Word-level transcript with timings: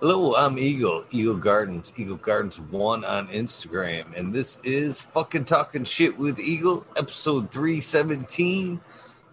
Hello, 0.00 0.34
I'm 0.34 0.58
Eagle, 0.58 1.04
Eagle 1.10 1.36
Gardens, 1.36 1.92
Eagle 1.94 2.16
Gardens 2.16 2.58
One 2.58 3.04
on 3.04 3.28
Instagram, 3.28 4.16
and 4.16 4.32
this 4.32 4.58
is 4.64 5.02
fucking 5.02 5.44
talking 5.44 5.84
shit 5.84 6.16
with 6.16 6.40
Eagle, 6.40 6.86
episode 6.96 7.50
317. 7.50 8.80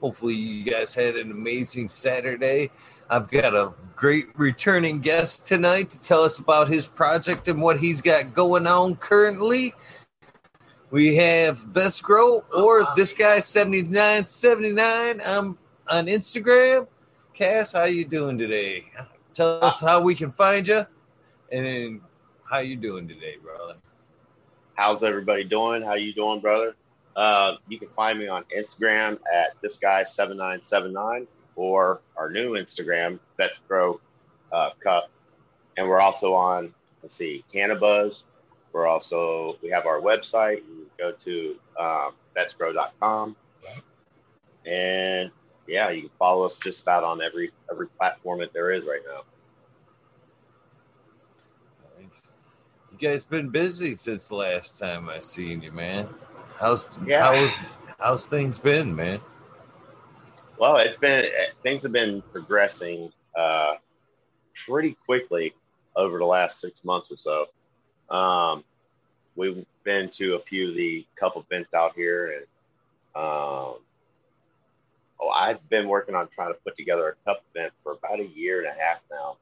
Hopefully, 0.02 0.34
you 0.36 0.70
guys 0.70 0.94
had 0.94 1.16
an 1.16 1.32
amazing 1.32 1.88
Saturday. 1.88 2.70
I've 3.10 3.30
got 3.30 3.56
a 3.56 3.72
great 3.96 4.28
returning 4.36 5.00
guest 5.00 5.46
tonight 5.46 5.90
to 5.92 6.02
tell 6.02 6.26
us 6.26 6.38
about 6.38 6.68
his 6.68 6.86
project 6.86 7.48
and 7.48 7.62
what 7.62 7.80
he's 7.80 8.02
got 8.02 8.34
going 8.34 8.68
on 8.68 8.98
currently. 8.98 9.74
We 10.92 11.16
have 11.16 11.60
Vets 11.60 12.02
Grow 12.02 12.44
or 12.54 12.86
this 12.98 13.14
guy 13.14 13.40
7979. 13.40 15.22
I'm 15.26 15.58
on 15.90 16.08
Instagram. 16.08 16.88
Cass, 17.34 17.72
how 17.72 17.86
you 17.86 18.04
doing 18.04 18.38
today? 18.38 18.92
Tell 19.38 19.64
us 19.64 19.80
how 19.80 20.02
we 20.02 20.16
can 20.16 20.32
find 20.32 20.68
you 20.68 20.84
and 21.52 22.02
how 22.44 22.58
you 22.58 22.76
doing 22.76 23.08
today, 23.08 23.36
brother. 23.40 23.76
How's 24.74 25.04
everybody 25.04 25.44
doing? 25.44 25.84
How 25.84 25.94
you 25.94 26.12
doing, 26.12 26.42
brother? 26.42 26.76
Uh, 27.16 27.58
you 27.68 27.78
can 27.78 27.90
find 27.90 28.18
me 28.18 28.28
on 28.28 28.46
Instagram 28.46 29.20
at 29.32 29.56
this 29.62 29.78
guy 29.78 30.04
7979 30.04 31.28
or 31.56 32.02
our 32.16 32.32
new 32.32 32.54
Instagram, 32.54 33.20
Vets 33.38 33.60
Grow 33.68 34.02
uh, 34.52 34.72
Cup. 34.84 35.12
And 35.78 35.88
we're 35.88 36.00
also 36.00 36.34
on, 36.34 36.74
let's 37.04 37.14
see, 37.14 37.46
Cannabuzz. 37.54 38.24
We're 38.74 38.88
also, 38.88 39.58
we 39.62 39.70
have 39.70 39.86
our 39.86 40.02
website. 40.02 40.64
You 40.68 40.90
go 40.98 41.12
to 41.12 41.56
um, 41.80 42.14
vetsgrow.com. 42.36 43.36
And 44.66 45.30
yeah, 45.68 45.90
you 45.90 46.02
can 46.02 46.12
follow 46.18 46.46
us 46.46 46.58
just 46.58 46.82
about 46.82 47.04
on 47.04 47.22
every 47.22 47.52
every 47.72 47.88
platform 47.88 48.40
that 48.40 48.54
there 48.54 48.72
is 48.72 48.84
right 48.84 49.02
now. 49.06 49.22
You 52.00 53.10
guys 53.10 53.26
been 53.26 53.50
busy 53.50 53.98
since 53.98 54.26
the 54.26 54.36
last 54.36 54.80
time 54.80 55.10
I 55.10 55.20
seen 55.20 55.62
you, 55.62 55.72
man. 55.72 56.08
How's 56.58 56.90
Yeah. 57.06 57.26
how's 57.26 57.60
how's 58.00 58.28
things 58.28 58.60
been, 58.60 58.96
man? 58.96 59.20
Well, 60.58 60.78
it's 60.78 60.98
been 60.98 61.26
things 61.64 61.84
have 61.84 61.92
been 61.92 62.24
progressing 62.34 63.12
uh, 63.38 63.76
pretty 64.66 64.98
quickly 65.06 65.54
over 65.96 66.18
the 66.18 66.26
last 66.26 66.60
six 66.60 66.84
months 66.84 67.12
or 67.12 67.18
so. 67.18 68.16
Um, 68.16 68.64
we've 69.36 69.66
been 69.84 70.10
to 70.12 70.36
a 70.36 70.40
few 70.40 70.70
of 70.70 70.76
the 70.76 71.06
cup 71.20 71.38
events 71.38 71.74
out 71.74 71.94
here, 71.96 72.38
and 72.38 73.24
um, 73.24 73.76
oh, 75.20 75.30
I've 75.30 75.68
been 75.70 75.88
working 75.88 76.16
on 76.16 76.28
trying 76.30 76.54
to 76.54 76.60
put 76.64 76.78
together 76.78 77.10
a 77.10 77.30
cup 77.30 77.44
event 77.54 77.74
for 77.84 77.94
about 77.94 78.20
a 78.20 78.26
year 78.26 78.60
and 78.60 78.68
a 78.68 78.80
half 78.80 79.00
now. 79.12 79.38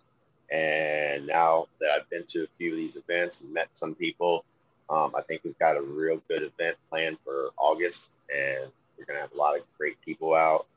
And 0.52 1.26
now 1.28 1.68
that 1.80 1.90
I've 1.92 2.10
been 2.10 2.24
to 2.28 2.44
a 2.44 2.48
few 2.58 2.72
of 2.72 2.78
these 2.78 2.96
events 2.98 3.42
and 3.42 3.54
met 3.54 3.70
some 3.72 3.96
people, 3.96 4.46
um, 4.90 5.14
I 5.16 5.22
think 5.22 5.42
we've 5.44 5.58
got 5.58 5.78
a 5.78 5.82
real 5.82 6.22
good 6.28 6.44
event 6.44 6.78
planned 6.90 7.18
for 7.24 7.50
August, 7.58 8.10
and 8.30 8.72
we're 8.98 9.06
going 9.06 9.18
to 9.18 9.22
have 9.22 9.34
a 9.34 9.38
lot 9.38 9.58
of 9.58 9.64
great 9.78 10.00
people 10.02 10.36
out. 10.36 10.68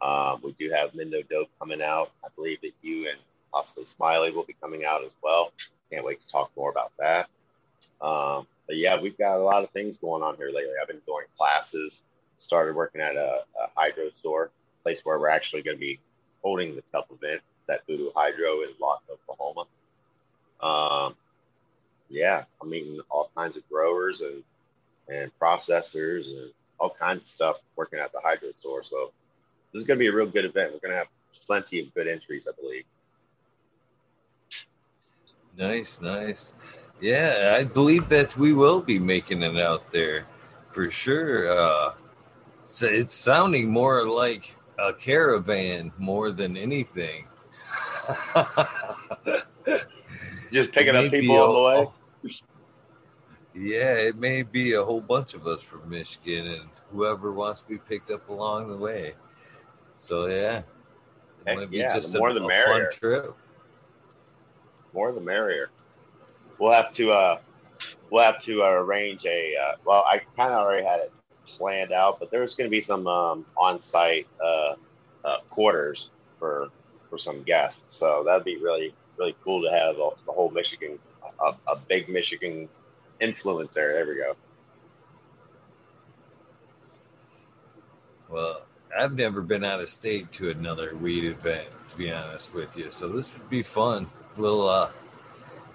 Um, 0.00 0.40
we 0.42 0.52
do 0.52 0.70
have 0.70 0.92
Mendo 0.92 1.28
Dope 1.28 1.50
coming 1.58 1.82
out. 1.82 2.10
I 2.24 2.28
believe 2.34 2.60
that 2.62 2.72
you 2.82 3.08
and 3.08 3.18
possibly 3.52 3.84
Smiley 3.84 4.30
will 4.30 4.44
be 4.44 4.56
coming 4.60 4.84
out 4.84 5.04
as 5.04 5.12
well. 5.22 5.52
Can't 5.90 6.04
wait 6.04 6.20
to 6.22 6.28
talk 6.28 6.50
more 6.56 6.70
about 6.70 6.92
that. 6.98 7.28
Um, 8.00 8.46
but 8.66 8.76
yeah, 8.76 9.00
we've 9.00 9.16
got 9.18 9.36
a 9.36 9.42
lot 9.42 9.64
of 9.64 9.70
things 9.70 9.98
going 9.98 10.22
on 10.22 10.36
here 10.36 10.50
lately. 10.50 10.72
I've 10.80 10.88
been 10.88 11.00
doing 11.06 11.24
classes, 11.36 12.02
started 12.38 12.74
working 12.74 13.02
at 13.02 13.16
a, 13.16 13.40
a 13.62 13.68
hydro 13.74 14.10
store, 14.18 14.50
place 14.82 15.02
where 15.04 15.18
we're 15.18 15.28
actually 15.28 15.60
going 15.62 15.76
to 15.76 15.80
be 15.80 16.00
holding 16.42 16.74
the 16.74 16.82
cup 16.92 17.08
event 17.10 17.42
at 17.68 17.86
Voodoo 17.86 18.08
Hydro 18.16 18.62
in 18.62 18.70
Lawton, 18.80 19.06
Oklahoma. 19.12 19.66
Um, 20.62 21.14
yeah, 22.08 22.44
I'm 22.62 22.70
meeting 22.70 22.98
all 23.10 23.30
kinds 23.36 23.56
of 23.56 23.68
growers 23.68 24.22
and 24.22 24.42
and 25.08 25.30
processors 25.40 26.28
and 26.28 26.50
all 26.78 26.90
kinds 26.90 27.22
of 27.22 27.28
stuff 27.28 27.60
working 27.76 27.98
at 27.98 28.12
the 28.12 28.20
hydro 28.22 28.50
store. 28.58 28.84
So 28.84 29.10
this 29.72 29.80
is 29.80 29.86
going 29.86 29.98
to 29.98 30.02
be 30.02 30.08
a 30.08 30.12
real 30.12 30.26
good 30.26 30.44
event. 30.44 30.72
We're 30.72 30.80
going 30.80 30.92
to 30.92 30.98
have 30.98 31.08
plenty 31.46 31.80
of 31.80 31.94
good 31.94 32.06
entries, 32.06 32.46
I 32.46 32.52
believe. 32.60 32.84
Nice, 35.56 36.00
nice. 36.00 36.52
Yeah, 37.00 37.56
I 37.58 37.64
believe 37.64 38.08
that 38.10 38.36
we 38.36 38.52
will 38.52 38.80
be 38.80 38.98
making 38.98 39.42
it 39.42 39.56
out 39.56 39.90
there 39.90 40.26
for 40.70 40.90
sure. 40.90 41.50
Uh, 41.50 41.92
so 42.68 42.86
it's 42.86 43.12
sounding 43.14 43.70
more 43.70 44.06
like 44.06 44.54
a 44.78 44.92
caravan 44.92 45.90
more 45.98 46.30
than 46.30 46.56
anything. 46.56 47.26
Just 50.52 50.72
picking 50.72 50.94
up 50.94 51.10
people 51.10 51.36
on 51.36 51.54
the 51.54 51.62
way. 51.62 52.32
Yeah, 53.54 53.94
it 53.94 54.16
may 54.16 54.42
be 54.44 54.74
a 54.74 54.84
whole 54.84 55.00
bunch 55.00 55.34
of 55.34 55.48
us 55.48 55.64
from 55.64 55.90
Michigan 55.90 56.46
and 56.46 56.68
whoever 56.92 57.32
wants 57.32 57.62
to 57.62 57.68
be 57.68 57.78
picked 57.78 58.08
up 58.08 58.28
along 58.28 58.68
the 58.68 58.76
way. 58.76 59.14
So 59.96 60.26
yeah, 60.26 60.62
it 61.44 61.56
might 61.56 61.68
be 61.68 61.78
yeah, 61.78 61.92
just 61.92 62.12
the 62.12 62.18
a, 62.18 62.20
more 62.20 62.32
the 62.32 62.44
a 62.44 62.46
merrier. 62.46 62.90
fun 62.92 63.00
trip. 63.00 63.36
More 64.94 65.10
the 65.10 65.20
merrier. 65.20 65.70
We'll 66.60 66.70
have 66.70 66.92
to 66.92 67.10
uh, 67.10 67.40
we'll 68.12 68.22
have 68.22 68.40
to 68.42 68.62
uh, 68.62 68.66
arrange 68.66 69.26
a. 69.26 69.54
Uh, 69.60 69.72
well, 69.84 70.04
I 70.08 70.18
kind 70.36 70.52
of 70.52 70.60
already 70.60 70.86
had 70.86 71.00
it 71.00 71.12
planned 71.56 71.92
out, 71.92 72.20
but 72.20 72.30
there's 72.30 72.54
going 72.54 72.68
to 72.68 72.70
be 72.70 72.80
some 72.80 73.06
um, 73.06 73.46
on-site 73.56 74.26
uh, 74.42 74.74
uh, 75.24 75.40
quarters 75.48 76.10
for 76.38 76.68
for 77.08 77.18
some 77.18 77.42
guests. 77.42 77.96
So 77.96 78.22
that'd 78.24 78.44
be 78.44 78.56
really 78.56 78.94
really 79.18 79.36
cool 79.44 79.62
to 79.62 79.70
have 79.70 79.96
the, 79.96 80.10
the 80.26 80.32
whole 80.32 80.50
Michigan, 80.50 80.98
a, 81.40 81.54
a 81.66 81.76
big 81.88 82.08
Michigan 82.08 82.68
influence 83.20 83.74
there. 83.74 83.92
There 83.94 84.06
we 84.06 84.16
go. 84.16 84.36
Well, 88.28 88.62
I've 88.96 89.14
never 89.14 89.40
been 89.40 89.64
out 89.64 89.80
of 89.80 89.88
state 89.88 90.32
to 90.32 90.50
another 90.50 90.94
weed 90.96 91.24
event, 91.24 91.68
to 91.90 91.96
be 91.96 92.12
honest 92.12 92.54
with 92.54 92.76
you. 92.76 92.90
So 92.90 93.08
this 93.08 93.32
would 93.32 93.48
be 93.50 93.62
fun. 93.62 94.08
We'll, 94.36 94.68
uh, 94.68 94.90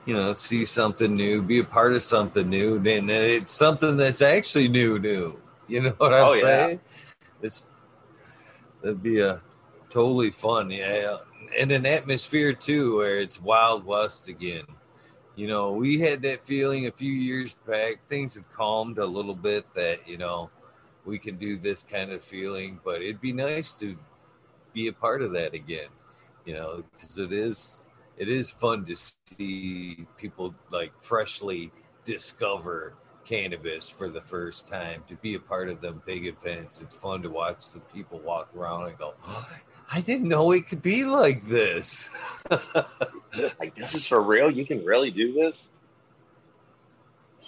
you 0.05 0.13
know, 0.13 0.33
see 0.33 0.65
something 0.65 1.13
new, 1.13 1.41
be 1.41 1.59
a 1.59 1.63
part 1.63 1.93
of 1.93 2.03
something 2.03 2.49
new. 2.49 2.79
Then 2.79 3.09
it's 3.09 3.53
something 3.53 3.97
that's 3.97 4.21
actually 4.21 4.67
new, 4.67 4.99
new. 4.99 5.39
You 5.67 5.81
know 5.81 5.95
what 5.97 6.13
I'm 6.13 6.25
Oh, 6.27 6.33
yeah. 6.33 6.41
saying? 6.41 6.81
It's 7.41 7.65
that'd 8.81 9.01
be 9.03 9.19
a 9.19 9.41
totally 9.89 10.31
fun, 10.31 10.69
yeah, 10.69 11.17
and 11.57 11.71
an 11.71 11.85
atmosphere 11.85 12.53
too, 12.53 12.97
where 12.97 13.19
it's 13.19 13.41
Wild 13.41 13.85
West 13.85 14.27
again. 14.27 14.65
You 15.35 15.47
know, 15.47 15.71
we 15.71 15.99
had 15.99 16.21
that 16.23 16.45
feeling 16.45 16.87
a 16.87 16.91
few 16.91 17.11
years 17.11 17.53
back. 17.53 18.07
Things 18.07 18.35
have 18.35 18.51
calmed 18.51 18.97
a 18.97 19.05
little 19.05 19.35
bit. 19.35 19.65
That 19.73 20.07
you 20.07 20.17
know, 20.17 20.49
we 21.05 21.17
can 21.17 21.37
do 21.37 21.57
this 21.57 21.83
kind 21.83 22.11
of 22.11 22.23
feeling, 22.23 22.79
but 22.83 23.01
it'd 23.01 23.21
be 23.21 23.33
nice 23.33 23.77
to 23.79 23.97
be 24.73 24.87
a 24.87 24.93
part 24.93 25.21
of 25.21 25.31
that 25.33 25.53
again, 25.53 25.89
you 26.45 26.53
know, 26.53 26.83
because 26.93 27.17
it 27.19 27.31
is 27.31 27.83
it 28.17 28.29
is 28.29 28.51
fun 28.51 28.85
to 28.85 28.95
see 28.95 30.05
people 30.17 30.53
like 30.71 30.91
freshly 31.01 31.71
discover 32.03 32.93
cannabis 33.25 33.89
for 33.89 34.09
the 34.09 34.21
first 34.21 34.67
time 34.67 35.03
to 35.07 35.15
be 35.15 35.35
a 35.35 35.39
part 35.39 35.69
of 35.69 35.81
them 35.81 36.01
big 36.05 36.25
events. 36.25 36.81
It's 36.81 36.93
fun 36.93 37.21
to 37.23 37.29
watch 37.29 37.71
the 37.71 37.79
people 37.79 38.19
walk 38.19 38.49
around 38.55 38.89
and 38.89 38.97
go, 38.97 39.13
"Oh, 39.25 39.47
I 39.91 40.01
didn't 40.01 40.27
know 40.27 40.51
it 40.51 40.67
could 40.67 40.81
be 40.81 41.05
like 41.05 41.43
this. 41.43 42.09
Like 43.59 43.73
this 43.73 43.95
is 43.95 44.05
for 44.05 44.21
real. 44.21 44.51
You 44.51 44.63
can 44.63 44.85
really 44.85 45.09
do 45.09 45.33
this. 45.33 45.71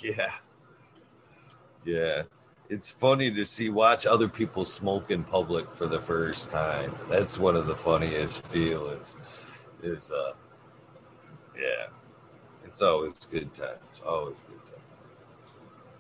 Yeah. 0.02 0.32
Yeah. 1.86 2.24
It's 2.70 2.90
funny 2.90 3.32
to 3.32 3.46
see 3.46 3.70
watch 3.70 4.08
other 4.08 4.28
people 4.28 4.66
smoke 4.66 5.12
in 5.12 5.24
public 5.24 5.72
for 5.72 5.86
the 5.86 6.02
first 6.02 6.50
time. 6.50 6.96
That's 7.08 7.38
one 7.38 7.56
of 7.56 7.68
the 7.68 7.76
funniest 7.76 8.48
feelings. 8.48 9.16
Is 9.84 10.12
uh 10.12 10.34
yeah. 11.56 11.88
It's 12.64 12.82
always 12.82 13.14
good 13.26 13.54
times. 13.54 14.02
Always 14.04 14.42
good. 14.42 14.65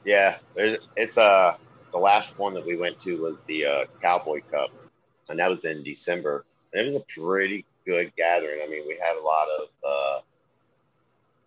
Yeah, 0.06 0.38
it's 0.56 1.18
uh 1.18 1.58
the 1.92 1.98
last 1.98 2.38
one 2.38 2.54
that 2.54 2.66
we 2.66 2.76
went 2.76 3.00
to 3.00 3.22
was 3.22 3.42
the 3.46 3.66
uh, 3.66 3.86
Cowboy 4.02 4.42
Cup, 4.52 4.70
and 5.30 5.40
that 5.40 5.50
was 5.50 5.64
in 5.64 5.82
December. 5.82 6.46
And 6.74 6.82
it 6.82 6.86
was 6.86 6.96
a 6.96 7.00
pretty 7.00 7.66
good 7.86 8.12
gathering. 8.18 8.60
I 8.62 8.68
mean, 8.68 8.84
we 8.86 8.98
had 9.02 9.16
a 9.16 9.24
lot 9.24 9.48
of 9.60 9.68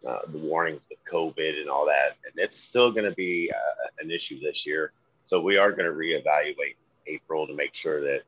uh, 0.07 0.11
uh, 0.11 0.21
the 0.33 0.39
warnings 0.39 0.83
with 0.89 0.99
COVID 1.05 1.61
and 1.61 1.69
all 1.69 1.85
that, 1.87 2.17
and 2.25 2.33
it's 2.37 2.59
still 2.59 2.91
going 2.91 3.05
to 3.05 3.15
be 3.15 3.53
uh, 3.55 3.89
an 4.01 4.11
issue 4.11 4.41
this 4.41 4.67
year. 4.67 4.93
So 5.25 5.41
we 5.41 5.59
are 5.59 5.71
going 5.71 5.85
to 5.85 5.93
reevaluate 5.93 6.77
April 7.07 7.47
to 7.47 7.55
make 7.55 7.75
sure 7.75 8.01
that 8.01 8.23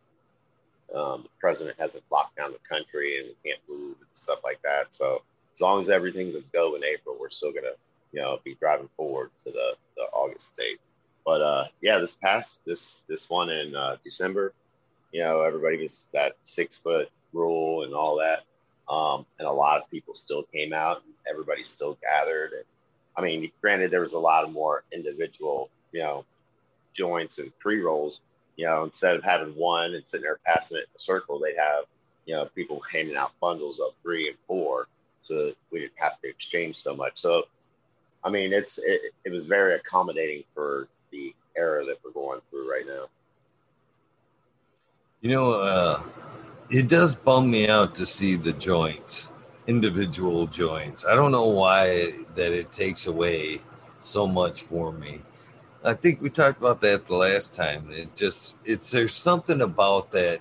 um, 0.94 1.22
the 1.22 1.30
president 1.40 1.78
hasn't 1.80 2.04
locked 2.12 2.36
down 2.36 2.52
the 2.52 2.68
country 2.68 3.18
and 3.18 3.30
can't 3.44 3.60
move 3.68 3.96
and 3.98 4.08
stuff 4.12 4.40
like 4.44 4.60
that. 4.62 4.94
So 4.94 5.22
as 5.54 5.60
long 5.62 5.80
as 5.80 5.88
everything's 5.88 6.34
a 6.34 6.42
go 6.52 6.74
in 6.74 6.84
April, 6.84 7.16
we're 7.18 7.30
still 7.30 7.52
going 7.52 7.64
to 7.64 7.74
you 8.12 8.20
know, 8.20 8.38
be 8.44 8.54
driving 8.54 8.88
forward 8.96 9.30
to 9.44 9.50
the, 9.50 9.74
the 9.96 10.02
August 10.12 10.56
date. 10.56 10.80
But 11.24 11.42
uh, 11.42 11.64
yeah, 11.80 11.98
this 11.98 12.16
past 12.16 12.60
this 12.64 13.02
this 13.08 13.28
one 13.28 13.50
in 13.50 13.76
uh, 13.76 13.96
December, 14.02 14.52
you 15.12 15.20
know, 15.20 15.42
everybody 15.42 15.82
was 15.82 16.08
that 16.12 16.36
six 16.40 16.76
foot 16.76 17.10
rule 17.32 17.84
and 17.84 17.94
all 17.94 18.16
that, 18.16 18.44
um, 18.92 19.26
and 19.38 19.46
a 19.46 19.52
lot 19.52 19.80
of 19.80 19.90
people 19.90 20.14
still 20.14 20.44
came 20.44 20.72
out 20.72 21.02
and 21.04 21.14
everybody 21.30 21.62
still 21.62 21.98
gathered. 22.02 22.52
And 22.52 22.64
I 23.16 23.22
mean, 23.22 23.50
granted, 23.60 23.90
there 23.90 24.00
was 24.00 24.14
a 24.14 24.18
lot 24.18 24.44
of 24.44 24.50
more 24.50 24.82
individual, 24.92 25.70
you 25.92 26.00
know, 26.00 26.24
joints 26.94 27.38
and 27.38 27.56
pre 27.58 27.80
rolls. 27.80 28.20
You 28.56 28.66
know, 28.66 28.84
instead 28.84 29.16
of 29.16 29.22
having 29.22 29.54
one 29.54 29.94
and 29.94 30.06
sitting 30.06 30.24
there 30.24 30.38
passing 30.44 30.78
it 30.78 30.80
in 30.80 30.96
a 30.96 30.98
circle, 30.98 31.38
they 31.38 31.54
have, 31.54 31.84
you 32.26 32.34
know, 32.34 32.46
people 32.54 32.82
handing 32.92 33.16
out 33.16 33.32
bundles 33.40 33.80
of 33.80 33.92
three 34.02 34.28
and 34.28 34.36
four 34.46 34.86
so 35.22 35.52
we 35.70 35.80
didn't 35.80 35.92
have 35.96 36.20
to 36.20 36.28
exchange 36.28 36.76
so 36.76 36.94
much. 36.94 37.12
So, 37.14 37.44
I 38.22 38.30
mean, 38.30 38.52
it's 38.52 38.78
it, 38.78 39.00
it 39.24 39.32
was 39.32 39.46
very 39.46 39.74
accommodating 39.74 40.44
for 40.54 40.88
the 41.10 41.34
era 41.56 41.84
that 41.86 41.98
we're 42.04 42.12
going 42.12 42.40
through 42.50 42.70
right 42.70 42.86
now. 42.86 43.06
You 45.20 45.30
know, 45.30 45.52
uh, 45.52 46.02
it 46.70 46.88
does 46.88 47.16
bum 47.16 47.50
me 47.50 47.68
out 47.68 47.94
to 47.96 48.06
see 48.06 48.36
the 48.36 48.52
joints, 48.52 49.28
individual 49.66 50.46
joints. 50.46 51.04
I 51.04 51.14
don't 51.14 51.32
know 51.32 51.46
why 51.46 52.14
that 52.34 52.52
it 52.52 52.72
takes 52.72 53.06
away 53.06 53.60
so 54.00 54.26
much 54.26 54.62
for 54.62 54.92
me. 54.92 55.20
I 55.82 55.94
think 55.94 56.20
we 56.20 56.28
talked 56.28 56.58
about 56.58 56.80
that 56.82 57.06
the 57.06 57.16
last 57.16 57.54
time. 57.54 57.88
It 57.90 58.14
just 58.14 58.56
it's 58.64 58.90
there's 58.90 59.14
something 59.14 59.62
about 59.62 60.12
that 60.12 60.40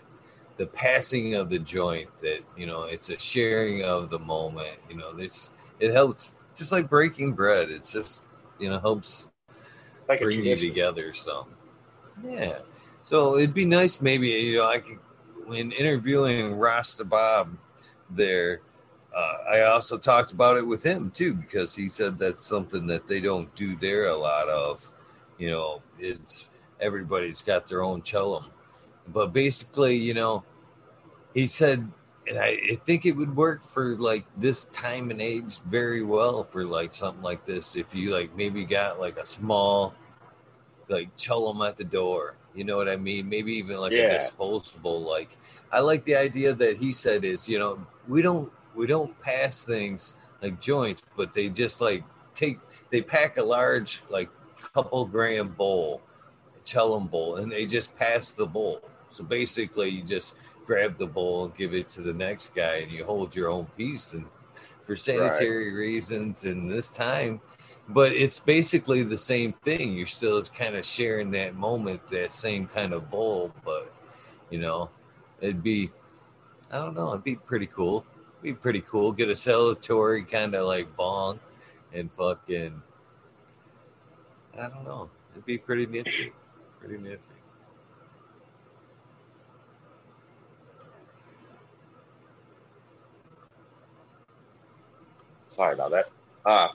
the 0.57 0.67
passing 0.67 1.35
of 1.35 1.49
the 1.49 1.59
joint 1.59 2.09
that 2.19 2.41
you 2.57 2.65
know 2.65 2.83
it's 2.83 3.09
a 3.09 3.17
sharing 3.17 3.81
of 3.83 4.09
the 4.09 4.19
moment 4.19 4.77
you 4.89 4.97
know 4.97 5.13
this 5.13 5.51
it 5.79 5.93
helps 5.93 6.35
just 6.59 6.71
like 6.71 6.89
breaking 6.89 7.33
bread. 7.33 7.69
It's 7.69 7.91
just 7.91 8.25
you 8.59 8.69
know 8.69 8.79
helps 8.79 9.29
like 10.07 10.19
bring 10.19 10.43
you 10.43 10.55
together 10.55 11.13
so 11.13 11.47
yeah. 12.23 12.59
So 13.03 13.37
it'd 13.37 13.53
be 13.53 13.65
nice 13.65 14.01
maybe 14.01 14.27
you 14.27 14.57
know 14.57 14.67
i 14.67 14.79
could 14.79 14.99
when 15.45 15.71
interviewing 15.71 16.53
rasta 16.55 17.05
bob 17.05 17.57
there 18.09 18.61
uh, 19.15 19.37
i 19.49 19.61
also 19.61 19.97
talked 19.97 20.31
about 20.31 20.57
it 20.57 20.67
with 20.67 20.83
him 20.83 21.09
too 21.09 21.33
because 21.33 21.73
he 21.75 21.87
said 21.89 22.19
that's 22.19 22.45
something 22.45 22.85
that 22.87 23.07
they 23.07 23.19
don't 23.19 23.53
do 23.55 23.75
there 23.77 24.09
a 24.09 24.15
lot 24.15 24.49
of. 24.49 24.91
You 25.37 25.49
know 25.49 25.81
it's 25.97 26.49
everybody's 26.79 27.41
got 27.41 27.67
their 27.67 27.81
own 27.81 28.01
chillum 28.01 28.45
but 29.11 29.33
basically, 29.33 29.95
you 29.95 30.13
know, 30.13 30.43
he 31.33 31.47
said, 31.47 31.91
and 32.29 32.37
I, 32.37 32.59
I, 32.71 32.75
think 32.85 33.07
it 33.07 33.13
would 33.13 33.35
work 33.35 33.63
for 33.63 33.95
like 33.95 34.23
this 34.37 34.65
time 34.65 35.09
and 35.09 35.19
age 35.19 35.61
very 35.61 36.03
well 36.03 36.43
for 36.43 36.63
like 36.63 36.93
something 36.93 37.23
like 37.23 37.45
this. 37.47 37.75
If 37.75 37.95
you 37.95 38.11
like 38.11 38.35
maybe 38.37 38.65
got 38.65 38.99
like 38.99 39.17
a 39.17 39.25
small, 39.25 39.95
like 40.87 41.15
chillum 41.17 41.67
at 41.67 41.75
the 41.75 41.83
door, 41.83 42.35
you 42.53 42.63
know 42.63 42.77
what 42.77 42.87
I 42.87 42.97
mean? 42.97 43.27
Maybe 43.27 43.53
even 43.53 43.77
like 43.79 43.91
yeah. 43.91 44.01
a 44.01 44.19
disposable. 44.19 45.01
Like 45.01 45.37
I 45.71 45.79
like 45.79 46.05
the 46.05 46.15
idea 46.15 46.53
that 46.53 46.77
he 46.77 46.91
said 46.91 47.25
is, 47.25 47.49
you 47.49 47.57
know, 47.57 47.83
we 48.07 48.21
don't 48.21 48.51
we 48.75 48.85
don't 48.85 49.19
pass 49.21 49.65
things 49.65 50.13
like 50.43 50.61
joints, 50.61 51.01
but 51.17 51.33
they 51.33 51.49
just 51.49 51.81
like 51.81 52.03
take 52.35 52.59
they 52.91 53.01
pack 53.01 53.37
a 53.37 53.43
large 53.43 54.01
like 54.09 54.29
couple 54.73 55.03
gram 55.03 55.49
bowl, 55.49 56.01
chillum 56.63 57.09
bowl, 57.09 57.37
and 57.37 57.51
they 57.51 57.65
just 57.65 57.95
pass 57.95 58.31
the 58.33 58.45
bowl. 58.45 58.81
So 59.09 59.23
basically, 59.23 59.89
you 59.89 60.03
just 60.03 60.35
grab 60.69 60.99
the 60.99 61.07
bowl 61.07 61.45
and 61.45 61.57
give 61.57 61.73
it 61.73 61.89
to 61.89 61.99
the 61.99 62.13
next 62.13 62.53
guy 62.53 62.75
and 62.75 62.91
you 62.91 63.03
hold 63.03 63.35
your 63.35 63.49
own 63.49 63.65
piece 63.75 64.13
and 64.13 64.23
for 64.85 64.95
sanitary 64.95 65.69
right. 65.69 65.79
reasons 65.79 66.45
and 66.45 66.69
this 66.69 66.91
time. 66.91 67.41
But 67.87 68.11
it's 68.11 68.39
basically 68.39 69.01
the 69.01 69.17
same 69.17 69.53
thing. 69.63 69.97
You're 69.97 70.05
still 70.05 70.43
kind 70.43 70.75
of 70.75 70.85
sharing 70.85 71.31
that 71.31 71.55
moment 71.55 72.07
that 72.09 72.31
same 72.31 72.67
kind 72.67 72.93
of 72.93 73.09
bowl 73.09 73.51
but 73.65 73.91
you 74.51 74.59
know 74.59 74.91
it'd 75.41 75.63
be 75.63 75.89
i 76.71 76.77
don't 76.77 76.93
know 76.93 77.09
it'd 77.09 77.23
be 77.23 77.35
pretty 77.35 77.65
cool. 77.65 78.05
It'd 78.33 78.43
be 78.43 78.53
pretty 78.53 78.81
cool. 78.81 79.11
Get 79.11 79.29
a 79.29 79.33
celebratory 79.33 80.29
kind 80.29 80.53
of 80.53 80.67
like 80.67 80.95
bong 80.95 81.39
and 81.93 82.11
fucking 82.11 82.79
i 84.55 84.67
don't 84.67 84.83
know. 84.83 85.09
It'd 85.31 85.47
be 85.47 85.57
pretty 85.57 85.87
nifty. 85.87 86.31
Pretty 86.79 86.99
nifty 86.99 87.28
Sorry 95.59 95.73
about 95.73 95.91
that. 95.91 96.05
Uh, 96.45 96.69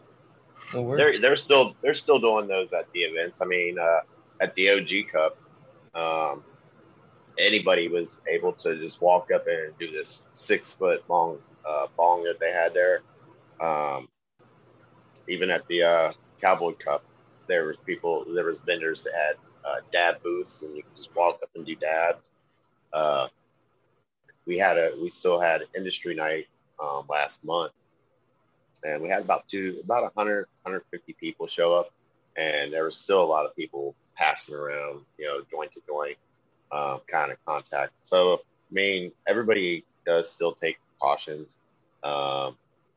no 0.75 0.95
they're 0.95 1.19
they're 1.19 1.37
still 1.37 1.75
they're 1.81 1.95
still 1.95 2.19
doing 2.19 2.47
those 2.47 2.75
at 2.75 2.85
the 2.93 3.01
events. 3.01 3.41
I 3.41 3.47
mean, 3.47 3.79
uh, 3.79 4.01
at 4.43 4.55
the 4.55 4.73
OG 4.73 5.11
Cup, 5.11 5.39
um, 5.95 6.45
anybody 7.39 7.89
was 7.89 8.21
able 8.29 8.53
to 8.53 8.77
just 8.77 9.01
walk 9.01 9.31
up 9.35 9.47
and 9.47 9.73
do 9.79 9.91
this 9.91 10.27
six 10.35 10.75
foot 10.75 11.03
long 11.09 11.39
uh, 11.67 11.87
bong 11.97 12.25
that 12.25 12.39
they 12.39 12.53
had 12.53 12.75
there. 12.75 13.01
Um, 13.59 14.07
even 15.29 15.49
at 15.49 15.67
the 15.67 15.83
uh, 15.83 16.13
Cowboy 16.43 16.73
Cup, 16.73 17.05
there 17.49 17.65
was 17.65 17.79
people, 17.87 18.27
there 18.35 18.45
was 18.45 18.59
vendors 18.59 19.05
that 19.05 19.15
had 19.15 19.37
uh, 19.65 19.81
dab 19.95 20.23
booths, 20.23 20.61
and 20.61 20.77
you 20.77 20.83
could 20.83 20.95
just 20.95 21.17
walk 21.17 21.39
up 21.43 21.49
and 21.55 21.65
do 21.65 21.75
dabs. 21.75 22.31
Uh, 22.93 23.29
we 24.45 24.59
had 24.59 24.77
a, 24.77 24.91
we 25.01 25.09
still 25.09 25.41
had 25.41 25.63
industry 25.75 26.15
night 26.15 26.49
um, 26.79 27.07
last 27.09 27.43
month, 27.45 27.73
and 28.85 29.03
we 29.03 29.09
had 29.09 29.23
about 29.23 29.49
two, 29.49 29.81
about 29.83 30.03
100, 30.03 30.47
150 30.63 31.13
people 31.15 31.47
show 31.47 31.75
up, 31.75 31.91
and 32.37 32.73
there 32.73 32.85
was 32.85 32.97
still 32.97 33.23
a 33.23 33.25
lot 33.25 33.47
of 33.47 33.57
people 33.57 33.95
passing 34.15 34.55
around, 34.55 35.01
you 35.19 35.27
know, 35.27 35.41
joint 35.51 35.73
to 35.73 35.81
joint 35.87 36.17
um, 36.73 37.01
kind 37.11 37.33
of 37.33 37.39
contact. 37.45 37.93
So, 38.01 38.35
I 38.35 38.75
mean, 38.75 39.13
everybody 39.27 39.85
does 40.07 40.31
still 40.31 40.53
take 40.53 40.77
precautions, 40.91 41.59
um, 42.03 42.57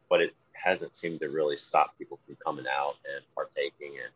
but 0.09 0.21
it 0.21 0.33
hasn't 0.53 0.95
seemed 0.95 1.19
to 1.21 1.29
really 1.29 1.57
stop 1.57 1.97
people 1.97 2.19
from 2.25 2.37
coming 2.43 2.65
out 2.67 2.95
and 3.13 3.23
partaking. 3.35 3.93
And 4.03 4.11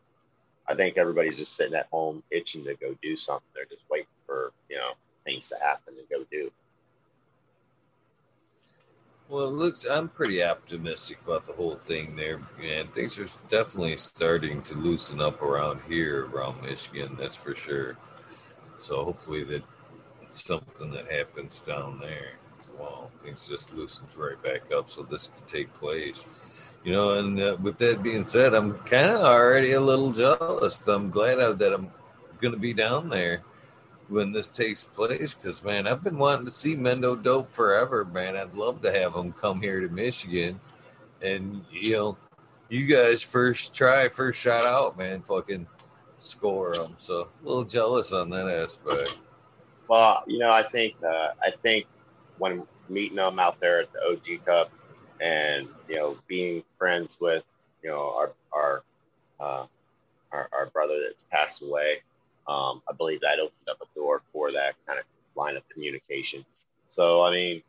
I 0.68 0.76
think 0.76 0.98
everybody's 0.98 1.38
just 1.38 1.56
sitting 1.56 1.76
at 1.76 1.88
home 1.92 2.24
itching 2.32 2.64
to 2.66 2.76
go 2.76 2.96
do 3.02 3.16
something. 3.16 3.48
They're 3.56 3.66
just 3.66 3.84
waiting 3.90 4.08
for, 4.26 4.52
you 4.70 4.78
know, 4.78 4.92
things 5.24 5.50
to 5.50 5.58
happen 5.62 5.94
and 5.98 6.10
go 6.10 6.26
do. 6.32 6.52
Well, 9.32 9.48
it 9.48 9.54
looks. 9.54 9.86
I'm 9.90 10.10
pretty 10.10 10.44
optimistic 10.44 11.20
about 11.24 11.46
the 11.46 11.54
whole 11.54 11.76
thing 11.76 12.18
there, 12.18 12.42
and 12.62 12.92
things 12.92 13.18
are 13.18 13.28
definitely 13.48 13.96
starting 13.96 14.62
to 14.64 14.76
loosen 14.76 15.22
up 15.22 15.42
around 15.42 15.80
here, 15.88 16.26
around 16.26 16.62
Michigan. 16.62 17.16
That's 17.18 17.38
for 17.38 17.56
sure. 17.56 17.96
So 18.80 19.06
hopefully 19.06 19.46
that 19.46 19.64
it's 20.22 20.44
something 20.44 20.92
that 20.92 21.10
happens 21.10 21.62
down 21.62 22.00
there 22.02 22.34
as 22.60 22.70
well. 22.78 23.10
Things 23.24 23.48
just 23.48 23.74
loosens 23.74 24.18
right 24.18 24.42
back 24.44 24.70
up, 24.70 24.90
so 24.90 25.04
this 25.04 25.28
can 25.28 25.46
take 25.48 25.74
place. 25.76 26.28
You 26.84 26.92
know, 26.92 27.18
and 27.18 27.40
uh, 27.40 27.56
with 27.62 27.78
that 27.78 28.04
being 28.04 28.26
said, 28.26 28.54
I'm 28.54 28.80
kind 28.80 29.12
of 29.12 29.22
already 29.22 29.72
a 29.72 29.80
little 29.80 30.12
jealous. 30.12 30.86
I'm 30.86 31.10
glad 31.10 31.58
that 31.60 31.74
I'm 31.74 31.90
going 32.42 32.54
to 32.54 32.60
be 32.60 32.74
down 32.74 33.08
there 33.08 33.44
when 34.12 34.34
this 34.34 34.50
takes 34.50 34.84
place 34.84 35.34
because 35.34 35.64
man 35.64 35.88
i've 35.88 36.04
been 36.04 36.18
wanting 36.18 36.46
to 36.46 36.52
see 36.52 36.76
mendo 36.76 37.22
dope 37.22 37.52
forever 37.52 38.04
man. 38.04 38.36
I'd 38.36 38.54
love 38.54 38.82
to 38.82 38.92
have 38.92 39.14
them 39.14 39.32
come 39.32 39.62
here 39.62 39.80
to 39.80 39.88
michigan. 39.88 40.60
And 41.22 41.64
you 41.72 41.94
know 41.94 42.18
you 42.68 42.86
guys 42.86 43.22
first 43.22 43.74
try 43.74 44.10
first 44.10 44.40
shot 44.40 44.66
out 44.66 44.98
man 44.98 45.22
fucking 45.22 45.68
score 46.18 46.74
them 46.74 46.96
so 47.00 47.30
a 47.44 47.48
little 47.48 47.64
jealous 47.64 48.12
on 48.12 48.30
that 48.32 48.48
aspect. 48.48 49.18
Well 49.88 50.24
you 50.28 50.40
know 50.40 50.52
i 50.52 50.64
think 50.64 50.96
uh, 51.04 51.30
i 51.42 51.52
think 51.64 51.86
when 52.38 52.64
meeting 52.90 53.18
them 53.18 53.40
out 53.40 53.60
there 53.60 53.82
at 53.82 53.94
the 53.94 54.00
og 54.00 54.46
cup 54.46 54.72
and 55.22 55.68
you 55.88 55.96
know 55.96 56.18
being 56.28 56.64
friends 56.78 57.18
with 57.22 57.44
you 57.84 57.90
know 57.90 58.14
our 58.16 58.34
our 58.52 58.84
uh, 59.40 59.66
our, 60.32 60.50
our 60.52 60.70
brother 60.72 61.00
that's 61.08 61.24
passed 61.32 61.62
away 61.62 62.02
um, 62.48 62.82
I 62.90 62.94
believe 62.94 63.22
that 63.22 63.40
opened 63.40 63.70
up 63.70 63.82
a 63.82 63.96
door 63.96 64.22
for 64.34 64.52
that 64.52 64.76
kind 64.88 65.00
of 65.00 65.06
line 65.36 65.58
of 65.58 65.68
communication. 65.70 66.46
So 66.88 67.24
I 67.24 67.32
mean, 67.32 67.64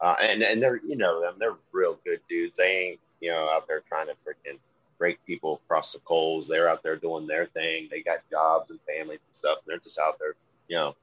uh, 0.00 0.16
and 0.20 0.42
and 0.42 0.62
they're 0.62 0.80
you 0.86 0.96
know 0.96 1.32
they're 1.38 1.56
real 1.72 1.98
good 2.04 2.20
dudes. 2.28 2.56
They 2.56 2.88
ain't 2.90 3.00
you 3.20 3.30
know 3.30 3.48
out 3.48 3.66
there 3.66 3.82
trying 3.88 4.06
to 4.06 4.14
freaking 4.26 4.58
break 4.98 5.24
people 5.26 5.60
across 5.64 5.92
the 5.92 5.98
coals. 6.00 6.46
They're 6.46 6.68
out 6.68 6.82
there 6.82 6.96
doing 6.96 7.26
their 7.26 7.46
thing. 7.46 7.88
They 7.90 8.02
got 8.02 8.18
jobs 8.30 8.70
and 8.70 8.78
families 8.86 9.20
and 9.26 9.34
stuff. 9.34 9.58
And 9.58 9.72
they're 9.72 9.78
just 9.78 9.98
out 9.98 10.18
there, 10.18 10.34
you 10.68 10.76
know, 10.76 10.94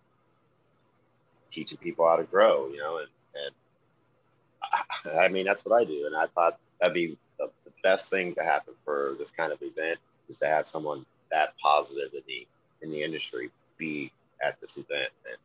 teaching 1.51 1.77
people 1.77 2.07
how 2.07 2.15
to 2.15 2.23
grow. 2.23 2.69
You 2.69 2.77
know, 2.77 2.97
and 2.99 3.07
and 3.35 5.15
I, 5.15 5.25
I 5.25 5.27
mean 5.27 5.45
that's 5.45 5.65
what 5.65 5.79
I 5.79 5.85
do. 5.85 6.05
And 6.05 6.15
I 6.15 6.27
thought 6.27 6.57
that'd 6.79 6.93
be 6.93 7.17
the, 7.39 7.49
the 7.65 7.71
best 7.83 8.09
thing 8.09 8.33
to 8.35 8.43
happen 8.43 8.73
for 8.85 9.15
this 9.19 9.31
kind 9.31 9.51
of 9.51 9.61
event 9.61 9.99
is 10.29 10.37
to 10.39 10.47
have 10.47 10.67
someone 10.67 11.05
that 11.31 11.53
positive 11.61 12.13
in 12.13 12.21
the 12.27 12.47
in 12.81 12.91
the 12.91 13.03
industry 13.03 13.51
be 13.77 14.11
at 14.43 14.59
this 14.61 14.77
event. 14.77 15.11
And 15.25 15.37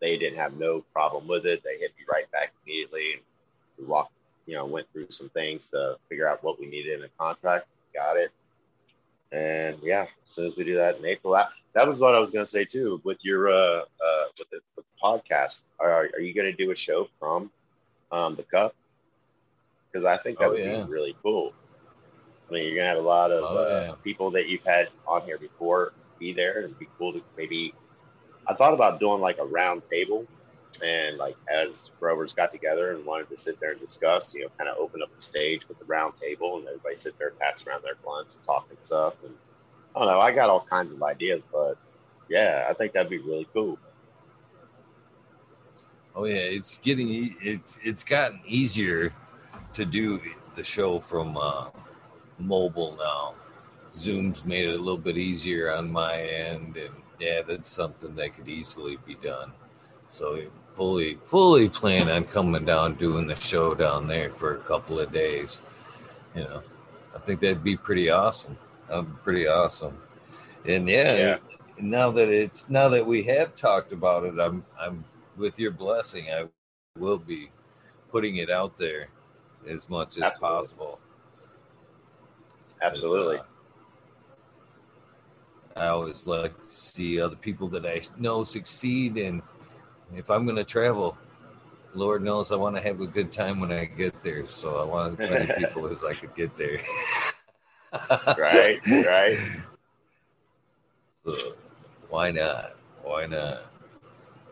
they 0.00 0.16
didn't 0.16 0.38
have 0.38 0.54
no 0.56 0.84
problem 0.92 1.28
with 1.28 1.46
it. 1.46 1.62
They 1.64 1.78
hit 1.78 1.92
me 1.98 2.04
right 2.10 2.30
back 2.30 2.52
immediately. 2.64 3.14
And 3.14 3.22
we 3.78 3.84
walked, 3.84 4.12
you 4.46 4.54
know, 4.54 4.66
went 4.66 4.86
through 4.92 5.06
some 5.10 5.28
things 5.30 5.70
to 5.70 5.96
figure 6.08 6.28
out 6.28 6.42
what 6.42 6.58
we 6.58 6.66
needed 6.66 6.98
in 6.98 7.04
a 7.04 7.08
contract. 7.18 7.66
Got 7.94 8.16
it. 8.16 8.30
And 9.32 9.76
yeah, 9.82 10.02
as 10.02 10.30
soon 10.30 10.46
as 10.46 10.56
we 10.56 10.64
do 10.64 10.76
that 10.76 10.98
in 10.98 11.04
April, 11.04 11.34
that, 11.34 11.50
that 11.74 11.86
was 11.86 12.00
what 12.00 12.14
I 12.14 12.18
was 12.18 12.32
going 12.32 12.44
to 12.44 12.50
say 12.50 12.64
too. 12.64 13.00
With 13.04 13.18
your 13.22 13.48
uh, 13.48 13.82
uh, 13.82 14.24
with, 14.38 14.50
the, 14.50 14.60
with 14.76 14.84
the 14.86 15.02
podcast, 15.02 15.62
are, 15.78 16.08
are 16.14 16.20
you 16.20 16.34
going 16.34 16.50
to 16.50 16.52
do 16.52 16.72
a 16.72 16.74
show 16.74 17.08
from 17.18 17.50
um, 18.10 18.34
the 18.34 18.42
Cup? 18.42 18.74
because 19.90 20.04
I 20.04 20.16
think 20.18 20.38
that 20.38 20.46
oh, 20.46 20.50
would 20.52 20.60
yeah. 20.60 20.84
be 20.84 20.90
really 20.90 21.16
cool. 21.22 21.52
I 22.48 22.52
mean, 22.52 22.66
you're 22.66 22.76
gonna 22.76 22.88
have 22.88 22.98
a 22.98 23.08
lot 23.08 23.30
of 23.30 23.44
oh, 23.44 23.56
uh, 23.56 23.86
yeah. 23.88 23.94
people 24.02 24.30
that 24.32 24.48
you've 24.48 24.64
had 24.64 24.88
on 25.06 25.22
here 25.22 25.38
before 25.38 25.92
be 26.20 26.32
there, 26.32 26.56
and 26.56 26.66
it'd 26.66 26.78
be 26.78 26.88
cool 26.98 27.12
to 27.14 27.22
maybe. 27.36 27.74
I 28.46 28.54
thought 28.54 28.74
about 28.74 29.00
doing 29.00 29.20
like 29.20 29.38
a 29.38 29.44
round 29.44 29.82
table, 29.90 30.26
and 30.84 31.16
like 31.16 31.36
as 31.50 31.90
growers 31.98 32.32
got 32.32 32.52
together 32.52 32.92
and 32.92 33.04
wanted 33.04 33.28
to 33.30 33.36
sit 33.36 33.58
there 33.58 33.72
and 33.72 33.80
discuss, 33.80 34.34
you 34.34 34.42
know, 34.42 34.48
kind 34.56 34.70
of 34.70 34.78
open 34.78 35.02
up 35.02 35.12
the 35.14 35.20
stage 35.20 35.68
with 35.68 35.78
the 35.78 35.84
round 35.86 36.14
table, 36.20 36.58
and 36.58 36.66
everybody 36.68 36.94
sit 36.94 37.18
there, 37.18 37.28
and 37.28 37.38
pass 37.38 37.66
around 37.66 37.82
their 37.82 37.96
blunts, 38.04 38.36
and 38.36 38.44
talk 38.44 38.66
and 38.70 38.78
stuff, 38.80 39.14
and 39.24 39.34
I 39.96 39.98
don't 39.98 40.08
know. 40.08 40.20
I 40.20 40.30
got 40.32 40.50
all 40.50 40.64
kinds 40.68 40.92
of 40.92 41.02
ideas, 41.02 41.44
but 41.50 41.76
yeah, 42.28 42.66
I 42.68 42.74
think 42.74 42.92
that'd 42.92 43.10
be 43.10 43.18
really 43.18 43.48
cool. 43.52 43.78
Oh 46.14 46.24
yeah, 46.24 46.36
it's 46.36 46.78
getting 46.78 47.36
it's 47.40 47.78
it's 47.82 48.04
gotten 48.04 48.40
easier 48.46 49.12
to 49.74 49.84
do 49.84 50.20
the 50.54 50.64
show 50.64 50.98
from 50.98 51.36
uh, 51.36 51.70
mobile 52.38 52.96
now. 52.98 53.34
Zoom's 53.94 54.44
made 54.44 54.66
it 54.66 54.74
a 54.74 54.78
little 54.78 54.98
bit 54.98 55.16
easier 55.16 55.72
on 55.72 55.90
my 55.90 56.20
end, 56.20 56.76
and 56.76 56.94
yeah, 57.18 57.42
that's 57.42 57.68
something 57.68 58.14
that 58.14 58.34
could 58.34 58.48
easily 58.48 58.98
be 59.06 59.14
done. 59.16 59.52
So 60.08 60.42
fully 60.74 61.18
fully 61.24 61.68
plan 61.68 62.08
on 62.08 62.24
coming 62.24 62.64
down 62.64 62.94
doing 62.94 63.26
the 63.26 63.36
show 63.36 63.74
down 63.74 64.06
there 64.06 64.30
for 64.30 64.56
a 64.56 64.60
couple 64.60 64.98
of 64.98 65.12
days. 65.12 65.60
You 66.34 66.44
know, 66.44 66.62
I 67.14 67.18
think 67.18 67.40
that'd 67.40 67.64
be 67.64 67.76
pretty 67.76 68.10
awesome. 68.10 68.56
Be 68.88 69.02
pretty 69.22 69.46
awesome. 69.46 69.96
And 70.64 70.88
yeah, 70.88 71.16
yeah. 71.16 71.38
now 71.80 72.10
that 72.12 72.28
it's 72.28 72.68
now 72.68 72.88
that 72.88 73.06
we 73.06 73.22
have 73.24 73.54
talked 73.54 73.92
about 73.92 74.24
it, 74.24 74.38
I'm 74.38 74.64
I'm 74.78 75.04
with 75.36 75.58
your 75.58 75.70
blessing, 75.70 76.26
I 76.30 76.46
will 76.98 77.18
be 77.18 77.50
putting 78.10 78.36
it 78.36 78.50
out 78.50 78.76
there 78.76 79.08
as 79.66 79.88
much 79.88 80.16
as 80.16 80.22
Absolutely. 80.22 80.40
possible. 80.40 81.00
Absolutely. 82.82 83.38
Uh, 83.38 83.42
I 85.80 85.88
always 85.88 86.26
like 86.26 86.52
to 86.68 86.74
see 86.74 87.18
other 87.18 87.36
people 87.36 87.66
that 87.68 87.86
I 87.86 88.02
know 88.18 88.44
succeed. 88.44 89.16
And 89.16 89.40
if 90.14 90.30
I'm 90.30 90.44
going 90.44 90.58
to 90.58 90.64
travel, 90.64 91.16
Lord 91.94 92.22
knows 92.22 92.52
I 92.52 92.56
want 92.56 92.76
to 92.76 92.82
have 92.82 93.00
a 93.00 93.06
good 93.06 93.32
time 93.32 93.60
when 93.60 93.72
I 93.72 93.86
get 93.86 94.20
there. 94.20 94.46
So 94.46 94.76
I 94.76 94.84
want 94.84 95.18
as 95.18 95.30
many 95.30 95.50
people 95.56 95.86
as 95.86 96.04
I 96.04 96.12
could 96.12 96.34
get 96.34 96.54
there. 96.54 96.80
right, 98.38 98.78
right. 98.86 99.38
So 101.22 101.34
why 102.08 102.30
not? 102.30 102.76
Why 103.02 103.26
not? 103.26 103.66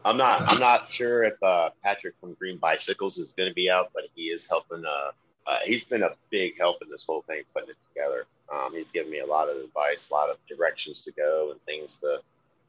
I'm 0.04 0.18
not. 0.18 0.52
I'm 0.52 0.60
not 0.60 0.92
sure 0.92 1.24
if 1.24 1.42
uh, 1.42 1.70
Patrick 1.82 2.14
from 2.20 2.34
Green 2.34 2.58
Bicycles 2.58 3.16
is 3.16 3.32
going 3.32 3.48
to 3.48 3.54
be 3.54 3.70
out, 3.70 3.88
but 3.94 4.02
he 4.14 4.24
is 4.24 4.46
helping. 4.46 4.84
Uh, 4.84 5.12
uh, 5.48 5.58
he's 5.64 5.84
been 5.84 6.02
a 6.02 6.10
big 6.30 6.58
help 6.58 6.82
in 6.82 6.90
this 6.90 7.06
whole 7.06 7.22
thing, 7.22 7.42
putting 7.54 7.70
it 7.70 7.76
together. 7.88 8.26
Um, 8.52 8.74
he's 8.74 8.92
given 8.92 9.10
me 9.10 9.20
a 9.20 9.26
lot 9.26 9.48
of 9.48 9.56
advice, 9.56 10.10
a 10.10 10.14
lot 10.14 10.28
of 10.28 10.36
directions 10.46 11.02
to 11.04 11.12
go, 11.12 11.50
and 11.50 11.60
things 11.62 11.96
to, 11.96 12.20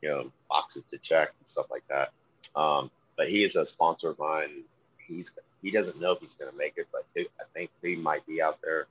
you 0.01 0.09
know, 0.09 0.31
boxes 0.49 0.83
to 0.91 0.97
check 0.99 1.33
and 1.37 1.47
stuff 1.47 1.65
like 1.69 1.83
that. 1.89 2.11
Um, 2.55 2.89
but 3.17 3.29
he 3.29 3.43
is 3.43 3.57
a 3.57 3.65
sponsor 3.65 4.09
of 4.11 4.19
mine. 4.19 4.63
He's 4.97 5.33
he 5.61 5.71
doesn't 5.71 5.99
know 5.99 6.13
if 6.13 6.21
he's 6.21 6.35
going 6.35 6.49
to 6.49 6.57
make 6.57 6.75
it, 6.77 6.87
but 6.91 7.03
I 7.17 7.43
think 7.53 7.69
he 7.83 7.97
might 7.97 8.25
be 8.25 8.41
out 8.41 8.59
there. 8.63 8.87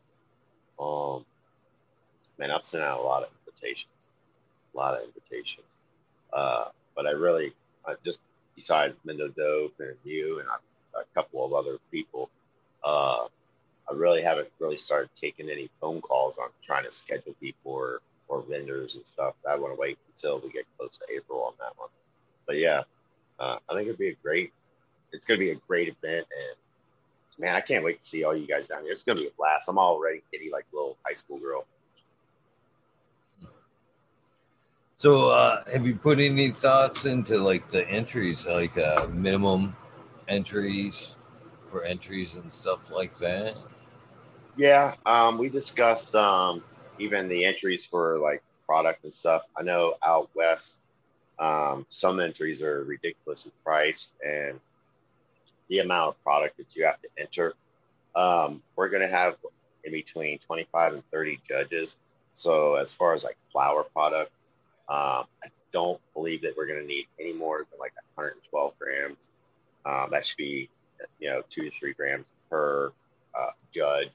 Um, 0.79 1.25
man, 2.39 2.51
I've 2.51 2.67
sent 2.67 2.85
out 2.85 3.01
a 3.01 3.03
lot 3.03 3.23
of 3.23 3.31
invitations, 3.47 3.93
a 4.75 4.77
lot 4.77 4.95
of 4.95 5.05
invitations. 5.05 5.79
Uh, 6.31 6.67
but 6.95 7.07
I 7.07 7.13
really, 7.13 7.55
I 7.87 7.95
just 8.05 8.21
besides 8.55 8.95
Mendo 9.07 9.35
Dope 9.35 9.81
and 9.81 9.97
you 10.05 10.41
and 10.41 10.49
a, 10.49 10.99
a 10.99 11.05
couple 11.15 11.47
of 11.47 11.55
other 11.55 11.79
people, 11.91 12.29
uh, 12.85 13.29
I 13.91 13.95
really 13.95 14.23
haven't 14.23 14.49
really 14.59 14.77
started 14.77 15.11
taking 15.19 15.49
any 15.49 15.71
phone 15.81 16.01
calls 16.01 16.39
on 16.39 16.49
trying 16.63 16.85
to 16.85 16.93
schedule 16.93 17.35
people 17.41 17.73
or, 17.73 18.01
or 18.29 18.43
vendors 18.43 18.97
and 18.97 19.07
stuff. 19.07 19.35
I 19.49 19.57
want 19.57 19.75
to 19.75 19.81
wait 19.81 19.99
until 20.15 20.41
we 20.41 20.51
get 20.51 20.67
close 20.77 20.99
to 20.99 21.15
April 21.15 21.43
on 21.43 21.55
that 21.59 21.73
one. 21.77 21.89
But 22.47 22.57
yeah, 22.57 22.83
uh, 23.41 23.59
I 23.69 23.75
think 23.75 23.87
it'd 23.87 23.99
be 23.99 24.11
a 24.11 24.17
great, 24.23 24.53
it's 25.13 25.25
going 25.25 25.41
to 25.41 25.45
be 25.45 25.53
a 25.53 25.61
great 25.67 25.89
event. 25.89 26.27
And 26.31 26.57
man, 27.39 27.55
I 27.55 27.61
can't 27.61 27.85
wait 27.85 27.99
to 27.99 28.05
see 28.05 28.25
all 28.25 28.37
you 28.37 28.47
guys 28.47 28.67
down 28.67 28.83
here. 28.83 28.93
It's 28.93 29.03
going 29.03 29.17
to 29.17 29.25
be 29.25 29.29
a 29.29 29.33
blast. 29.39 29.69
I'm 29.69 29.79
already 29.79 30.23
giddy 30.33 30.51
like 30.53 30.67
little 30.73 30.99
high 31.07 31.15
school 31.15 31.39
girl. 31.39 31.65
So, 34.95 35.29
uh, 35.29 35.63
have 35.73 35.87
you 35.87 35.95
put 35.95 36.19
any 36.19 36.51
thoughts 36.51 37.07
into 37.07 37.39
like 37.39 37.71
the 37.71 37.89
entries, 37.89 38.45
like 38.47 38.77
uh, 38.77 39.07
minimum 39.13 39.77
entries 40.27 41.17
for 41.71 41.85
entries 41.85 42.35
and 42.35 42.51
stuff 42.51 42.91
like 42.91 43.17
that? 43.19 43.57
Yeah, 44.59 44.97
um, 45.07 45.39
we 45.39 45.49
discussed 45.49 46.17
um, 46.17 46.65
even 46.99 47.29
the 47.29 47.45
entries 47.45 47.85
for 47.85 48.19
like 48.19 48.43
product 48.67 49.05
and 49.05 49.15
stuff. 49.15 49.45
I 49.57 49.63
know 49.63 49.95
out 50.05 50.31
west, 50.35 50.77
um, 51.39 51.87
some 51.89 52.19
entries 52.19 52.61
are 52.61 52.83
ridiculous 52.83 53.47
in 53.47 53.53
price 53.65 54.13
and 54.27 54.59
the 55.69 55.79
amount 55.79 56.09
of 56.17 56.25
product 56.25 56.57
that 56.57 56.75
you 56.75 56.85
have 56.87 57.01
to 57.03 57.09
enter. 57.17 57.55
Um, 58.17 58.61
we're 58.75 58.89
going 58.89 59.03
to 59.03 59.09
have 59.09 59.37
in 59.85 59.93
between 59.93 60.41
25 60.41 60.95
and 60.95 61.03
30 61.13 61.41
judges. 61.49 61.97
So, 62.33 62.75
as 62.75 62.93
far 62.93 63.15
as 63.15 63.23
like 63.23 63.37
flower 63.53 63.85
product, 63.85 64.33
um, 64.89 65.27
I 65.45 65.51
don't 65.73 66.01
believe 66.15 66.43
that 66.43 66.57
we're 66.57 66.67
going 66.67 66.81
to 66.81 66.87
need 66.87 67.07
any 67.21 67.33
more 67.33 67.59
than 67.59 67.79
like 67.79 67.93
112 68.17 68.75
grams. 68.81 69.29
Um, 69.87 70.09
that 70.11 70.27
should 70.27 70.37
be, 70.37 70.69
you 71.21 71.31
know, 71.31 71.43
two 71.49 71.71
to 71.71 71.71
three 71.79 71.93
grams 71.93 72.27
per 72.51 72.91
uh, 73.39 73.51
judge. 73.73 74.09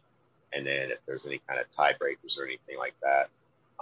And 0.56 0.66
then 0.66 0.92
if 0.92 1.00
there's 1.06 1.26
any 1.26 1.42
kind 1.48 1.60
of 1.60 1.70
tiebreakers 1.72 2.38
or 2.38 2.46
anything 2.46 2.78
like 2.78 2.96
that, 3.02 3.30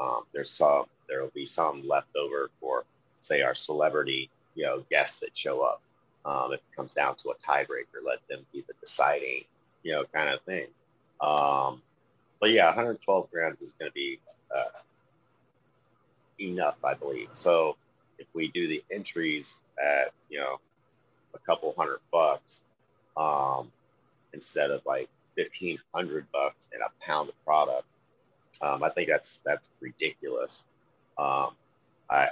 um, 0.01 0.23
there's 0.33 0.49
some, 0.49 0.85
there 1.07 1.21
will 1.21 1.31
be 1.33 1.45
some 1.45 1.87
left 1.87 2.15
over 2.15 2.49
for, 2.59 2.85
say, 3.19 3.41
our 3.41 3.55
celebrity, 3.55 4.29
you 4.55 4.65
know, 4.65 4.83
guests 4.89 5.19
that 5.19 5.31
show 5.33 5.61
up. 5.61 5.81
Um, 6.23 6.53
if 6.53 6.59
it 6.59 6.75
comes 6.75 6.93
down 6.93 7.15
to 7.17 7.29
a 7.29 7.35
tiebreaker, 7.35 8.05
let 8.05 8.19
them 8.29 8.45
be 8.53 8.63
the 8.67 8.73
deciding, 8.79 9.43
you 9.83 9.91
know, 9.93 10.05
kind 10.13 10.29
of 10.29 10.41
thing. 10.41 10.67
Um, 11.19 11.81
but 12.39 12.51
yeah, 12.51 12.67
112 12.67 13.29
grams 13.31 13.61
is 13.61 13.73
going 13.73 13.89
to 13.89 13.93
be 13.93 14.19
uh, 14.55 14.63
enough, 16.39 16.77
I 16.83 16.93
believe. 16.93 17.29
So 17.33 17.75
if 18.21 18.27
we 18.33 18.47
do 18.49 18.67
the 18.67 18.83
entries 18.91 19.59
at 19.81 20.13
you 20.29 20.39
know 20.39 20.59
a 21.33 21.39
couple 21.39 21.73
hundred 21.77 21.99
bucks 22.11 22.63
um, 23.17 23.71
instead 24.33 24.71
of 24.71 24.85
like 24.85 25.09
fifteen 25.35 25.79
hundred 25.93 26.27
bucks 26.33 26.69
and 26.73 26.81
a 26.81 27.05
pound 27.05 27.29
of 27.29 27.45
product, 27.45 27.88
um, 28.61 28.83
I 28.83 28.89
think 28.89 29.09
that's 29.09 29.41
that's 29.45 29.69
ridiculous. 29.81 30.65
Um, 31.17 31.51
I 32.09 32.29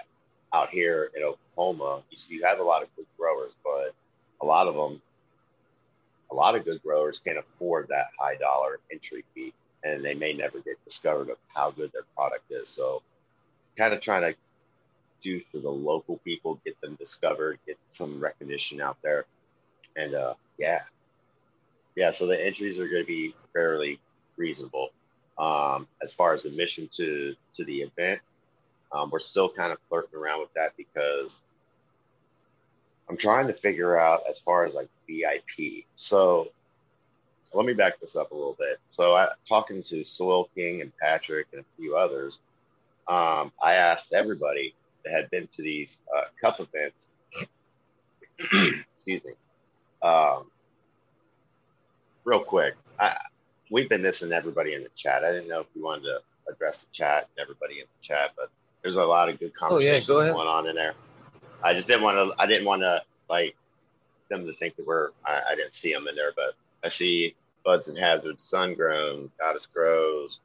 out 0.54 0.70
here 0.70 1.12
in 1.16 1.24
Oklahoma, 1.24 2.04
you 2.12 2.18
see, 2.18 2.36
you 2.36 2.46
have 2.46 2.60
a 2.60 2.64
lot 2.64 2.84
of 2.84 2.90
good 2.96 3.06
growers, 3.18 3.54
but 3.64 3.94
a 4.42 4.46
lot 4.46 4.68
of 4.68 4.76
them, 4.76 5.02
a 6.32 6.36
lot 6.36 6.56
of 6.56 6.66
good 6.66 6.82
growers 6.84 7.20
can't 7.20 7.38
afford 7.40 7.88
that 7.90 8.08
high 8.20 8.36
dollar 8.36 8.80
entry 8.92 9.26
fee, 9.36 9.54
and 9.84 10.04
they 10.06 10.14
may 10.16 10.34
never 10.34 10.60
get 10.60 10.84
discovered 10.86 11.30
of 11.30 11.38
how 11.54 11.72
good 11.72 11.92
their 11.94 12.04
product 12.16 12.46
is. 12.52 12.70
So 12.70 13.04
kind 13.78 13.94
of 13.94 14.02
trying 14.02 14.24
to 14.24 14.36
do 15.22 15.42
for 15.52 15.60
the 15.60 15.70
local 15.70 16.18
people, 16.20 16.60
get 16.66 16.80
them 16.82 16.96
discovered, 17.00 17.60
get 17.68 17.78
some 17.90 18.20
recognition 18.20 18.82
out 18.82 18.98
there. 19.04 19.26
And 19.96 20.16
uh, 20.16 20.36
yeah, 20.60 20.82
yeah. 22.00 22.12
So 22.12 22.26
the 22.26 22.44
entries 22.44 22.80
are 22.80 22.88
going 22.88 23.04
to 23.04 23.08
be 23.08 23.36
fairly 23.54 24.00
reasonable. 24.38 24.90
Um, 25.38 25.88
as 26.02 26.14
far 26.14 26.34
as 26.34 26.46
admission 26.46 26.90
to 26.94 27.36
to 27.56 27.66
the 27.66 27.82
event, 27.82 28.22
um, 28.92 29.10
we're 29.12 29.20
still 29.20 29.50
kind 29.50 29.72
of 29.72 29.78
flirting 29.90 30.18
around 30.20 30.40
with 30.40 30.54
that 30.56 30.76
because 30.78 31.42
I'm 33.10 33.18
trying 33.18 33.48
to 33.48 33.54
figure 33.54 34.00
out 34.00 34.22
as 34.30 34.40
far 34.40 34.66
as 34.66 34.76
like 34.76 34.90
VIP. 35.08 35.86
So 35.96 36.50
let 37.54 37.66
me 37.66 37.74
back 37.74 38.00
this 38.00 38.16
up 38.16 38.32
a 38.32 38.36
little 38.36 38.56
bit. 38.58 38.80
So 38.88 39.16
I 39.16 39.30
talking 39.48 39.84
to 39.84 40.04
Soil 40.04 40.50
King 40.56 40.82
and 40.82 40.92
Patrick 41.02 41.48
and 41.52 41.62
a 41.62 41.66
few 41.78 41.98
others 41.98 42.40
um, 43.10 43.52
I 43.62 43.74
asked 43.74 44.14
everybody 44.14 44.76
that 45.04 45.12
had 45.14 45.32
been 45.32 45.48
to 45.56 45.64
these 45.64 46.02
uh, 46.16 46.26
cup 46.42 46.60
events, 46.60 47.08
excuse 48.94 49.24
me, 49.26 49.32
um, 50.04 50.46
real 52.30 52.44
quick. 52.44 52.76
I, 53.00 53.18
we've 53.72 53.90
been 53.90 54.04
missing 54.04 54.32
everybody 54.32 54.76
in 54.76 54.84
the 54.84 54.90
chat. 54.96 55.24
I 55.26 55.32
didn't 55.32 55.50
know 55.50 55.62
if 55.62 55.68
you 55.74 55.84
wanted 55.84 56.04
to 56.04 56.20
address 56.52 56.84
the 56.84 56.92
chat 56.92 57.28
and 57.36 57.42
everybody 57.42 57.80
in 57.80 57.86
the 57.86 58.08
chat, 58.08 58.32
but 58.38 58.50
there's 58.84 58.98
a 58.98 59.04
lot 59.04 59.30
of 59.30 59.40
good 59.40 59.54
conversations 59.56 60.10
oh, 60.10 60.22
yeah, 60.22 60.32
going 60.32 60.48
on 60.48 60.68
in 60.68 60.76
there. 60.76 60.94
I 61.64 61.74
just 61.74 61.88
didn't 61.88 62.04
want 62.04 62.16
to. 62.16 62.42
I 62.42 62.46
didn't 62.46 62.66
want 62.66 62.84
to 62.84 63.02
like 63.30 63.56
them 64.30 64.46
to 64.46 64.54
think 64.54 64.76
that 64.78 64.86
we're. 64.86 65.10
I, 65.26 65.42
I 65.52 65.56
didn't 65.56 65.74
see 65.74 65.92
them 65.92 66.08
in 66.08 66.16
there, 66.16 66.32
but 66.36 66.54
I 66.84 66.90
see 66.90 67.36
Buds 67.66 67.90
and 67.90 67.98
Hazards, 67.98 68.44
Sun 68.44 68.76
Grown, 68.76 69.30
Goddess 69.40 69.66
Grows. 69.66 70.40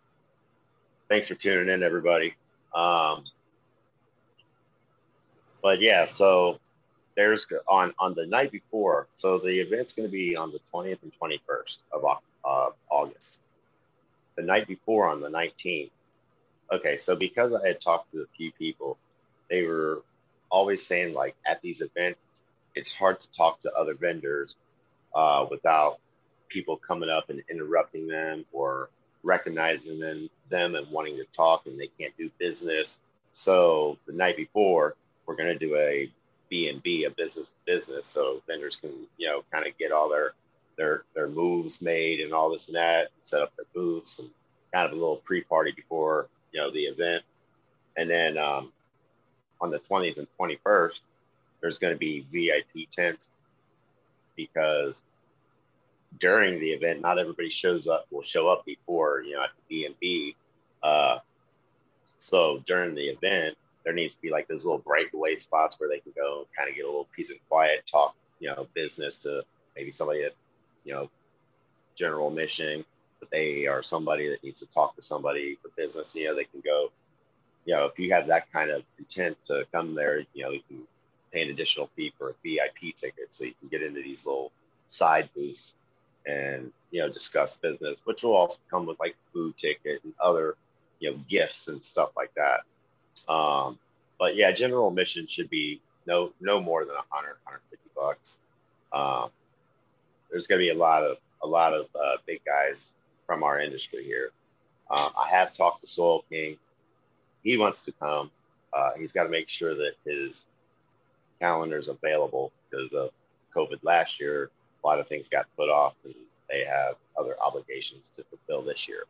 Thanks 1.09 1.29
for 1.29 1.35
tuning 1.35 1.73
in, 1.73 1.83
everybody. 1.83 2.35
Um, 2.75 3.25
but 5.63 5.81
yeah, 5.81 6.07
so 6.07 6.59
there's 7.17 7.47
on 7.69 7.95
on 7.99 8.15
the 8.15 8.27
night 8.27 8.51
before. 8.51 9.07
So 9.15 9.39
the 9.39 9.61
event's 9.61 9.95
going 9.95 10.09
to 10.09 10.13
be 10.13 10.37
on 10.37 10.53
the 10.53 10.61
20th 10.73 10.99
and 11.03 11.13
21st 11.21 11.79
of 11.93 12.05
uh, 12.45 12.71
August. 12.91 13.41
The 14.37 14.43
night 14.43 14.67
before, 14.67 15.09
on 15.09 15.21
the 15.21 15.29
19th. 15.29 15.91
Okay, 16.73 16.97
so 16.97 17.15
because 17.15 17.53
I 17.53 17.67
had 17.67 17.81
talked 17.81 18.11
to 18.13 18.23
a 18.23 18.27
few 18.37 18.51
people, 18.53 18.99
they 19.49 19.63
were 19.63 20.03
always 20.51 20.85
saying 20.85 21.15
like 21.15 21.37
at 21.47 21.61
these 21.63 21.83
events, 21.83 22.43
it's 22.75 22.93
hard 22.93 23.21
to 23.21 23.31
talk 23.33 23.61
to 23.61 23.73
other 23.75 23.95
vendors 23.95 24.57
uh, 25.15 25.47
without 25.51 25.99
people 26.49 26.77
coming 26.77 27.11
up 27.11 27.31
and 27.31 27.43
interrupting 27.51 28.09
them 28.09 28.45
or 28.53 28.89
recognizing 29.23 29.99
them, 30.01 30.29
them 30.51 30.75
and 30.75 30.89
wanting 30.91 31.17
to 31.17 31.25
talk 31.35 31.67
and 31.67 31.79
they 31.79 31.89
can't 31.99 32.17
do 32.17 32.31
business. 32.39 32.99
So 33.33 33.99
the 34.07 34.13
night 34.13 34.37
before, 34.37 34.95
we're 35.27 35.37
going 35.37 35.57
to 35.57 35.59
do 35.59 35.77
a 35.77 36.11
B 36.55 36.69
and 36.69 36.81
B, 36.85 37.03
a 37.03 37.11
business 37.11 37.51
to 37.51 37.57
business, 37.67 38.07
so 38.07 38.41
vendors 38.47 38.77
can 38.77 38.93
you 39.17 39.27
know 39.27 39.43
kind 39.51 39.67
of 39.67 39.77
get 39.77 39.91
all 39.91 40.09
their 40.09 40.35
their 40.77 41.03
their 41.13 41.27
moves 41.27 41.83
made 41.83 42.21
and 42.21 42.33
all 42.33 42.49
this 42.49 42.69
and 42.69 42.77
that, 42.77 43.01
and 43.01 43.23
set 43.23 43.43
up 43.43 43.53
their 43.57 43.67
booths 43.75 44.21
and 44.21 44.31
kind 44.73 44.87
of 44.87 44.93
a 44.93 44.95
little 44.95 45.17
pre-party 45.17 45.73
before 45.73 46.29
you 46.53 46.61
know 46.61 46.71
the 46.71 46.85
event, 46.85 47.25
and 47.97 48.09
then 48.09 48.39
um, 48.39 48.71
on 49.61 49.73
the 49.73 49.81
20th 49.81 50.17
and 50.17 50.29
21st, 50.39 51.01
there's 51.61 51.81
going 51.81 51.93
to 51.93 51.99
be 51.99 52.25
VIP 52.31 52.89
tents 52.89 53.31
because 54.37 55.03
during 56.21 56.61
the 56.61 56.71
event, 56.71 57.01
not 57.01 57.19
everybody 57.19 57.51
shows 57.51 57.89
up. 57.89 58.07
Will 58.13 58.23
show 58.23 58.47
up 58.49 58.65
before 58.65 59.23
you 59.23 59.35
know 59.35 59.43
at 59.43 59.51
the 59.57 59.63
B 59.69 59.87
and 59.87 59.99
B. 59.99 60.37
Uh, 60.85 61.19
so 62.17 62.63
during 62.65 62.95
the 62.95 63.09
event, 63.09 63.57
there 63.85 63.95
needs 63.95 64.15
to 64.17 64.23
be 64.23 64.31
like 64.31 64.49
those 64.49 64.65
little 64.65 64.79
breakaway 64.79 65.37
spots 65.37 65.79
where 65.79 65.89
they 65.89 66.01
can 66.01 66.13
go 66.17 66.47
kind 66.57 66.69
of 66.69 66.77
get 66.77 66.85
a 66.85 66.89
little 66.89 67.09
peace 67.15 67.31
and 67.31 67.41
quiet, 67.49 67.85
talk 67.91 68.15
you 68.41 68.49
know 68.49 68.67
business 68.75 69.19
to 69.19 69.43
maybe 69.77 69.91
somebody 69.91 70.23
that 70.23 70.35
you 70.85 70.93
know 70.93 71.11
general 71.95 72.31
mission, 72.31 72.85
but 73.21 73.31
they 73.31 73.67
are 73.67 73.83
somebody 73.83 74.29
that 74.29 74.43
needs 74.43 74.61
to 74.61 74.67
talk 74.67 74.97
to 74.97 75.03
somebody 75.03 75.57
for 75.63 75.71
business. 75.77 76.15
You 76.15 76.27
know, 76.27 76.35
they 76.35 76.45
can 76.45 76.61
go. 76.61 76.91
You 77.67 77.75
know, 77.75 77.87
if 77.87 77.99
you 77.99 78.13
have 78.13 78.27
that 78.27 78.53
kind 78.53 78.71
of 78.71 78.83
intent 78.99 79.39
to 79.47 79.65
come 79.73 79.95
there, 79.95 80.21
you 80.35 80.45
know, 80.45 80.51
you 80.51 80.61
can 80.69 80.83
pay 81.33 81.41
an 81.43 81.49
additional 81.49 81.89
fee 81.97 82.13
for 82.19 82.31
a 82.31 82.35
VIP 82.45 82.95
ticket, 82.95 83.33
so 83.33 83.45
you 83.45 83.55
can 83.59 83.69
get 83.71 83.83
into 83.83 84.03
these 84.03 84.27
little 84.27 84.53
side 84.85 85.31
booths 85.35 85.75
and 86.27 86.71
you 86.91 87.01
know 87.01 87.09
discuss 87.09 87.57
business, 87.57 87.99
which 88.05 88.23
will 88.23 88.35
also 88.35 88.59
come 88.71 88.87
with 88.87 89.01
like 89.01 89.17
food 89.33 89.57
ticket 89.57 90.03
and 90.05 90.13
other 90.23 90.57
you 91.01 91.11
know 91.11 91.19
gifts 91.29 91.69
and 91.69 91.83
stuff 91.85 92.11
like 92.17 92.33
that. 92.35 92.61
Um, 93.29 93.79
but 94.19 94.37
yeah, 94.37 94.53
general 94.53 94.89
admission 94.89 95.27
should 95.27 95.51
be 95.51 95.81
no 96.07 96.33
no 96.41 96.61
more 96.61 96.85
than 96.85 96.95
100 96.95 97.37
150 97.45 97.91
bucks. 97.97 98.39
Um, 98.93 99.31
there's 100.31 100.47
going 100.47 100.61
to 100.61 100.65
be 100.65 100.71
a 100.71 100.75
lot 100.75 101.03
of 101.03 101.19
a 101.43 101.47
lot 101.47 101.75
of 101.75 101.87
uh, 101.95 102.17
big 102.27 102.41
guys 102.45 102.93
from 103.27 103.43
our 103.43 103.61
industry 103.61 104.05
here. 104.05 104.31
Um, 104.91 105.11
I 105.21 105.29
have 105.31 105.55
talked 105.55 105.81
to 105.83 105.87
Soil 105.87 106.25
King. 106.31 106.57
He 107.43 107.57
wants 107.57 107.85
to 107.85 107.93
come. 107.93 108.31
Uh, 108.73 108.91
he's 108.99 109.13
got 109.13 109.25
to 109.25 109.29
make 109.29 109.49
sure 109.49 109.75
that 109.75 109.93
his 110.05 110.47
calendar 111.41 111.79
is 111.79 111.89
available 111.89 112.53
because 112.71 112.93
of 112.93 113.11
COVID 113.55 113.79
last 113.83 114.21
year 114.21 114.51
a 114.85 114.87
lot 114.87 115.01
of 115.01 115.09
things 115.09 115.29
got 115.29 115.47
put 115.57 115.69
off 115.69 115.95
and 116.05 116.15
they 116.49 116.65
have 116.65 116.97
other 117.19 117.35
obligations 117.41 118.11
to 118.17 118.25
fulfill 118.25 118.63
this 118.63 118.87
year. 118.87 119.05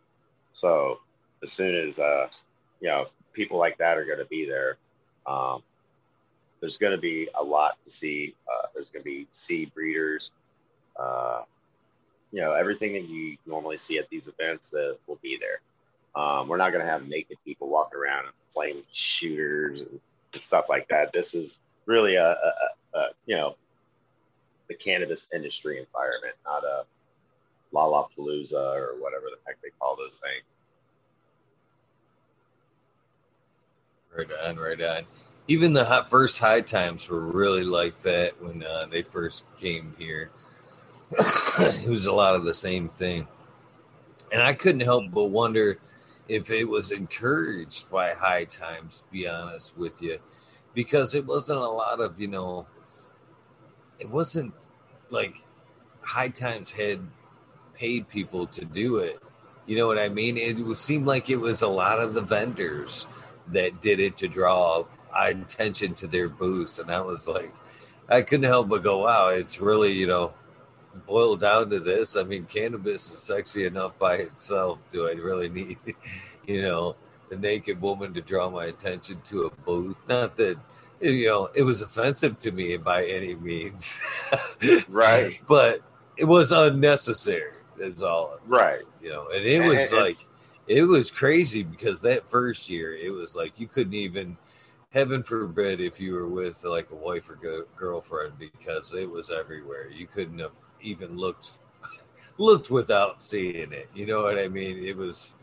So 0.53 1.01
as 1.43 1.53
soon 1.53 1.75
as 1.75 1.99
uh, 1.99 2.29
you 2.85 2.91
know 2.91 3.07
people 3.33 3.59
like 3.59 3.79
that 3.79 3.97
are 3.97 4.05
going 4.05 4.19
to 4.19 4.27
be 4.27 4.45
there, 4.45 4.77
um, 5.27 5.63
there's 6.61 6.77
going 6.77 6.93
to 6.93 7.01
be 7.01 7.29
a 7.35 7.43
lot 7.43 7.83
to 7.83 7.91
see. 7.91 8.35
Uh, 8.47 8.67
there's 8.75 8.91
going 8.91 9.03
to 9.03 9.11
be 9.11 9.27
seed 9.31 9.73
breeders, 9.73 10.33
uh, 11.01 11.43
you 12.31 12.43
know, 12.43 12.53
everything 12.53 12.93
that 12.93 13.09
you 13.09 13.39
normally 13.47 13.79
see 13.79 13.99
at 13.99 14.11
these 14.11 14.29
events 14.29 14.69
that 14.69 14.99
will 15.07 15.19
be 15.23 15.39
there. 15.41 15.61
Um, 16.15 16.47
we're 16.47 16.59
not 16.59 16.73
going 16.73 16.85
to 16.85 16.91
have 16.91 17.09
naked 17.09 17.39
people 17.43 17.71
walking 17.71 17.99
around 17.99 18.27
and 18.27 18.35
flame 18.51 18.83
shooters 18.93 19.81
and, 19.81 19.99
and 20.35 20.43
stuff 20.43 20.67
like 20.69 20.87
that. 20.89 21.11
This 21.11 21.35
is 21.35 21.61
really 21.87 22.17
a, 22.17 22.33
a, 22.33 22.99
a 22.99 23.09
you 23.25 23.35
know 23.35 23.57
the 24.69 24.75
cannabis 24.75 25.27
industry 25.35 25.79
environment, 25.79 26.35
not 26.45 26.65
a 26.65 26.85
Lollapalooza 27.73 28.77
or 28.77 28.97
whatever 29.01 29.25
the 29.31 29.39
heck 29.47 29.61
they 29.63 29.71
call 29.81 29.97
those 29.97 30.21
things. 30.21 30.45
Right 34.17 34.29
on, 34.45 34.57
right 34.57 34.81
on. 34.81 35.03
Even 35.49 35.73
the 35.73 35.85
hot 35.85 36.09
first 36.09 36.39
high 36.39 36.61
times 36.61 37.09
were 37.09 37.21
really 37.21 37.65
like 37.65 38.01
that 38.03 38.41
when 38.41 38.63
uh, 38.63 38.87
they 38.91 39.03
first 39.03 39.45
came 39.59 39.95
here. 39.99 40.31
it 41.59 41.89
was 41.89 42.07
a 42.07 42.13
lot 42.13 42.37
of 42.37 42.45
the 42.45 42.55
same 42.55 42.89
thing. 42.91 43.27
And 44.33 44.43
I 44.43 44.55
couldn't 44.55 44.81
help 44.81 45.11
but 45.11 45.27
wonder 45.27 45.79
if 46.29 46.51
it 46.51 46.65
was 46.65 46.91
encouraged 46.91 47.91
by 47.91 48.15
high 48.15 48.45
times, 48.45 49.03
to 49.03 49.13
be 49.13 49.29
honest 49.29 49.77
with 49.77 50.01
you, 50.01 50.19
because 50.75 51.15
it 51.15 51.27
wasn't 51.27 51.59
a 51.59 51.69
lot 51.69 52.01
of, 52.01 52.21
you 52.21 52.29
know, 52.29 52.67
it 53.99 54.09
wasn't 54.09 54.55
like 55.11 55.43
high 56.01 56.29
times 56.29 56.71
had 56.71 57.01
paid 57.75 58.09
people 58.09 58.47
to 58.47 58.65
do 58.65 58.99
it. 58.99 59.21
You 59.67 59.77
know 59.77 59.87
what 59.87 59.99
I 59.99 60.09
mean? 60.09 60.37
It 60.37 60.59
would 60.59 60.79
seem 60.79 61.05
like 61.05 61.31
it 61.31 61.37
was 61.37 61.63
a 61.63 61.69
lot 61.69 61.99
of 61.99 62.15
the 62.15 62.21
vendors 62.21 63.07
that 63.49 63.81
did 63.81 64.01
it 64.01 64.17
to 64.19 64.29
draw 64.29 64.85
attention 65.17 65.95
to 65.95 66.07
their 66.07 66.29
booths. 66.29 66.79
And 66.79 66.91
I 66.91 67.01
was 67.01 67.29
like, 67.29 67.55
I 68.09 68.23
couldn't 68.23 68.47
help 68.47 68.69
but 68.69 68.83
go, 68.83 69.05
wow, 69.05 69.29
it's 69.29 69.61
really, 69.61 69.93
you 69.93 70.07
know, 70.07 70.35
boiled 71.07 71.41
down 71.41 71.71
to 71.71 71.81
this. 71.81 72.17
I 72.17 72.23
mean, 72.23 72.47
cannabis 72.47 73.11
is 73.11 73.19
sexy 73.19 73.67
enough 73.67 73.99
by 73.99 74.17
itself. 74.17 74.79
Do 74.91 75.09
I 75.09 75.13
really 75.13 75.49
need, 75.49 75.79
you 76.47 76.63
know, 76.63 76.97
the 77.31 77.37
naked 77.37 77.81
woman 77.81 78.15
to 78.15 78.21
draw 78.21 78.51
my 78.51 78.67
attention 78.67 79.21
to 79.27 79.47
a 79.47 79.51
booth? 79.51 79.97
Not 80.09 80.37
that 80.37 80.59
you 81.01 81.27
know, 81.27 81.51
it 81.55 81.63
was 81.63 81.83
offensive 81.83 82.39
to 82.39 82.53
me 82.53 82.77
by 82.77 83.05
any 83.05 83.35
means. 83.35 84.01
right. 84.89 85.41
But 85.47 85.81
it 86.17 86.25
was 86.25 86.53
unnecessary, 86.53 87.59
is 87.79 88.03
all. 88.03 88.39
Right. 88.47 88.83
You 89.03 89.11
know, 89.11 89.29
and 89.35 89.45
it 89.45 89.65
was 89.67 89.93
and 89.93 90.01
like, 90.01 90.17
it 90.67 90.85
was 90.85 91.11
crazy 91.11 91.63
because 91.63 92.01
that 92.03 92.29
first 92.29 92.71
year, 92.71 92.95
it 92.95 93.11
was 93.11 93.35
like 93.35 93.59
you 93.59 93.67
couldn't 93.67 93.95
even, 93.95 94.37
heaven 94.91 95.23
forbid, 95.23 95.81
if 95.81 96.01
you 96.01 96.15
were 96.15 96.29
with 96.29 96.65
like 96.65 96.91
a 96.91 96.95
wife 96.95 97.29
or 97.29 97.37
go- 97.37 97.67
girlfriend, 97.77 98.35
because 98.39 98.95
it 98.95 99.09
was 99.09 99.31
everywhere. 99.31 99.91
You 99.91 100.07
couldn't 100.07 100.39
have 100.39 100.57
even 100.81 101.17
looked 101.17 101.59
looked 102.39 102.71
without 102.71 103.23
seeing 103.23 103.73
it. 103.73 103.89
You 103.95 104.07
know 104.07 104.23
what 104.23 104.39
I 104.39 104.49
mean? 104.49 104.85
It 104.85 104.97
was, 104.97 105.37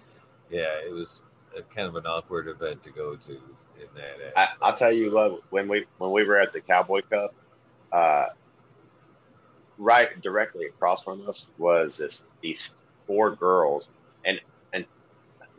yeah, 0.49 0.79
it 0.85 0.91
was 0.91 1.21
a, 1.55 1.61
kind 1.61 1.87
of 1.87 1.95
an 1.95 2.05
awkward 2.05 2.47
event 2.47 2.81
to 2.83 2.91
go 2.91 3.15
to 3.15 3.31
in 3.31 3.87
that. 3.95 4.33
I, 4.61 4.69
will 4.69 4.77
tell 4.77 4.91
you 4.91 5.13
what, 5.13 5.41
when 5.51 5.67
we 5.67 5.85
when 5.97 6.11
we 6.11 6.23
were 6.23 6.39
at 6.39 6.53
the 6.53 6.61
Cowboy 6.61 7.01
Cup, 7.09 7.33
uh, 7.91 8.27
right 9.77 10.21
directly 10.21 10.65
across 10.65 11.03
from 11.03 11.27
us 11.27 11.51
was 11.57 11.97
this 11.97 12.23
these 12.41 12.73
four 13.07 13.35
girls, 13.35 13.89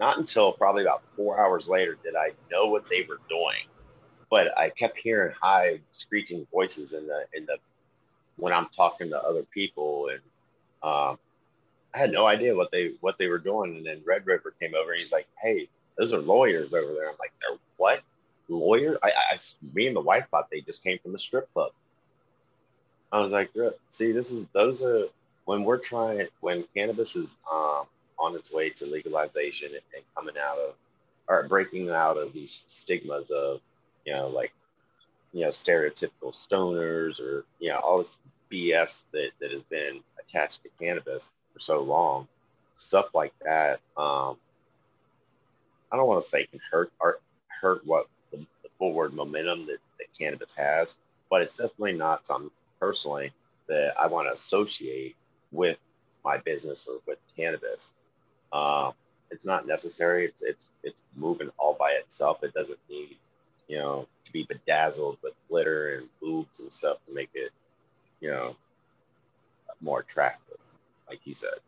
not 0.02 0.18
until 0.18 0.50
probably 0.50 0.82
about 0.82 1.00
four 1.14 1.38
hours 1.40 1.68
later 1.68 1.96
did 2.02 2.16
I 2.16 2.30
know 2.50 2.66
what 2.66 2.88
they 2.90 3.06
were 3.08 3.20
doing. 3.28 3.62
But 4.28 4.58
I 4.58 4.70
kept 4.70 4.98
hearing 4.98 5.32
high 5.40 5.78
screeching 5.92 6.44
voices 6.52 6.92
in 6.92 7.06
the 7.06 7.24
in 7.34 7.46
the 7.46 7.58
when 8.34 8.52
I'm 8.52 8.66
talking 8.76 9.10
to 9.10 9.22
other 9.22 9.44
people, 9.44 10.08
and 10.08 10.20
um, 10.82 11.18
I 11.94 11.98
had 11.98 12.10
no 12.10 12.26
idea 12.26 12.56
what 12.56 12.72
they 12.72 12.94
what 13.00 13.16
they 13.16 13.28
were 13.28 13.38
doing. 13.38 13.76
And 13.76 13.86
then 13.86 14.02
Red 14.04 14.26
River 14.26 14.52
came 14.58 14.74
over, 14.74 14.90
and 14.90 14.98
he's 14.98 15.12
like, 15.12 15.28
"Hey, 15.40 15.68
those 15.96 16.12
are 16.12 16.18
lawyers 16.18 16.74
over 16.74 16.94
there." 16.94 17.08
I'm 17.08 17.16
like, 17.20 17.32
"They're 17.40 17.58
what?" 17.76 18.00
lawyer. 18.48 18.98
I, 19.04 19.10
I, 19.10 19.38
me 19.72 19.86
and 19.86 19.94
the 19.94 20.00
wife 20.00 20.26
thought 20.32 20.48
they 20.50 20.62
just 20.62 20.82
came 20.82 20.98
from 20.98 21.12
the 21.12 21.18
strip 21.18 21.52
club. 21.52 21.70
I 23.12 23.20
was 23.20 23.30
like, 23.30 23.50
see, 23.88 24.10
this 24.10 24.32
is 24.32 24.46
those 24.52 24.82
are 24.82 25.04
when 25.44 25.62
we're 25.62 25.78
trying 25.78 26.26
when 26.40 26.64
cannabis 26.74 27.14
is 27.14 27.36
um, 27.52 27.84
on 28.22 28.36
its 28.36 28.52
way 28.52 28.70
to 28.70 28.86
legalization 28.86 29.70
and, 29.72 30.04
coming 30.16 30.36
out 30.38 30.58
of 30.58 30.74
or 31.28 31.48
breaking 31.48 31.90
out 31.90 32.16
of 32.16 32.32
these 32.32 32.64
stigmas 32.68 33.30
of 33.30 33.60
you 34.04 34.12
know 34.12 34.28
like 34.28 34.52
you 35.32 35.42
know 35.42 35.48
stereotypical 35.48 36.32
stoners 36.32 37.20
or 37.20 37.44
you 37.58 37.68
know 37.68 37.78
all 37.78 37.98
this 37.98 38.18
BS 38.50 39.04
that 39.12 39.30
that 39.40 39.50
has 39.50 39.64
been 39.64 40.00
attached 40.20 40.62
to 40.62 40.68
cannabis 40.80 41.32
for 41.52 41.60
so 41.60 41.80
long, 41.80 42.28
stuff 42.74 43.06
like 43.14 43.32
that. 43.44 43.80
Um, 43.96 44.36
I 45.90 45.96
don't 45.96 46.06
want 46.06 46.22
to 46.22 46.28
say 46.28 46.46
can 46.46 46.60
hurt 46.70 46.92
or 47.00 47.18
hurt 47.48 47.86
what 47.86 48.06
the 48.30 48.44
forward 48.78 49.14
momentum 49.14 49.66
that, 49.66 49.78
that 49.98 50.06
cannabis 50.18 50.54
has, 50.54 50.96
but 51.30 51.42
it's 51.42 51.56
definitely 51.56 51.92
not 51.92 52.26
something 52.26 52.50
personally 52.80 53.32
that 53.68 53.94
I 53.98 54.06
want 54.06 54.28
to 54.28 54.32
associate 54.32 55.16
with 55.50 55.78
my 56.24 56.38
business 56.38 56.88
or 56.88 56.98
with 57.06 57.18
cannabis. 57.36 57.92
Um, 58.52 58.92
it's 59.30 59.46
not 59.46 59.66
necessary. 59.66 60.26
It's 60.26 60.42
it's 60.42 60.72
it's 60.82 61.02
moving 61.16 61.50
all 61.58 61.74
by 61.74 61.92
itself. 61.92 62.44
It 62.44 62.52
doesn't 62.52 62.78
need, 62.90 63.16
you 63.66 63.78
know, 63.78 64.06
to 64.26 64.32
be 64.32 64.44
bedazzled 64.44 65.18
with 65.22 65.32
glitter 65.48 65.96
and 65.96 66.08
boobs 66.20 66.60
and 66.60 66.70
stuff 66.72 66.98
to 67.06 67.14
make 67.14 67.30
it, 67.34 67.50
you 68.20 68.30
know, 68.30 68.56
more 69.80 70.00
attractive, 70.00 70.58
like 71.08 71.20
you 71.24 71.34
said. 71.34 71.58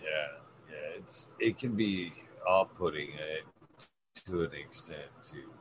Yeah, 0.00 0.28
yeah, 0.70 0.98
it's 0.98 1.28
it 1.40 1.58
can 1.58 1.74
be 1.74 2.12
off-putting 2.48 3.10
uh, 3.14 3.84
to 4.26 4.44
an 4.44 4.52
extent 4.54 5.10
too. 5.28 5.55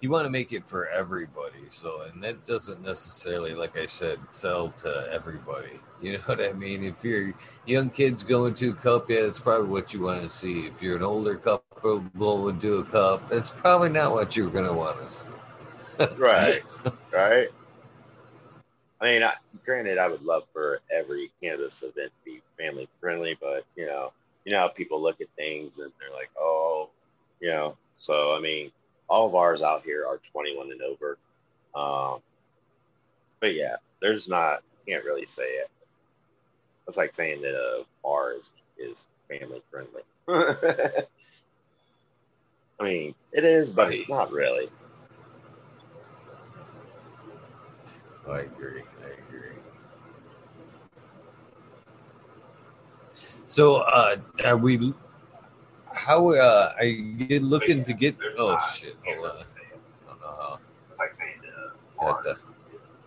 You 0.00 0.10
want 0.10 0.24
to 0.24 0.30
make 0.30 0.52
it 0.52 0.66
for 0.66 0.88
everybody, 0.88 1.66
so 1.70 2.02
and 2.02 2.22
that 2.24 2.44
doesn't 2.44 2.82
necessarily, 2.82 3.54
like 3.54 3.78
I 3.78 3.86
said, 3.86 4.18
sell 4.30 4.70
to 4.82 5.08
everybody. 5.10 5.80
You 6.02 6.14
know 6.14 6.20
what 6.24 6.40
I 6.40 6.54
mean? 6.54 6.82
If 6.82 7.04
you're 7.04 7.34
young 7.66 7.90
kids 7.90 8.22
going 8.22 8.54
to 8.54 8.70
a 8.70 8.72
cup, 8.72 9.10
yeah, 9.10 9.20
that's 9.20 9.38
probably 9.38 9.68
what 9.68 9.92
you 9.92 10.00
want 10.00 10.22
to 10.22 10.30
see. 10.30 10.60
If 10.60 10.80
you're 10.80 10.96
an 10.96 11.02
older 11.02 11.36
couple 11.36 11.98
going 12.18 12.58
to 12.60 12.78
a 12.78 12.84
cup, 12.84 13.28
that's 13.28 13.50
probably 13.50 13.90
not 13.90 14.12
what 14.12 14.34
you're 14.34 14.48
going 14.48 14.64
to 14.64 14.72
want 14.72 14.98
to 14.98 15.12
see. 15.12 15.24
right, 16.16 16.62
right. 17.12 17.48
I 18.98 19.04
mean, 19.04 19.22
I, 19.22 19.34
granted, 19.66 19.98
I 19.98 20.08
would 20.08 20.22
love 20.22 20.44
for 20.54 20.80
every 20.90 21.30
cannabis 21.42 21.82
event 21.82 22.12
to 22.24 22.24
be 22.24 22.40
family 22.58 22.88
friendly, 22.98 23.36
but 23.38 23.66
you 23.76 23.84
know, 23.84 24.12
you 24.46 24.52
know 24.52 24.60
how 24.60 24.68
people 24.68 25.02
look 25.02 25.20
at 25.20 25.28
things 25.36 25.80
and 25.80 25.92
they're 26.00 26.16
like, 26.16 26.30
oh, 26.38 26.88
you 27.40 27.48
know. 27.50 27.76
So 27.98 28.34
I 28.34 28.40
mean, 28.40 28.72
all 29.10 29.26
of 29.26 29.34
ours 29.34 29.60
out 29.60 29.82
here 29.84 30.06
are 30.06 30.20
21 30.32 30.70
and 30.70 30.80
over. 30.82 31.18
Um, 31.74 32.20
but 33.40 33.54
yeah, 33.54 33.76
there's 34.00 34.28
not. 34.28 34.62
Can't 34.88 35.04
really 35.04 35.26
say 35.26 35.44
it. 35.44 35.70
It's 36.88 36.96
like 36.96 37.14
saying 37.14 37.42
that 37.42 37.54
a 37.54 37.84
bar 38.02 38.32
is 38.32 38.50
is 38.78 39.06
family 39.28 39.62
friendly. 39.70 40.02
I 42.80 42.82
mean, 42.82 43.14
it 43.32 43.44
is, 43.44 43.70
but 43.70 43.92
it's 43.92 44.08
not 44.08 44.32
really. 44.32 44.70
I 48.28 48.40
agree. 48.40 48.82
I 49.04 49.08
agree. 49.28 49.56
So, 53.48 53.76
uh, 53.76 54.16
are 54.44 54.56
we? 54.56 54.94
How 55.94 56.30
uh, 56.30 56.72
are 56.78 56.84
you 56.84 57.40
looking 57.40 57.84
to 57.84 57.92
get? 57.92 58.16
Oh 58.38 58.58
shit! 58.72 58.96
Hold 59.04 59.26
on. 59.26 59.36
I 59.36 60.08
don't 60.08 60.20
know 60.20 60.26
how. 60.26 60.58
Got 62.00 62.22
the 62.22 62.36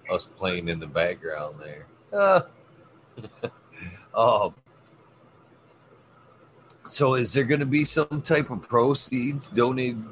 us 0.10 0.26
playing 0.26 0.70
in 0.70 0.80
the 0.80 0.88
background 0.88 1.56
there. 1.60 1.86
Uh, 2.12 2.42
oh. 4.14 4.54
So, 6.86 7.16
is 7.16 7.32
there 7.32 7.46
going 7.46 7.62
to 7.62 7.66
be 7.66 7.86
some 7.86 8.22
type 8.22 8.50
of 8.50 8.62
proceeds 8.64 9.48
donated 9.48 10.04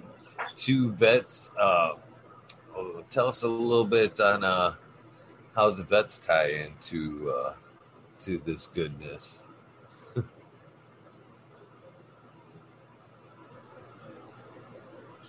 to 0.56 0.92
vets? 0.94 1.52
Uh, 1.60 1.96
tell 3.10 3.28
us 3.28 3.44
a 3.44 3.48
little 3.48 3.86
bit 3.86 4.18
on 4.22 4.46
uh, 4.46 4.76
how 5.54 5.70
the 5.72 5.84
vets 5.84 6.18
tie 6.18 6.48
into 6.48 7.30
uh, 7.30 7.54
to 8.22 8.42
this 8.46 8.68
goodness. 8.68 9.40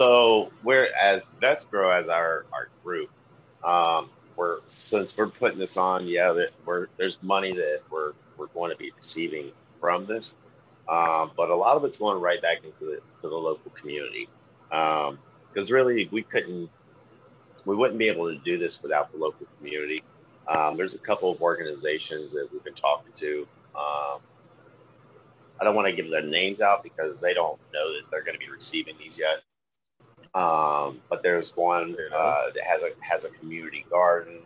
So 0.02 0.50
we're 0.64 0.88
as 1.00 1.30
vets 1.40 1.64
grow 1.64 1.88
as 1.90 2.08
our 2.08 2.44
our 2.52 2.68
group. 2.82 3.08
Um, 3.62 4.10
we're 4.34 4.58
since 4.66 5.16
we're 5.16 5.28
putting 5.28 5.60
this 5.60 5.76
on, 5.76 6.08
yeah, 6.08 6.36
we're 6.66 6.88
there's 6.96 7.22
money 7.22 7.52
that 7.52 7.82
we're 7.88 8.12
we're 8.36 8.48
going 8.48 8.72
to 8.72 8.76
be 8.76 8.90
receiving 8.98 9.52
from 9.80 10.06
this, 10.06 10.34
um, 10.88 11.30
but 11.36 11.50
a 11.50 11.54
lot 11.54 11.76
of 11.76 11.84
it's 11.84 11.98
going 11.98 12.20
right 12.20 12.42
back 12.42 12.64
into 12.64 12.84
the 12.84 13.00
to 13.20 13.28
the 13.28 13.36
local 13.36 13.70
community 13.70 14.28
because 14.68 15.10
um, 15.10 15.18
really 15.68 16.08
we 16.10 16.24
couldn't 16.24 16.68
we 17.64 17.76
wouldn't 17.76 17.98
be 18.00 18.08
able 18.08 18.28
to 18.28 18.38
do 18.38 18.58
this 18.58 18.82
without 18.82 19.12
the 19.12 19.18
local 19.18 19.46
community. 19.58 20.02
Um, 20.48 20.76
there's 20.76 20.96
a 20.96 20.98
couple 20.98 21.30
of 21.30 21.40
organizations 21.40 22.32
that 22.32 22.48
we've 22.52 22.64
been 22.64 22.74
talking 22.74 23.12
to. 23.18 23.46
Um, 23.76 24.18
I 25.60 25.64
don't 25.64 25.76
want 25.76 25.86
to 25.86 25.92
give 25.94 26.10
their 26.10 26.22
names 26.22 26.60
out 26.60 26.82
because 26.82 27.20
they 27.20 27.34
don't 27.34 27.60
know 27.72 27.92
that 27.92 28.10
they're 28.10 28.24
going 28.24 28.34
to 28.34 28.44
be 28.44 28.50
receiving 28.50 28.96
these 28.98 29.16
yet. 29.16 29.42
Um, 30.34 31.00
but 31.10 31.22
there's 31.22 31.54
one 31.56 31.96
uh, 32.14 32.44
that 32.54 32.64
has 32.64 32.82
a 32.82 32.90
has 33.00 33.24
a 33.24 33.30
community 33.30 33.84
garden. 33.90 34.40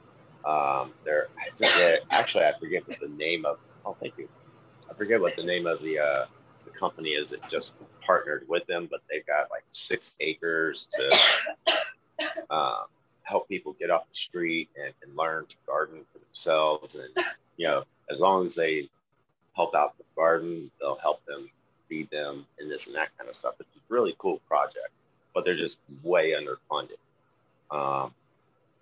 Um, 0.44 0.92
there, 1.04 1.28
actually, 2.10 2.44
I 2.44 2.52
forget 2.58 2.86
what 2.86 2.98
the 3.00 3.08
name 3.08 3.44
of. 3.44 3.58
Oh, 3.84 3.96
thank 4.00 4.14
you. 4.18 4.28
I 4.90 4.94
forget 4.94 5.20
what 5.20 5.36
the 5.36 5.44
name 5.44 5.66
of 5.66 5.80
the 5.82 5.98
uh, 5.98 6.26
the 6.64 6.70
company 6.78 7.10
is 7.10 7.30
that 7.30 7.48
just 7.48 7.74
partnered 8.00 8.46
with 8.48 8.66
them, 8.66 8.88
but 8.90 9.00
they've 9.10 9.26
got 9.26 9.50
like 9.50 9.64
six 9.70 10.14
acres 10.20 10.86
to 10.92 11.10
um, 12.50 12.84
help 13.22 13.48
people 13.48 13.74
get 13.78 13.90
off 13.90 14.08
the 14.08 14.16
street 14.16 14.68
and, 14.76 14.92
and 15.02 15.16
learn 15.16 15.46
to 15.46 15.56
garden 15.66 16.04
for 16.12 16.18
themselves. 16.18 16.94
And, 16.94 17.26
you 17.56 17.66
know, 17.66 17.84
as 18.10 18.20
long 18.20 18.46
as 18.46 18.54
they 18.54 18.88
help 19.54 19.74
out 19.74 19.96
the 19.98 20.04
garden, 20.14 20.70
they'll 20.80 20.98
help 20.98 21.24
them 21.26 21.48
feed 21.88 22.10
them 22.10 22.46
and 22.58 22.70
this 22.70 22.86
and 22.86 22.96
that 22.96 23.16
kind 23.18 23.28
of 23.28 23.36
stuff. 23.36 23.54
It's 23.60 23.76
a 23.76 23.80
really 23.88 24.14
cool 24.18 24.40
project, 24.48 24.90
but 25.36 25.44
they're 25.44 25.54
just 25.54 25.76
way 26.02 26.32
underfunded. 26.32 26.96
Um, 27.70 28.14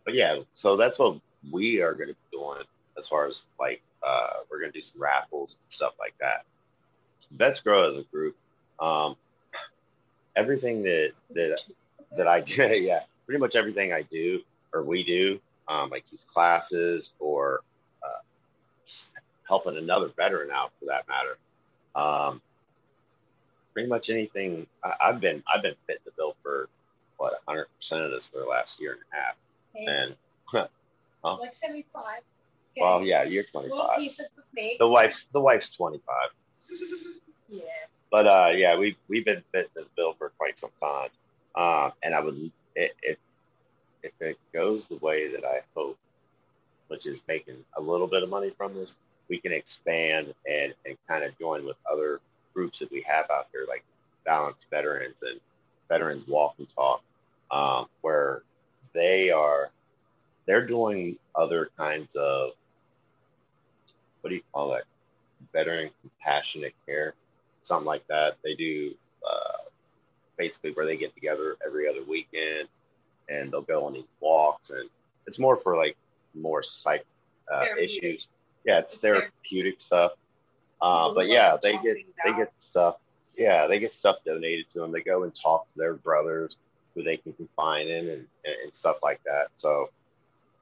but 0.04 0.14
yeah, 0.14 0.38
so 0.54 0.76
that's 0.76 1.00
what 1.00 1.18
we 1.50 1.82
are 1.82 1.94
going 1.94 2.10
to 2.10 2.14
be 2.14 2.38
doing 2.38 2.62
as 2.96 3.08
far 3.08 3.26
as 3.26 3.46
like, 3.58 3.82
uh, 4.06 4.34
we're 4.48 4.60
going 4.60 4.70
to 4.70 4.78
do 4.78 4.80
some 4.82 5.02
raffles 5.02 5.56
and 5.60 5.74
stuff 5.74 5.94
like 5.98 6.14
that. 6.20 6.44
Vets 7.32 7.58
Grow 7.60 7.90
as 7.90 7.96
a 7.96 8.04
group. 8.04 8.36
Um, 8.78 9.16
everything 10.36 10.84
that, 10.84 11.10
that, 11.30 11.60
that 12.16 12.28
I 12.28 12.40
do, 12.40 12.62
yeah, 12.76 13.00
pretty 13.26 13.40
much 13.40 13.56
everything 13.56 13.92
I 13.92 14.02
do 14.02 14.40
or 14.72 14.84
we 14.84 15.02
do, 15.02 15.40
um, 15.66 15.90
like 15.90 16.08
these 16.08 16.22
classes 16.22 17.14
or 17.18 17.62
uh, 18.00 18.86
helping 19.48 19.76
another 19.76 20.06
veteran 20.16 20.52
out 20.52 20.70
for 20.78 20.86
that 20.86 21.08
matter. 21.08 21.36
Um, 21.96 22.40
pretty 23.74 23.88
much 23.88 24.08
anything 24.08 24.66
I, 24.82 24.94
have 25.00 25.20
been 25.20 25.42
I've 25.52 25.62
been 25.62 25.74
fitting 25.86 26.02
the 26.06 26.12
bill 26.16 26.36
for 26.42 26.68
what 27.18 27.34
100 27.44 27.66
percent 27.76 28.02
of 28.02 28.10
this 28.12 28.28
for 28.28 28.38
the 28.38 28.46
last 28.46 28.80
year 28.80 28.92
and 28.92 29.00
a 29.12 29.16
half, 29.16 29.34
okay. 29.74 29.84
and 29.86 30.68
huh? 31.24 31.36
like 31.38 31.52
75. 31.52 32.02
Okay. 32.02 32.80
Well, 32.80 33.02
yeah, 33.02 33.24
you're 33.24 33.44
25. 33.44 34.00
The 34.78 34.88
wife's 34.88 35.26
the 35.32 35.40
wife's 35.40 35.74
25. 35.76 36.00
yeah. 37.48 37.60
But 38.10 38.26
uh, 38.26 38.52
yeah, 38.54 38.78
we 38.78 38.96
we've 39.08 39.24
been 39.24 39.42
fit 39.52 39.70
this 39.74 39.88
bill 39.88 40.14
for 40.14 40.30
quite 40.38 40.58
some 40.58 40.70
time, 40.80 41.08
uh, 41.54 41.90
and 42.02 42.14
I 42.14 42.20
would 42.20 42.50
if 42.76 43.18
if 44.02 44.12
it 44.20 44.38
goes 44.52 44.88
the 44.88 44.96
way 44.96 45.32
that 45.32 45.44
I 45.44 45.62
hope, 45.74 45.98
which 46.88 47.06
is 47.06 47.22
making 47.26 47.56
a 47.76 47.80
little 47.80 48.06
bit 48.06 48.22
of 48.22 48.28
money 48.28 48.50
from 48.56 48.74
this, 48.74 48.98
we 49.28 49.38
can 49.38 49.52
expand 49.52 50.34
and 50.48 50.74
and 50.86 50.96
kind 51.08 51.24
of 51.24 51.36
join 51.38 51.64
with 51.64 51.76
other 51.90 52.20
groups 52.54 52.78
that 52.78 52.90
we 52.90 53.04
have 53.06 53.30
out 53.30 53.48
there, 53.52 53.66
like 53.66 53.84
Balanced 54.24 54.66
Veterans 54.70 55.22
and 55.22 55.40
Veterans 55.88 56.26
Walk 56.26 56.54
and 56.58 56.68
Talk, 56.68 57.02
um, 57.50 57.86
where 58.00 58.42
they 58.92 59.30
are 59.30 59.70
they're 60.46 60.66
doing 60.66 61.16
other 61.34 61.70
kinds 61.76 62.14
of 62.14 62.50
what 64.20 64.30
do 64.30 64.36
you 64.36 64.42
call 64.52 64.70
that 64.70 64.84
veteran 65.52 65.90
compassionate 66.00 66.74
care 66.86 67.14
something 67.60 67.86
like 67.86 68.06
that 68.08 68.36
they 68.44 68.54
do 68.54 68.94
uh, 69.28 69.58
basically 70.36 70.70
where 70.72 70.86
they 70.86 70.96
get 70.96 71.14
together 71.14 71.56
every 71.66 71.88
other 71.88 72.04
weekend 72.04 72.68
and 73.28 73.50
they'll 73.50 73.62
go 73.62 73.84
on 73.86 73.94
these 73.94 74.04
walks 74.20 74.70
and 74.70 74.88
it's 75.26 75.38
more 75.38 75.56
for 75.56 75.76
like 75.76 75.96
more 76.34 76.62
psych 76.62 77.04
uh, 77.52 77.66
issues. 77.78 78.28
Yeah, 78.64 78.78
it's, 78.78 78.94
it's 78.94 79.02
therapeutic 79.02 79.80
stuff. 79.80 80.12
Uh, 80.80 81.12
but 81.14 81.28
yeah, 81.28 81.56
they 81.62 81.72
get 81.78 81.96
they 82.24 82.32
get 82.32 82.52
stuff. 82.58 82.96
Yeah, 83.38 83.66
they 83.66 83.78
get 83.78 83.90
stuff 83.90 84.16
donated 84.24 84.66
to 84.72 84.80
them. 84.80 84.92
They 84.92 85.00
go 85.00 85.22
and 85.22 85.34
talk 85.34 85.68
to 85.68 85.78
their 85.78 85.94
brothers 85.94 86.58
who 86.94 87.02
they 87.02 87.16
can 87.16 87.32
confine 87.32 87.88
in 87.88 88.08
and, 88.08 88.26
and 88.44 88.74
stuff 88.74 88.96
like 89.02 89.20
that. 89.24 89.48
So 89.56 89.90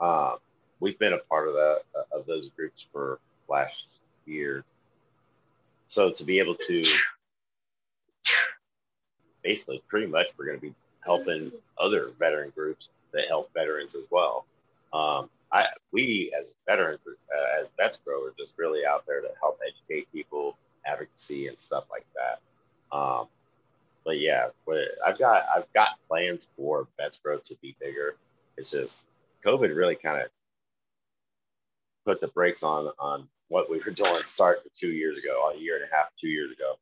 um, 0.00 0.36
we've 0.80 0.98
been 0.98 1.12
a 1.12 1.18
part 1.18 1.48
of 1.48 1.54
that 1.54 1.80
uh, 1.96 2.18
of 2.18 2.26
those 2.26 2.48
groups 2.50 2.86
for 2.92 3.18
last 3.48 3.88
year. 4.26 4.64
So 5.86 6.10
to 6.10 6.24
be 6.24 6.38
able 6.38 6.54
to 6.54 6.82
basically 9.42 9.82
pretty 9.88 10.06
much 10.06 10.28
we're 10.38 10.46
going 10.46 10.58
to 10.58 10.62
be 10.62 10.74
helping 11.04 11.52
other 11.78 12.12
veteran 12.18 12.52
groups 12.54 12.90
that 13.12 13.26
help 13.28 13.52
veterans 13.52 13.94
as 13.94 14.08
well. 14.10 14.46
Um, 14.92 15.28
I, 15.52 15.66
we 15.92 16.32
as 16.38 16.54
veterans, 16.66 17.00
uh, 17.06 17.60
as 17.60 17.70
Vets 17.76 17.98
Grow, 18.04 18.24
are 18.24 18.34
just 18.38 18.54
really 18.56 18.86
out 18.86 19.04
there 19.06 19.20
to 19.20 19.28
help 19.40 19.58
educate 19.66 20.10
people, 20.12 20.56
advocacy 20.86 21.48
and 21.48 21.58
stuff 21.58 21.84
like 21.90 22.06
that. 22.16 22.96
Um, 22.96 23.26
but 24.04 24.18
yeah, 24.18 24.48
I've 25.04 25.18
got 25.18 25.44
I've 25.54 25.72
got 25.74 25.90
plans 26.08 26.48
for 26.56 26.88
Vets 26.98 27.18
Grow 27.22 27.38
to 27.38 27.56
be 27.60 27.76
bigger. 27.80 28.16
It's 28.56 28.70
just 28.70 29.06
COVID 29.44 29.74
really 29.74 29.96
kind 29.96 30.22
of 30.22 30.28
put 32.06 32.20
the 32.20 32.28
brakes 32.28 32.62
on 32.62 32.90
on 32.98 33.28
what 33.48 33.70
we 33.70 33.78
were 33.78 33.92
doing 33.92 34.22
start 34.24 34.60
two 34.74 34.90
years 34.90 35.18
ago, 35.18 35.52
a 35.54 35.58
year 35.58 35.76
and 35.76 35.84
a 35.84 35.94
half, 35.94 36.06
two 36.20 36.28
years 36.28 36.50
ago. 36.50 36.76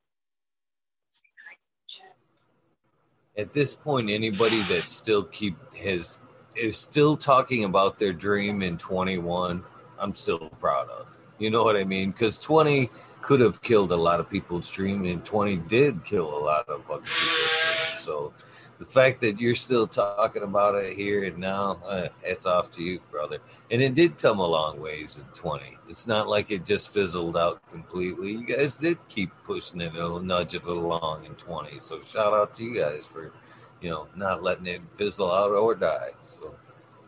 at 3.37 3.53
this 3.53 3.75
point, 3.75 4.11
anybody 4.11 4.63
that 4.65 4.89
still 4.89 5.23
keep 5.23 5.55
his 5.73 6.19
is 6.61 6.77
still 6.77 7.17
talking 7.17 7.65
about 7.65 7.99
their 7.99 8.13
dream 8.13 8.63
in 8.63 8.77
21, 8.79 9.65
I'm 9.99 10.15
still 10.15 10.51
proud 10.61 10.89
of. 10.91 11.19
You 11.39 11.51
know 11.51 11.65
what 11.65 11.77
I 11.77 11.85
mean? 11.85 12.11
Because 12.11 12.39
20 12.39 12.91
could 13.23 13.41
have 13.41 13.63
killed 13.63 13.93
a 13.93 13.97
lot 13.97 14.21
of 14.21 14.29
people 14.29 14.63
streaming, 14.63 15.11
and 15.11 15.25
20 15.25 15.57
did 15.57 16.05
kill 16.05 16.27
a 16.27 16.41
lot 16.45 16.69
of 16.69 16.85
fucking 16.85 17.05
people 17.05 17.09
streaming. 17.09 18.01
So 18.01 18.33
the 18.79 18.87
fact 18.87 19.21
that 19.21 19.39
you're 19.39 19.55
still 19.55 19.87
talking 19.87 20.43
about 20.43 20.75
it 20.75 20.97
here 20.97 21.25
and 21.25 21.37
now, 21.37 21.79
uh, 21.87 22.09
it's 22.23 22.47
off 22.47 22.73
to 22.73 22.83
you, 22.83 22.99
brother. 23.11 23.39
And 23.71 23.83
it 23.83 23.95
did 23.95 24.19
come 24.19 24.39
a 24.39 24.47
long 24.47 24.81
ways 24.81 25.19
in 25.19 25.25
20. 25.35 25.77
It's 25.89 26.07
not 26.07 26.29
like 26.29 26.51
it 26.51 26.65
just 26.65 26.93
fizzled 26.93 27.37
out 27.37 27.61
completely. 27.71 28.33
You 28.33 28.45
guys 28.45 28.79
did 28.79 28.97
keep 29.09 29.31
pushing 29.45 29.83
it, 29.83 29.95
a 29.95 30.21
nudge 30.23 30.55
it 30.55 30.65
along 30.65 31.27
in 31.27 31.35
20. 31.35 31.79
So 31.81 32.01
shout 32.01 32.33
out 32.33 32.55
to 32.55 32.65
you 32.65 32.75
guys 32.75 33.07
for, 33.07 33.33
you 33.81 33.91
know, 33.91 34.09
not 34.15 34.43
letting 34.43 34.67
it 34.67 34.83
fizzle 34.97 35.31
out 35.31 35.51
or 35.51 35.75
die. 35.75 36.11
So 36.23 36.55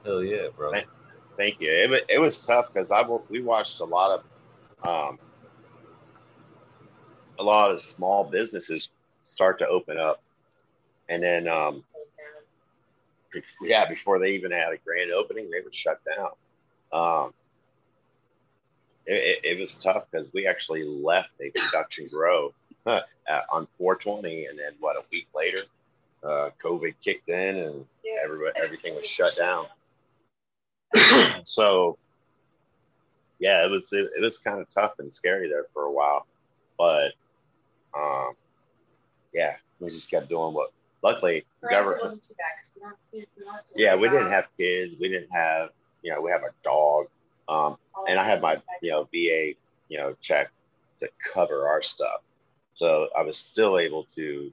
hell 0.05 0.23
yeah, 0.23 0.49
bro. 0.57 0.73
Thank, 1.37 1.61
you. 1.61 1.71
It, 1.71 2.05
it 2.09 2.19
was 2.19 2.45
tough 2.45 2.73
because 2.73 2.91
I 2.91 3.03
we 3.29 3.43
watched 3.43 3.81
a 3.81 3.85
lot 3.85 4.21
of 4.85 5.09
um, 5.09 5.19
a 7.39 7.43
lot 7.43 7.71
of 7.71 7.81
small 7.81 8.25
businesses 8.25 8.89
start 9.23 9.59
to 9.61 9.67
open 9.67 9.99
up 9.99 10.23
and 11.13 11.23
then, 11.23 11.47
um, 11.47 11.85
yeah, 13.63 13.89
before 13.89 14.19
they 14.19 14.31
even 14.31 14.51
had 14.51 14.73
a 14.73 14.79
grand 14.79 15.11
opening, 15.11 15.51
they 15.51 15.61
were 15.61 15.73
shut 15.73 16.01
down. 16.05 16.31
Um, 16.93 17.35
it, 19.07 19.41
it, 19.45 19.51
it, 19.53 19.61
was 19.61 19.75
tough 19.77 20.05
because 20.11 20.33
we 20.33 20.47
actually 20.47 20.85
left 20.85 21.31
a 21.41 21.51
production 21.51 22.09
grow 22.09 22.55
on 22.87 23.67
420, 23.79 24.47
and 24.47 24.59
then 24.59 24.73
what 24.81 24.97
a 24.97 25.03
week 25.11 25.27
later, 25.35 25.63
uh, 26.25 26.51
COVID 26.63 26.95
kicked 27.03 27.29
in, 27.29 27.57
and 27.57 27.85
everybody, 28.23 28.53
everything 28.63 28.95
was 28.95 29.07
shut 29.07 29.37
down. 29.37 29.67
so, 31.45 31.99
yeah, 33.39 33.65
it 33.65 33.71
was 33.71 33.93
it, 33.93 34.11
it 34.17 34.21
was 34.21 34.39
kind 34.39 34.61
of 34.61 34.71
tough 34.71 34.99
and 34.99 35.13
scary 35.13 35.49
there 35.49 35.67
for 35.73 35.85
a 35.85 35.93
while, 35.93 36.27
but 36.79 37.13
um, 37.97 38.35
yeah, 39.33 39.57
we 39.81 39.91
just 39.91 40.11
kept 40.11 40.29
doing 40.29 40.55
what 40.55 40.71
luckily, 41.03 41.45
government. 41.69 42.29
Yeah, 43.75 43.97
we 43.97 44.09
didn't 44.09 44.31
have 44.31 44.47
kids. 44.57 44.95
We 45.01 45.09
didn't 45.09 45.33
have, 45.33 45.71
you 46.03 46.13
know, 46.13 46.21
we 46.21 46.31
have 46.31 46.43
a 46.43 46.53
dog. 46.65 47.07
Um, 47.49 47.77
and 48.09 48.19
I 48.19 48.25
had 48.25 48.41
my, 48.41 48.57
you 48.81 48.91
know, 48.91 49.05
VA, 49.13 49.53
you 49.89 49.99
know, 49.99 50.15
check 50.21 50.51
to 50.99 51.09
cover 51.33 51.69
our 51.69 51.83
stuff. 51.83 52.23
So 52.75 53.09
I 53.17 53.23
was 53.23 53.37
still 53.37 53.79
able 53.79 54.05
to 54.15 54.53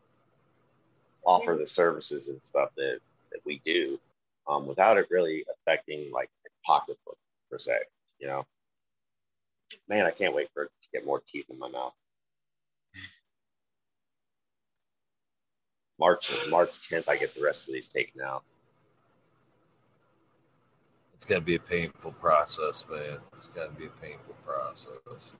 offer 1.29 1.55
the 1.55 1.67
services 1.67 2.27
and 2.27 2.41
stuff 2.41 2.69
that, 2.75 2.97
that 3.31 3.39
we 3.45 3.61
do 3.63 3.99
um, 4.47 4.65
without 4.65 4.97
it 4.97 5.05
really 5.11 5.45
affecting 5.53 6.11
like 6.11 6.29
pocketbook 6.65 7.17
per 7.51 7.59
se, 7.59 7.77
you 8.19 8.27
know. 8.27 8.45
Man, 9.87 10.07
I 10.07 10.11
can't 10.11 10.33
wait 10.33 10.49
for 10.53 10.63
it 10.63 10.71
to 10.81 10.87
get 10.91 11.05
more 11.05 11.21
teeth 11.31 11.45
in 11.51 11.59
my 11.59 11.69
mouth. 11.69 11.93
March 15.99 16.31
March 16.49 16.89
10th, 16.89 17.07
I 17.07 17.17
get 17.17 17.35
the 17.35 17.43
rest 17.43 17.67
of 17.67 17.73
these 17.73 17.87
taken 17.87 18.21
out. 18.21 18.43
It's 21.13 21.25
gonna 21.25 21.41
be 21.41 21.55
a 21.55 21.59
painful 21.59 22.13
process, 22.13 22.85
man. 22.89 23.19
It's 23.35 23.47
gonna 23.47 23.71
be 23.77 23.85
a 23.85 24.01
painful 24.01 24.35
process. 24.45 25.35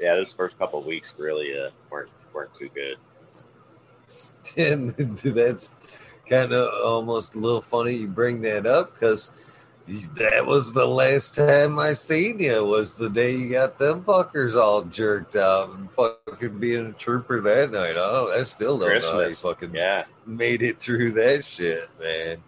Yeah, 0.00 0.14
those 0.14 0.32
first 0.32 0.58
couple 0.58 0.80
of 0.80 0.86
weeks 0.86 1.14
really 1.16 1.56
uh, 1.56 1.70
weren't 1.90 2.10
weren't 2.32 2.50
too 2.58 2.70
good. 2.74 2.96
And 4.56 4.90
that's 4.90 5.74
kind 6.28 6.52
of 6.52 6.68
almost 6.84 7.34
a 7.34 7.38
little 7.38 7.62
funny 7.62 7.94
you 7.94 8.08
bring 8.08 8.40
that 8.42 8.66
up 8.66 8.94
because 8.94 9.30
that 9.86 10.44
was 10.44 10.72
the 10.72 10.86
last 10.86 11.36
time 11.36 11.78
I 11.78 11.92
seen 11.92 12.40
you. 12.40 12.64
Was 12.64 12.96
the 12.96 13.08
day 13.08 13.36
you 13.36 13.50
got 13.50 13.78
them 13.78 14.02
fuckers 14.02 14.56
all 14.56 14.82
jerked 14.82 15.36
out 15.36 15.70
and 15.70 15.90
fucking 15.92 16.58
being 16.58 16.86
a 16.86 16.92
trooper 16.92 17.40
that 17.40 17.70
night. 17.70 17.96
Oh, 17.96 18.32
I 18.36 18.42
still 18.42 18.78
don't 18.78 18.88
Christmas. 18.88 19.12
know 19.12 19.20
how 19.20 19.26
you 19.28 19.34
fucking 19.34 19.74
yeah. 19.74 20.04
made 20.26 20.62
it 20.62 20.78
through 20.78 21.12
that 21.12 21.44
shit, 21.44 21.88
man. 22.00 22.38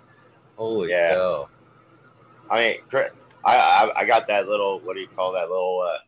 Holy 0.56 0.90
yeah. 0.90 1.14
cow! 1.14 1.48
I 2.50 2.60
mean, 2.60 2.76
I, 3.44 3.56
I, 3.56 4.00
I 4.00 4.04
got 4.04 4.26
that 4.26 4.48
little 4.48 4.80
what 4.80 4.94
do 4.94 5.00
you 5.00 5.08
call 5.08 5.32
that 5.32 5.48
little 5.48 5.88
uh, 5.88 5.98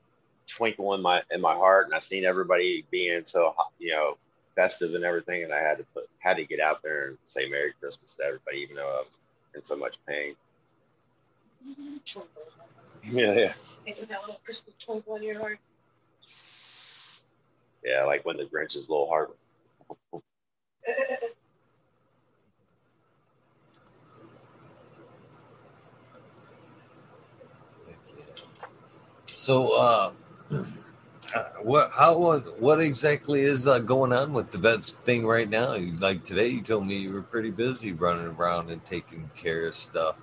twinkle 0.48 0.94
in 0.94 1.02
my 1.02 1.22
in 1.30 1.40
my 1.40 1.54
heart, 1.54 1.86
and 1.86 1.94
I 1.94 2.00
seen 2.00 2.24
everybody 2.24 2.84
being 2.90 3.24
so 3.24 3.54
you 3.78 3.92
know 3.92 4.16
festive 4.54 4.94
and 4.94 5.04
everything, 5.04 5.42
and 5.44 5.52
I 5.52 5.60
had 5.60 5.78
to 5.78 5.84
put 5.94 6.08
had 6.18 6.36
to 6.36 6.44
get 6.44 6.60
out 6.60 6.82
there 6.82 7.08
and 7.08 7.18
say 7.24 7.48
Merry 7.48 7.72
Christmas 7.80 8.14
to 8.16 8.24
everybody, 8.24 8.58
even 8.58 8.76
though 8.76 8.88
I 8.88 9.02
was 9.06 9.18
in 9.54 9.62
so 9.64 9.76
much 9.76 9.96
pain. 10.06 10.34
Yeah, 13.04 13.32
yeah. 13.34 13.52
that 13.86 14.20
little 14.20 14.40
Christmas 14.44 14.74
twinkle 14.84 15.16
in 15.16 15.22
your 15.22 15.38
heart. 15.38 15.58
Yeah, 17.84 18.04
like 18.04 18.24
when 18.26 18.36
the 18.36 18.44
grinch 18.44 18.76
Grinch's 18.76 18.90
little 18.90 19.08
heart. 19.08 19.36
so, 29.34 29.68
uh, 29.68 30.12
what 31.62 31.90
how 31.92 32.38
what 32.58 32.80
exactly 32.80 33.42
is 33.42 33.66
uh, 33.66 33.78
going 33.78 34.12
on 34.12 34.32
with 34.32 34.50
the 34.50 34.58
vets 34.58 34.90
thing 34.90 35.26
right 35.26 35.48
now? 35.48 35.76
Like 35.98 36.24
today, 36.24 36.48
you 36.48 36.62
told 36.62 36.86
me 36.86 36.96
you 36.96 37.12
were 37.12 37.22
pretty 37.22 37.50
busy 37.50 37.92
running 37.92 38.26
around 38.26 38.70
and 38.70 38.84
taking 38.84 39.30
care 39.36 39.66
of 39.66 39.74
stuff. 39.74 40.16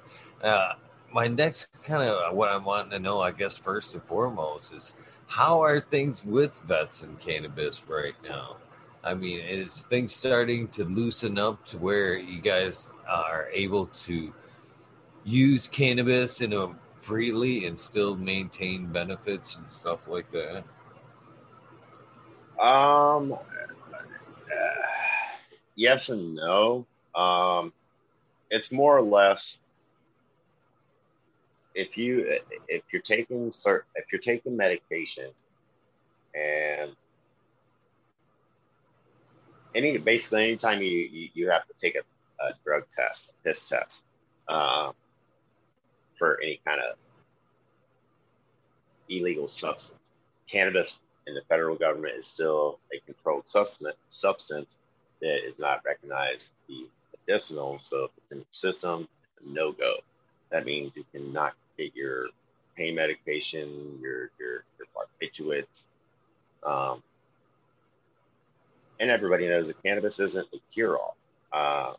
Uh, 0.43 0.73
my 1.13 1.27
next 1.27 1.69
kind 1.83 2.09
of 2.09 2.35
what 2.35 2.51
I'm 2.51 2.63
wanting 2.63 2.91
to 2.91 2.99
know, 2.99 3.21
I 3.21 3.31
guess, 3.31 3.57
first 3.57 3.93
and 3.95 4.03
foremost, 4.03 4.73
is 4.73 4.93
how 5.27 5.61
are 5.61 5.79
things 5.79 6.23
with 6.25 6.59
vets 6.61 7.01
and 7.03 7.19
cannabis 7.19 7.83
right 7.87 8.15
now? 8.27 8.57
I 9.03 9.13
mean, 9.13 9.39
is 9.39 9.83
things 9.83 10.13
starting 10.13 10.67
to 10.69 10.83
loosen 10.83 11.37
up 11.39 11.65
to 11.67 11.77
where 11.77 12.17
you 12.17 12.41
guys 12.41 12.93
are 13.09 13.47
able 13.53 13.87
to 13.87 14.33
use 15.23 15.67
cannabis 15.67 16.41
in 16.41 16.53
a 16.53 16.75
freely 16.97 17.65
and 17.65 17.79
still 17.79 18.15
maintain 18.15 18.87
benefits 18.87 19.55
and 19.55 19.71
stuff 19.71 20.07
like 20.07 20.29
that? 20.31 20.63
Um, 22.59 23.33
uh, 23.33 23.37
yes 25.75 26.09
and 26.09 26.35
no. 26.35 26.85
Um, 27.15 27.73
it's 28.49 28.71
more 28.71 28.97
or 28.97 29.01
less 29.01 29.57
if 31.75 31.95
you 31.95 32.39
if 32.67 32.83
you're 32.91 33.01
taking 33.01 33.51
cert, 33.51 33.81
if 33.95 34.11
you're 34.11 34.21
taking 34.21 34.57
medication 34.57 35.29
and 36.33 36.91
any 39.75 39.97
basically 39.99 40.43
anytime 40.43 40.81
you 40.81 41.29
you, 41.33 41.49
have 41.49 41.67
to 41.67 41.73
take 41.79 41.95
a, 41.95 42.43
a 42.43 42.53
drug 42.65 42.83
test 42.89 43.31
piss 43.43 43.69
test 43.69 44.03
uh, 44.47 44.91
for 46.17 46.39
any 46.41 46.59
kind 46.65 46.81
of 46.81 46.97
illegal 49.09 49.47
substance 49.47 50.11
cannabis 50.49 50.99
in 51.27 51.35
the 51.35 51.41
federal 51.49 51.75
government 51.75 52.15
is 52.17 52.25
still 52.25 52.79
a 52.93 52.99
controlled 53.05 53.47
substance 53.47 53.95
substance 54.07 54.79
that 55.21 55.47
is 55.47 55.59
not 55.59 55.81
recognized 55.85 56.49
to 56.49 56.53
be 56.67 56.87
medicinal 57.27 57.79
so 57.83 58.05
if 58.05 58.11
it's 58.17 58.31
in 58.31 58.39
your 58.39 58.45
system 58.51 59.07
it's 59.31 59.45
a 59.45 59.49
no-go 59.49 59.95
that 60.51 60.65
means 60.65 60.91
you 60.95 61.03
cannot 61.13 61.53
get 61.77 61.95
your 61.95 62.27
pain 62.75 62.95
medication, 62.95 63.99
your 64.01 64.29
your 64.39 64.63
your 64.77 64.87
barbiturates. 64.95 65.83
Um, 66.65 67.03
and 68.99 69.09
everybody 69.09 69.47
knows 69.47 69.67
that 69.67 69.81
cannabis 69.83 70.19
isn't 70.19 70.47
a 70.53 70.57
cure-all. 70.73 71.15
Uh, 71.51 71.93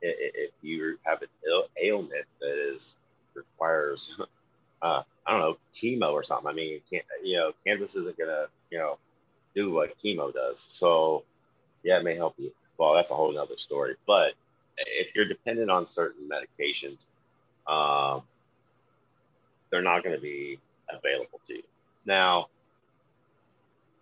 if 0.00 0.50
you 0.62 0.98
have 1.02 1.20
an 1.20 1.28
Ill, 1.46 1.64
ailment 1.82 2.24
that 2.40 2.72
is 2.74 2.96
requires, 3.34 4.16
uh, 4.82 5.02
I 5.26 5.30
don't 5.30 5.40
know, 5.40 5.56
chemo 5.74 6.12
or 6.12 6.22
something. 6.22 6.48
I 6.48 6.52
mean, 6.52 6.80
you 7.22 7.36
know, 7.36 7.52
cannabis 7.66 7.96
isn't 7.96 8.18
gonna, 8.18 8.46
you 8.70 8.78
know, 8.78 8.98
do 9.54 9.72
what 9.72 9.98
chemo 10.02 10.32
does. 10.32 10.60
So, 10.60 11.24
yeah, 11.82 11.98
it 11.98 12.04
may 12.04 12.16
help 12.16 12.34
you. 12.38 12.52
Well, 12.78 12.94
that's 12.94 13.10
a 13.10 13.14
whole 13.14 13.32
nother 13.32 13.58
story. 13.58 13.96
But 14.06 14.34
if 14.78 15.14
you're 15.14 15.26
dependent 15.26 15.70
on 15.70 15.86
certain 15.86 16.28
medications, 16.28 17.06
um, 17.66 18.22
they're 19.70 19.82
not 19.82 20.02
going 20.02 20.16
to 20.16 20.20
be 20.20 20.58
available 20.88 21.40
to 21.46 21.54
you. 21.54 21.62
Now, 22.06 22.48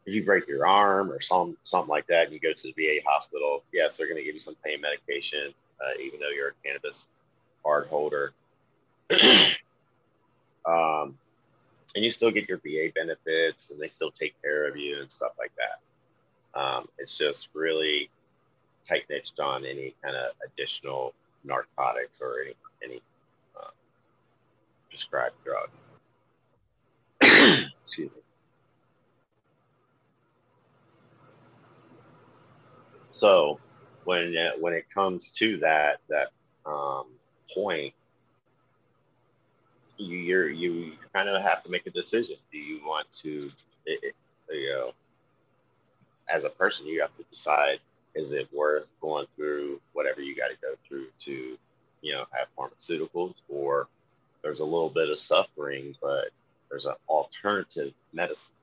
if 0.07 0.15
you 0.15 0.25
break 0.25 0.47
your 0.49 0.67
arm 0.67 1.11
or 1.11 1.21
some 1.21 1.57
something 1.65 1.91
like 1.91 2.07
that, 2.07 2.25
and 2.25 2.33
you 2.33 2.41
go 2.41 2.53
to 2.53 2.63
the 2.63 2.73
VA 2.73 3.05
hospital, 3.07 3.63
yes, 3.73 3.97
they're 3.97 4.07
going 4.07 4.19
to 4.19 4.25
give 4.25 4.35
you 4.35 4.41
some 4.41 4.57
pain 4.65 4.81
medication, 4.81 5.53
uh, 5.81 6.01
even 6.01 6.21
though 6.21 6.31
you're 6.31 6.49
a 6.49 6.53
cannabis 6.65 7.07
card 7.63 7.87
holder. 7.89 8.33
um, 10.69 11.19
and 11.95 12.05
you 12.05 12.11
still 12.11 12.31
get 12.31 12.49
your 12.49 12.59
VA 12.59 12.93
benefits, 12.95 13.71
and 13.71 13.81
they 13.81 13.89
still 13.89 14.11
take 14.11 14.41
care 14.43 14.69
of 14.69 14.77
you 14.77 15.01
and 15.01 15.11
stuff 15.11 15.33
like 15.39 15.53
that. 15.57 16.61
Um, 16.61 16.89
it's 16.99 17.17
just 17.17 17.49
really 17.55 18.11
tight 18.89 19.05
niched 19.09 19.41
on 19.41 19.65
any 19.65 19.95
kind 20.03 20.17
of 20.17 20.33
additional 20.47 21.15
narcotics 21.45 22.21
or 22.21 22.43
any 22.43 22.55
any 22.85 23.03
prescribed 24.89 25.35
drug. 25.45 25.69
Excuse 27.85 28.11
me. 28.11 28.23
So 33.11 33.59
when 34.05 34.37
uh, 34.37 34.53
when 34.61 34.73
it 34.73 34.87
comes 34.93 35.31
to 35.33 35.59
that 35.59 35.99
that 36.09 36.29
um, 36.67 37.07
point, 37.55 37.95
you 39.99 40.19
you're, 40.19 40.49
you 40.49 40.93
kind 41.13 41.29
of 41.29 41.43
have 41.43 41.63
to 41.65 41.71
make 41.71 41.87
a 41.87 41.91
decision. 41.91 42.37
Do 42.53 42.59
you 42.59 42.81
want 42.85 43.11
to, 43.23 43.49
you 43.87 44.69
know, 44.71 44.93
as 46.29 46.45
a 46.45 46.51
person, 46.51 46.87
you 46.87 47.01
have 47.01 47.17
to 47.17 47.25
decide: 47.25 47.81
is 48.15 48.33
it 48.33 48.49
worth 48.53 48.91
going 49.01 49.27
through 49.37 49.81
whatever 49.93 50.21
you 50.21 50.35
got 50.37 50.49
to 50.49 50.57
go 50.63 50.75
through 50.87 51.07
to, 51.25 51.57
you 52.03 52.13
know, 52.13 52.25
have 52.31 52.49
pharmaceuticals, 52.57 53.35
or 53.49 53.89
there's 54.43 54.61
a 54.61 54.65
little 54.65 54.91
bit 54.91 55.11
of 55.11 55.19
suffering, 55.19 55.95
but 56.01 56.31
there's 56.71 56.87
an 56.87 56.95
alternative 57.09 57.93
medicine, 58.13 58.55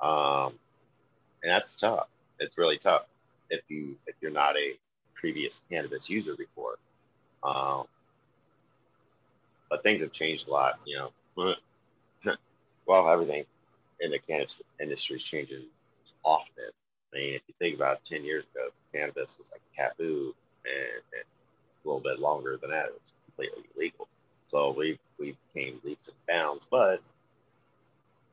um, 0.00 0.52
and 1.42 1.50
that's 1.50 1.76
tough. 1.76 2.08
It's 2.38 2.56
really 2.56 2.78
tough 2.78 3.06
if 3.50 3.62
you 3.68 3.96
if 4.06 4.14
you're 4.20 4.30
not 4.30 4.56
a 4.56 4.76
previous 5.14 5.62
cannabis 5.68 6.08
user 6.08 6.36
before. 6.36 6.76
Um, 7.42 7.84
but 9.70 9.82
things 9.82 10.02
have 10.02 10.12
changed 10.12 10.48
a 10.48 10.50
lot, 10.50 10.78
you 10.84 10.96
know. 10.96 11.54
well, 12.86 13.08
everything 13.08 13.44
in 14.00 14.10
the 14.10 14.18
cannabis 14.18 14.62
industry 14.80 15.16
is 15.16 15.24
changing 15.24 15.64
often. 16.24 16.70
I 17.12 17.16
mean, 17.16 17.34
if 17.34 17.42
you 17.48 17.54
think 17.58 17.76
about 17.76 17.96
it, 17.98 18.14
10 18.14 18.24
years 18.24 18.44
ago, 18.54 18.68
cannabis 18.92 19.36
was 19.38 19.50
like 19.50 19.62
taboo, 19.76 20.34
and, 20.64 21.02
and 21.14 21.24
a 21.84 21.88
little 21.88 22.00
bit 22.00 22.18
longer 22.18 22.58
than 22.60 22.70
that, 22.70 22.86
it 22.86 22.92
was 22.92 23.12
completely 23.26 23.64
illegal. 23.76 24.08
So 24.46 24.72
we 24.76 24.98
we 25.18 25.36
came 25.54 25.80
leaps 25.84 26.08
and 26.08 26.16
bounds, 26.26 26.66
but 26.70 27.00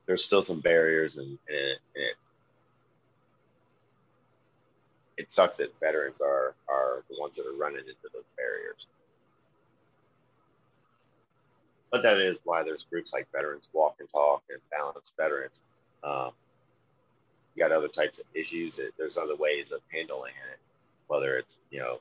there's 0.05 0.23
still 0.23 0.41
some 0.41 0.59
barriers, 0.59 1.17
and, 1.17 1.37
it, 1.47 1.79
it 1.95 2.15
it 5.17 5.31
sucks 5.31 5.57
that 5.57 5.77
veterans 5.79 6.21
are 6.21 6.55
are 6.69 7.03
the 7.09 7.19
ones 7.19 7.35
that 7.35 7.45
are 7.45 7.57
running 7.57 7.79
into 7.79 8.09
those 8.13 8.23
barriers. 8.37 8.87
But 11.91 12.03
that 12.03 12.19
is 12.19 12.37
why 12.43 12.63
there's 12.63 12.83
groups 12.83 13.13
like 13.13 13.27
Veterans 13.31 13.69
Walk 13.73 13.95
and 13.99 14.09
Talk 14.09 14.43
and 14.49 14.59
Balance 14.71 15.13
Veterans. 15.17 15.61
Um, 16.03 16.31
you 17.55 17.63
got 17.63 17.71
other 17.71 17.87
types 17.87 18.19
of 18.19 18.25
issues. 18.33 18.79
There's 18.97 19.17
other 19.17 19.35
ways 19.35 19.71
of 19.71 19.79
handling 19.91 20.33
it, 20.51 20.59
whether 21.07 21.37
it's 21.37 21.57
you 21.71 21.79
know 21.79 21.99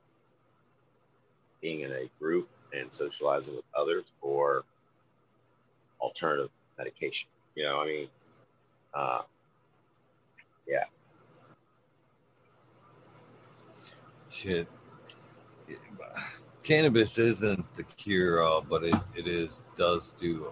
being 1.61 1.81
in 1.81 1.93
a 1.93 2.11
group 2.21 2.49
and 2.73 2.93
socializing 2.93 3.55
with 3.55 3.65
others, 3.77 4.05
or 4.21 4.65
alternative 6.01 6.51
medication. 6.77 7.29
You 7.55 7.65
know, 7.65 7.81
I 7.81 7.87
mean, 7.87 8.09
uh, 8.95 9.23
yeah, 10.67 10.85
shit. 14.29 14.67
Cannabis 16.65 17.19
isn't 17.19 17.75
the 17.75 17.83
cure 17.83 18.43
all, 18.43 18.63
but 18.63 18.83
it, 18.85 18.95
it 19.15 19.29
is 19.29 19.63
does 19.77 20.13
do 20.13 20.51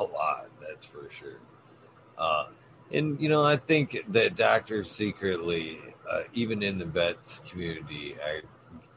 a, 0.00 0.04
lot. 0.04 0.46
That's 0.60 0.86
for 0.86 1.08
sure. 1.10 1.40
Uh, 2.16 2.46
and 2.92 3.20
you 3.20 3.28
know, 3.28 3.44
I 3.44 3.56
think 3.56 4.04
that 4.08 4.36
doctors 4.36 4.90
secretly, 4.90 5.80
uh, 6.08 6.22
even 6.32 6.62
in 6.62 6.78
the 6.78 6.84
vets 6.84 7.40
community, 7.48 8.16
are 8.22 8.42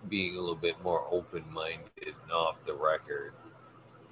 being 0.08 0.36
a 0.36 0.40
little 0.40 0.56
bit 0.56 0.82
more 0.84 1.06
open 1.10 1.44
minded 1.52 1.82
and 2.06 2.32
off 2.32 2.64
the 2.66 2.74
record. 2.74 3.34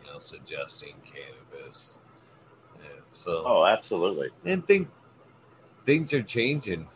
You 0.04 0.14
know, 0.14 0.20
suggesting 0.20 0.96
cannabis. 1.04 2.00
And 2.76 3.04
so, 3.12 3.44
oh, 3.46 3.66
absolutely. 3.66 4.30
And 4.46 4.66
think 4.66 4.90
things 5.86 6.14
are 6.14 6.24
changing 6.24 6.88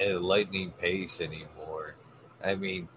at 0.00 0.12
a 0.12 0.18
lightning 0.18 0.70
pace 0.70 1.20
anymore 1.20 1.54
I 2.44 2.54
mean, 2.54 2.88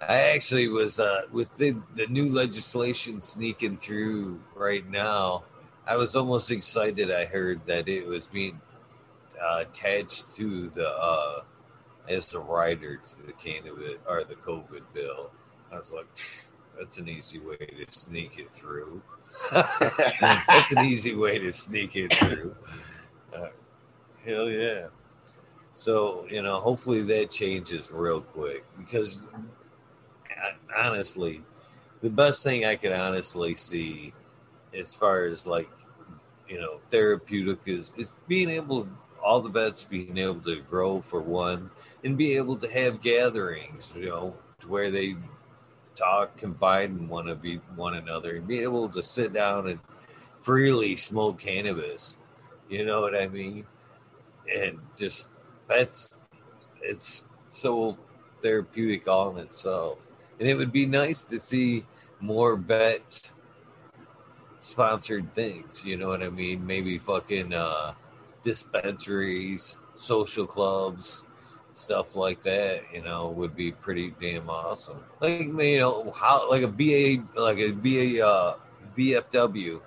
I 0.00 0.30
actually 0.34 0.68
was 0.68 1.00
uh, 1.00 1.22
with 1.32 1.54
the, 1.56 1.76
the 1.96 2.06
new 2.06 2.28
legislation 2.28 3.20
sneaking 3.20 3.78
through 3.78 4.40
right 4.54 4.88
now. 4.88 5.44
I 5.86 5.96
was 5.96 6.14
almost 6.14 6.50
excited. 6.50 7.10
I 7.10 7.24
heard 7.24 7.66
that 7.66 7.88
it 7.88 8.06
was 8.06 8.28
being 8.28 8.60
uh, 9.42 9.58
attached 9.62 10.34
to 10.34 10.70
the 10.70 10.88
uh, 10.88 11.42
as 12.08 12.32
a 12.34 12.38
rider 12.38 12.96
to 12.96 13.26
the 13.26 13.32
candidate 13.32 14.00
or 14.06 14.22
the 14.22 14.36
COVID 14.36 14.82
bill. 14.94 15.30
I 15.72 15.76
was 15.76 15.92
like, 15.92 16.06
that's 16.78 16.98
an 16.98 17.08
easy 17.08 17.40
way 17.40 17.56
to 17.56 17.86
sneak 17.90 18.38
it 18.38 18.50
through. 18.50 19.02
that's 19.52 20.72
an 20.72 20.84
easy 20.84 21.16
way 21.16 21.38
to 21.38 21.52
sneak 21.52 21.96
it 21.96 22.12
through. 22.14 22.54
Uh, 23.34 23.48
hell 24.24 24.48
yeah. 24.48 24.86
So, 25.74 26.26
you 26.30 26.42
know, 26.42 26.60
hopefully 26.60 27.02
that 27.02 27.30
changes 27.30 27.90
real 27.90 28.20
quick 28.20 28.64
because 28.78 29.20
honestly, 30.76 31.42
the 32.00 32.10
best 32.10 32.42
thing 32.42 32.64
I 32.64 32.76
could 32.76 32.92
honestly 32.92 33.54
see 33.54 34.12
as 34.74 34.94
far 34.94 35.24
as 35.24 35.46
like, 35.46 35.68
you 36.48 36.60
know, 36.60 36.80
therapeutic 36.90 37.60
is, 37.66 37.92
is 37.96 38.14
being 38.26 38.50
able, 38.50 38.88
all 39.22 39.40
the 39.40 39.48
vets 39.48 39.84
being 39.84 40.16
able 40.18 40.40
to 40.40 40.60
grow 40.60 41.00
for 41.00 41.20
one 41.20 41.70
and 42.04 42.16
be 42.16 42.36
able 42.36 42.56
to 42.56 42.68
have 42.68 43.02
gatherings, 43.02 43.92
you 43.96 44.06
know, 44.06 44.34
to 44.60 44.68
where 44.68 44.90
they 44.90 45.16
talk, 45.94 46.36
confide 46.36 46.90
in 46.90 47.08
one 47.08 47.28
of 47.28 47.44
one 47.74 47.94
another 47.94 48.36
and 48.36 48.46
be 48.46 48.60
able 48.60 48.88
to 48.88 49.02
sit 49.02 49.32
down 49.32 49.68
and 49.68 49.80
freely 50.40 50.96
smoke 50.96 51.38
cannabis. 51.38 52.16
You 52.68 52.84
know 52.84 53.00
what 53.00 53.16
I 53.16 53.28
mean? 53.28 53.66
And 54.54 54.78
just 54.96 55.30
that's 55.66 56.16
it's 56.80 57.24
so 57.48 57.98
therapeutic 58.40 59.08
all 59.08 59.36
in 59.36 59.44
itself. 59.44 59.98
And 60.38 60.48
it 60.48 60.54
would 60.54 60.72
be 60.72 60.86
nice 60.86 61.24
to 61.24 61.38
see 61.38 61.84
more 62.20 62.56
vet 62.56 63.32
sponsored 64.60 65.34
things, 65.34 65.84
you 65.84 65.96
know 65.96 66.08
what 66.08 66.22
I 66.22 66.30
mean? 66.30 66.66
Maybe 66.66 66.98
fucking 66.98 67.54
uh 67.54 67.94
dispensaries, 68.42 69.78
social 69.94 70.46
clubs, 70.46 71.24
stuff 71.74 72.16
like 72.16 72.42
that, 72.42 72.82
you 72.92 73.02
know, 73.02 73.28
would 73.28 73.54
be 73.54 73.72
pretty 73.72 74.14
damn 74.20 74.48
awesome. 74.50 75.00
Like 75.20 75.40
you 75.40 75.78
know, 75.78 76.12
how 76.16 76.48
like 76.50 76.62
a 76.62 76.68
VA 76.68 77.22
like 77.36 77.58
a 77.58 77.70
VA 77.70 78.24
uh 78.24 78.56
VFW 78.96 79.80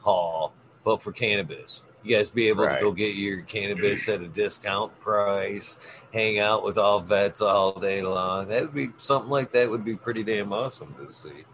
hall, 0.00 0.52
but 0.84 1.02
for 1.02 1.12
cannabis 1.12 1.84
you 2.02 2.16
guys 2.16 2.30
be 2.30 2.48
able 2.48 2.64
right. 2.64 2.76
to 2.76 2.80
go 2.82 2.92
get 2.92 3.16
your 3.16 3.42
cannabis 3.42 4.08
at 4.08 4.20
a 4.20 4.28
discount 4.28 4.98
price, 5.00 5.78
hang 6.12 6.38
out 6.38 6.62
with 6.62 6.78
all 6.78 7.00
vets 7.00 7.40
all 7.40 7.78
day 7.78 8.02
long. 8.02 8.48
That 8.48 8.62
would 8.62 8.74
be 8.74 8.90
something 8.98 9.30
like 9.30 9.52
that 9.52 9.68
would 9.68 9.84
be 9.84 9.96
pretty 9.96 10.24
damn 10.24 10.52
awesome 10.52 10.94
to 11.04 11.12
see. 11.12 11.44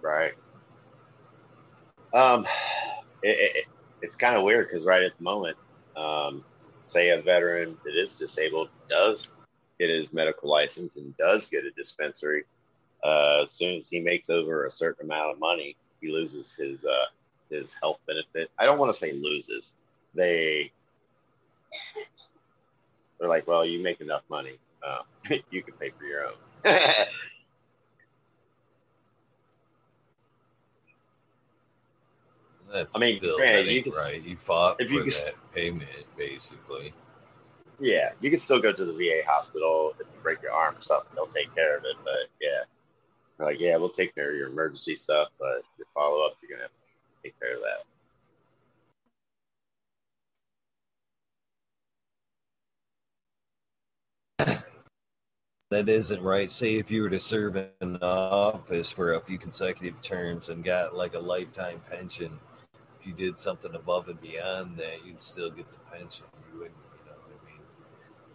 Right. 0.00 0.32
Um, 2.14 2.46
it, 3.22 3.56
it, 3.56 3.64
it's 4.02 4.16
kind 4.16 4.36
of 4.36 4.42
weird 4.42 4.68
because 4.68 4.84
right 4.84 5.02
at 5.02 5.16
the 5.16 5.24
moment, 5.24 5.56
um, 5.96 6.44
say 6.86 7.10
a 7.10 7.20
veteran 7.20 7.76
that 7.84 7.94
is 7.94 8.14
disabled 8.14 8.68
does 8.88 9.34
get 9.78 9.90
his 9.90 10.12
medical 10.12 10.48
license 10.48 10.96
and 10.96 11.16
does 11.16 11.48
get 11.48 11.64
a 11.64 11.70
dispensary. 11.72 12.44
Uh, 13.04 13.42
as 13.44 13.52
soon 13.52 13.76
as 13.76 13.88
he 13.88 14.00
makes 14.00 14.30
over 14.30 14.64
a 14.64 14.70
certain 14.70 15.04
amount 15.04 15.32
of 15.32 15.38
money, 15.38 15.76
he 16.00 16.10
loses 16.10 16.54
his 16.54 16.84
uh, 16.84 17.04
his 17.50 17.74
health 17.74 17.98
benefit. 18.06 18.50
I 18.58 18.64
don't 18.64 18.78
want 18.78 18.92
to 18.92 18.98
say 18.98 19.12
loses. 19.12 19.74
They 20.14 20.72
they're 23.18 23.28
like, 23.28 23.46
well, 23.46 23.64
you 23.64 23.82
make 23.82 24.00
enough 24.00 24.22
money, 24.28 24.58
uh, 24.86 25.02
you 25.50 25.62
can 25.62 25.74
pay 25.74 25.90
for 25.90 26.04
your 26.04 26.26
own. 26.26 26.34
That's 32.72 32.96
I 32.96 33.00
mean, 33.00 33.18
still, 33.18 33.36
granted, 33.36 33.66
you 33.68 33.82
can, 33.82 33.92
right. 33.92 34.22
You 34.22 34.36
fought 34.36 34.80
if 34.80 34.88
for 34.88 34.94
you 34.94 35.02
can, 35.02 35.10
that 35.10 35.34
payment, 35.54 35.88
basically. 36.16 36.92
Yeah, 37.78 38.10
you 38.20 38.30
can 38.30 38.40
still 38.40 38.60
go 38.60 38.72
to 38.72 38.84
the 38.84 38.92
VA 38.92 39.22
hospital 39.26 39.92
if 40.00 40.06
you 40.06 40.20
break 40.22 40.42
your 40.42 40.52
arm 40.52 40.74
or 40.76 40.82
something. 40.82 41.10
They'll 41.14 41.26
take 41.26 41.54
care 41.54 41.76
of 41.76 41.84
it. 41.84 41.96
But 42.04 42.28
yeah, 42.40 42.64
like 43.44 43.60
yeah, 43.60 43.76
we'll 43.76 43.90
take 43.90 44.14
care 44.14 44.30
of 44.30 44.36
your 44.36 44.48
emergency 44.48 44.94
stuff, 44.94 45.28
but 45.38 45.62
your 45.78 45.86
follow 45.94 46.26
up, 46.26 46.36
you're 46.42 46.56
gonna 46.56 46.62
have 46.62 46.70
take 47.26 47.40
care 47.40 47.56
of 47.56 47.62
that. 47.62 47.84
That 55.70 55.88
isn't 55.88 56.22
right. 56.22 56.50
Say 56.52 56.76
if 56.76 56.92
you 56.92 57.02
were 57.02 57.10
to 57.10 57.18
serve 57.18 57.56
in 57.56 57.96
office 58.00 58.92
for 58.92 59.14
a 59.14 59.20
few 59.20 59.36
consecutive 59.36 60.00
terms 60.00 60.48
and 60.48 60.62
got 60.62 60.94
like 60.94 61.14
a 61.14 61.18
lifetime 61.18 61.80
pension, 61.90 62.38
if 63.00 63.06
you 63.06 63.12
did 63.12 63.40
something 63.40 63.74
above 63.74 64.08
and 64.08 64.20
beyond 64.20 64.76
that, 64.78 65.04
you'd 65.04 65.20
still 65.20 65.50
get 65.50 65.70
the 65.72 65.78
pension. 65.90 66.24
You 66.52 66.60
wouldn't, 66.60 66.76
you 66.76 67.10
know 67.10 67.18
I 67.26 67.50
mean? 67.50 67.60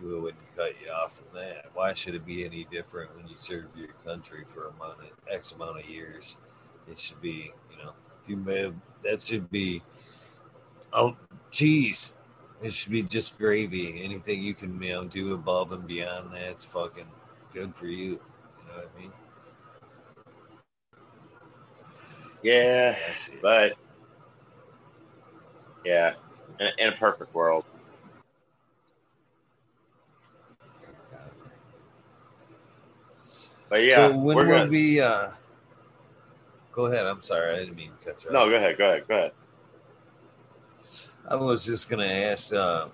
You 0.01 0.21
wouldn't 0.21 0.55
cut 0.57 0.73
you 0.85 0.91
off 0.91 1.19
from 1.19 1.27
that. 1.35 1.67
Why 1.73 1.93
should 1.93 2.15
it 2.15 2.25
be 2.25 2.43
any 2.43 2.67
different 2.69 3.15
when 3.15 3.29
you 3.29 3.35
serve 3.39 3.67
your 3.77 3.93
country 4.05 4.43
for 4.45 4.65
a 4.65 4.69
amount 4.71 4.99
of 4.99 5.11
X 5.29 5.53
amount 5.53 5.79
of 5.79 5.89
years? 5.89 6.35
It 6.89 6.99
should 6.99 7.21
be, 7.21 7.53
you 8.27 8.37
may 8.37 8.59
have, 8.59 8.75
that 9.03 9.21
should 9.21 9.49
be 9.49 9.81
oh 10.93 11.15
cheese. 11.51 12.15
It 12.61 12.71
should 12.73 12.91
be 12.91 13.01
just 13.01 13.37
gravy. 13.37 14.03
Anything 14.03 14.43
you 14.43 14.53
can 14.53 14.81
you 14.81 14.93
know 14.93 15.05
do 15.05 15.33
above 15.33 15.71
and 15.71 15.87
beyond 15.87 16.33
that's 16.33 16.63
fucking 16.63 17.07
good 17.53 17.75
for 17.75 17.87
you. 17.87 18.03
You 18.03 18.19
know 18.67 18.75
what 18.75 18.91
I 18.95 19.01
mean? 19.01 19.11
Yeah, 22.43 22.97
but 23.41 23.73
yeah, 25.85 26.13
in, 26.59 26.67
in 26.77 26.93
a 26.93 26.97
perfect 26.97 27.33
world. 27.33 27.65
But 33.69 33.85
yeah, 33.85 33.95
so 33.95 34.17
when 34.17 34.35
would 34.35 34.47
gonna, 34.47 34.69
we? 34.69 34.99
Uh, 34.99 35.29
go 36.71 36.85
ahead. 36.85 37.05
I'm 37.05 37.21
sorry, 37.21 37.55
I 37.55 37.59
didn't 37.59 37.75
mean 37.75 37.91
to 37.99 38.05
cut 38.05 38.23
you. 38.23 38.31
No, 38.31 38.39
off. 38.41 38.49
go 38.49 38.55
ahead. 38.55 38.77
Go 38.77 38.85
ahead. 38.89 39.07
Go 39.07 39.15
ahead. 39.15 39.31
I 41.27 41.35
was 41.35 41.65
just 41.65 41.89
gonna 41.89 42.05
ask. 42.05 42.53
Uh, 42.53 42.87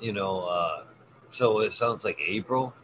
you 0.00 0.12
know, 0.12 0.40
uh, 0.40 0.84
so 1.30 1.60
it 1.60 1.72
sounds 1.72 2.04
like 2.04 2.18
April. 2.26 2.74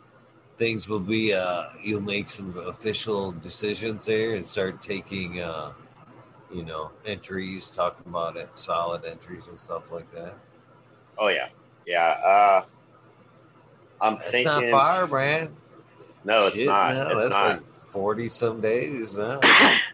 Things 0.57 0.89
will 0.89 1.01
be. 1.01 1.33
Uh, 1.33 1.65
you'll 1.83 2.01
make 2.01 2.29
some 2.29 2.57
official 2.59 3.33
decisions 3.33 4.07
there 4.07 4.35
and 4.35 4.47
start 4.47 4.81
taking. 4.81 5.41
Uh, 5.41 5.73
you 6.53 6.63
know, 6.63 6.93
entries, 7.05 7.69
talking 7.71 8.05
about 8.07 8.37
it, 8.37 8.49
solid 8.55 9.05
entries 9.05 9.49
and 9.49 9.59
stuff 9.59 9.91
like 9.91 10.09
that. 10.15 10.35
Oh 11.19 11.27
yeah, 11.29 11.49
yeah. 11.85 12.11
Uh, 12.25 12.65
I'm 14.01 14.15
That's 14.15 14.31
thinking. 14.31 14.71
not 14.71 14.71
far, 14.71 15.07
man. 15.09 15.57
No, 16.23 16.47
it's 16.47 16.55
Shit, 16.55 16.67
not. 16.67 16.95
no, 16.95 17.03
it's 17.19 17.21
that's 17.23 17.31
not. 17.31 17.51
like 17.57 17.67
forty 17.67 18.29
some 18.29 18.61
days 18.61 19.19
now. 19.19 19.41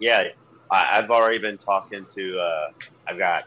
yeah, 0.00 0.28
I, 0.70 0.98
I've 0.98 1.10
already 1.10 1.38
been 1.38 1.58
talking 1.58 2.04
to. 2.14 2.38
Uh, 2.38 2.70
I've 3.06 3.18
got 3.18 3.44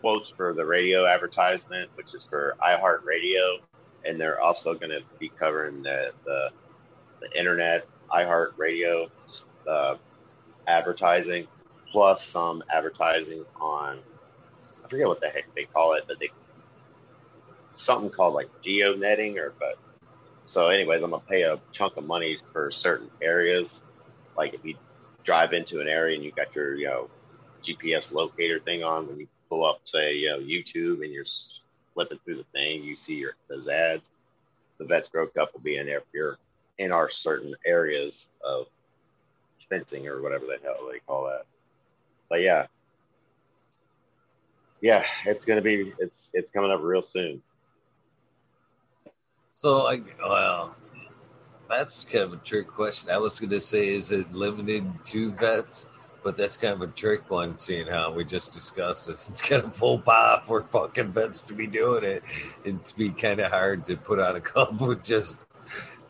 quotes 0.00 0.30
for 0.30 0.54
the 0.54 0.64
radio 0.64 1.06
advertisement, 1.06 1.90
which 1.94 2.14
is 2.14 2.24
for 2.24 2.56
iHeartRadio, 2.62 3.58
and 4.04 4.20
they're 4.20 4.40
also 4.40 4.74
going 4.74 4.90
to 4.90 5.00
be 5.18 5.28
covering 5.28 5.82
the 5.82 6.12
the, 6.24 6.50
the 7.20 7.38
internet 7.38 7.86
iHeartRadio 8.10 9.10
uh, 9.68 9.96
advertising, 10.66 11.46
plus 11.90 12.24
some 12.24 12.62
advertising 12.72 13.44
on. 13.60 13.98
I 14.84 14.88
forget 14.88 15.06
what 15.06 15.20
the 15.20 15.28
heck 15.28 15.54
they 15.54 15.64
call 15.64 15.94
it, 15.94 16.04
but 16.06 16.18
they 16.20 16.30
something 17.70 18.10
called 18.10 18.34
like 18.34 18.48
geo 18.62 18.94
netting 18.94 19.38
or 19.38 19.52
but 19.58 19.78
so 20.46 20.68
anyways 20.68 21.02
i'm 21.02 21.10
gonna 21.10 21.22
pay 21.28 21.42
a 21.42 21.60
chunk 21.72 21.96
of 21.96 22.04
money 22.04 22.38
for 22.52 22.70
certain 22.70 23.10
areas 23.20 23.82
like 24.36 24.54
if 24.54 24.64
you 24.64 24.74
drive 25.28 25.52
into 25.52 25.80
an 25.80 25.88
area 25.88 26.16
and 26.16 26.24
you 26.24 26.32
got 26.32 26.54
your 26.54 26.74
you 26.74 26.86
know 26.86 27.10
gps 27.62 28.14
locator 28.14 28.58
thing 28.60 28.82
on 28.82 29.06
when 29.06 29.20
you 29.20 29.28
pull 29.50 29.62
up 29.62 29.80
say 29.84 30.14
you 30.14 30.28
know 30.30 30.38
youtube 30.38 31.04
and 31.04 31.12
you're 31.12 31.26
flipping 31.92 32.18
through 32.24 32.36
the 32.36 32.46
thing 32.54 32.82
you 32.82 32.96
see 32.96 33.16
your 33.16 33.32
those 33.50 33.68
ads 33.68 34.08
the 34.78 34.86
vets 34.86 35.08
grow 35.08 35.26
cup 35.26 35.52
will 35.52 35.60
be 35.60 35.76
in 35.76 35.84
there 35.84 35.98
if 35.98 36.04
you're 36.14 36.38
in 36.78 36.92
our 36.92 37.10
certain 37.10 37.54
areas 37.66 38.28
of 38.42 38.68
fencing 39.68 40.08
or 40.08 40.22
whatever 40.22 40.46
the 40.46 40.58
hell 40.62 40.88
they 40.90 40.98
call 41.00 41.26
that. 41.26 41.44
But 42.28 42.40
yeah. 42.40 42.66
Yeah 44.80 45.04
it's 45.26 45.44
gonna 45.44 45.60
be 45.60 45.92
it's 45.98 46.30
it's 46.34 46.50
coming 46.50 46.70
up 46.70 46.80
real 46.82 47.02
soon. 47.02 47.42
So 49.52 49.86
I 49.88 50.00
well, 50.22 50.76
that's 51.68 52.04
kind 52.04 52.24
of 52.24 52.32
a 52.32 52.36
trick 52.38 52.68
question. 52.68 53.10
I 53.10 53.18
was 53.18 53.38
going 53.38 53.50
to 53.50 53.60
say, 53.60 53.88
is 53.88 54.10
it 54.10 54.32
limited 54.32 54.84
to 55.06 55.32
vets? 55.32 55.86
But 56.24 56.36
that's 56.36 56.56
kind 56.56 56.74
of 56.74 56.82
a 56.82 56.88
trick 56.88 57.30
one, 57.30 57.58
seeing 57.58 57.86
how 57.86 58.10
we 58.10 58.24
just 58.24 58.52
discussed 58.52 59.08
it. 59.08 59.16
It's 59.28 59.40
kind 59.40 59.62
of 59.62 59.74
full 59.74 59.98
pop 60.00 60.46
for 60.46 60.62
fucking 60.62 61.12
vets 61.12 61.42
to 61.42 61.54
be 61.54 61.66
doing 61.66 62.04
it. 62.04 62.22
It'd 62.64 62.92
be 62.96 63.10
kind 63.10 63.40
of 63.40 63.52
hard 63.52 63.84
to 63.86 63.96
put 63.96 64.18
on 64.18 64.36
a 64.36 64.40
couple 64.40 64.88
with 64.88 65.04
just 65.04 65.38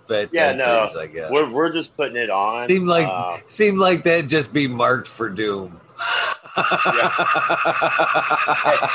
vet 0.09 0.30
Yeah, 0.32 0.54
no, 0.54 0.88
I 0.98 1.06
guess. 1.06 1.30
We're, 1.30 1.50
we're 1.50 1.72
just 1.72 1.96
putting 1.96 2.16
it 2.16 2.30
on. 2.30 2.61
Seemed 2.62 2.88
like 2.88 3.06
uh, 3.06 3.36
seemed 3.46 3.78
like 3.78 4.02
that'd 4.04 4.28
just 4.28 4.52
be 4.52 4.66
marked 4.66 5.06
for 5.06 5.28
doom. 5.28 5.78
hey, 6.56 6.64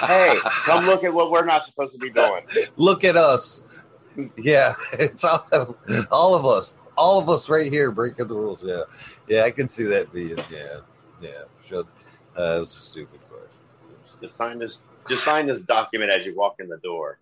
hey, 0.07 0.37
come 0.65 0.85
look 0.85 1.03
at 1.03 1.13
what 1.13 1.31
we're 1.31 1.45
not 1.45 1.63
supposed 1.63 1.93
to 1.93 1.99
be 1.99 2.09
doing. 2.09 2.41
Look 2.77 3.03
at 3.03 3.15
us. 3.15 3.61
Yeah, 4.37 4.75
it's 4.93 5.23
all, 5.23 5.47
all 6.11 6.35
of 6.35 6.45
us. 6.45 6.77
All 6.95 7.19
of 7.19 7.27
us 7.29 7.49
right 7.49 7.71
here 7.71 7.91
breaking 7.91 8.27
the 8.27 8.35
rules. 8.35 8.63
Yeah. 8.63 8.83
Yeah, 9.27 9.43
I 9.43 9.51
can 9.51 9.67
see 9.67 9.85
that 9.85 10.13
being. 10.13 10.37
Yeah. 10.51 10.79
Yeah. 11.21 11.43
Should. 11.65 11.87
Uh, 12.37 12.57
it 12.57 12.59
was 12.61 12.75
a 12.75 12.79
stupid 12.79 13.19
question. 13.29 14.21
Just 14.21 14.35
sign 14.35 14.59
this. 14.59 14.83
Just 15.09 15.23
sign 15.23 15.47
this 15.47 15.63
document 15.63 16.13
as 16.13 16.25
you 16.25 16.35
walk 16.35 16.57
in 16.59 16.69
the 16.69 16.77
door. 16.77 17.17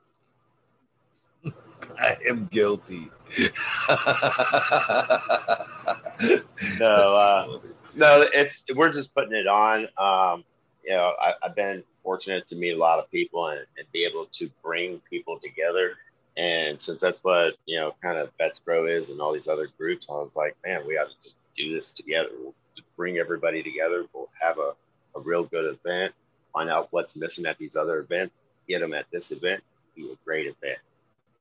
I 1.99 2.17
am 2.27 2.47
guilty. 2.47 3.09
No, 6.79 7.15
uh, 7.15 7.59
no, 7.95 8.25
it's 8.33 8.63
we're 8.75 8.93
just 8.93 9.13
putting 9.13 9.33
it 9.33 9.47
on. 9.47 9.87
Um, 9.97 10.43
you 10.83 10.91
know, 10.91 11.13
I, 11.19 11.33
I've 11.43 11.55
been 11.55 11.83
fortunate 12.03 12.47
to 12.47 12.55
meet 12.55 12.71
a 12.71 12.77
lot 12.77 12.99
of 12.99 13.09
people 13.11 13.47
and, 13.47 13.61
and 13.77 13.87
be 13.91 14.05
able 14.05 14.25
to 14.33 14.49
bring 14.63 15.01
people 15.09 15.39
together. 15.39 15.93
And 16.37 16.81
since 16.81 17.01
that's 17.01 17.23
what 17.23 17.55
you 17.65 17.79
know, 17.79 17.93
kind 18.01 18.17
of 18.17 18.29
Vets 18.37 18.59
Grow 18.59 18.85
is, 18.87 19.09
and 19.09 19.19
all 19.19 19.33
these 19.33 19.47
other 19.47 19.67
groups, 19.77 20.07
I 20.09 20.13
was 20.13 20.35
like, 20.35 20.55
man, 20.65 20.85
we 20.87 20.97
ought 20.97 21.09
to 21.09 21.15
just 21.23 21.35
do 21.57 21.73
this 21.73 21.93
together. 21.93 22.29
We'll 22.39 22.53
bring 22.95 23.17
everybody 23.17 23.61
together. 23.61 24.05
We'll 24.13 24.29
have 24.39 24.57
a, 24.57 24.73
a 25.15 25.21
real 25.21 25.43
good 25.43 25.65
event. 25.65 26.13
Find 26.53 26.69
out 26.69 26.87
what's 26.91 27.15
missing 27.15 27.45
at 27.45 27.57
these 27.57 27.75
other 27.75 27.99
events. 27.99 28.43
Get 28.67 28.79
them 28.79 28.93
at 28.93 29.05
this 29.11 29.31
event. 29.31 29.61
Be 29.95 30.09
a 30.09 30.15
great 30.25 30.47
event. 30.47 30.79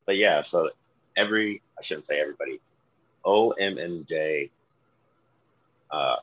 But 0.06 0.16
yeah, 0.16 0.42
so 0.42 0.70
every 1.16 1.62
I 1.78 1.82
shouldn't 1.82 2.06
say 2.06 2.20
everybody. 2.20 2.60
OMMJ 3.24 4.50
uh, 5.90 6.16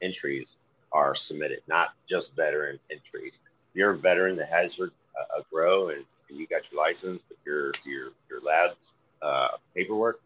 entries 0.00 0.56
are 0.92 1.14
submitted, 1.14 1.60
not 1.66 1.90
just 2.08 2.34
veteran 2.36 2.78
entries. 2.90 3.40
If 3.70 3.76
you're 3.76 3.90
a 3.90 3.98
veteran 3.98 4.36
that 4.36 4.48
has 4.48 4.78
your 4.78 4.88
uh, 5.18 5.40
a 5.40 5.42
grow 5.52 5.88
and, 5.88 6.04
and 6.28 6.38
you 6.38 6.46
got 6.46 6.70
your 6.70 6.80
license, 6.82 7.22
but 7.28 7.36
your 7.44 7.72
your 7.84 8.10
your 8.30 8.40
lab's 8.42 8.94
uh, 9.22 9.48
paperwork, 9.74 10.20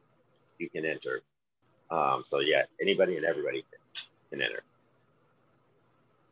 you 0.58 0.68
can 0.68 0.84
enter. 0.84 1.20
Um, 1.90 2.22
so 2.26 2.40
yeah, 2.40 2.62
anybody 2.80 3.16
and 3.16 3.24
everybody 3.24 3.62
can, 3.70 3.78
can 4.30 4.42
enter. 4.42 4.62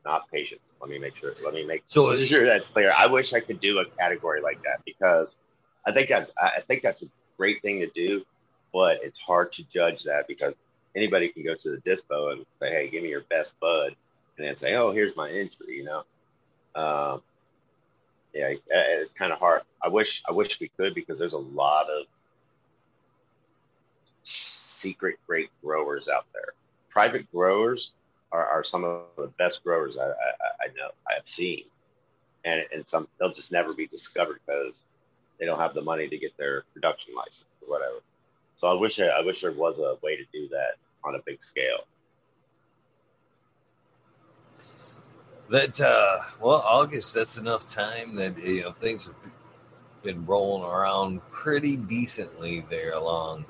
Not 0.04 0.30
patients. 0.30 0.72
Let 0.80 0.88
me 0.90 0.98
make 0.98 1.16
sure. 1.16 1.34
Let 1.44 1.52
me 1.54 1.64
make 1.64 1.82
So- 1.86 2.14
sure 2.16 2.46
that's 2.46 2.68
clear. 2.68 2.92
I 2.96 3.06
wish 3.06 3.34
I 3.34 3.40
could 3.40 3.60
do 3.60 3.78
a 3.80 3.84
category 3.84 4.40
like 4.40 4.62
that 4.62 4.80
because 4.86 5.38
I 5.86 5.92
think 5.92 6.08
that's 6.08 6.32
I 6.40 6.58
I 6.58 6.60
think 6.62 6.82
that's 6.82 7.02
a 7.02 7.06
great 7.36 7.60
thing 7.62 7.80
to 7.80 7.86
do, 7.88 8.24
but 8.72 8.98
it's 9.02 9.20
hard 9.20 9.52
to 9.54 9.62
judge 9.64 10.04
that 10.04 10.26
because 10.26 10.54
anybody 10.96 11.28
can 11.28 11.44
go 11.44 11.54
to 11.54 11.70
the 11.70 11.90
dispo 11.90 12.32
and 12.32 12.46
say, 12.60 12.70
"Hey, 12.70 12.88
give 12.90 13.02
me 13.02 13.10
your 13.10 13.24
best 13.28 13.58
bud," 13.60 13.94
and 14.38 14.46
then 14.46 14.56
say, 14.56 14.74
"Oh, 14.74 14.90
here's 14.92 15.14
my 15.16 15.30
entry," 15.30 15.76
you 15.76 15.84
know. 15.84 16.04
Um, 16.74 17.22
yeah, 18.34 18.54
it's 18.68 19.12
kind 19.12 19.32
of 19.32 19.38
hard. 19.38 19.62
I 19.82 19.88
wish 19.88 20.22
I 20.28 20.32
wish 20.32 20.60
we 20.60 20.68
could 20.76 20.94
because 20.94 21.18
there's 21.18 21.32
a 21.32 21.38
lot 21.38 21.86
of 21.90 22.06
secret 24.22 25.16
great 25.26 25.50
growers 25.62 26.08
out 26.08 26.26
there. 26.32 26.52
Private 26.88 27.30
growers 27.32 27.92
are, 28.32 28.46
are 28.46 28.64
some 28.64 28.84
of 28.84 29.02
the 29.16 29.28
best 29.38 29.62
growers 29.64 29.96
I, 29.96 30.06
I, 30.06 30.10
I 30.10 30.66
know 30.76 30.90
I 31.08 31.14
have 31.14 31.28
seen, 31.28 31.64
and 32.44 32.62
and 32.72 32.86
some 32.86 33.08
they'll 33.18 33.34
just 33.34 33.52
never 33.52 33.74
be 33.74 33.86
discovered 33.86 34.40
because 34.46 34.80
they 35.38 35.46
don't 35.46 35.58
have 35.58 35.74
the 35.74 35.82
money 35.82 36.08
to 36.08 36.18
get 36.18 36.36
their 36.36 36.64
production 36.72 37.14
license 37.14 37.48
or 37.62 37.68
whatever. 37.68 38.00
So 38.56 38.68
I 38.68 38.74
wish 38.74 39.00
I 39.00 39.20
wish 39.20 39.40
there 39.40 39.52
was 39.52 39.78
a 39.78 39.96
way 40.02 40.16
to 40.16 40.24
do 40.32 40.48
that 40.48 40.74
on 41.02 41.14
a 41.14 41.20
big 41.24 41.42
scale. 41.42 41.84
That 45.50 45.80
uh, 45.80 46.18
well, 46.40 46.62
August. 46.64 47.12
That's 47.12 47.36
enough 47.36 47.66
time 47.66 48.14
that 48.14 48.38
you 48.38 48.62
know 48.62 48.70
things 48.70 49.06
have 49.06 49.16
been 50.00 50.24
rolling 50.24 50.62
around 50.62 51.28
pretty 51.32 51.76
decently 51.76 52.64
there 52.70 52.92
along 52.92 53.46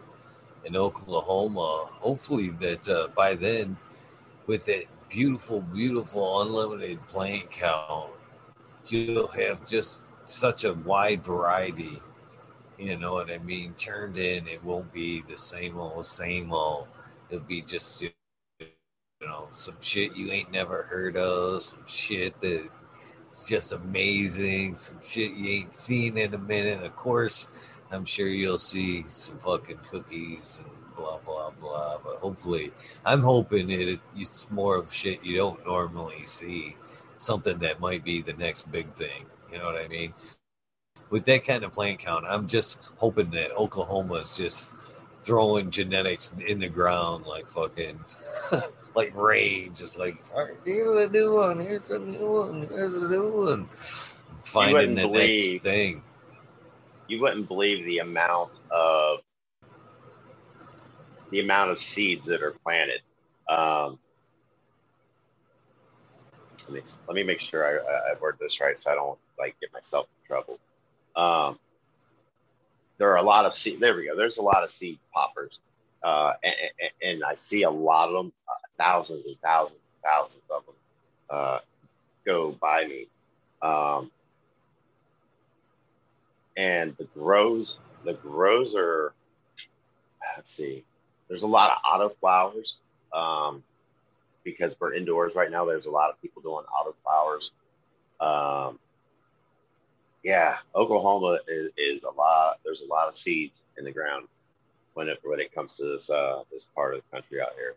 in 0.64 0.76
Oklahoma. 0.76 1.90
Hopefully 1.92 2.50
that 2.60 2.88
uh, 2.88 3.08
by 3.14 3.34
then, 3.34 3.76
with 4.46 4.64
that 4.64 4.84
beautiful, 5.10 5.60
beautiful 5.60 6.40
unlimited 6.40 7.06
plant 7.08 7.50
count, 7.50 8.12
you'll 8.86 9.28
have 9.28 9.66
just 9.66 10.06
such 10.24 10.64
a 10.64 10.72
wide 10.72 11.22
variety. 11.22 12.00
You 12.78 12.96
know 12.96 13.12
what 13.12 13.30
I 13.30 13.36
mean? 13.36 13.74
Turned 13.74 14.16
in, 14.16 14.48
it 14.48 14.64
won't 14.64 14.90
be 14.90 15.20
the 15.28 15.38
same 15.38 15.78
old, 15.78 16.06
same 16.06 16.50
old. 16.50 16.88
It'll 17.28 17.44
be 17.44 17.60
just 17.60 18.00
you 18.00 18.10
know 19.28 19.48
some 19.52 19.76
shit 19.80 20.16
you 20.16 20.30
ain't 20.32 20.52
never 20.52 20.84
heard 20.84 21.16
of, 21.16 21.62
some 21.62 21.86
shit 21.86 22.40
that 22.42 22.68
it's 23.28 23.48
just 23.48 23.72
amazing, 23.72 24.76
some 24.76 24.98
shit 25.02 25.32
you 25.34 25.50
ain't 25.50 25.76
seen 25.76 26.18
in 26.18 26.34
a 26.34 26.38
minute. 26.38 26.82
Of 26.84 26.96
course, 26.96 27.48
I'm 27.92 28.04
sure 28.06 28.28
you'll 28.28 28.58
see 28.60 29.06
some 29.10 29.38
fucking 29.38 29.80
cookies 29.90 30.60
and 30.64 30.96
blah 30.96 31.18
blah 31.18 31.50
blah. 31.50 31.98
But 32.04 32.16
hopefully, 32.18 32.72
I'm 33.06 33.22
hoping 33.22 33.70
it 33.70 34.00
it's 34.16 34.50
more 34.50 34.76
of 34.76 34.92
shit 34.94 35.24
you 35.24 35.36
don't 35.38 35.64
normally 35.66 36.26
see. 36.26 36.76
something 37.18 37.58
that 37.60 37.80
might 37.80 38.04
be 38.04 38.22
the 38.22 38.34
next 38.34 38.70
big 38.72 38.92
thing. 38.94 39.26
You 39.52 39.58
know 39.58 39.66
what 39.66 39.76
I 39.76 39.88
mean? 39.88 40.14
With 41.10 41.24
that 41.26 41.44
kind 41.46 41.64
of 41.64 41.72
plant 41.72 42.00
count, 42.00 42.24
I'm 42.28 42.48
just 42.48 42.78
hoping 42.98 43.30
that 43.32 43.52
Oklahoma 43.56 44.16
is 44.16 44.36
just 44.36 44.76
throwing 45.24 45.70
genetics 45.70 46.34
in 46.46 46.60
the 46.60 46.68
ground 46.68 47.26
like 47.26 47.48
fucking 47.50 48.00
like 48.94 49.12
rage. 49.14 49.78
just 49.78 49.98
like 49.98 50.22
here's 50.64 51.06
a 51.06 51.08
new 51.08 51.34
one, 51.34 51.60
here's 51.60 51.90
a 51.90 51.98
new 51.98 52.30
one, 52.30 52.68
here's 52.68 52.94
a 52.94 53.08
new 53.08 53.46
one. 53.46 53.68
Finding 54.44 54.94
the 54.94 55.02
believe, 55.02 55.52
next 55.52 55.64
thing. 55.64 56.02
You 57.08 57.20
wouldn't 57.20 57.48
believe 57.48 57.84
the 57.84 57.98
amount 57.98 58.50
of 58.70 59.20
the 61.30 61.40
amount 61.40 61.70
of 61.70 61.80
seeds 61.80 62.28
that 62.28 62.42
are 62.42 62.52
planted. 62.64 63.00
Um, 63.48 63.98
let 66.68 66.84
me 66.84 66.90
let 67.08 67.14
me 67.14 67.22
make 67.22 67.40
sure 67.40 67.66
I, 67.66 68.12
I 68.12 68.14
word 68.20 68.36
this 68.40 68.60
right 68.60 68.78
so 68.78 68.92
I 68.92 68.94
don't 68.94 69.18
like 69.38 69.56
get 69.60 69.72
myself 69.72 70.06
in 70.22 70.26
trouble. 70.26 70.58
Um, 71.16 71.58
there 72.98 73.10
are 73.10 73.16
a 73.16 73.22
lot 73.22 73.46
of 73.46 73.54
seed. 73.54 73.80
There 73.80 73.96
we 73.96 74.06
go. 74.06 74.16
There's 74.16 74.38
a 74.38 74.42
lot 74.42 74.62
of 74.62 74.70
seed 74.70 74.98
poppers, 75.12 75.58
uh, 76.02 76.32
and, 76.44 76.54
and, 77.02 77.24
I 77.24 77.34
see 77.34 77.62
a 77.62 77.70
lot 77.70 78.08
of 78.08 78.14
them, 78.14 78.32
thousands 78.80 79.26
and 79.26 79.36
thousands 79.42 79.90
and 79.92 80.02
thousands 80.02 80.42
of 80.50 80.64
them 80.64 80.74
uh, 81.28 81.58
go 82.24 82.52
by 82.60 82.86
me. 82.86 83.06
Um, 83.62 84.10
and 86.56 86.96
the 86.96 87.04
grows, 87.04 87.78
the 88.04 88.14
grows 88.14 88.74
are. 88.74 89.12
Let's 90.36 90.52
see. 90.52 90.84
There's 91.28 91.42
a 91.42 91.48
lot 91.48 91.70
of 91.70 91.78
auto 91.86 92.14
flowers 92.20 92.76
um, 93.12 93.62
because 94.42 94.74
we're 94.80 94.94
indoors 94.94 95.34
right 95.34 95.50
now. 95.50 95.64
There's 95.64 95.86
a 95.86 95.90
lot 95.90 96.10
of 96.10 96.20
people 96.22 96.42
doing 96.42 96.64
auto 96.66 96.94
flowers. 97.04 97.52
Um, 98.20 98.78
yeah, 100.22 100.56
Oklahoma 100.74 101.38
is, 101.48 101.70
is 101.76 102.04
a 102.04 102.10
lot. 102.10 102.58
There's 102.64 102.82
a 102.82 102.86
lot 102.86 103.08
of 103.08 103.14
seeds 103.14 103.64
in 103.78 103.84
the 103.84 103.92
ground 103.92 104.28
when 104.94 105.08
it 105.08 105.18
when 105.22 105.40
it 105.40 105.54
comes 105.54 105.76
to 105.76 105.86
this 105.86 106.10
uh, 106.10 106.42
this 106.50 106.64
part 106.74 106.94
of 106.94 107.02
the 107.02 107.16
country 107.16 107.40
out 107.40 107.52
here. 107.56 107.74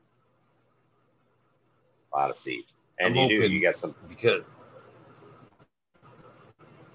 A 2.13 2.17
lot 2.17 2.29
of 2.29 2.37
seeds, 2.37 2.73
and 2.99 3.17
I'm 3.19 3.29
you 3.29 3.41
do 3.41 3.47
you 3.53 3.59
get 3.59 3.79
some 3.79 3.95
because. 4.07 4.43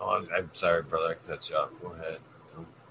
Oh, 0.01 0.11
I'm, 0.11 0.29
I'm 0.33 0.49
sorry, 0.53 0.83
brother. 0.83 1.09
I 1.09 1.29
cut 1.29 1.51
you 1.51 1.57
off. 1.57 1.71
Go 1.83 1.89
ahead. 1.89 2.19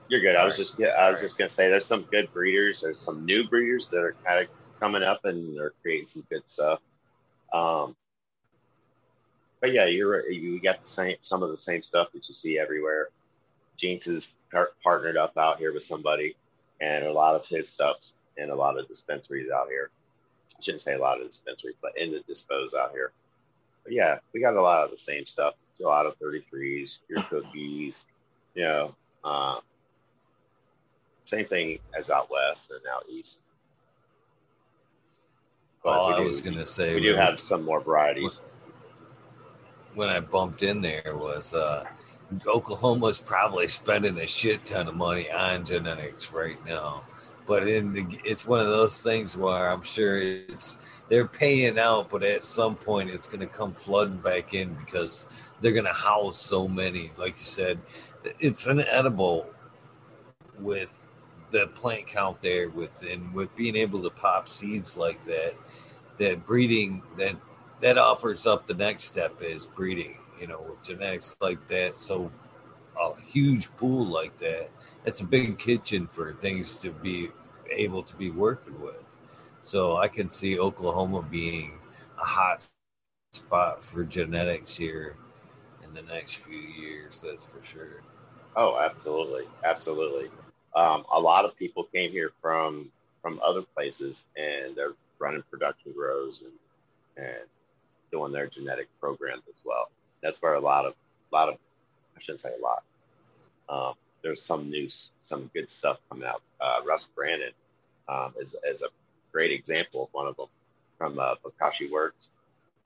You're 0.10 0.20
good. 0.20 0.34
Sorry. 0.34 0.38
I 0.38 0.46
was 0.46 0.58
just 0.58 0.80
yeah, 0.80 0.90
I 0.90 1.10
was 1.10 1.22
just 1.22 1.38
gonna 1.38 1.50
say 1.50 1.70
there's 1.70 1.86
some 1.86 2.04
good 2.12 2.32
breeders. 2.34 2.82
There's 2.82 3.00
some 3.00 3.26
new 3.26 3.48
breeders 3.48 3.88
that 3.90 4.00
are 4.00 4.16
kind 4.26 4.44
of 4.44 4.50
coming 4.80 5.04
up 5.04 5.26
and 5.26 5.58
they're 5.58 5.74
creating 5.82 6.08
some 6.08 6.26
good 6.30 6.44
stuff. 6.46 6.80
Um, 7.54 7.96
but 9.62 9.74
yeah, 9.74 9.86
you're 9.86 10.30
you 10.30 10.60
got 10.60 10.84
the 10.84 10.90
same 10.90 11.16
some 11.22 11.44
of 11.44 11.50
the 11.50 11.58
same 11.58 11.82
stuff 11.82 12.10
that 12.14 12.28
you 12.28 12.36
see 12.36 12.60
everywhere. 12.60 13.10
Jeans 13.76 14.08
is 14.08 14.36
par- 14.52 14.72
partnered 14.84 15.18
up 15.18 15.38
out 15.38 15.60
here 15.60 15.74
with 15.74 15.84
somebody, 15.84 16.36
and 16.82 17.06
a 17.06 17.12
lot 17.12 17.36
of 17.36 17.46
his 17.48 17.70
stuffs 17.70 18.14
and 18.38 18.52
a 18.52 18.56
lot 18.56 18.78
of 18.78 18.88
dispensaries 18.88 19.50
out 19.50 19.68
here. 19.70 19.90
I 20.58 20.64
shouldn't 20.64 20.82
say 20.82 20.94
a 20.94 21.00
lot 21.00 21.22
of 21.22 21.28
dispensaries, 21.28 21.76
but 21.82 21.92
in 21.98 22.12
the 22.12 22.20
dispos 22.20 22.74
out 22.74 22.92
here. 22.92 23.12
But 23.84 23.94
yeah, 23.94 24.18
we 24.34 24.42
got 24.42 24.56
a 24.56 24.62
lot 24.62 24.84
of 24.84 24.92
the 24.92 24.98
same 24.98 25.26
stuff. 25.26 25.54
A 25.80 25.84
lot 25.84 26.08
of 26.08 26.18
33s, 26.20 26.98
your 27.08 27.22
cookies, 27.22 28.06
you 28.56 28.64
know, 28.64 28.96
uh, 29.24 29.60
same 31.26 31.46
thing 31.46 31.78
as 31.96 32.10
out 32.10 32.32
west 32.32 32.72
and 32.72 32.82
out 32.92 33.06
east. 33.08 33.40
But 35.84 36.00
oh, 36.00 36.18
do, 36.18 36.24
I 36.24 36.26
was 36.26 36.42
going 36.42 36.58
to 36.58 36.66
say 36.66 36.96
we 36.96 37.02
do 37.02 37.16
have 37.16 37.40
some 37.40 37.64
more 37.64 37.80
varieties 37.80 38.42
when 39.98 40.10
I 40.10 40.20
bumped 40.20 40.62
in 40.62 40.82
there 40.82 41.16
was 41.16 41.56
uh, 41.56 41.84
Oklahoma's 42.46 43.20
probably 43.20 43.68
spending 43.68 44.20
a 44.20 44.28
shit 44.28 44.64
ton 44.64 44.88
of 44.88 44.96
money 44.96 45.30
on 45.32 45.66
genetics 45.66 46.32
right 46.32 46.64
now. 46.66 47.04
But 47.48 47.68
in 47.68 47.94
the, 47.94 48.06
it's 48.24 48.46
one 48.46 48.60
of 48.60 48.68
those 48.68 49.02
things 49.02 49.36
where 49.36 49.72
I'm 49.72 49.84
sure 49.84 50.22
it's 50.22 50.78
they're 51.10 51.28
paying 51.28 51.80
out, 51.80 52.10
but 52.10 52.24
at 52.24 52.44
some 52.44 52.76
point 52.76 53.10
it's 53.10 53.28
going 53.28 53.40
to 53.40 53.48
come 53.48 53.74
flooding 53.74 54.18
back 54.18 54.54
in 54.54 54.74
because 54.74 55.26
they're 55.62 55.72
going 55.72 55.86
to 55.86 55.94
house 55.94 56.38
so 56.38 56.68
many. 56.68 57.12
Like 57.18 57.40
you 57.40 57.46
said, 57.46 57.80
it's 58.40 58.68
an 58.68 58.82
edible 58.82 59.48
with 60.60 61.02
the 61.52 61.68
plant 61.68 62.08
count 62.08 62.42
there 62.42 62.70
with 62.70 63.02
and 63.04 63.34
with 63.34 63.56
being 63.56 63.76
able 63.76 64.04
to 64.04 64.10
pop 64.10 64.50
seeds 64.50 64.98
like 64.98 65.24
that 65.24 65.54
that 66.18 66.46
breeding 66.46 67.02
that 67.16 67.36
that 67.80 67.98
offers 67.98 68.46
up 68.46 68.68
the 68.68 68.74
next 68.74 69.06
step 69.06 69.42
is 69.42 69.68
breeding. 69.68 70.18
You 70.40 70.48
know, 70.48 70.62
with 70.62 70.84
genetics 70.84 71.36
like 71.42 71.68
that, 71.68 71.98
so 71.98 72.32
a 73.02 73.20
huge 73.22 73.76
pool 73.78 74.06
like 74.06 74.38
that, 74.40 74.70
it's 75.08 75.22
a 75.22 75.26
big 75.26 75.58
kitchen 75.58 76.06
for 76.12 76.34
things 76.34 76.78
to 76.80 76.92
be 76.92 77.30
able 77.72 78.04
to 78.04 78.14
be 78.18 78.30
working 78.30 78.80
with. 78.82 79.02
So 79.64 79.96
I 79.96 80.10
can 80.10 80.30
see 80.30 80.60
Oklahoma 80.60 81.22
being 81.22 81.80
a 82.22 82.26
hot 82.26 82.68
spot 83.32 83.82
for 83.86 84.04
genetics 84.04 84.76
here 84.76 85.16
in 85.82 85.94
the 85.94 86.02
next 86.02 86.36
few 86.36 86.58
years. 86.60 87.22
That's 87.22 87.46
for 87.46 87.64
sure. 87.64 88.02
Oh, 88.58 88.78
absolutely, 88.78 89.46
absolutely. 89.64 90.30
Um, 90.76 91.06
a 91.14 91.20
lot 91.20 91.46
of 91.46 91.56
people 91.56 91.86
came 91.86 92.12
here 92.12 92.32
from 92.42 92.92
from 93.22 93.40
other 93.44 93.62
places, 93.62 94.26
and 94.36 94.76
they're 94.76 94.94
running 95.20 95.44
production 95.50 95.94
grows 95.94 96.44
and 96.44 97.26
and 97.26 97.46
doing 98.12 98.34
their 98.34 98.48
genetic 98.48 98.90
programs 99.00 99.44
as 99.50 99.62
well. 99.64 99.90
That's 100.22 100.42
where 100.42 100.56
a 100.56 100.60
lot 100.60 100.86
of, 100.86 100.94
a 101.32 101.36
lot 101.36 101.50
of, 101.50 101.56
I 102.16 102.22
shouldn't 102.22 102.42
say 102.42 102.52
a 102.58 102.62
lot. 102.62 102.84
Um, 103.70 103.96
there's 104.22 104.42
some 104.42 104.70
new, 104.70 104.88
some 105.22 105.50
good 105.54 105.70
stuff 105.70 105.98
coming 106.10 106.28
out. 106.28 106.42
Uh, 106.60 106.80
Russ 106.86 107.06
Brandon 107.06 107.52
um, 108.10 108.34
is, 108.40 108.56
is 108.66 108.82
a 108.82 108.88
great 109.32 109.52
example 109.52 110.04
of 110.04 110.10
one 110.12 110.28
of 110.28 110.36
them 110.38 110.48
from 110.98 111.20
uh, 111.20 111.36
Bokashi 111.44 111.90
Works. 111.92 112.30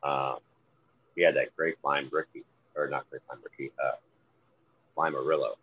Um, 0.03 0.37
he 1.15 1.23
had 1.23 1.35
that 1.35 1.55
great 1.55 1.75
lime 1.83 2.09
rookie, 2.11 2.43
or 2.75 2.87
not 2.87 3.09
great 3.09 3.21
lime 3.29 3.39
rookie, 3.43 3.71
uh, 3.83 3.95
lime 4.97 5.13
Arillo. 5.13 5.55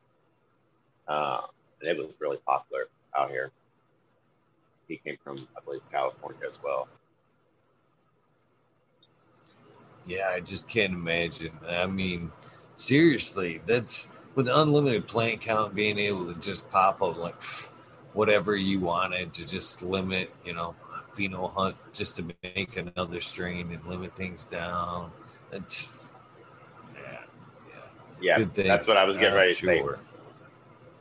Uh, 1.06 1.40
and 1.80 1.90
it 1.90 1.98
was 1.98 2.10
really 2.18 2.38
popular 2.46 2.84
out 3.16 3.30
here. 3.30 3.50
He 4.88 4.96
came 4.96 5.16
from, 5.22 5.36
I 5.56 5.60
believe, 5.64 5.82
California 5.92 6.40
as 6.48 6.58
well. 6.62 6.88
Yeah, 10.06 10.30
I 10.30 10.40
just 10.40 10.68
can't 10.68 10.94
imagine. 10.94 11.52
I 11.68 11.86
mean, 11.86 12.32
seriously, 12.72 13.60
that's 13.66 14.08
with 14.38 14.48
unlimited 14.48 15.08
plant 15.08 15.40
count, 15.40 15.74
being 15.74 15.98
able 15.98 16.32
to 16.32 16.40
just 16.40 16.70
pop 16.70 17.02
up 17.02 17.18
like 17.18 17.34
whatever 18.12 18.54
you 18.54 18.78
wanted 18.78 19.34
to 19.34 19.44
just 19.44 19.82
limit, 19.82 20.32
you 20.44 20.54
know, 20.54 20.76
pheno 21.12 21.52
hunt 21.52 21.74
just 21.92 22.14
to 22.14 22.24
make 22.44 22.76
another 22.76 23.18
strain 23.18 23.72
and 23.72 23.84
limit 23.86 24.14
things 24.14 24.44
down. 24.44 25.10
That's, 25.50 26.08
yeah, 26.94 27.18
yeah. 28.20 28.38
yeah 28.38 28.62
that's 28.62 28.86
what 28.86 28.96
I 28.96 29.02
was 29.02 29.18
getting 29.18 29.34
ready 29.34 29.52
to 29.52 29.56
sure. 29.56 29.98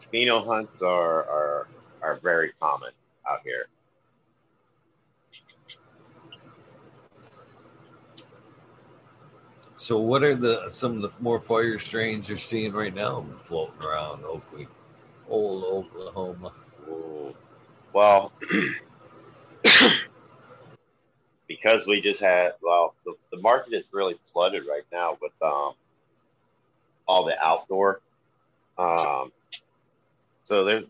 say. 0.02 0.08
Pheno 0.12 0.44
hunts 0.44 0.82
are, 0.82 1.24
are 1.26 1.68
are 2.02 2.16
very 2.24 2.54
common 2.60 2.90
out 3.30 3.42
here. 3.44 3.68
So, 9.88 9.98
what 10.00 10.22
are 10.22 10.36
the 10.36 10.70
some 10.72 10.98
of 10.98 11.02
the 11.02 11.12
more 11.22 11.40
fire 11.40 11.80
strains 11.80 12.28
you're 12.28 12.38
seeing 12.38 12.74
right 12.74 12.94
now 12.94 13.26
floating 13.38 13.82
around 13.82 14.26
Oakley, 14.26 14.68
old 15.30 15.64
Oklahoma? 15.64 16.52
Well, 17.94 18.34
because 21.48 21.88
we 21.88 22.02
just 22.02 22.22
had 22.22 22.56
well, 22.62 22.96
the, 23.06 23.14
the 23.32 23.38
market 23.38 23.76
is 23.76 23.88
really 23.94 24.20
flooded 24.34 24.64
right 24.68 24.84
now 24.92 25.18
with 25.22 25.32
um, 25.42 25.72
all 27.08 27.24
the 27.24 27.42
outdoor. 27.42 28.02
Um, 28.78 29.32
so 30.42 30.66
there's, 30.66 30.84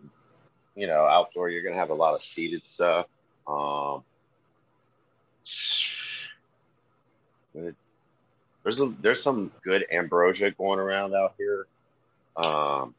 you 0.75 0.87
know, 0.87 1.05
outdoor 1.05 1.51
you're 1.51 1.61
gonna 1.61 1.75
have 1.75 1.91
a 1.91 1.93
lot 1.93 2.15
of 2.15 2.23
seeded 2.23 2.65
stuff. 2.65 3.05
Um, 3.47 4.03
there's 8.67 8.81
a, 8.81 8.93
there's 9.01 9.23
some 9.23 9.49
good 9.63 9.85
ambrosia 9.93 10.51
going 10.51 10.77
around 10.77 11.15
out 11.15 11.35
here. 11.37 11.67
Um, 12.35 12.93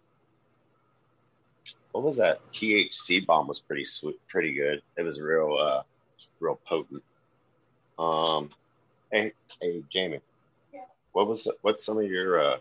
what 1.93 2.05
was 2.05 2.17
that? 2.17 2.41
THC 2.55 3.27
bomb 3.27 3.47
was 3.47 3.61
pretty 3.61 3.85
sweet, 3.85 4.19
pretty 4.29 4.55
good. 4.55 4.81
It 4.97 5.03
was 5.03 5.21
real, 5.21 5.59
uh, 5.61 5.83
real 6.41 6.59
potent. 6.67 7.03
Um, 7.99 8.49
hey, 9.13 9.35
hey, 9.61 9.83
Jamie, 9.91 10.21
yeah. 10.73 10.81
what 11.13 11.29
was 11.29 11.47
what's 11.61 11.85
some 11.85 11.99
of 11.99 12.05
your 12.05 12.43
uh, 12.43 12.57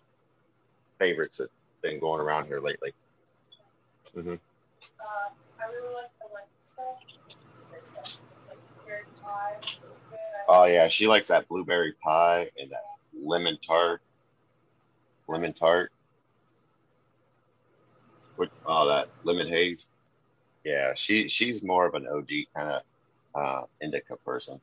favorites 0.99 1.37
that's 1.37 1.59
been 1.81 2.01
going 2.01 2.19
around 2.19 2.47
here 2.47 2.59
lately? 2.59 2.91
Mm-hmm. 4.17 4.33
Uh, 4.33 5.29
I 5.61 5.71
really 5.71 5.93
like 5.93 6.09
the 6.19 6.67
stuff. 6.67 6.97
Oh 10.49 10.65
yeah, 10.65 10.89
she 10.89 11.07
likes 11.07 11.27
that 11.27 11.47
blueberry 11.47 11.93
pie 12.03 12.49
and 12.59 12.69
that 12.71 12.83
lemon 13.23 13.57
tart. 13.65 14.01
Lemon 15.27 15.53
tart. 15.53 15.91
What? 18.35 18.49
Oh, 18.65 18.87
that 18.87 19.09
lemon 19.23 19.47
haze. 19.47 19.89
Yeah, 20.63 20.93
she 20.95 21.27
she's 21.27 21.63
more 21.63 21.85
of 21.85 21.93
an 21.95 22.07
OG 22.07 22.27
kind 22.55 22.71
of 22.71 22.81
uh, 23.35 23.61
indica 23.81 24.15
person. 24.25 24.59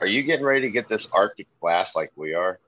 Are 0.00 0.06
you 0.06 0.22
getting 0.22 0.46
ready 0.46 0.62
to 0.62 0.70
get 0.70 0.88
this 0.88 1.12
Arctic 1.12 1.46
blast 1.60 1.94
like 1.94 2.10
we 2.16 2.32
are? 2.32 2.58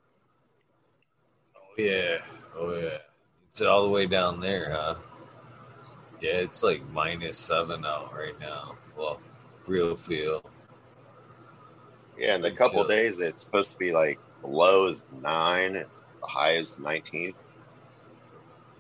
Oh 1.57 1.83
yeah, 1.83 2.19
oh 2.57 2.75
yeah. 2.79 2.99
It's 3.49 3.63
all 3.63 3.85
the 3.85 3.89
way 3.89 4.07
down 4.07 4.41
there, 4.41 4.71
huh? 4.73 4.97
Yeah, 6.23 6.35
it's 6.35 6.63
like 6.63 6.89
minus 6.93 7.37
seven 7.37 7.85
out 7.85 8.15
right 8.15 8.39
now. 8.39 8.77
Well, 8.97 9.21
real 9.67 9.97
feel. 9.97 10.45
Yeah, 12.17 12.37
in 12.37 12.45
a 12.45 12.53
couple 12.55 12.87
days 12.87 13.19
it's 13.19 13.43
supposed 13.43 13.73
to 13.73 13.79
be 13.79 13.91
like 13.91 14.21
low 14.45 14.87
is 14.87 15.05
nine, 15.21 15.73
the 15.73 15.87
high 16.23 16.53
is 16.59 16.79
nineteen. 16.79 17.35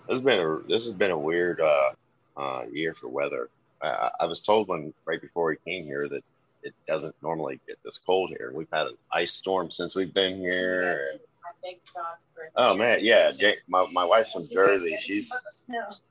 This 0.08 0.18
has 0.18 0.20
been 0.20 0.38
a 0.38 0.58
this 0.68 0.84
has 0.84 0.94
been 0.94 1.10
a 1.10 1.18
weird 1.18 1.60
uh, 1.60 1.90
uh, 2.36 2.62
year 2.70 2.94
for 2.94 3.08
weather. 3.08 3.50
I, 3.82 4.10
I 4.20 4.26
was 4.26 4.40
told 4.42 4.68
when 4.68 4.94
right 5.04 5.20
before 5.20 5.46
we 5.46 5.56
came 5.66 5.84
here 5.84 6.08
that 6.08 6.22
it 6.62 6.74
doesn't 6.86 7.16
normally 7.22 7.58
get 7.66 7.76
this 7.84 7.98
cold 7.98 8.30
here. 8.30 8.52
We've 8.54 8.68
had 8.72 8.86
an 8.86 8.96
ice 9.12 9.32
storm 9.32 9.72
since 9.72 9.96
we've 9.96 10.14
been 10.14 10.38
here. 10.38 11.18
Oh 12.56 12.76
man, 12.76 12.98
yeah. 13.02 13.30
My 13.68 13.86
my 13.90 14.04
wife's 14.04 14.32
from 14.32 14.48
Jersey. 14.48 14.96
She's 15.00 15.32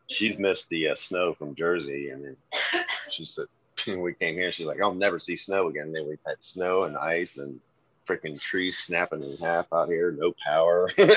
she's 0.08 0.38
missed 0.40 0.70
the 0.70 0.90
uh, 0.90 0.96
snow 0.96 1.34
from 1.34 1.56
Jersey, 1.56 2.10
and 2.10 2.24
then 2.24 2.38
she 3.10 3.26
said 3.26 3.46
we 3.88 4.14
came 4.14 4.36
here, 4.36 4.52
she's 4.52 4.66
like, 4.66 4.82
"I'll 4.82 4.94
never 4.94 5.20
see 5.20 5.36
snow 5.36 5.68
again." 5.68 5.88
And 5.88 5.96
then 5.96 6.08
we've 6.08 6.20
had 6.26 6.44
snow 6.44 6.84
and 6.84 6.98
ice 6.98 7.38
and 7.38 7.60
freaking 8.08 8.40
trees 8.40 8.78
snapping 8.78 9.24
in 9.24 9.38
half 9.38 9.72
out 9.74 9.90
here, 9.90 10.12
no 10.12 10.34
power. 10.46 10.90
and 10.98 11.12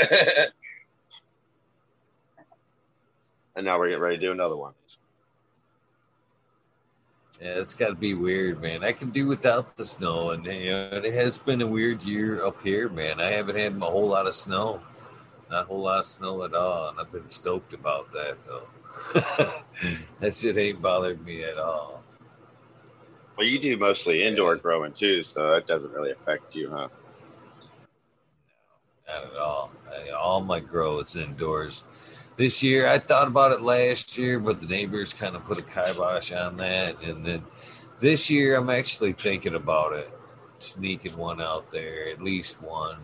now 3.64 3.78
we're 3.78 3.88
getting 3.88 4.02
ready 4.02 4.16
to 4.16 4.20
do 4.20 4.32
another 4.32 4.56
one. 4.56 4.72
Yeah, 7.40 7.60
it's 7.60 7.74
got 7.74 7.88
to 7.88 7.94
be 7.94 8.14
weird, 8.14 8.62
man. 8.62 8.84
I 8.84 8.92
can 8.92 9.10
do 9.10 9.26
without 9.26 9.76
the 9.76 9.84
snow, 9.84 10.30
and 10.30 10.46
you 10.46 10.70
know, 10.70 10.88
it 10.92 11.12
has 11.14 11.36
been 11.36 11.62
a 11.62 11.66
weird 11.66 12.02
year 12.02 12.44
up 12.44 12.62
here, 12.62 12.88
man. 12.88 13.20
I 13.20 13.32
haven't 13.32 13.56
had 13.56 13.76
a 13.76 13.84
whole 13.84 14.08
lot 14.08 14.26
of 14.26 14.34
snow, 14.36 14.80
not 15.50 15.64
a 15.64 15.66
whole 15.66 15.82
lot 15.82 16.00
of 16.00 16.06
snow 16.06 16.44
at 16.44 16.54
all, 16.54 16.90
and 16.90 17.00
I've 17.00 17.10
been 17.10 17.28
stoked 17.28 17.72
about 17.72 18.12
that 18.12 18.38
though. 18.44 18.66
that 20.20 20.34
shit 20.34 20.56
ain't 20.56 20.80
bothered 20.80 21.24
me 21.24 21.42
at 21.42 21.58
all. 21.58 22.02
Well, 23.36 23.46
you 23.46 23.58
do 23.58 23.76
mostly 23.76 24.22
indoor 24.22 24.54
growing 24.56 24.92
too, 24.92 25.24
so 25.24 25.50
that 25.50 25.66
doesn't 25.66 25.92
really 25.92 26.12
affect 26.12 26.54
you, 26.54 26.70
huh? 26.70 26.88
No, 29.08 29.14
not 29.14 29.32
at 29.32 29.36
all. 29.36 29.70
I, 29.92 30.10
all 30.10 30.40
my 30.40 30.60
grow 30.60 31.00
is 31.00 31.16
indoors 31.16 31.82
this 32.36 32.62
year. 32.62 32.88
I 32.88 32.98
thought 32.98 33.28
about 33.28 33.52
it 33.52 33.60
last 33.60 34.16
year, 34.18 34.38
but 34.38 34.60
the 34.60 34.66
neighbors 34.66 35.12
kind 35.12 35.36
of 35.36 35.44
put 35.44 35.58
a 35.58 35.62
kibosh 35.62 36.32
on 36.32 36.56
that. 36.58 37.02
And 37.02 37.24
then 37.24 37.42
this 38.00 38.30
year, 38.30 38.56
I'm 38.56 38.70
actually 38.70 39.12
thinking 39.12 39.54
about 39.54 39.92
it, 39.92 40.10
sneaking 40.58 41.16
one 41.16 41.40
out 41.40 41.70
there, 41.70 42.08
at 42.08 42.20
least 42.20 42.62
one. 42.62 42.98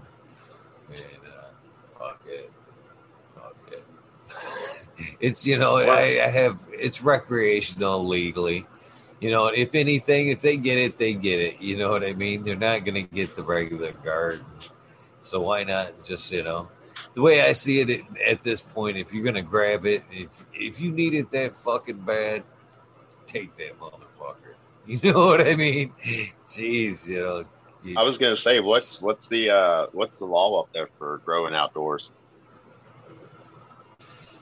And 0.89 1.23
uh, 1.27 1.99
fuck 1.99 2.23
it, 2.27 2.53
fuck 3.35 3.57
it. 3.71 5.17
it's 5.21 5.47
you 5.47 5.59
know, 5.59 5.77
I, 5.77 6.25
I 6.25 6.29
have 6.29 6.59
it's 6.73 7.03
recreational 7.03 8.07
legally. 8.07 8.67
You 9.21 9.31
know, 9.31 9.49
if 9.49 9.75
anything, 9.75 10.29
if 10.29 10.41
they 10.41 10.57
get 10.57 10.79
it, 10.79 10.97
they 10.97 11.13
get 11.13 11.41
it. 11.41 11.61
You 11.61 11.77
know 11.77 11.91
what 11.91 12.03
I 12.03 12.15
mean? 12.15 12.43
They're 12.43 12.57
not 12.57 12.87
going 12.87 13.07
to 13.07 13.15
get 13.15 13.35
the 13.35 13.43
regular 13.43 13.93
garden. 13.93 14.47
So 15.23 15.41
why 15.41 15.63
not 15.63 16.03
just, 16.03 16.33
you 16.33 16.43
know, 16.43 16.71
the 17.15 17.23
way 17.23 17.41
I 17.43 17.53
see 17.53 17.81
it 17.81 18.05
at 18.27 18.43
this 18.43 18.61
point, 18.61 18.97
if 18.97 19.13
you're 19.13 19.25
gonna 19.25 19.43
grab 19.43 19.87
it, 19.87 20.05
if 20.11 20.29
if 20.53 20.81
you 20.81 20.93
need 20.93 21.15
it 21.15 21.31
that 21.33 21.57
fucking 21.57 21.99
bad, 21.99 22.45
take 23.27 23.57
that 23.57 23.79
motherfucker. 23.79 24.01
You 24.87 25.13
know 25.13 25.27
what 25.27 25.47
I 25.47 25.55
mean? 25.55 25.93
Jeez, 26.49 27.07
you 27.07 27.21
know. 27.21 27.45
You, 27.85 27.95
I 27.97 28.03
was 28.03 28.19
gonna 28.19 28.35
say, 28.35 28.61
what's 28.61 29.01
what's 29.01 29.29
the 29.29 29.51
uh, 29.51 29.87
what's 29.93 30.19
the 30.19 30.25
law 30.25 30.61
up 30.61 30.73
there 30.73 30.89
for 30.99 31.19
growing 31.25 31.55
outdoors? 31.55 32.11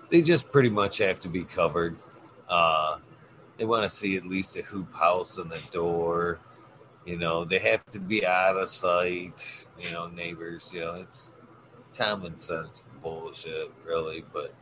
They 0.08 0.22
just 0.22 0.50
pretty 0.50 0.70
much 0.70 0.98
have 0.98 1.20
to 1.20 1.28
be 1.28 1.44
covered. 1.44 1.96
Uh, 2.48 2.98
they 3.58 3.64
want 3.64 3.82
to 3.82 3.90
see 3.90 4.16
at 4.16 4.26
least 4.26 4.56
a 4.56 4.62
hoop 4.62 4.94
house 4.94 5.38
on 5.38 5.48
the 5.48 5.60
door. 5.70 6.38
You 7.04 7.18
know, 7.18 7.44
they 7.44 7.58
have 7.58 7.84
to 7.86 7.98
be 7.98 8.24
out 8.24 8.56
of 8.56 8.70
sight. 8.70 9.66
You 9.78 9.90
know, 9.90 10.06
neighbors. 10.06 10.70
You 10.72 10.80
know, 10.80 10.94
it's 10.94 11.30
common 11.98 12.38
sense 12.38 12.84
bullshit, 13.02 13.70
really, 13.84 14.24
but 14.32 14.54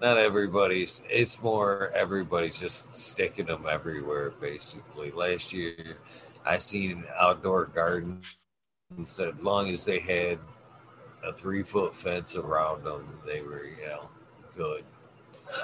not 0.00 0.18
everybody's 0.18 1.00
it's 1.08 1.42
more 1.42 1.90
everybody's 1.94 2.58
just 2.58 2.94
sticking 2.94 3.46
them 3.46 3.64
everywhere 3.68 4.30
basically. 4.30 5.10
Last 5.10 5.52
year 5.52 5.96
i 6.44 6.58
seen 6.58 6.90
an 6.90 7.04
outdoor 7.18 7.66
garden 7.66 8.20
said 9.06 9.34
as 9.34 9.40
long 9.40 9.70
as 9.70 9.86
they 9.86 9.98
had 9.98 10.38
a 11.24 11.32
three 11.32 11.62
foot 11.62 11.94
fence 11.94 12.36
around 12.36 12.84
them 12.84 13.18
they 13.26 13.40
were 13.40 13.64
you 13.64 13.86
know 13.86 14.08
good. 14.56 14.84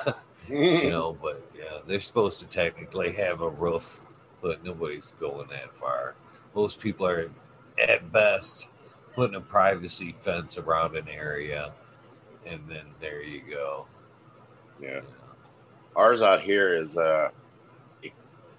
You 0.48 0.90
know 0.90 1.12
but 1.22 1.48
yeah 1.56 1.78
they're 1.86 2.00
supposed 2.00 2.40
to 2.40 2.48
technically 2.48 3.12
have 3.12 3.40
a 3.42 3.48
roof 3.50 4.00
but 4.40 4.64
nobody's 4.64 5.12
going 5.20 5.48
that 5.48 5.76
far. 5.76 6.14
Most 6.54 6.80
people 6.80 7.06
are 7.06 7.30
at 7.78 8.10
best 8.10 8.69
putting 9.14 9.36
a 9.36 9.40
privacy 9.40 10.14
fence 10.20 10.58
around 10.58 10.96
an 10.96 11.08
area, 11.08 11.72
and 12.46 12.60
then 12.68 12.86
there 13.00 13.22
you 13.22 13.42
go. 13.48 13.86
Yeah. 14.80 15.00
Ours 15.96 16.22
out 16.22 16.40
here 16.40 16.76
is 16.76 16.96
uh, 16.96 17.30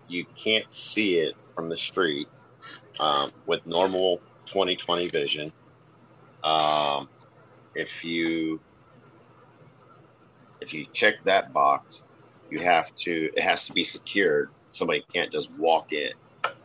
you 0.08 0.26
can't 0.36 0.72
see 0.72 1.16
it 1.20 1.36
from 1.56 1.70
the 1.70 1.78
street 1.78 2.28
um, 3.00 3.30
with 3.46 3.66
normal 3.66 4.18
2020 4.46 5.08
vision. 5.08 5.52
Um, 6.44 7.08
if 7.76 8.04
you 8.04 8.60
if 10.60 10.74
you 10.74 10.86
check 10.94 11.16
that 11.24 11.54
box, 11.54 12.04
you 12.50 12.60
have 12.60 12.96
to 12.98 13.30
it 13.36 13.42
has 13.42 13.66
to 13.68 13.74
be 13.74 13.84
secured. 13.84 14.50
Somebody 14.72 15.04
can't 15.12 15.32
just 15.32 15.50
walk 15.52 15.94
in. 15.94 16.12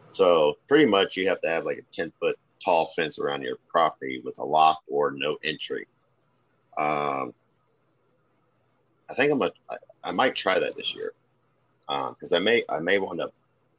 So 0.09 0.55
pretty 0.69 0.87
much 0.87 1.17
you 1.17 1.29
have 1.29 1.41
to 1.43 1.49
have 1.49 1.65
like 1.65 1.79
a 1.79 1.95
10 1.95 2.13
foot 2.21 2.39
tall 2.65 2.87
fence 2.97 3.19
around 3.19 3.43
your 3.43 3.57
property 3.69 4.21
with 4.25 4.39
a 4.39 4.45
lock 4.45 4.81
or 4.89 5.11
no 5.11 5.37
entry. 5.45 5.87
Um, 6.79 7.33
I 9.09 9.15
think 9.15 9.33
I'm 9.33 9.43
a, 9.43 9.53
I, 9.71 9.77
I 10.05 10.11
might 10.11 10.35
try 10.35 10.59
that 10.59 10.77
this 10.77 10.95
year 10.95 11.13
because 11.87 12.33
um, 12.33 12.37
I 12.37 12.39
may 12.41 12.65
I 12.69 12.79
may 12.81 12.99
want 12.99 13.21
to 13.21 13.27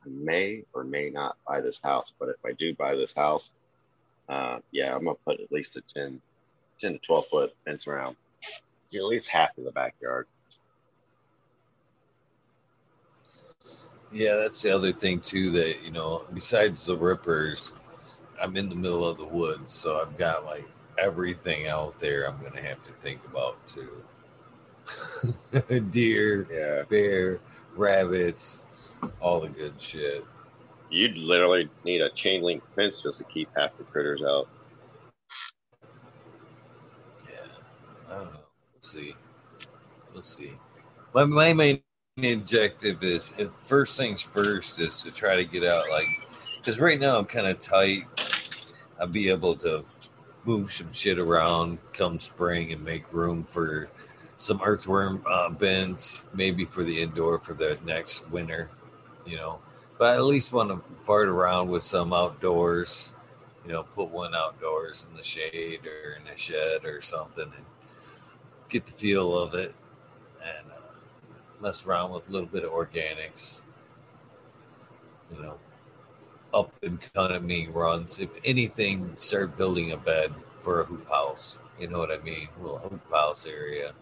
I 0.05 0.09
may 0.09 0.63
or 0.73 0.83
may 0.83 1.09
not 1.09 1.37
buy 1.47 1.61
this 1.61 1.79
house, 1.83 2.13
but 2.19 2.29
if 2.29 2.37
I 2.45 2.53
do 2.53 2.73
buy 2.73 2.95
this 2.95 3.13
house, 3.13 3.51
uh, 4.29 4.59
yeah, 4.71 4.95
I'm 4.95 5.05
gonna 5.05 5.15
put 5.25 5.39
at 5.39 5.51
least 5.51 5.75
a 5.77 5.81
10, 5.81 6.21
10 6.79 6.93
to 6.93 6.99
twelve 6.99 7.27
foot 7.27 7.53
fence 7.65 7.87
around, 7.87 8.15
at 8.93 9.03
least 9.03 9.29
half 9.29 9.57
of 9.57 9.65
the 9.65 9.71
backyard. 9.71 10.27
Yeah, 14.11 14.37
that's 14.37 14.61
the 14.61 14.71
other 14.71 14.93
thing 14.93 15.19
too. 15.19 15.51
That 15.51 15.83
you 15.83 15.91
know, 15.91 16.23
besides 16.33 16.85
the 16.85 16.95
rippers, 16.95 17.73
I'm 18.41 18.55
in 18.57 18.69
the 18.69 18.75
middle 18.75 19.07
of 19.07 19.17
the 19.17 19.25
woods, 19.25 19.73
so 19.73 20.01
I've 20.01 20.17
got 20.17 20.45
like 20.45 20.67
everything 20.97 21.67
out 21.67 21.99
there 21.99 22.27
I'm 22.27 22.41
gonna 22.43 22.61
have 22.61 22.81
to 22.83 22.91
think 22.93 23.21
about 23.25 23.57
too. 23.67 24.03
Deer, 25.89 26.47
yeah. 26.51 26.83
bear, 26.89 27.39
rabbits, 27.75 28.65
all 29.19 29.39
the 29.41 29.49
good 29.49 29.73
shit. 29.79 30.25
You'd 30.89 31.17
literally 31.17 31.69
need 31.83 32.01
a 32.01 32.09
chain 32.11 32.41
link 32.41 32.63
fence 32.75 33.01
just 33.01 33.17
to 33.17 33.23
keep 33.25 33.49
half 33.57 33.77
the 33.77 33.83
critters 33.83 34.21
out. 34.23 34.47
Yeah, 37.29 37.35
I 38.09 38.13
don't 38.13 38.33
know. 38.33 38.39
We'll 38.73 38.81
see. 38.81 39.15
We'll 40.13 40.23
see. 40.23 40.53
My 41.13 41.25
my 41.25 41.53
main 41.53 41.81
objective 42.17 43.03
is 43.03 43.33
first 43.65 43.97
things 43.97 44.21
first 44.21 44.79
is 44.79 45.03
to 45.03 45.11
try 45.11 45.35
to 45.35 45.45
get 45.45 45.63
out 45.63 45.89
like 45.91 46.07
because 46.67 46.81
right 46.81 46.99
now 46.99 47.17
I'm 47.17 47.23
kind 47.23 47.47
of 47.47 47.61
tight. 47.61 48.03
I'll 48.99 49.07
be 49.07 49.29
able 49.29 49.55
to 49.55 49.85
move 50.43 50.69
some 50.69 50.91
shit 50.91 51.17
around 51.17 51.77
come 51.93 52.19
spring 52.19 52.73
and 52.73 52.83
make 52.83 53.05
room 53.13 53.45
for 53.45 53.87
some 54.35 54.59
earthworm 54.61 55.23
uh, 55.25 55.47
bins, 55.47 56.25
maybe 56.33 56.65
for 56.65 56.83
the 56.83 57.01
indoor 57.01 57.39
for 57.39 57.53
the 57.53 57.77
next 57.85 58.29
winter, 58.31 58.69
you 59.25 59.37
know. 59.37 59.59
But 59.97 60.09
I 60.09 60.15
at 60.15 60.25
least 60.25 60.51
want 60.51 60.69
to 60.71 60.81
fart 61.05 61.29
around 61.29 61.69
with 61.69 61.85
some 61.85 62.11
outdoors, 62.11 63.11
you 63.65 63.71
know, 63.71 63.83
put 63.83 64.09
one 64.09 64.35
outdoors 64.35 65.07
in 65.09 65.15
the 65.15 65.23
shade 65.23 65.85
or 65.85 66.15
in 66.15 66.27
a 66.27 66.37
shed 66.37 66.83
or 66.83 66.99
something 66.99 67.45
and 67.45 67.65
get 68.67 68.85
the 68.85 68.91
feel 68.91 69.39
of 69.39 69.53
it. 69.53 69.73
And 70.43 70.67
mess 71.61 71.85
around 71.85 72.11
with 72.11 72.27
a 72.27 72.31
little 72.33 72.45
bit 72.45 72.65
of 72.65 72.71
organics. 72.71 73.61
You 75.33 75.41
know, 75.41 75.57
up 76.57 76.73
coming 77.13 77.71
runs. 77.71 78.19
If 78.19 78.31
anything, 78.43 79.13
start 79.17 79.57
building 79.57 79.91
a 79.91 79.97
bed 79.97 80.33
for 80.61 80.81
a 80.81 80.85
hoop 80.85 81.07
house. 81.07 81.57
You 81.79 81.87
know 81.87 81.99
what 81.99 82.11
I 82.11 82.17
mean? 82.17 82.47
A 82.59 82.63
little 82.63 82.79
hoop 82.79 83.11
house 83.11 83.45
area. 83.45 83.93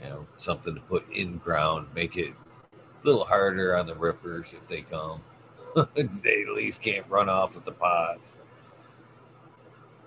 You 0.00 0.08
know, 0.08 0.26
something 0.36 0.74
to 0.74 0.80
put 0.80 1.10
in 1.12 1.38
ground, 1.38 1.88
make 1.94 2.16
it 2.16 2.32
a 2.72 3.06
little 3.06 3.24
harder 3.24 3.76
on 3.76 3.86
the 3.86 3.96
rippers 3.96 4.52
if 4.52 4.68
they 4.68 4.82
come. 4.82 5.22
they 5.94 6.42
at 6.42 6.54
least 6.54 6.82
can't 6.82 7.06
run 7.08 7.28
off 7.28 7.54
with 7.54 7.64
the 7.64 7.72
pots. 7.72 8.38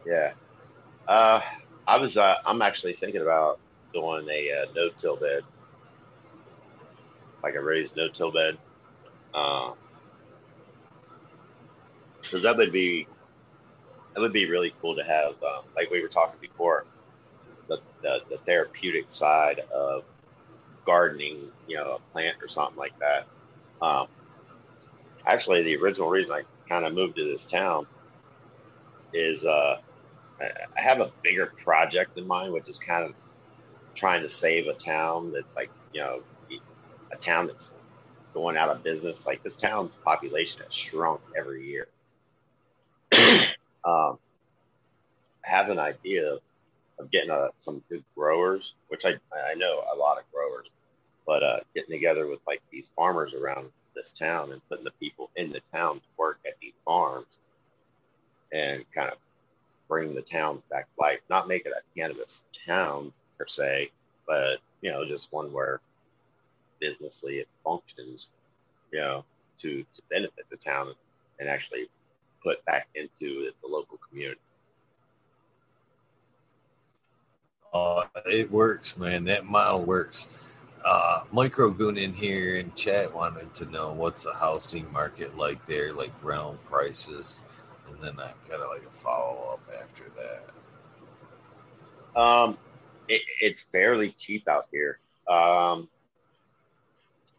Yeah. 0.06 0.32
Uh, 1.08 1.42
I 1.88 1.98
was. 1.98 2.18
Uh, 2.18 2.36
I'm 2.46 2.62
actually 2.62 2.94
thinking 2.94 3.22
about 3.22 3.60
doing 3.94 4.26
a 4.30 4.62
uh, 4.62 4.72
no-till 4.74 5.18
bed, 5.18 5.44
like 7.44 7.56
a 7.56 7.62
raised 7.62 7.98
no-till 7.98 8.32
bed. 8.32 8.58
Because 12.22 12.44
that 12.44 12.58
would 12.58 12.72
be 12.72 13.08
that 14.14 14.22
would 14.22 14.34
be 14.34 14.50
really 14.50 14.74
cool 14.82 14.96
to 14.96 15.04
have. 15.04 15.32
Um, 15.44 15.64
like 15.76 15.90
we 15.90 16.02
were 16.02 16.08
talking 16.08 16.40
before, 16.42 16.86
the, 17.68 17.80
the, 18.02 18.20
the 18.30 18.38
therapeutic 18.38 19.10
side 19.10 19.62
of 19.74 20.04
gardening, 20.86 21.50
you 21.68 21.78
know, 21.78 21.96
a 21.96 22.12
plant 22.12 22.38
or 22.42 22.48
something 22.48 22.78
like 22.78 22.94
that. 23.00 23.28
Um, 23.86 24.08
actually, 25.26 25.64
the 25.64 25.78
original 25.78 26.10
reason 26.10 26.36
I 26.36 26.44
kind 26.68 26.86
of 26.86 26.94
moved 26.94 27.16
to 27.18 27.24
this 27.24 27.46
town 27.46 27.88
is 29.14 29.46
uh, 29.46 29.78
I 30.42 30.82
have 30.82 31.00
a 31.00 31.12
bigger 31.24 31.48
project 31.58 32.18
in 32.18 32.28
mind, 32.28 32.54
which 32.54 32.70
is 32.70 32.80
kind 32.80 33.06
of 33.06 33.14
trying 33.96 34.22
to 34.24 34.30
save 34.30 34.68
a 34.68 34.74
town 34.74 35.32
that's 35.32 35.56
like, 35.56 35.70
you 35.94 36.02
know, 36.02 36.22
a 37.12 37.18
town 37.18 37.48
that's 37.48 37.74
going 38.34 38.58
out 38.58 38.70
of 38.70 38.84
business. 38.84 39.26
Like 39.26 39.44
this 39.44 39.56
town's 39.56 39.98
population 39.98 40.62
has 40.64 40.74
shrunk 40.74 41.22
every 41.38 41.68
year. 41.68 41.88
um, 43.86 44.18
have 45.42 45.70
an 45.70 45.80
idea 45.80 46.38
of 47.00 47.12
getting 47.12 47.32
uh, 47.32 47.50
some 47.56 47.82
good 47.90 48.04
growers, 48.16 48.74
which 48.90 49.06
I, 49.06 49.16
I 49.34 49.56
know 49.56 49.84
a 49.94 49.98
lot 49.98 50.18
of 50.18 50.24
growers, 50.32 50.68
but 51.26 51.44
uh, 51.44 51.60
getting 51.76 51.92
together 51.92 52.28
with 52.28 52.40
like 52.48 52.62
these 52.72 52.90
farmers 52.96 53.34
around 53.34 53.70
this 53.96 54.14
town 54.14 54.52
and 54.52 54.62
putting 54.70 54.86
the 54.86 54.92
people 55.00 55.30
in 55.36 55.52
the 55.52 55.62
town 55.74 55.96
to 55.96 56.06
work 56.18 56.40
at 56.46 56.54
these 56.62 56.74
farms 56.86 57.28
and 58.52 58.86
kind 58.94 59.10
of 59.10 59.18
bring 59.88 60.16
the 60.16 60.22
towns 60.22 60.64
back 60.70 60.86
to 60.96 61.02
life. 61.02 61.20
Not 61.30 61.48
make 61.48 61.66
it 61.66 61.74
a 61.74 62.00
cannabis 62.00 62.44
town 62.66 63.12
per 63.38 63.48
se, 63.48 63.92
but 64.28 64.60
you 64.82 64.92
know, 64.92 65.06
just 65.06 65.32
one 65.34 65.52
where 65.52 65.82
businessly 66.80 67.40
it 67.40 67.48
functions, 67.64 68.30
you 68.92 69.00
know, 69.00 69.26
to 69.60 69.82
to 69.82 70.02
benefit 70.10 70.46
the 70.50 70.58
town 70.58 70.94
and 71.40 71.50
actually 71.50 71.90
put 72.44 72.64
back 72.66 72.88
into 72.96 73.52
the 73.62 73.68
local 73.68 73.98
community. 74.10 74.40
Uh, 77.74 78.04
it 78.26 78.52
works, 78.52 78.98
man. 78.98 79.24
That 79.26 79.46
model 79.46 79.84
works. 79.84 80.28
Uh, 80.84 81.24
Micro 81.32 81.70
Goon 81.70 81.98
in 81.98 82.14
here 82.14 82.56
in 82.56 82.74
chat 82.74 83.14
wanted 83.14 83.54
to 83.54 83.66
know 83.66 83.94
what's 83.94 84.24
the 84.24 84.34
housing 84.34 84.92
market 84.92 85.38
like 85.38 85.66
there, 85.68 85.94
like 85.94 86.12
rental 86.24 86.58
prices, 86.70 87.40
and 87.88 87.98
then 88.02 88.20
I 88.20 88.32
kind 88.50 88.62
of 88.62 88.70
like 88.70 88.86
a 88.86 88.92
follow 88.92 89.54
up 89.54 89.62
after 89.82 90.06
that. 92.16 92.20
Um, 92.20 92.58
it, 93.08 93.22
it's 93.40 93.64
fairly 93.72 94.12
cheap 94.18 94.48
out 94.48 94.68
here, 94.72 95.00
um, 95.28 95.88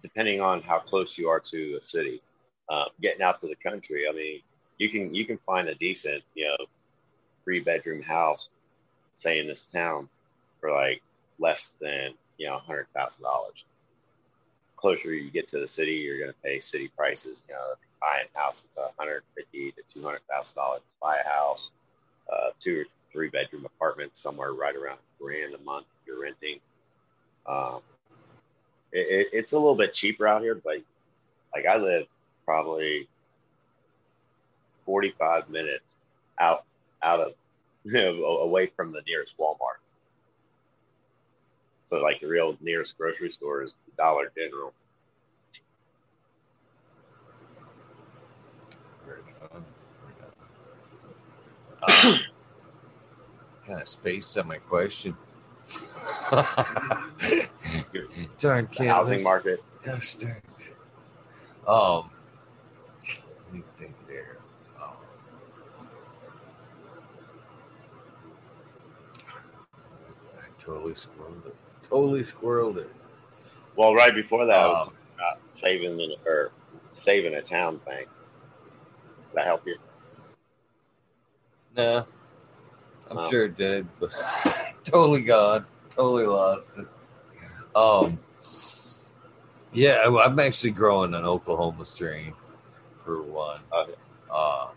depending 0.03 0.41
on 0.41 0.63
how 0.63 0.79
close 0.79 1.19
you 1.19 1.29
are 1.29 1.41
to 1.41 1.77
a 1.79 1.83
city. 1.83 2.23
Uh, 2.69 2.85
getting 3.03 3.23
out 3.23 3.41
to 3.41 3.49
the 3.49 3.57
country, 3.57 4.05
I 4.09 4.15
mean, 4.15 4.41
you 4.83 4.91
can 4.91 5.15
you 5.15 5.25
can 5.25 5.39
find 5.47 5.69
a 5.69 5.75
decent 5.77 6.23
you 6.35 6.45
know 6.47 6.57
three 7.45 7.61
bedroom 7.61 8.03
house 8.03 8.49
say 9.17 9.39
in 9.39 9.47
this 9.47 9.67
town 9.67 10.09
for 10.61 10.73
like 10.73 11.03
less 11.39 11.75
than 11.81 12.15
you 12.39 12.49
know 12.49 12.59
hundred 12.59 12.87
thousand 12.95 13.23
dollars. 13.23 13.65
Closer 14.77 15.15
you 15.15 15.31
get 15.31 15.47
to 15.49 15.61
the 15.61 15.69
city 15.69 15.93
you're 15.93 16.19
going 16.19 16.33
to 16.33 16.39
pay 16.43 16.59
city 16.59 16.91
prices 16.97 17.45
you 17.49 17.55
know 17.55 17.61
buying 18.01 18.27
a 18.35 18.39
house 18.39 18.65
it's 18.67 18.77
a 18.77 18.91
150 18.97 19.73
to 19.73 19.83
200 19.95 20.21
thousand 20.29 20.57
dollars 20.57 20.81
to 20.81 20.95
buy 21.01 21.19
a 21.25 21.29
house 21.29 21.71
uh, 22.33 22.51
two 22.61 22.81
or 22.81 22.85
three 23.13 23.29
bedroom 23.29 23.65
apartments 23.65 24.19
somewhere 24.19 24.53
right 24.53 24.75
around 24.75 24.99
grand 25.21 25.55
a 25.55 25.59
month 25.59 25.87
you're 26.07 26.21
renting. 26.21 26.59
Um, 27.47 27.81
it, 28.93 29.07
it, 29.09 29.27
it's 29.33 29.53
a 29.53 29.59
little 29.59 29.77
bit 29.77 29.95
cheaper 29.95 30.27
out 30.27 30.43
here 30.43 30.57
but 30.57 30.79
like 31.55 31.67
i 31.67 31.77
live 31.77 32.07
probably 32.45 33.09
45 34.85 35.49
minutes 35.49 35.97
out 36.39 36.65
out 37.03 37.21
of 37.21 37.35
you 37.85 37.93
know, 37.93 38.25
away 38.39 38.71
from 38.77 38.93
the 38.93 39.03
nearest 39.07 39.37
Walmart. 39.39 39.81
So 41.85 41.99
like 41.99 42.21
the 42.21 42.29
real 42.29 42.57
nearest 42.61 42.97
grocery 42.97 43.31
store 43.31 43.63
is 43.63 43.77
Dollar 43.97 44.33
General. 44.37 44.73
Uh, 51.85 52.17
kind 53.67 53.83
of 53.83 53.89
spaced 53.89 54.39
on 54.39 54.47
my 54.47 54.59
question. 54.59 55.17
darn 58.39 58.69
kid. 58.69 58.87
Housing 58.87 59.25
market. 59.25 59.65
Gosh 59.85 60.15
darn. 60.15 60.41
Um, 61.67 62.11
me 63.53 63.63
think 63.77 63.97
totally 70.63 70.93
squirreled 70.93 71.47
it. 71.47 71.57
Totally 71.83 72.21
squirreled 72.21 72.79
it. 72.79 72.91
Well, 73.77 73.95
right 73.95 74.15
before 74.15 74.47
that, 74.47 74.57
um, 74.57 74.65
I 74.65 74.69
was 74.71 74.91
uh, 75.21 75.37
saving 75.51 75.97
the, 75.97 76.17
or 76.27 76.53
saving 76.95 77.35
a 77.35 77.43
town 77.43 77.81
thing. 77.81 78.07
Does 79.25 79.35
that 79.35 79.47
help 79.47 79.67
you? 79.67 79.77
Nah, 81.77 82.05
I'm 83.11 83.17
no. 83.17 83.31
sure 83.31 83.45
it 83.45 83.57
did, 83.57 83.89
but 83.99 84.13
totally 84.85 85.23
gone, 85.23 85.65
totally 85.91 86.27
lost 86.27 86.79
it. 86.79 86.87
Um, 87.75 88.19
yeah, 89.73 90.03
I'm 90.07 90.39
actually 90.39 90.73
growing 90.73 91.15
an 91.15 91.25
Oklahoma 91.25 91.87
strain 91.87 92.35
for 93.05 93.23
one. 93.23 93.61
Okay. 93.73 93.95
Uh, 94.31 94.69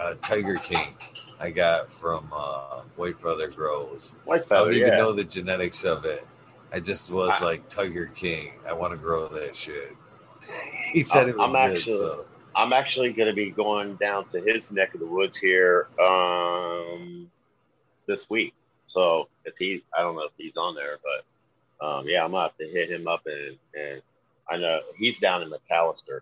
uh, 0.00 0.14
Tiger 0.22 0.54
King. 0.56 0.94
I 1.40 1.50
got 1.50 1.92
from 1.92 2.28
uh, 2.32 2.82
White 2.96 3.18
Feather 3.20 3.48
Grows. 3.48 4.16
White 4.24 4.48
Feather, 4.48 4.60
I 4.60 4.64
don't 4.64 4.74
even 4.74 4.88
yeah. 4.88 4.98
know 4.98 5.12
the 5.12 5.24
genetics 5.24 5.84
of 5.84 6.04
it. 6.04 6.26
I 6.72 6.80
just 6.80 7.10
was 7.10 7.32
I, 7.40 7.44
like 7.44 7.68
Tiger 7.68 8.06
King. 8.06 8.52
I 8.66 8.72
want 8.72 8.92
to 8.92 8.98
grow 8.98 9.28
that 9.28 9.56
shit. 9.56 9.96
he 10.92 11.02
said 11.02 11.24
I'm, 11.24 11.28
it 11.30 11.36
was 11.38 11.54
I'm 11.54 11.68
good. 11.70 11.76
Actually, 11.76 11.96
so. 11.96 12.24
I'm 12.54 12.72
actually 12.72 13.12
going 13.12 13.28
to 13.28 13.34
be 13.34 13.50
going 13.50 13.96
down 13.96 14.28
to 14.30 14.40
his 14.40 14.72
neck 14.72 14.94
of 14.94 15.00
the 15.00 15.06
woods 15.06 15.38
here 15.38 15.88
um, 16.02 17.30
this 18.06 18.28
week. 18.28 18.54
So 18.88 19.28
if 19.44 19.54
he, 19.58 19.84
I 19.96 20.02
don't 20.02 20.16
know 20.16 20.24
if 20.24 20.32
he's 20.36 20.56
on 20.56 20.74
there, 20.74 20.98
but 21.02 21.24
um, 21.80 22.08
yeah, 22.08 22.24
I'm 22.24 22.32
gonna 22.32 22.44
have 22.44 22.56
to 22.56 22.66
hit 22.66 22.90
him 22.90 23.06
up 23.06 23.22
and 23.26 23.56
and 23.78 24.02
I 24.48 24.56
know 24.56 24.80
he's 24.96 25.20
down 25.20 25.42
in 25.42 25.50
McAlester. 25.50 26.20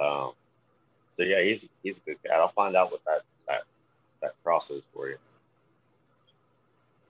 Um, 0.00 0.32
so 1.12 1.22
yeah, 1.22 1.42
he's 1.42 1.68
he's 1.82 1.98
a 1.98 2.00
good 2.00 2.22
cat. 2.22 2.36
I'll 2.36 2.48
find 2.48 2.76
out 2.76 2.90
what 2.90 3.04
that 3.04 3.22
that 4.22 4.34
process 4.42 4.82
for 4.94 5.08
you. 5.08 5.16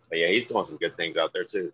But 0.08 0.18
yeah, 0.18 0.28
he's 0.28 0.46
doing 0.46 0.64
some 0.64 0.76
good 0.76 0.96
things 0.96 1.16
out 1.16 1.32
there 1.32 1.44
too. 1.44 1.72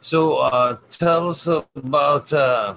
So 0.00 0.38
uh, 0.38 0.78
tell 0.90 1.28
us 1.28 1.46
about 1.46 2.32
uh, 2.32 2.74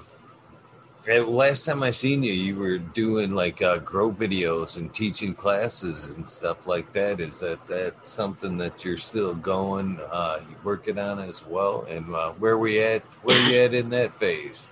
last 1.08 1.66
time 1.66 1.82
I 1.84 1.92
seen 1.92 2.24
you, 2.24 2.34
you 2.34 2.56
were 2.56 2.78
doing 2.78 3.32
like 3.32 3.62
uh, 3.62 3.78
grow 3.78 4.12
videos 4.12 4.78
and 4.78 4.94
teaching 4.94 5.34
classes 5.34 6.06
and 6.06 6.28
stuff 6.28 6.68
like 6.68 6.92
that. 6.94 7.20
Is 7.20 7.40
that 7.40 7.66
that 7.68 8.08
something 8.08 8.58
that 8.58 8.84
you're 8.84 8.98
still 8.98 9.34
going, 9.34 10.00
uh, 10.12 10.42
working 10.64 11.00
on 11.00 11.20
as 11.20 11.46
well? 11.46 11.86
And 11.90 12.14
uh, 12.14 12.32
where 12.32 12.58
we 12.58 12.80
at? 12.80 13.04
Where 13.24 13.40
you 13.50 13.60
at 13.60 13.74
in 13.74 13.90
that 13.92 14.18
phase? 14.20 14.70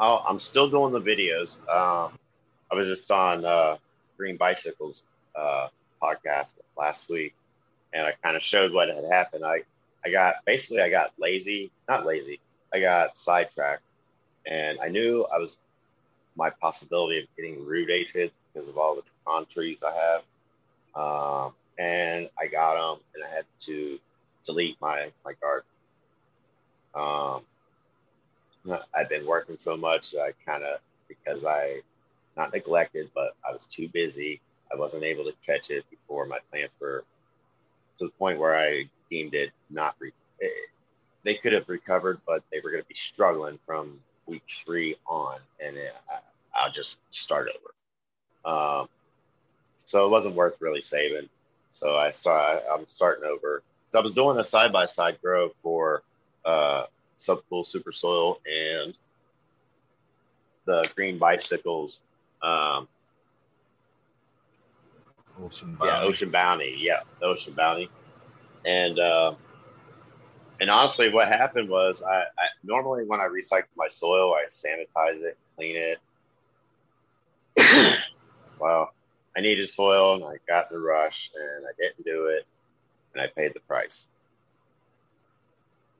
Oh, 0.00 0.22
I'm 0.26 0.38
still 0.38 0.70
doing 0.70 0.92
the 0.92 1.00
videos. 1.00 1.60
Um, 1.68 2.12
I 2.74 2.76
was 2.78 2.88
just 2.88 3.08
on 3.12 3.44
uh, 3.44 3.76
Green 4.16 4.36
Bicycles 4.36 5.04
uh, 5.36 5.68
podcast 6.02 6.54
last 6.76 7.08
week, 7.08 7.32
and 7.92 8.04
I 8.04 8.14
kind 8.20 8.36
of 8.36 8.42
showed 8.42 8.72
what 8.72 8.88
had 8.88 9.04
happened. 9.04 9.44
I 9.44 9.62
I 10.04 10.10
got 10.10 10.44
basically 10.44 10.82
I 10.82 10.90
got 10.90 11.12
lazy, 11.16 11.70
not 11.88 12.04
lazy. 12.04 12.40
I 12.72 12.80
got 12.80 13.16
sidetracked, 13.16 13.84
and 14.44 14.80
I 14.80 14.88
knew 14.88 15.24
I 15.32 15.38
was 15.38 15.56
my 16.34 16.50
possibility 16.50 17.20
of 17.20 17.26
getting 17.36 17.64
root 17.64 17.90
aphids 17.90 18.36
because 18.52 18.68
of 18.68 18.76
all 18.76 18.96
the 18.96 19.02
pecan 19.24 19.46
trees 19.46 19.78
I 19.86 19.94
have. 19.94 20.22
Um, 21.00 21.52
and 21.78 22.28
I 22.36 22.48
got 22.48 22.74
them, 22.74 23.04
and 23.14 23.22
I 23.22 23.28
had 23.28 23.44
to 23.66 24.00
delete 24.44 24.80
my 24.80 25.12
my 25.24 25.34
garden. 25.40 25.68
Um, 26.92 28.80
I've 28.92 29.08
been 29.08 29.26
working 29.26 29.58
so 29.60 29.76
much 29.76 30.10
that 30.10 30.22
I 30.22 30.32
kind 30.44 30.64
of 30.64 30.80
because 31.06 31.44
I 31.44 31.82
not 32.36 32.52
neglected, 32.52 33.10
but 33.14 33.36
I 33.48 33.52
was 33.52 33.66
too 33.66 33.88
busy. 33.88 34.40
I 34.72 34.76
wasn't 34.76 35.04
able 35.04 35.24
to 35.24 35.32
catch 35.44 35.70
it 35.70 35.84
before 35.90 36.26
my 36.26 36.38
plants 36.50 36.74
were 36.80 37.04
to 37.98 38.06
the 38.06 38.10
point 38.12 38.38
where 38.38 38.56
I 38.56 38.88
deemed 39.08 39.34
it 39.34 39.50
not. 39.70 39.94
Re- 39.98 40.12
eh, 40.42 40.46
they 41.22 41.34
could 41.34 41.52
have 41.52 41.68
recovered, 41.68 42.20
but 42.26 42.42
they 42.50 42.60
were 42.62 42.70
going 42.70 42.82
to 42.82 42.88
be 42.88 42.94
struggling 42.94 43.58
from 43.66 43.98
week 44.26 44.42
three 44.48 44.96
on, 45.06 45.38
and 45.64 45.76
it, 45.76 45.94
I, 46.54 46.66
will 46.66 46.72
just 46.72 46.98
start 47.10 47.48
over. 47.48 48.54
Um, 48.56 48.88
so 49.76 50.06
it 50.06 50.10
wasn't 50.10 50.34
worth 50.34 50.56
really 50.60 50.82
saving. 50.82 51.28
So 51.70 51.96
I 51.96 52.10
start. 52.10 52.62
I'm 52.72 52.86
starting 52.88 53.24
over. 53.24 53.62
So 53.90 53.98
I 53.98 54.02
was 54.02 54.14
doing 54.14 54.38
a 54.38 54.44
side 54.44 54.72
by 54.72 54.84
side 54.86 55.18
grow 55.22 55.48
for 55.48 56.02
uh, 56.44 56.84
Subcool 57.16 57.66
Super 57.66 57.92
Soil 57.92 58.40
and 58.46 58.94
the 60.66 60.88
Green 60.94 61.18
Bicycles. 61.18 62.02
Um, 62.44 62.88
Ocean 65.42 65.74
Bounty. 65.74 65.90
Yeah, 65.90 66.02
Ocean 66.02 66.30
Bounty. 66.30 66.76
Yeah, 66.78 67.00
Ocean 67.22 67.54
Bounty. 67.54 67.90
And 68.64 68.98
uh, 68.98 69.34
and 70.60 70.70
honestly, 70.70 71.10
what 71.10 71.28
happened 71.28 71.68
was 71.68 72.02
I, 72.02 72.20
I 72.20 72.46
normally 72.62 73.04
when 73.04 73.20
I 73.20 73.26
recycle 73.26 73.64
my 73.76 73.88
soil, 73.88 74.34
I 74.34 74.46
sanitize 74.48 75.22
it, 75.22 75.36
clean 75.56 75.76
it. 75.76 75.98
well, 78.60 78.92
I 79.36 79.40
needed 79.40 79.68
soil, 79.68 80.14
and 80.14 80.24
I 80.24 80.36
got 80.46 80.70
in 80.70 80.76
a 80.76 80.80
rush, 80.80 81.30
and 81.34 81.66
I 81.66 81.72
didn't 81.78 82.04
do 82.04 82.26
it, 82.26 82.46
and 83.12 83.22
I 83.22 83.26
paid 83.26 83.52
the 83.54 83.60
price. 83.60 84.06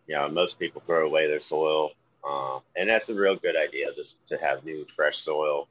You 0.06 0.16
know, 0.16 0.28
most 0.28 0.58
people 0.58 0.80
throw 0.80 1.06
away 1.06 1.26
their 1.26 1.40
soil, 1.40 1.92
um, 2.28 2.60
and 2.76 2.88
that's 2.88 3.08
a 3.10 3.14
real 3.14 3.36
good 3.36 3.56
idea, 3.56 3.88
just 3.96 4.24
to 4.28 4.38
have 4.38 4.64
new, 4.64 4.86
fresh 4.94 5.18
soil. 5.18 5.66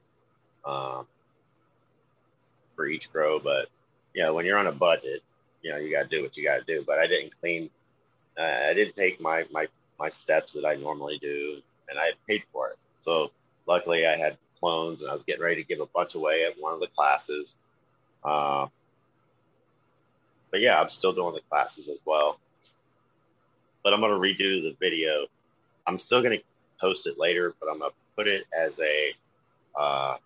Um, 0.66 1.05
for 2.76 2.88
each 2.88 3.11
grow. 3.11 3.39
But 3.39 3.70
know, 4.24 4.34
when 4.34 4.45
you're 4.45 4.57
on 4.57 4.68
a 4.68 4.72
budget, 4.72 5.22
you 5.61 5.72
know, 5.72 5.78
you 5.78 5.91
got 5.91 6.09
to 6.09 6.16
do 6.16 6.22
what 6.22 6.36
you 6.38 6.43
got 6.43 6.57
to 6.57 6.64
do. 6.66 6.84
But 6.86 6.99
I 6.99 7.07
didn't 7.07 7.34
clean. 7.39 7.70
Uh, 8.38 8.70
I 8.70 8.74
didn't 8.74 8.95
take 8.95 9.22
my 9.22 9.45
my 9.51 9.68
my 9.99 10.09
steps 10.09 10.53
that 10.53 10.66
I 10.66 10.76
normally 10.76 11.20
do, 11.22 11.61
and 11.89 11.99
I 11.99 12.11
paid 12.28 12.43
for 12.51 12.70
it. 12.70 12.78
So 12.97 13.32
luckily, 13.68 14.05
I 14.05 14.18
had 14.18 14.38
clones, 14.59 15.01
and 15.01 15.11
I 15.11 15.14
was 15.14 15.24
getting 15.24 15.41
ready 15.41 15.61
to 15.61 15.68
give 15.68 15.80
a 15.80 15.86
bunch 15.88 16.16
away 16.16 16.45
at 16.45 16.59
one 16.59 16.74
of 16.74 16.80
the 16.80 16.88
classes. 16.88 17.55
Uh, 18.24 18.68
but 20.51 20.61
yeah, 20.61 20.80
I'm 20.80 20.89
still 20.89 21.14
doing 21.14 21.34
the 21.34 21.41
classes 21.49 21.89
as 21.89 21.99
well. 22.05 22.39
But 23.84 23.93
I'm 23.93 23.99
going 23.99 24.11
to 24.11 24.18
redo 24.18 24.61
the 24.61 24.76
video. 24.80 25.26
I'm 25.86 25.99
still 25.99 26.22
going 26.22 26.38
to 26.38 26.43
post 26.80 27.07
it 27.07 27.20
later, 27.20 27.53
but 27.59 27.70
I'm 27.70 27.80
going 27.80 27.91
to 27.91 27.95
put 28.16 28.28
it 28.28 28.45
as 28.57 28.80
a 28.80 29.11
uh, 29.78 30.18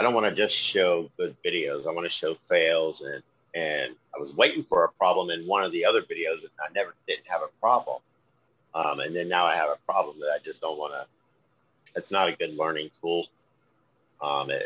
I 0.00 0.02
don't 0.02 0.14
want 0.14 0.24
to 0.24 0.34
just 0.34 0.56
show 0.56 1.10
good 1.18 1.36
videos. 1.44 1.86
I 1.86 1.92
want 1.92 2.06
to 2.06 2.10
show 2.10 2.34
fails 2.34 3.02
and 3.02 3.22
and 3.54 3.94
I 4.16 4.18
was 4.18 4.34
waiting 4.34 4.64
for 4.64 4.84
a 4.84 4.88
problem 4.92 5.28
in 5.28 5.46
one 5.46 5.62
of 5.62 5.72
the 5.72 5.84
other 5.84 6.00
videos 6.00 6.40
and 6.40 6.50
I 6.58 6.72
never 6.74 6.94
didn't 7.06 7.26
have 7.26 7.42
a 7.42 7.48
problem. 7.60 8.00
Um, 8.74 9.00
and 9.00 9.14
then 9.14 9.28
now 9.28 9.44
I 9.44 9.56
have 9.56 9.68
a 9.68 9.76
problem 9.84 10.18
that 10.20 10.30
I 10.30 10.38
just 10.42 10.62
don't 10.62 10.78
want 10.78 10.94
to. 10.94 11.04
It's 11.96 12.10
not 12.10 12.28
a 12.28 12.32
good 12.32 12.56
learning 12.56 12.90
tool. 13.02 13.26
Um, 14.22 14.50
it, 14.50 14.62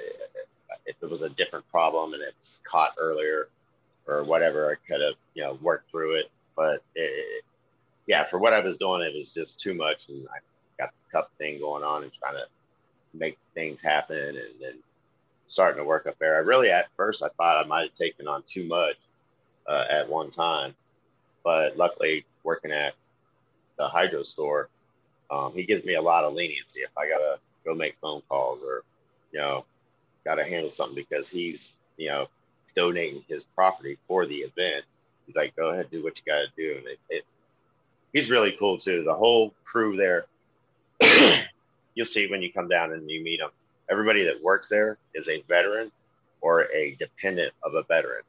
if 0.86 0.94
it 1.02 1.10
was 1.10 1.22
a 1.22 1.30
different 1.30 1.68
problem 1.68 2.14
and 2.14 2.22
it's 2.22 2.60
caught 2.62 2.92
earlier 2.96 3.48
or 4.06 4.22
whatever, 4.22 4.70
I 4.70 4.76
could 4.86 5.00
have 5.00 5.14
you 5.34 5.42
know 5.42 5.58
worked 5.60 5.90
through 5.90 6.14
it. 6.20 6.30
But 6.54 6.84
it, 6.94 7.42
yeah, 8.06 8.24
for 8.30 8.38
what 8.38 8.52
I 8.52 8.60
was 8.60 8.78
doing, 8.78 9.02
it 9.02 9.16
was 9.18 9.34
just 9.34 9.58
too 9.58 9.74
much, 9.74 10.10
and 10.10 10.28
I 10.28 10.38
got 10.80 10.92
the 10.92 11.10
cup 11.10 11.32
thing 11.38 11.58
going 11.58 11.82
on 11.82 12.04
and 12.04 12.12
trying 12.12 12.34
to 12.34 12.46
make 13.14 13.36
things 13.52 13.82
happen, 13.82 14.16
and 14.16 14.60
then 14.60 14.74
starting 15.46 15.78
to 15.78 15.84
work 15.84 16.06
up 16.06 16.18
there. 16.18 16.36
I 16.36 16.40
really, 16.40 16.70
at 16.70 16.86
first, 16.96 17.22
I 17.22 17.28
thought 17.36 17.64
I 17.64 17.66
might 17.66 17.90
have 17.90 17.98
taken 17.98 18.26
on 18.26 18.42
too 18.48 18.64
much 18.64 18.96
uh, 19.68 19.84
at 19.90 20.08
one 20.08 20.30
time, 20.30 20.74
but 21.42 21.76
luckily, 21.76 22.24
working 22.42 22.72
at 22.72 22.94
the 23.78 23.88
hydro 23.88 24.22
store, 24.22 24.68
um, 25.30 25.52
he 25.54 25.64
gives 25.64 25.84
me 25.84 25.94
a 25.94 26.02
lot 26.02 26.24
of 26.24 26.34
leniency 26.34 26.80
if 26.80 26.90
I 26.96 27.08
gotta 27.08 27.38
go 27.64 27.74
make 27.74 27.96
phone 28.00 28.22
calls 28.28 28.62
or, 28.62 28.82
you 29.32 29.40
know, 29.40 29.64
gotta 30.24 30.44
handle 30.44 30.70
something 30.70 30.94
because 30.94 31.28
he's, 31.28 31.74
you 31.96 32.08
know, 32.08 32.26
donating 32.76 33.24
his 33.28 33.44
property 33.44 33.98
for 34.04 34.26
the 34.26 34.36
event. 34.36 34.84
He's 35.26 35.36
like, 35.36 35.56
go 35.56 35.70
ahead, 35.70 35.90
do 35.90 36.02
what 36.02 36.18
you 36.18 36.22
gotta 36.26 36.48
do, 36.56 36.76
and 36.78 36.86
it, 36.86 36.98
it 37.08 37.24
he's 38.12 38.30
really 38.30 38.56
cool 38.58 38.78
too. 38.78 39.04
The 39.04 39.14
whole 39.14 39.54
crew 39.64 39.96
there, 39.96 40.26
you'll 41.94 42.06
see 42.06 42.28
when 42.28 42.42
you 42.42 42.52
come 42.52 42.68
down 42.68 42.92
and 42.92 43.10
you 43.10 43.22
meet 43.22 43.40
him 43.40 43.50
everybody 43.90 44.24
that 44.24 44.42
works 44.42 44.68
there 44.68 44.98
is 45.14 45.28
a 45.28 45.42
veteran 45.42 45.90
or 46.40 46.70
a 46.72 46.96
dependent 46.98 47.52
of 47.62 47.74
a 47.74 47.82
veteran. 47.82 48.22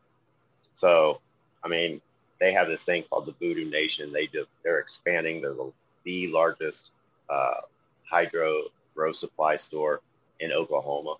So, 0.73 1.19
I 1.63 1.67
mean, 1.67 2.01
they 2.39 2.53
have 2.53 2.67
this 2.67 2.83
thing 2.83 3.03
called 3.09 3.25
the 3.25 3.33
Voodoo 3.39 3.69
Nation. 3.69 4.11
They 4.11 4.27
do, 4.27 4.45
they're 4.63 4.79
expanding. 4.79 5.41
They're 5.41 5.53
the, 5.53 5.71
the 6.03 6.27
largest 6.27 6.91
uh, 7.29 7.61
hydro 8.09 8.63
grow 8.93 9.11
supply 9.11 9.55
store 9.55 10.01
in 10.39 10.51
Oklahoma, 10.51 11.15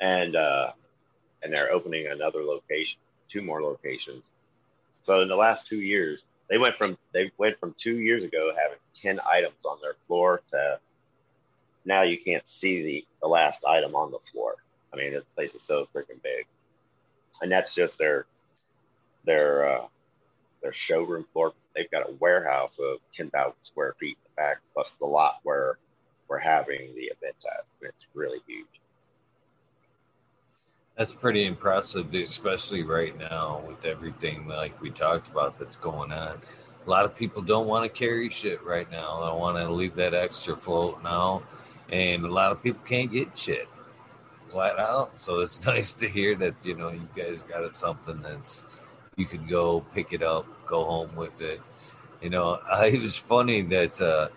and 0.00 0.36
uh, 0.36 0.72
and 1.42 1.52
they're 1.52 1.72
opening 1.72 2.06
another 2.08 2.42
location, 2.42 2.98
two 3.28 3.42
more 3.42 3.62
locations. 3.62 4.30
So 5.02 5.22
in 5.22 5.28
the 5.28 5.36
last 5.36 5.66
two 5.66 5.80
years, 5.80 6.22
they 6.48 6.58
went 6.58 6.76
from 6.76 6.98
they 7.12 7.30
went 7.38 7.58
from 7.58 7.74
two 7.76 7.98
years 7.98 8.24
ago 8.24 8.52
having 8.56 8.78
ten 8.94 9.20
items 9.26 9.64
on 9.64 9.78
their 9.80 9.94
floor 10.06 10.42
to 10.50 10.78
now 11.88 12.02
you 12.02 12.18
can't 12.22 12.46
see 12.46 12.82
the, 12.82 13.06
the 13.22 13.26
last 13.26 13.64
item 13.64 13.96
on 13.96 14.12
the 14.12 14.18
floor. 14.18 14.56
I 14.92 14.96
mean, 14.96 15.14
the 15.14 15.22
place 15.34 15.54
is 15.54 15.62
so 15.62 15.88
freaking 15.94 16.22
big, 16.22 16.46
and 17.42 17.50
that's 17.50 17.74
just 17.74 17.98
their 17.98 18.26
their 19.24 19.68
uh, 19.68 19.86
their 20.62 20.72
showroom 20.72 21.26
floor. 21.32 21.52
They've 21.74 21.90
got 21.90 22.08
a 22.08 22.12
warehouse 22.20 22.78
of 22.78 22.98
ten 23.12 23.30
thousand 23.30 23.62
square 23.62 23.96
feet 23.98 24.18
in 24.18 24.30
the 24.30 24.40
back, 24.40 24.58
plus 24.74 24.92
the 24.94 25.06
lot 25.06 25.40
where 25.42 25.78
we're 26.28 26.38
having 26.38 26.94
the 26.94 27.04
event 27.04 27.36
at. 27.46 27.64
It's 27.82 28.06
really 28.14 28.40
huge. 28.46 28.66
That's 30.96 31.14
pretty 31.14 31.44
impressive, 31.44 32.12
especially 32.12 32.82
right 32.82 33.16
now 33.16 33.62
with 33.66 33.84
everything 33.84 34.48
like 34.48 34.80
we 34.82 34.90
talked 34.90 35.28
about 35.28 35.58
that's 35.58 35.76
going 35.76 36.12
on. 36.12 36.40
A 36.86 36.90
lot 36.90 37.04
of 37.04 37.14
people 37.14 37.40
don't 37.40 37.68
want 37.68 37.84
to 37.84 37.88
carry 37.90 38.30
shit 38.30 38.62
right 38.64 38.90
now. 38.90 39.20
They 39.20 39.38
want 39.38 39.58
to 39.58 39.70
leave 39.70 39.94
that 39.94 40.12
extra 40.12 40.56
float 40.56 41.02
now 41.02 41.42
and 41.90 42.24
a 42.24 42.30
lot 42.30 42.52
of 42.52 42.62
people 42.62 42.82
can't 42.84 43.10
get 43.10 43.36
shit 43.36 43.68
flat 44.50 44.78
out. 44.78 45.20
So 45.20 45.40
it's 45.40 45.64
nice 45.66 45.94
to 45.94 46.08
hear 46.08 46.34
that 46.36 46.54
you 46.64 46.74
know 46.74 46.90
you 46.90 47.08
guys 47.16 47.42
got 47.42 47.64
it 47.64 47.74
something 47.74 48.20
that's 48.22 48.66
you 49.16 49.26
could 49.26 49.48
go 49.48 49.80
pick 49.94 50.12
it 50.12 50.22
up, 50.22 50.46
go 50.66 50.84
home 50.84 51.14
with 51.16 51.40
it. 51.40 51.60
You 52.22 52.30
know, 52.30 52.60
I, 52.72 52.86
it 52.86 53.02
was 53.02 53.16
funny 53.16 53.62
that 53.62 54.00
uh, 54.00 54.28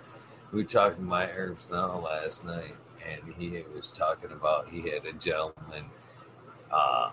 we 0.51 0.63
were 0.63 0.69
talking 0.69 0.97
to 0.97 1.03
my 1.03 1.29
herbs 1.31 1.69
now 1.71 1.99
last 1.99 2.45
night, 2.45 2.75
and 3.07 3.33
he 3.37 3.63
was 3.73 3.91
talking 3.91 4.31
about 4.31 4.69
he 4.69 4.89
had 4.89 5.05
a 5.05 5.13
gentleman. 5.13 5.85
Uh, 6.71 7.11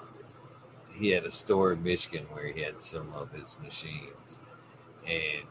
he 0.92 1.10
had 1.10 1.24
a 1.24 1.32
store 1.32 1.72
in 1.72 1.82
Michigan 1.82 2.24
where 2.32 2.52
he 2.52 2.62
had 2.62 2.82
some 2.82 3.12
of 3.14 3.32
his 3.32 3.58
machines, 3.62 4.40
and 5.06 5.46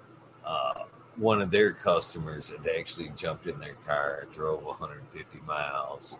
uh, 0.45 0.83
one 1.17 1.41
of 1.41 1.49
their 1.51 1.71
customers 1.71 2.49
had 2.49 2.67
actually 2.67 3.11
jumped 3.15 3.47
in 3.47 3.59
their 3.59 3.73
car, 3.85 4.27
drove 4.33 4.63
150 4.63 5.39
miles 5.47 6.19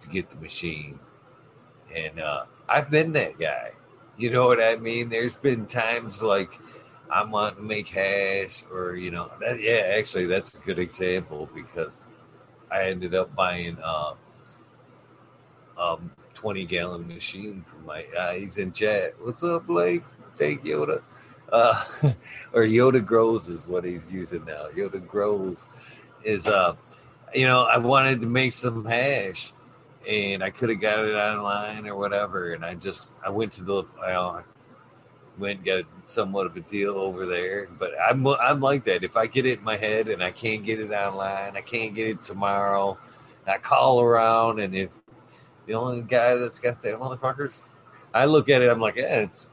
to 0.00 0.08
get 0.08 0.28
the 0.28 0.36
machine. 0.36 0.98
And 1.94 2.20
uh, 2.20 2.44
I've 2.68 2.90
been 2.90 3.12
that 3.12 3.38
guy. 3.38 3.72
You 4.18 4.30
know 4.30 4.46
what 4.46 4.62
I 4.62 4.76
mean? 4.76 5.08
There's 5.08 5.36
been 5.36 5.66
times 5.66 6.22
like 6.22 6.58
I'm 7.10 7.30
wanting 7.30 7.58
to 7.58 7.62
make 7.62 7.88
hash, 7.88 8.64
or 8.70 8.96
you 8.96 9.10
know, 9.10 9.30
that, 9.40 9.60
yeah, 9.60 9.94
actually, 9.96 10.26
that's 10.26 10.54
a 10.54 10.58
good 10.60 10.78
example 10.78 11.48
because 11.54 12.04
I 12.70 12.84
ended 12.84 13.14
up 13.14 13.34
buying 13.34 13.78
uh, 13.82 14.14
um 15.78 16.10
20 16.34 16.64
gallon 16.66 17.06
machine 17.06 17.64
for 17.66 17.76
my. 17.86 18.04
Uh, 18.18 18.32
he's 18.32 18.58
in 18.58 18.72
chat. 18.72 19.14
What's 19.20 19.42
up, 19.44 19.66
Blake? 19.66 20.02
Thank 20.36 20.64
Yoda 20.64 21.02
uh, 21.52 21.84
or 22.52 22.62
Yoda 22.62 23.04
Grows 23.04 23.48
is 23.48 23.66
what 23.66 23.84
he's 23.84 24.12
using 24.12 24.44
now. 24.44 24.66
Yoda 24.74 25.04
Grows 25.06 25.68
is, 26.24 26.46
uh, 26.46 26.74
you 27.34 27.46
know, 27.46 27.62
I 27.62 27.78
wanted 27.78 28.20
to 28.20 28.26
make 28.26 28.52
some 28.52 28.84
hash, 28.84 29.52
and 30.08 30.42
I 30.42 30.50
could 30.50 30.70
have 30.70 30.80
got 30.80 31.04
it 31.04 31.14
online 31.14 31.86
or 31.86 31.96
whatever, 31.96 32.52
and 32.52 32.64
I 32.64 32.74
just 32.74 33.14
I 33.24 33.30
went 33.30 33.52
to 33.54 33.64
the, 33.64 33.84
I 34.02 34.42
went 35.38 35.58
and 35.58 35.66
got 35.66 35.84
somewhat 36.06 36.46
of 36.46 36.56
a 36.56 36.60
deal 36.60 36.92
over 36.92 37.26
there. 37.26 37.68
But 37.78 37.92
I'm 38.00 38.26
I'm 38.26 38.60
like 38.60 38.84
that. 38.84 39.04
If 39.04 39.16
I 39.16 39.26
get 39.26 39.46
it 39.46 39.58
in 39.58 39.64
my 39.64 39.76
head 39.76 40.08
and 40.08 40.22
I 40.22 40.30
can't 40.30 40.64
get 40.64 40.80
it 40.80 40.90
online, 40.92 41.56
I 41.56 41.60
can't 41.60 41.94
get 41.94 42.08
it 42.08 42.22
tomorrow. 42.22 42.98
I 43.46 43.58
call 43.58 44.00
around, 44.00 44.58
and 44.58 44.74
if 44.74 44.90
the 45.66 45.74
only 45.74 46.02
guy 46.02 46.34
that's 46.34 46.58
got 46.58 46.82
the 46.82 46.90
motherfuckers, 46.90 47.60
I 48.12 48.24
look 48.24 48.48
at 48.48 48.62
it, 48.62 48.68
I'm 48.68 48.80
like, 48.80 48.96
yeah, 48.96 49.20
it's 49.20 49.50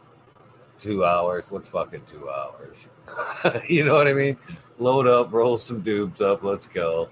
two 0.83 1.05
hours. 1.05 1.49
What's 1.49 1.69
fucking 1.69 2.03
two 2.11 2.29
hours? 2.29 2.89
you 3.69 3.85
know 3.85 3.93
what 3.93 4.07
I 4.07 4.13
mean? 4.13 4.37
Load 4.77 5.07
up, 5.07 5.31
roll 5.31 5.57
some 5.57 5.81
dupes 5.81 6.19
up, 6.19 6.43
let's 6.43 6.65
go. 6.65 7.09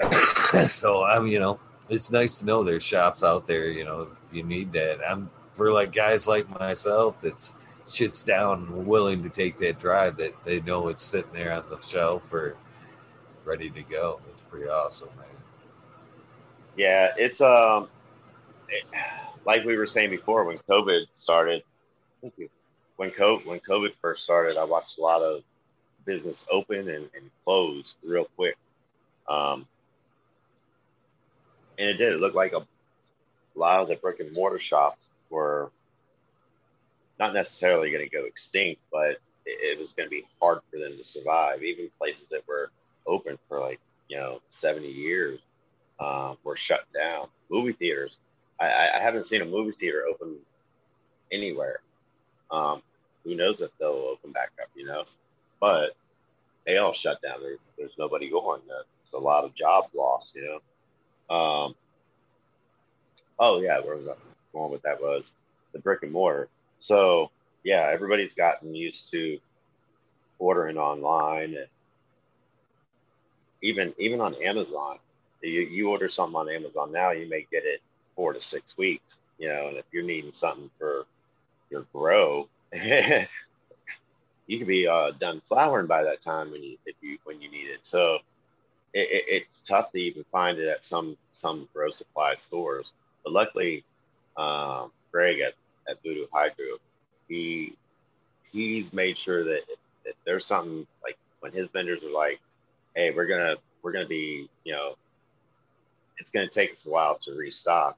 so 0.68 1.02
I'm, 1.02 1.26
you 1.26 1.40
know, 1.40 1.58
it's 1.88 2.12
nice 2.12 2.38
to 2.38 2.44
know 2.44 2.62
there's 2.62 2.84
shops 2.84 3.24
out 3.24 3.48
there. 3.48 3.68
You 3.68 3.84
know, 3.84 4.02
if 4.02 4.36
you 4.36 4.44
need 4.44 4.72
that, 4.72 5.00
I'm 5.06 5.28
for 5.54 5.72
like 5.72 5.92
guys 5.92 6.28
like 6.28 6.48
myself 6.48 7.20
that's 7.20 7.52
shits 7.84 8.24
down 8.24 8.68
and 8.70 8.86
willing 8.86 9.24
to 9.24 9.28
take 9.28 9.58
that 9.58 9.80
drive 9.80 10.16
that 10.18 10.44
they 10.44 10.60
know 10.60 10.88
it's 10.88 11.02
sitting 11.02 11.32
there 11.32 11.52
on 11.52 11.64
the 11.70 11.80
shelf 11.80 12.32
or 12.32 12.56
ready 13.44 13.70
to 13.70 13.82
go. 13.82 14.20
It's 14.30 14.42
pretty 14.42 14.68
awesome, 14.68 15.08
man. 15.16 15.26
Yeah, 16.76 17.08
it's 17.16 17.40
um, 17.40 17.88
it, 18.68 18.84
like 19.44 19.64
we 19.64 19.76
were 19.76 19.86
saying 19.86 20.10
before 20.10 20.44
when 20.44 20.58
COVID 20.58 21.06
started. 21.12 21.64
Thank 22.20 22.34
you. 22.36 22.48
When 22.98 23.10
COVID 23.10 23.46
when 23.46 23.60
COVID 23.60 23.92
first 24.02 24.24
started, 24.24 24.58
I 24.58 24.64
watched 24.64 24.98
a 24.98 25.00
lot 25.00 25.22
of 25.22 25.44
business 26.04 26.48
open 26.50 26.88
and, 26.88 27.08
and 27.14 27.30
close 27.44 27.94
real 28.02 28.24
quick. 28.34 28.56
Um, 29.28 29.68
and 31.78 31.88
it 31.88 31.94
did. 31.94 32.12
It 32.12 32.18
looked 32.18 32.34
like 32.34 32.54
a, 32.54 32.58
a 32.58 33.56
lot 33.56 33.78
of 33.78 33.86
the 33.86 33.94
brick 33.94 34.18
and 34.18 34.32
mortar 34.32 34.58
shops 34.58 35.10
were 35.30 35.70
not 37.20 37.34
necessarily 37.34 37.92
going 37.92 38.02
to 38.02 38.10
go 38.10 38.24
extinct, 38.24 38.80
but 38.90 39.10
it, 39.10 39.18
it 39.46 39.78
was 39.78 39.92
going 39.92 40.08
to 40.08 40.10
be 40.10 40.24
hard 40.40 40.58
for 40.68 40.80
them 40.80 40.96
to 40.96 41.04
survive. 41.04 41.62
Even 41.62 41.90
places 41.98 42.26
that 42.32 42.48
were 42.48 42.72
open 43.06 43.38
for 43.48 43.60
like 43.60 43.78
you 44.08 44.16
know 44.16 44.40
70 44.48 44.88
years 44.88 45.38
uh, 46.00 46.34
were 46.42 46.56
shut 46.56 46.84
down. 46.92 47.28
Movie 47.48 47.74
theaters. 47.74 48.18
I, 48.60 48.66
I, 48.96 48.98
haven't 49.00 49.26
seen 49.26 49.40
a 49.40 49.44
movie 49.44 49.70
theater 49.70 50.02
open 50.10 50.34
anywhere. 51.30 51.78
Um, 52.50 52.82
who 53.28 53.36
knows 53.36 53.60
if 53.60 53.70
they'll 53.78 53.88
open 53.88 54.32
back 54.32 54.50
up? 54.60 54.68
You 54.74 54.86
know, 54.86 55.04
but 55.60 55.90
they 56.66 56.78
all 56.78 56.92
shut 56.92 57.20
down. 57.22 57.40
There, 57.40 57.56
there's 57.76 57.92
nobody 57.98 58.30
going. 58.30 58.62
It's 59.02 59.12
a 59.12 59.18
lot 59.18 59.44
of 59.44 59.54
jobs 59.54 59.88
lost. 59.94 60.34
You 60.34 60.60
know. 61.28 61.34
Um, 61.34 61.74
oh 63.38 63.60
yeah, 63.60 63.80
where 63.80 63.96
was 63.96 64.08
I 64.08 64.14
going 64.52 64.72
with 64.72 64.82
that? 64.82 65.02
Was 65.02 65.34
the 65.72 65.78
brick 65.78 66.02
and 66.02 66.12
mortar. 66.12 66.48
So 66.78 67.30
yeah, 67.64 67.90
everybody's 67.92 68.34
gotten 68.34 68.74
used 68.74 69.10
to 69.10 69.38
ordering 70.38 70.78
online 70.78 71.54
and 71.54 71.66
even 73.62 73.94
even 73.98 74.20
on 74.20 74.34
Amazon. 74.42 74.98
You, 75.42 75.60
you 75.60 75.90
order 75.90 76.08
something 76.08 76.36
on 76.36 76.50
Amazon 76.50 76.92
now, 76.92 77.10
you 77.10 77.28
may 77.28 77.46
get 77.50 77.64
it 77.64 77.80
four 78.16 78.32
to 78.32 78.40
six 78.40 78.76
weeks. 78.76 79.18
You 79.38 79.48
know, 79.48 79.68
and 79.68 79.76
if 79.76 79.84
you're 79.92 80.02
needing 80.02 80.32
something 80.32 80.70
for 80.78 81.06
your 81.70 81.84
grow, 81.92 82.48
you 84.46 84.58
could 84.58 84.66
be 84.68 84.86
uh, 84.86 85.12
done 85.20 85.40
flowering 85.42 85.86
by 85.86 86.02
that 86.04 86.22
time 86.22 86.50
when 86.50 86.62
you 86.62 86.76
if 86.86 86.96
you 87.00 87.18
when 87.24 87.40
you 87.40 87.50
need 87.50 87.68
it. 87.68 87.80
So 87.82 88.18
it, 88.94 89.08
it, 89.10 89.24
it's 89.28 89.60
tough 89.60 89.92
to 89.92 89.98
even 89.98 90.24
find 90.32 90.58
it 90.58 90.68
at 90.68 90.84
some 90.84 91.16
some 91.32 91.68
grow 91.74 91.90
supply 91.90 92.34
stores. 92.34 92.92
But 93.24 93.32
luckily, 93.32 93.84
um, 94.36 94.92
Greg 95.12 95.40
at, 95.40 95.54
at 95.88 96.02
Voodoo 96.02 96.26
Hydro, 96.32 96.78
he 97.28 97.74
he's 98.52 98.92
made 98.92 99.18
sure 99.18 99.44
that 99.44 99.62
if, 99.68 99.78
if 100.04 100.16
there's 100.24 100.46
something 100.46 100.86
like 101.02 101.16
when 101.40 101.52
his 101.52 101.70
vendors 101.70 102.02
are 102.02 102.12
like, 102.12 102.40
hey, 102.94 103.10
we're 103.12 103.26
gonna 103.26 103.56
we're 103.82 103.92
gonna 103.92 104.06
be, 104.08 104.48
you 104.64 104.72
know, 104.72 104.96
it's 106.18 106.30
gonna 106.30 106.48
take 106.48 106.72
us 106.72 106.86
a 106.86 106.90
while 106.90 107.18
to 107.22 107.32
restock. 107.32 107.96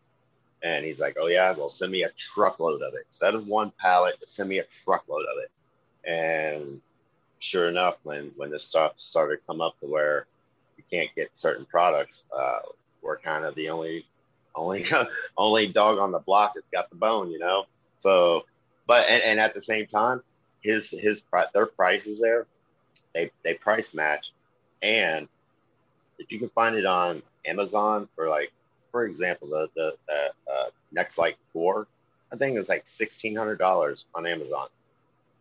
And 0.62 0.84
he's 0.84 1.00
like, 1.00 1.16
Oh 1.18 1.26
yeah, 1.26 1.52
well 1.52 1.68
send 1.68 1.92
me 1.92 2.02
a 2.02 2.10
truckload 2.10 2.82
of 2.82 2.94
it. 2.94 3.02
Instead 3.06 3.34
of 3.34 3.46
one 3.46 3.72
pallet, 3.78 4.16
send 4.26 4.48
me 4.48 4.58
a 4.58 4.64
truckload 4.64 5.22
of 5.22 5.38
it. 5.42 6.10
And 6.10 6.80
sure 7.38 7.68
enough, 7.68 7.96
when 8.02 8.32
when 8.36 8.50
this 8.50 8.64
stuff 8.64 8.92
started 8.96 9.36
to 9.36 9.42
come 9.46 9.60
up 9.60 9.78
to 9.80 9.86
where 9.86 10.26
you 10.76 10.84
can't 10.90 11.10
get 11.14 11.36
certain 11.36 11.66
products, 11.66 12.24
uh, 12.36 12.60
we're 13.02 13.18
kind 13.18 13.44
of 13.44 13.54
the 13.54 13.70
only 13.70 14.06
only 14.54 14.86
only 15.36 15.66
dog 15.68 15.98
on 15.98 16.12
the 16.12 16.18
block 16.18 16.52
that's 16.54 16.70
got 16.70 16.90
the 16.90 16.96
bone, 16.96 17.30
you 17.30 17.38
know. 17.38 17.64
So, 17.98 18.44
but 18.86 19.04
and, 19.08 19.22
and 19.22 19.40
at 19.40 19.54
the 19.54 19.60
same 19.60 19.86
time, 19.86 20.22
his 20.62 20.90
his 20.90 21.22
their 21.52 21.66
prices 21.66 22.20
there, 22.20 22.46
they 23.14 23.30
they 23.42 23.54
price 23.54 23.94
match 23.94 24.32
and 24.82 25.28
if 26.18 26.30
you 26.32 26.38
can 26.38 26.48
find 26.50 26.76
it 26.76 26.86
on 26.86 27.22
Amazon 27.46 28.08
for 28.14 28.28
like, 28.28 28.52
for 28.90 29.04
example, 29.04 29.48
the 29.48 29.68
the, 29.74 29.92
the 30.08 30.52
uh, 30.52 30.70
Nexlite 30.94 31.36
Four, 31.52 31.86
I 32.32 32.36
think 32.36 32.56
it's 32.58 32.68
like 32.68 32.82
sixteen 32.86 33.36
hundred 33.36 33.58
dollars 33.58 34.04
on 34.14 34.26
Amazon. 34.26 34.68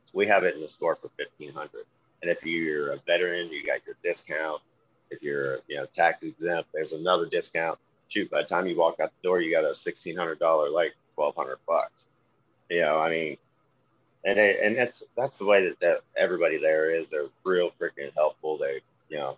So 0.05 0.11
we 0.13 0.27
have 0.27 0.43
it 0.43 0.55
in 0.55 0.61
the 0.61 0.69
store 0.69 0.95
for 0.95 1.09
fifteen 1.17 1.53
hundred. 1.53 1.85
And 2.21 2.29
if 2.29 2.43
you're 2.43 2.91
a 2.91 2.97
veteran, 3.05 3.49
you 3.49 3.65
got 3.65 3.79
your 3.85 3.95
discount. 4.03 4.61
If 5.09 5.21
you're 5.21 5.59
you 5.67 5.77
know 5.77 5.85
tax 5.93 6.23
exempt, 6.23 6.69
there's 6.73 6.93
another 6.93 7.25
discount. 7.25 7.79
Shoot, 8.09 8.31
by 8.31 8.41
the 8.41 8.47
time 8.47 8.65
you 8.65 8.75
walk 8.75 8.99
out 8.99 9.11
the 9.21 9.27
door, 9.27 9.39
you 9.39 9.51
got 9.51 9.69
a 9.69 9.75
sixteen 9.75 10.17
hundred 10.17 10.39
dollar 10.39 10.69
like 10.69 10.93
twelve 11.15 11.35
hundred 11.35 11.57
bucks. 11.67 12.07
You 12.69 12.81
know, 12.81 12.97
I 12.99 13.09
mean, 13.09 13.37
and 14.25 14.39
and 14.39 14.77
that's 14.77 15.03
that's 15.15 15.37
the 15.37 15.45
way 15.45 15.65
that, 15.65 15.79
that 15.79 16.01
everybody 16.17 16.57
there 16.57 16.91
is. 16.91 17.09
They're 17.09 17.27
real 17.45 17.71
freaking 17.79 18.11
helpful. 18.15 18.57
They 18.57 18.81
you 19.09 19.17
know, 19.17 19.37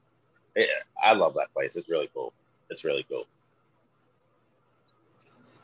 it, 0.56 0.70
I 1.02 1.14
love 1.14 1.34
that 1.36 1.54
place. 1.54 1.76
It's 1.76 1.90
really 1.90 2.10
cool. 2.14 2.34
It's 2.70 2.84
really 2.84 3.06
cool. 3.10 3.26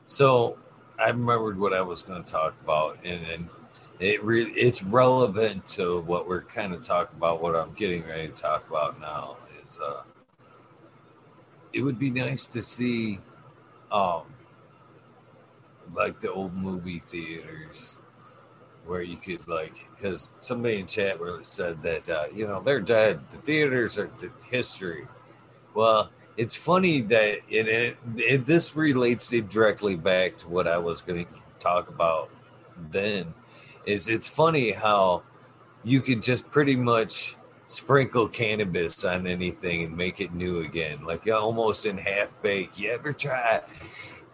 So 0.07 0.57
I 0.97 1.09
remembered 1.09 1.59
what 1.59 1.73
I 1.73 1.81
was 1.81 2.01
going 2.01 2.23
to 2.23 2.31
talk 2.31 2.55
about, 2.63 2.97
and, 3.03 3.25
and 3.25 3.49
it 3.99 4.21
it's 4.23 4.81
relevant 4.81 5.67
to 5.67 5.99
what 6.01 6.27
we're 6.27 6.43
kind 6.43 6.73
of 6.73 6.81
talking 6.81 7.17
about. 7.17 7.41
What 7.41 7.55
I'm 7.55 7.73
getting 7.73 8.03
ready 8.07 8.29
to 8.29 8.33
talk 8.33 8.67
about 8.69 8.99
now 9.01 9.35
is, 9.63 9.79
uh, 9.79 10.03
it 11.73 11.81
would 11.81 11.99
be 11.99 12.09
nice 12.09 12.47
to 12.47 12.63
see, 12.63 13.19
um, 13.91 14.21
like 15.93 16.21
the 16.21 16.31
old 16.31 16.55
movie 16.55 16.99
theaters 16.99 17.99
where 18.85 19.01
you 19.01 19.17
could 19.17 19.45
like 19.49 19.85
because 19.93 20.31
somebody 20.39 20.79
in 20.79 20.87
chat 20.87 21.19
really 21.19 21.43
said 21.43 21.81
that 21.83 22.07
uh, 22.07 22.25
you 22.33 22.47
know 22.47 22.61
they're 22.61 22.79
dead 22.79 23.19
the 23.31 23.37
theaters 23.37 23.97
are 23.97 24.09
the 24.19 24.31
history 24.49 25.05
well 25.73 26.09
it's 26.37 26.55
funny 26.55 27.01
that 27.01 27.39
it, 27.49 27.67
it, 27.67 27.97
it 28.15 28.45
this 28.45 28.75
relates 28.75 29.33
it 29.33 29.49
directly 29.49 29.95
back 29.95 30.37
to 30.37 30.47
what 30.47 30.67
i 30.67 30.77
was 30.77 31.01
going 31.01 31.25
to 31.25 31.31
talk 31.59 31.89
about 31.89 32.29
then 32.91 33.33
is 33.85 34.07
it's 34.07 34.27
funny 34.27 34.71
how 34.71 35.23
you 35.83 36.01
can 36.01 36.21
just 36.21 36.49
pretty 36.51 36.75
much 36.75 37.35
sprinkle 37.67 38.27
cannabis 38.27 39.03
on 39.03 39.27
anything 39.27 39.83
and 39.83 39.97
make 39.97 40.21
it 40.21 40.33
new 40.33 40.59
again 40.59 41.03
like 41.03 41.27
almost 41.27 41.85
in 41.85 41.97
half 41.97 42.33
bake 42.41 42.77
you 42.77 42.89
ever 42.89 43.11
try 43.11 43.61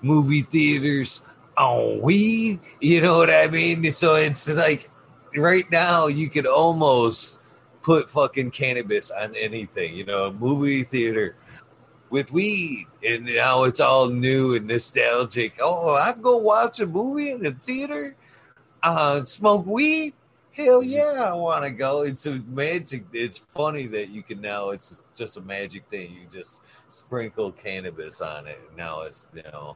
movie 0.04 0.42
theaters 0.42 1.22
on 1.58 2.02
weed. 2.02 2.60
You 2.80 3.02
know 3.02 3.18
what 3.18 3.30
I 3.30 3.48
mean? 3.48 3.92
So 3.92 4.16
it's 4.16 4.54
like 4.56 4.90
right 5.36 5.70
now 5.72 6.08
you 6.08 6.30
could 6.30 6.46
almost 6.46 7.40
put 7.82 8.10
fucking 8.10 8.52
cannabis 8.52 9.12
on 9.12 9.36
anything, 9.36 9.96
you 9.96 10.06
know, 10.06 10.32
movie 10.32 10.84
theater 10.84 11.36
with 12.14 12.32
weed. 12.32 12.86
And 13.04 13.26
now 13.26 13.64
it's 13.64 13.80
all 13.80 14.08
new 14.08 14.54
and 14.54 14.68
nostalgic. 14.68 15.58
Oh, 15.60 15.96
I 15.96 16.14
go 16.14 16.38
watch 16.38 16.80
a 16.80 16.86
movie 16.86 17.32
in 17.32 17.42
the 17.42 17.54
theater, 17.54 18.16
uh, 18.84 19.26
smoke 19.26 19.66
weed. 19.66 20.14
Hell 20.52 20.84
mm-hmm. 20.84 20.92
yeah, 20.92 21.32
I 21.32 21.34
want 21.34 21.64
to 21.64 21.72
go. 21.72 22.04
It's 22.04 22.28
a 22.28 22.36
magic. 22.48 23.06
It's 23.14 23.40
funny 23.40 23.88
that 23.88 24.10
you 24.10 24.22
can 24.22 24.42
now. 24.42 24.70
It's 24.70 25.00
just 25.16 25.38
a 25.38 25.42
magic 25.42 25.86
thing. 25.90 26.14
You 26.14 26.28
just 26.32 26.62
sprinkle 26.92 27.52
cannabis 27.52 28.22
on 28.22 28.46
it. 28.46 28.62
Now 28.78 29.02
it's 29.02 29.28
you 29.34 29.42
know 29.52 29.76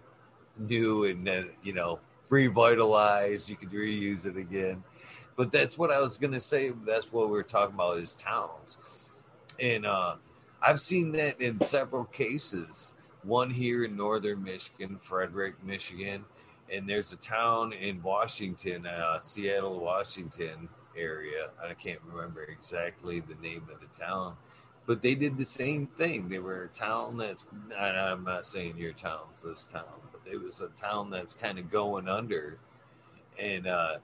new 0.59 1.05
and 1.05 1.27
uh, 1.27 1.43
you 1.63 1.73
know 1.73 1.99
revitalized. 2.29 3.49
You 3.49 3.55
could 3.55 3.71
reuse 3.71 4.27
it 4.27 4.37
again. 4.37 4.83
But 5.35 5.51
that's 5.51 5.75
what 5.75 5.91
I 5.91 5.99
was 6.01 6.19
gonna 6.19 6.39
say. 6.39 6.71
That's 6.85 7.11
what 7.11 7.31
we 7.31 7.39
are 7.39 7.43
talking 7.43 7.73
about 7.73 7.97
is 7.97 8.13
towns, 8.13 8.77
and 9.59 9.87
uh, 9.87 10.17
I've 10.61 10.79
seen 10.79 11.11
that 11.13 11.39
in 11.39 11.61
several 11.61 12.05
cases. 12.05 12.93
One 13.23 13.49
here 13.49 13.83
in 13.83 13.95
northern 13.95 14.43
Michigan, 14.43 14.99
Frederic, 15.01 15.63
Michigan, 15.63 16.25
and 16.71 16.87
there's 16.87 17.13
a 17.13 17.17
town 17.17 17.73
in 17.73 18.01
Washington, 18.01 18.85
uh, 18.85 19.19
Seattle, 19.19 19.79
Washington 19.79 20.69
area. 20.97 21.49
I 21.63 21.73
can't 21.73 21.99
remember 22.05 22.43
exactly 22.43 23.19
the 23.19 23.35
name 23.35 23.67
of 23.71 23.79
the 23.79 23.99
town, 23.99 24.35
but 24.85 25.01
they 25.01 25.15
did 25.15 25.37
the 25.37 25.45
same 25.45 25.87
thing. 25.87 26.29
They 26.29 26.39
were 26.39 26.63
a 26.63 26.67
town 26.69 27.17
that's. 27.17 27.45
I'm 27.77 28.23
not 28.23 28.47
saying 28.47 28.77
your 28.77 28.93
town's 28.93 29.43
this 29.43 29.65
town, 29.65 30.01
but 30.11 30.21
it 30.31 30.41
was 30.41 30.61
a 30.61 30.69
town 30.69 31.09
that's 31.09 31.33
kind 31.33 31.59
of 31.59 31.69
going 31.69 32.07
under 32.07 32.57
and 33.37 33.67
uh, 33.67 33.97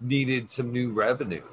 needed 0.00 0.50
some 0.50 0.72
new 0.72 0.92
revenue. 0.92 1.44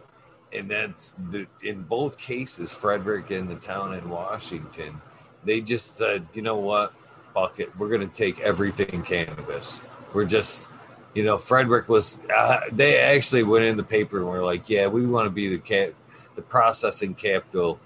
And 0.54 0.70
that's 0.70 1.16
the 1.32 1.47
in 1.62 1.82
both 1.84 2.18
cases, 2.18 2.74
Frederic 2.74 3.32
and 3.32 3.49
the 3.49 3.56
town 3.56 3.93
in 3.93 4.10
Washington, 4.10 5.01
they 5.43 5.62
just 5.62 5.97
said, 5.97 6.28
you 6.34 6.41
know 6.41 6.58
what, 6.58 6.93
fuck 7.34 7.60
it, 7.60 7.76
we're 7.78 7.89
gonna 7.89 8.08
take 8.08 8.39
everything 8.39 9.04
cannabis. 9.04 9.82
We're 10.14 10.26
just 10.26 10.70
you 11.14 11.24
know, 11.24 11.38
Frederic 11.38 11.89
was. 11.89 12.20
Uh, 12.36 12.62
they 12.72 12.99
actually 12.99 13.43
went 13.43 13.66
in 13.66 13.78
the 13.78 13.84
paper 13.84 14.18
and 14.18 14.28
were 14.28 14.43
like, 14.43 14.70
"Yeah, 14.70 14.88
we 14.88 15.06
want 15.06 15.26
to 15.26 15.30
be 15.30 15.49
the 15.49 15.60
cap, 15.60 15.89
the 16.36 16.41
processing 16.41 17.14
capital 17.14 17.80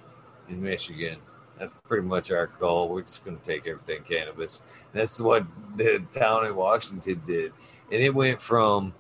in 0.48 0.62
Michigan." 0.62 1.18
That's 1.60 1.74
pretty 1.88 2.08
much 2.08 2.32
our 2.32 2.48
goal. 2.48 2.90
We're 2.90 3.02
just 3.02 3.26
going 3.26 3.38
to 3.38 3.44
take 3.44 3.68
everything 3.68 4.04
cannabis. 4.04 4.62
That's 4.94 5.20
what 5.20 5.46
the 5.76 6.04
town 6.12 6.46
in 6.46 6.56
Washington 6.56 7.22
did, 7.28 7.52
and 7.92 8.02
it 8.02 8.14
went 8.14 8.42
from 8.42 8.94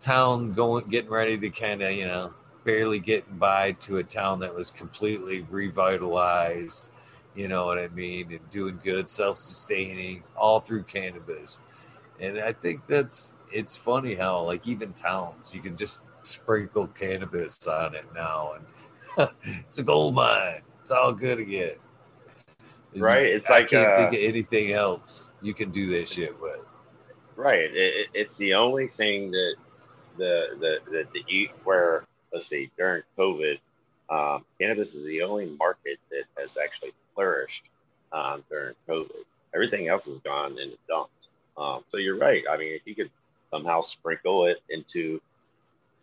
town 0.00 0.52
going 0.52 0.86
getting 0.86 1.10
ready 1.10 1.36
to 1.38 1.50
kind 1.50 1.82
of 1.82 1.92
you 1.92 2.06
know 2.06 2.32
barely 2.64 2.98
getting 2.98 3.36
by 3.36 3.72
to 3.72 3.98
a 3.98 4.02
town 4.02 4.40
that 4.40 4.54
was 4.54 4.70
completely 4.70 5.46
revitalized. 5.50 6.90
You 7.34 7.48
know 7.48 7.66
what 7.66 7.78
I 7.78 7.88
mean? 7.88 8.32
And 8.32 8.50
doing 8.50 8.78
good, 8.82 9.10
self-sustaining, 9.10 10.22
all 10.36 10.60
through 10.60 10.84
cannabis. 10.84 11.62
And 12.20 12.38
I 12.38 12.52
think 12.52 12.86
that's 12.86 13.34
it's 13.52 13.76
funny 13.76 14.14
how 14.14 14.40
like 14.42 14.66
even 14.66 14.92
towns 14.92 15.54
you 15.54 15.60
can 15.60 15.76
just 15.76 16.00
sprinkle 16.22 16.86
cannabis 16.88 17.66
on 17.66 17.94
it 17.94 18.06
now, 18.14 18.54
and 19.18 19.28
it's 19.68 19.78
a 19.78 19.82
gold 19.82 20.14
mine. 20.14 20.60
It's 20.82 20.90
all 20.90 21.12
good 21.12 21.38
again. 21.38 21.74
Right? 22.96 23.26
It's 23.26 23.50
I 23.50 23.60
like 23.60 23.68
can't 23.68 23.90
uh, 23.90 23.96
think 23.96 24.12
of 24.12 24.20
anything 24.20 24.72
else 24.72 25.30
you 25.42 25.54
can 25.54 25.70
do 25.70 25.90
that 25.98 26.08
shit 26.08 26.40
with. 26.40 26.60
Right. 27.36 27.64
It, 27.64 27.74
it- 27.76 28.08
it's 28.14 28.36
the 28.36 28.54
only 28.54 28.86
thing 28.86 29.30
that 29.32 29.54
the 30.16 30.56
the 30.60 30.78
the, 30.90 31.04
the 31.12 31.24
eat 31.28 31.50
where 31.64 32.04
let's 32.34 32.46
see 32.46 32.70
during 32.76 33.02
COVID, 33.16 33.58
um, 34.10 34.44
cannabis 34.60 34.94
is 34.94 35.04
the 35.04 35.22
only 35.22 35.46
market 35.58 35.98
that 36.10 36.24
has 36.36 36.58
actually 36.58 36.92
flourished 37.14 37.64
um, 38.12 38.44
during 38.50 38.74
COVID. 38.88 39.24
Everything 39.54 39.88
else 39.88 40.06
has 40.06 40.18
gone 40.18 40.58
in 40.58 40.70
the 40.70 40.78
dumps. 40.88 41.28
Um, 41.56 41.84
so 41.88 41.96
you're 41.98 42.18
right. 42.18 42.42
I 42.50 42.56
mean, 42.58 42.74
if 42.74 42.82
you 42.84 42.94
could 42.96 43.10
somehow 43.50 43.80
sprinkle 43.80 44.46
it 44.46 44.58
into 44.68 45.20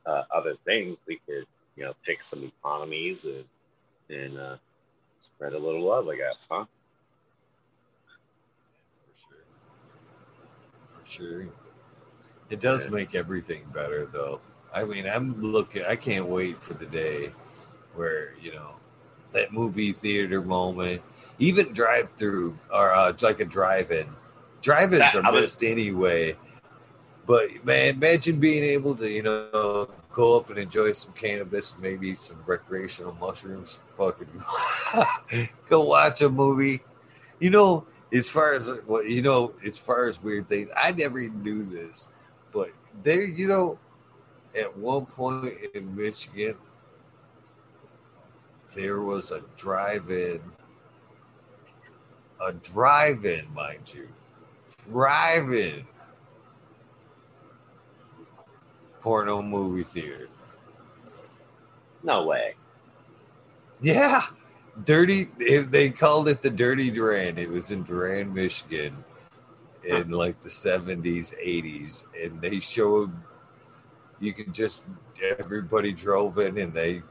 uh, 0.05 0.23
other 0.33 0.55
things, 0.65 0.97
we 1.07 1.19
could 1.27 1.45
you 1.75 1.83
know 1.83 1.93
pick 2.05 2.23
some 2.23 2.43
economies 2.43 3.25
and 3.25 3.43
and 4.09 4.37
uh, 4.39 4.55
spread 5.19 5.53
a 5.53 5.59
little 5.59 5.81
love, 5.83 6.07
I 6.07 6.15
guess, 6.15 6.47
huh? 6.49 6.65
For 9.05 9.19
sure. 9.19 9.43
For 11.03 11.11
sure. 11.11 11.47
It 12.49 12.59
does 12.59 12.85
Yeah. 12.85 12.91
make 12.91 13.15
everything 13.15 13.65
better, 13.73 14.05
though. 14.05 14.41
I 14.73 14.85
mean, 14.85 15.07
I'm 15.07 15.41
looking, 15.41 15.83
I 15.85 15.95
can't 15.95 16.27
wait 16.27 16.61
for 16.61 16.73
the 16.73 16.85
day 16.85 17.31
where, 17.95 18.33
you 18.41 18.53
know, 18.53 18.75
that 19.31 19.51
movie 19.53 19.91
theater 19.91 20.41
moment, 20.41 21.01
even 21.39 21.73
drive 21.73 22.09
through 22.15 22.57
or 22.71 22.93
uh, 22.93 23.13
like 23.21 23.39
a 23.39 23.45
drive 23.45 23.91
in. 23.91 24.07
Drive 24.61 24.93
ins 24.93 25.15
are 25.15 25.31
missed 25.31 25.63
anyway. 25.63 26.37
But 27.25 27.65
man, 27.65 27.95
imagine 27.95 28.39
being 28.39 28.63
able 28.63 28.95
to, 28.95 29.09
you 29.09 29.23
know, 29.23 29.89
go 30.13 30.37
up 30.37 30.49
and 30.49 30.59
enjoy 30.59 30.93
some 30.93 31.13
cannabis, 31.13 31.75
maybe 31.79 32.15
some 32.15 32.37
recreational 32.45 33.13
mushrooms. 33.13 33.79
Fucking 33.97 34.43
go 35.69 35.83
watch 35.83 36.21
a 36.21 36.29
movie. 36.29 36.81
You 37.39 37.49
know, 37.49 37.85
as 38.13 38.29
far 38.29 38.53
as 38.53 38.71
well, 38.85 39.03
you 39.03 39.21
know, 39.21 39.53
as 39.65 39.77
far 39.77 40.07
as 40.07 40.21
weird 40.21 40.47
things, 40.49 40.69
I 40.75 40.91
never 40.91 41.19
even 41.19 41.41
knew 41.41 41.65
this, 41.65 42.07
but 42.51 42.69
there, 43.03 43.23
you 43.23 43.47
know, 43.47 43.79
at 44.55 44.77
one 44.77 45.05
point 45.05 45.53
in 45.73 45.95
Michigan, 45.95 46.55
there 48.75 49.01
was 49.01 49.31
a 49.31 49.41
drive-in, 49.57 50.41
a 52.45 52.51
drive-in, 52.53 53.53
mind 53.53 53.93
you, 53.93 54.07
drive-in 54.89 55.85
porno 59.01 59.41
movie 59.41 59.83
theater. 59.83 60.27
No 62.03 62.25
way. 62.25 62.55
Yeah, 63.81 64.21
dirty. 64.85 65.25
They 65.37 65.89
called 65.89 66.27
it 66.27 66.41
the 66.41 66.49
Dirty 66.49 66.91
Durand. 66.91 67.39
It 67.39 67.49
was 67.49 67.71
in 67.71 67.83
Durand, 67.83 68.33
Michigan, 68.33 69.03
in 69.83 70.11
like 70.11 70.41
the 70.41 70.49
seventies, 70.49 71.33
eighties, 71.39 72.05
and 72.21 72.41
they 72.41 72.59
showed. 72.59 73.11
You 74.21 74.33
could 74.33 74.53
just 74.53 74.83
everybody 75.39 75.91
drove 75.91 76.37
in 76.37 76.57
and 76.57 76.71
they 76.73 77.01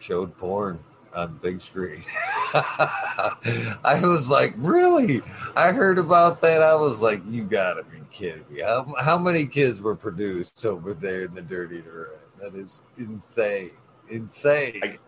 showed 0.00 0.36
porn 0.36 0.80
on 1.14 1.38
big 1.42 1.60
screen. 1.60 2.02
I 2.54 4.00
was 4.02 4.28
like, 4.28 4.54
really? 4.56 5.22
I 5.56 5.70
heard 5.72 5.98
about 5.98 6.40
that. 6.42 6.62
I 6.62 6.74
was 6.74 7.00
like, 7.00 7.22
you 7.30 7.44
gotta 7.44 7.84
be 7.84 7.98
kidding 8.10 8.44
me. 8.50 8.62
How, 8.62 8.92
how 8.98 9.18
many 9.18 9.46
kids 9.46 9.80
were 9.80 9.94
produced 9.94 10.64
over 10.66 10.92
there 10.94 11.22
in 11.22 11.34
the 11.34 11.42
Dirty 11.42 11.82
Durand? 11.82 12.18
That 12.40 12.54
is 12.56 12.82
insane. 12.98 13.70
Insane. 14.08 14.80
I- 14.82 14.98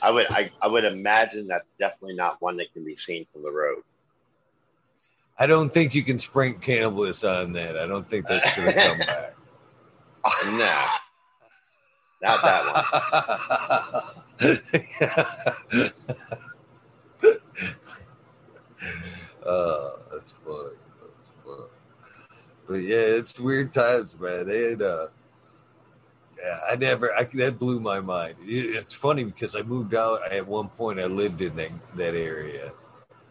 I 0.00 0.12
would 0.12 0.26
I, 0.30 0.52
I 0.62 0.68
would 0.68 0.84
imagine 0.84 1.48
that's 1.48 1.72
definitely 1.76 2.14
not 2.14 2.40
one 2.40 2.56
that 2.58 2.72
can 2.72 2.84
be 2.84 2.94
seen 2.94 3.26
from 3.32 3.42
the 3.42 3.50
road. 3.50 3.82
I 5.36 5.46
don't 5.48 5.74
think 5.74 5.92
you 5.92 6.04
can 6.04 6.20
sprinkle 6.20 6.60
cannabis 6.60 7.24
on 7.24 7.52
that. 7.54 7.76
I 7.76 7.86
don't 7.88 8.08
think 8.08 8.28
that's 8.28 8.48
going 8.56 8.72
to 8.72 8.74
come 8.80 8.98
back. 8.98 9.34
Nah, 10.24 10.86
not 12.22 12.42
that 12.42 12.62
one. 14.40 14.48
uh, 19.46 19.90
that's 20.12 20.32
funny. 20.44 20.76
That's 21.00 21.30
funny. 21.44 21.68
But 22.66 22.74
yeah, 22.82 22.96
it's 22.96 23.38
weird 23.38 23.72
times, 23.72 24.18
man. 24.18 24.46
They 24.46 24.70
had, 24.70 24.82
uh, 24.82 25.06
I 26.70 26.76
never, 26.76 27.12
I, 27.14 27.24
that 27.34 27.58
blew 27.58 27.80
my 27.80 28.00
mind. 28.00 28.36
It- 28.42 28.76
it's 28.76 28.94
funny 28.94 29.24
because 29.24 29.54
I 29.56 29.62
moved 29.62 29.94
out. 29.94 30.30
At 30.30 30.46
one 30.46 30.68
point, 30.68 31.00
I 31.00 31.06
lived 31.06 31.40
in 31.40 31.56
that, 31.56 31.70
that 31.96 32.14
area 32.14 32.72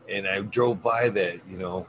and 0.09 0.27
I 0.27 0.41
drove 0.41 0.83
by 0.83 1.09
that, 1.09 1.41
you 1.49 1.57
know, 1.57 1.87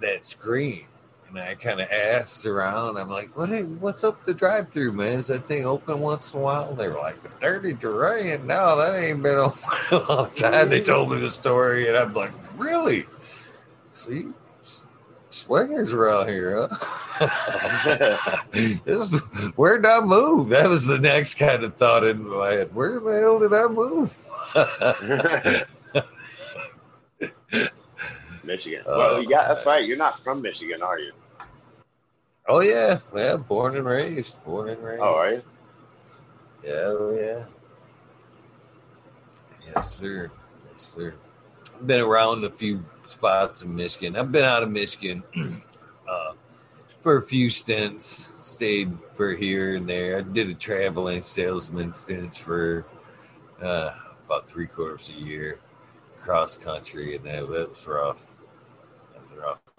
that 0.00 0.26
screen. 0.26 0.86
And 1.32 1.40
I 1.40 1.54
kind 1.54 1.80
of 1.80 1.90
asked 1.90 2.44
around. 2.44 2.98
I'm 2.98 3.08
like, 3.08 3.34
"What? 3.34 3.48
Is, 3.50 3.64
what's 3.64 4.04
up 4.04 4.22
the 4.26 4.34
drive-through, 4.34 4.92
man? 4.92 5.20
Is 5.20 5.28
that 5.28 5.46
thing 5.46 5.64
open 5.64 5.98
once 5.98 6.34
in 6.34 6.40
a 6.40 6.42
while?" 6.42 6.74
They 6.74 6.88
were 6.88 6.98
like, 6.98 7.22
"The 7.22 7.30
Dirty 7.40 7.72
Durand." 7.72 8.46
No, 8.46 8.76
that 8.76 9.02
ain't 9.02 9.22
been 9.22 9.38
open 9.38 9.62
a 9.92 9.98
long 9.98 10.30
time. 10.32 10.68
They 10.68 10.82
told 10.82 11.10
me 11.10 11.18
the 11.18 11.30
story, 11.30 11.88
and 11.88 11.96
I'm 11.96 12.12
like, 12.12 12.32
"Really? 12.58 13.06
See, 13.94 14.26
swingers 15.30 15.94
around 15.94 16.28
here, 16.28 16.68
huh?" 16.68 18.38
this, 18.84 19.14
where 19.56 19.76
did 19.76 19.86
I 19.86 20.00
move? 20.00 20.50
That 20.50 20.68
was 20.68 20.86
the 20.86 20.98
next 20.98 21.36
kind 21.36 21.64
of 21.64 21.74
thought 21.76 22.04
in 22.04 22.28
my 22.28 22.52
head. 22.52 22.74
Where 22.74 23.00
the 23.00 23.20
hell 23.20 23.38
did 23.38 23.54
I 23.54 23.68
move? 23.68 24.14
Michigan. 28.44 28.82
Uh, 28.86 28.96
well, 28.98 29.24
got 29.24 29.48
that's 29.48 29.64
right. 29.64 29.86
You're 29.86 29.96
not 29.96 30.22
from 30.22 30.42
Michigan, 30.42 30.82
are 30.82 30.98
you? 30.98 31.12
Oh 32.48 32.60
yeah, 32.60 32.98
yeah, 33.14 33.36
born 33.36 33.76
and 33.76 33.86
raised, 33.86 34.44
born 34.44 34.68
and 34.70 34.82
raised. 34.82 35.02
Oh, 35.02 35.14
are? 35.14 35.32
Yeah, 35.32 35.42
oh, 36.64 37.16
yeah. 37.18 37.44
Yes, 39.66 39.94
sir. 39.94 40.30
Yes, 40.70 40.82
sir. 40.82 41.14
I've 41.74 41.86
been 41.86 42.00
around 42.00 42.44
a 42.44 42.50
few 42.50 42.84
spots 43.06 43.62
in 43.62 43.74
Michigan. 43.74 44.16
I've 44.16 44.32
been 44.32 44.44
out 44.44 44.62
of 44.62 44.70
Michigan 44.70 45.22
uh, 46.08 46.32
for 47.00 47.16
a 47.16 47.22
few 47.22 47.50
stints. 47.50 48.30
Stayed 48.40 48.96
for 49.14 49.34
here 49.34 49.76
and 49.76 49.86
there. 49.86 50.18
I 50.18 50.20
did 50.22 50.48
a 50.50 50.54
traveling 50.54 51.22
salesman 51.22 51.92
stint 51.92 52.36
for 52.36 52.84
uh, 53.62 53.92
about 54.26 54.48
three 54.48 54.66
quarters 54.66 55.08
a 55.08 55.12
year, 55.12 55.58
cross 56.20 56.56
country, 56.56 57.16
and 57.16 57.24
that, 57.24 57.48
that 57.48 57.70
was 57.70 57.86
rough. 57.86 58.31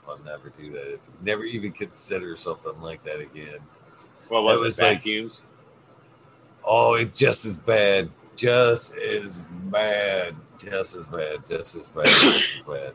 Was. 0.08 0.20
I'll 0.20 0.26
never 0.26 0.50
do 0.50 0.72
that. 0.74 1.00
Never 1.22 1.44
even 1.46 1.72
consider 1.72 2.36
something 2.36 2.80
like 2.82 3.04
that 3.04 3.20
again. 3.20 3.60
Well, 4.30 4.44
was 4.44 4.60
That 4.60 4.64
it 4.64 4.66
was 4.66 4.82
like- 4.82 4.98
vacuums? 5.00 5.44
Oh, 6.66 6.94
it's 6.94 7.20
just 7.20 7.46
as 7.46 7.58
bad. 7.58 8.10
Just 8.36 8.96
as 8.96 9.40
bad. 9.40 10.36
Just 10.58 10.96
as 10.96 11.06
bad. 11.06 11.46
Just 11.46 11.76
as 11.76 11.88
bad. 11.88 12.06
Just 12.06 12.52
as 12.56 12.62
bad. 12.68 12.94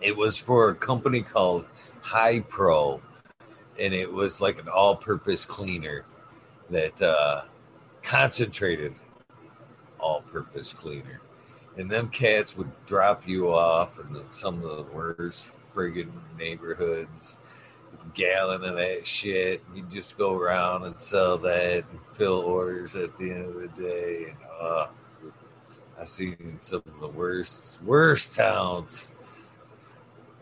It 0.00 0.16
was 0.16 0.36
for 0.36 0.70
a 0.70 0.74
company 0.74 1.22
called 1.22 1.64
High 2.02 2.40
Pro, 2.40 3.00
and 3.80 3.94
it 3.94 4.12
was 4.12 4.40
like 4.40 4.58
an 4.60 4.68
all-purpose 4.68 5.44
cleaner 5.46 6.04
that 6.70 7.00
uh, 7.00 7.42
concentrated 8.02 8.94
all-purpose 9.98 10.72
cleaner. 10.72 11.20
And 11.76 11.88
them 11.88 12.08
cats 12.08 12.56
would 12.56 12.70
drop 12.86 13.26
you 13.26 13.52
off 13.54 13.98
and 14.00 14.16
some 14.30 14.64
of 14.64 14.76
the 14.76 14.82
worst 14.92 15.46
friggin' 15.78 16.10
neighborhoods 16.36 17.38
with 17.92 18.02
a 18.02 18.08
gallon 18.08 18.64
of 18.64 18.76
that 18.76 19.06
shit. 19.06 19.62
You 19.74 19.84
just 19.90 20.18
go 20.18 20.36
around 20.36 20.84
and 20.84 21.00
sell 21.00 21.38
that 21.38 21.84
and 21.90 22.00
fill 22.12 22.40
orders 22.40 22.96
at 22.96 23.16
the 23.16 23.30
end 23.30 23.44
of 23.44 23.54
the 23.54 23.82
day. 23.82 24.24
And 24.30 24.36
uh, 24.60 24.86
I've 26.00 26.08
seen 26.08 26.56
some 26.60 26.82
of 26.84 27.00
the 27.00 27.08
worst, 27.08 27.80
worst 27.82 28.34
towns 28.34 29.14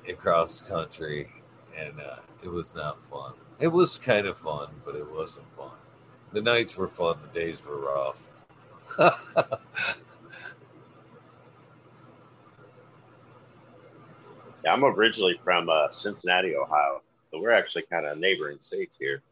across 0.08 0.60
the 0.60 0.68
country, 0.70 1.28
and 1.76 2.00
uh, 2.00 2.16
it 2.42 2.48
was 2.48 2.74
not 2.74 3.04
fun. 3.04 3.32
it 3.60 3.68
was 3.68 3.98
kind 3.98 4.26
of 4.26 4.38
fun, 4.38 4.68
but 4.84 4.94
it 4.94 5.10
wasn't 5.10 5.46
fun. 5.56 5.70
The 6.32 6.42
nights 6.42 6.76
were 6.76 6.88
fun, 6.88 7.18
the 7.22 7.40
days 7.40 7.62
were 7.64 7.78
rough. 7.78 8.22
yeah, 14.66 14.72
I'm 14.72 14.84
originally 14.84 15.38
from 15.44 15.68
uh, 15.68 15.88
Cincinnati, 15.88 16.56
Ohio, 16.56 17.00
so 17.30 17.40
we're 17.40 17.52
actually 17.52 17.84
kind 17.88 18.04
of 18.04 18.18
neighboring 18.18 18.58
states 18.58 18.96
here. 19.00 19.22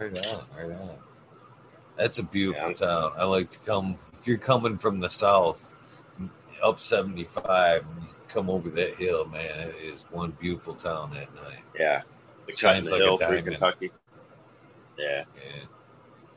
Right 0.00 0.18
on, 0.26 0.44
right 0.58 0.76
on. 0.76 0.96
That's 1.96 2.18
a 2.18 2.24
beautiful 2.24 2.70
yeah. 2.70 2.74
town. 2.74 3.12
I 3.16 3.24
like 3.24 3.52
to 3.52 3.60
come 3.60 3.98
if 4.18 4.26
you're 4.26 4.36
coming 4.36 4.78
from 4.78 4.98
the 4.98 5.08
south, 5.08 5.78
up 6.60 6.80
75, 6.80 7.84
come 8.28 8.50
over 8.50 8.68
that 8.70 8.96
hill, 8.96 9.26
man. 9.26 9.68
It 9.68 9.76
is 9.94 10.06
one 10.10 10.32
beautiful 10.40 10.74
town 10.74 11.12
that 11.14 11.32
night. 11.36 11.60
Yeah, 11.78 12.02
the 12.48 12.56
shines 12.56 12.90
like 12.90 13.00
hill 13.00 13.14
a 13.14 13.18
diamond. 13.18 13.46
Kentucky. 13.46 13.92
Yeah. 14.98 15.22
yeah, 15.36 15.62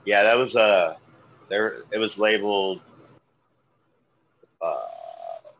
yeah. 0.06 0.24
That 0.24 0.38
was 0.38 0.56
uh, 0.56 0.94
there. 1.50 1.78
It 1.92 1.98
was 1.98 2.20
labeled 2.20 2.82
uh, 4.62 4.76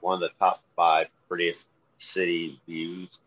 one 0.02 0.14
of 0.14 0.20
the 0.20 0.30
top 0.38 0.62
five 0.76 1.08
prettiest 1.28 1.68
city 1.98 2.60
views 2.68 3.20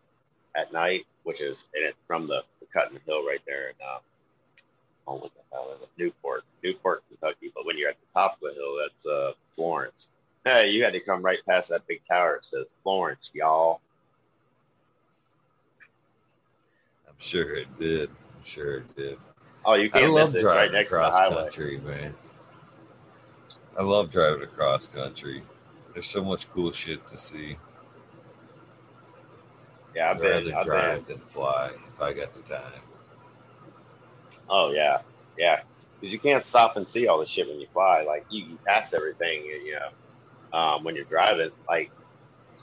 at 0.55 0.71
night, 0.73 1.05
which 1.23 1.41
is 1.41 1.65
and 1.73 1.85
it's 1.85 1.97
from 2.07 2.27
the, 2.27 2.41
the 2.59 2.67
Cutting 2.73 2.99
Hill 3.05 3.25
right 3.25 3.41
there 3.45 3.69
in 3.69 3.75
uh, 3.85 3.99
oh, 5.07 5.15
what 5.15 5.31
the 5.33 5.41
hell 5.51 5.71
is 5.75 5.81
it? 5.81 5.89
Newport, 5.97 6.43
Newport, 6.63 7.03
Kentucky. 7.09 7.51
But 7.53 7.65
when 7.65 7.77
you're 7.77 7.89
at 7.89 7.97
the 7.99 8.13
top 8.13 8.35
of 8.35 8.49
the 8.49 8.53
hill, 8.53 8.77
that's 8.81 9.05
uh, 9.05 9.33
Florence. 9.51 10.07
Hey, 10.45 10.69
you 10.69 10.83
had 10.83 10.93
to 10.93 10.99
come 10.99 11.21
right 11.21 11.39
past 11.47 11.69
that 11.69 11.85
big 11.87 12.01
tower. 12.09 12.35
It 12.35 12.45
says 12.45 12.67
Florence, 12.83 13.29
y'all. 13.33 13.81
I'm 17.07 17.15
sure 17.17 17.55
it 17.55 17.77
did. 17.77 18.09
I'm 18.09 18.43
sure 18.43 18.77
it 18.77 18.95
did. 18.95 19.17
Oh, 19.65 19.73
you 19.73 19.89
can't 19.89 20.13
miss 20.13 20.33
it 20.33 20.45
right 20.45 20.71
next 20.71 20.91
to 20.91 20.97
the 20.97 21.11
highway. 21.11 21.35
country, 21.35 21.79
man. 21.79 22.13
I 23.77 23.83
love 23.83 24.09
driving 24.09 24.43
across 24.43 24.87
country. 24.87 25.43
There's 25.93 26.05
so 26.05 26.23
much 26.23 26.49
cool 26.49 26.71
shit 26.71 27.07
to 27.09 27.17
see. 27.17 27.57
Yeah, 29.95 30.11
I've 30.11 30.17
I'd 30.17 30.21
been. 30.21 30.31
rather 30.31 30.55
I've 30.55 30.65
drive 30.65 31.05
than 31.05 31.19
fly 31.19 31.71
if 31.93 32.01
I 32.01 32.13
got 32.13 32.33
the 32.33 32.41
time. 32.41 32.81
Oh 34.49 34.71
yeah, 34.71 35.01
yeah. 35.37 35.61
Because 35.99 36.13
you 36.13 36.19
can't 36.19 36.45
stop 36.45 36.77
and 36.77 36.87
see 36.87 37.07
all 37.07 37.19
the 37.19 37.25
shit 37.25 37.47
when 37.47 37.59
you 37.59 37.67
fly. 37.73 38.03
Like 38.03 38.25
you, 38.29 38.45
you 38.45 38.59
pass 38.65 38.93
everything, 38.93 39.43
you 39.45 39.75
know, 39.75 40.57
um, 40.57 40.83
when 40.83 40.95
you're 40.95 41.05
driving. 41.05 41.51
Like 41.67 41.91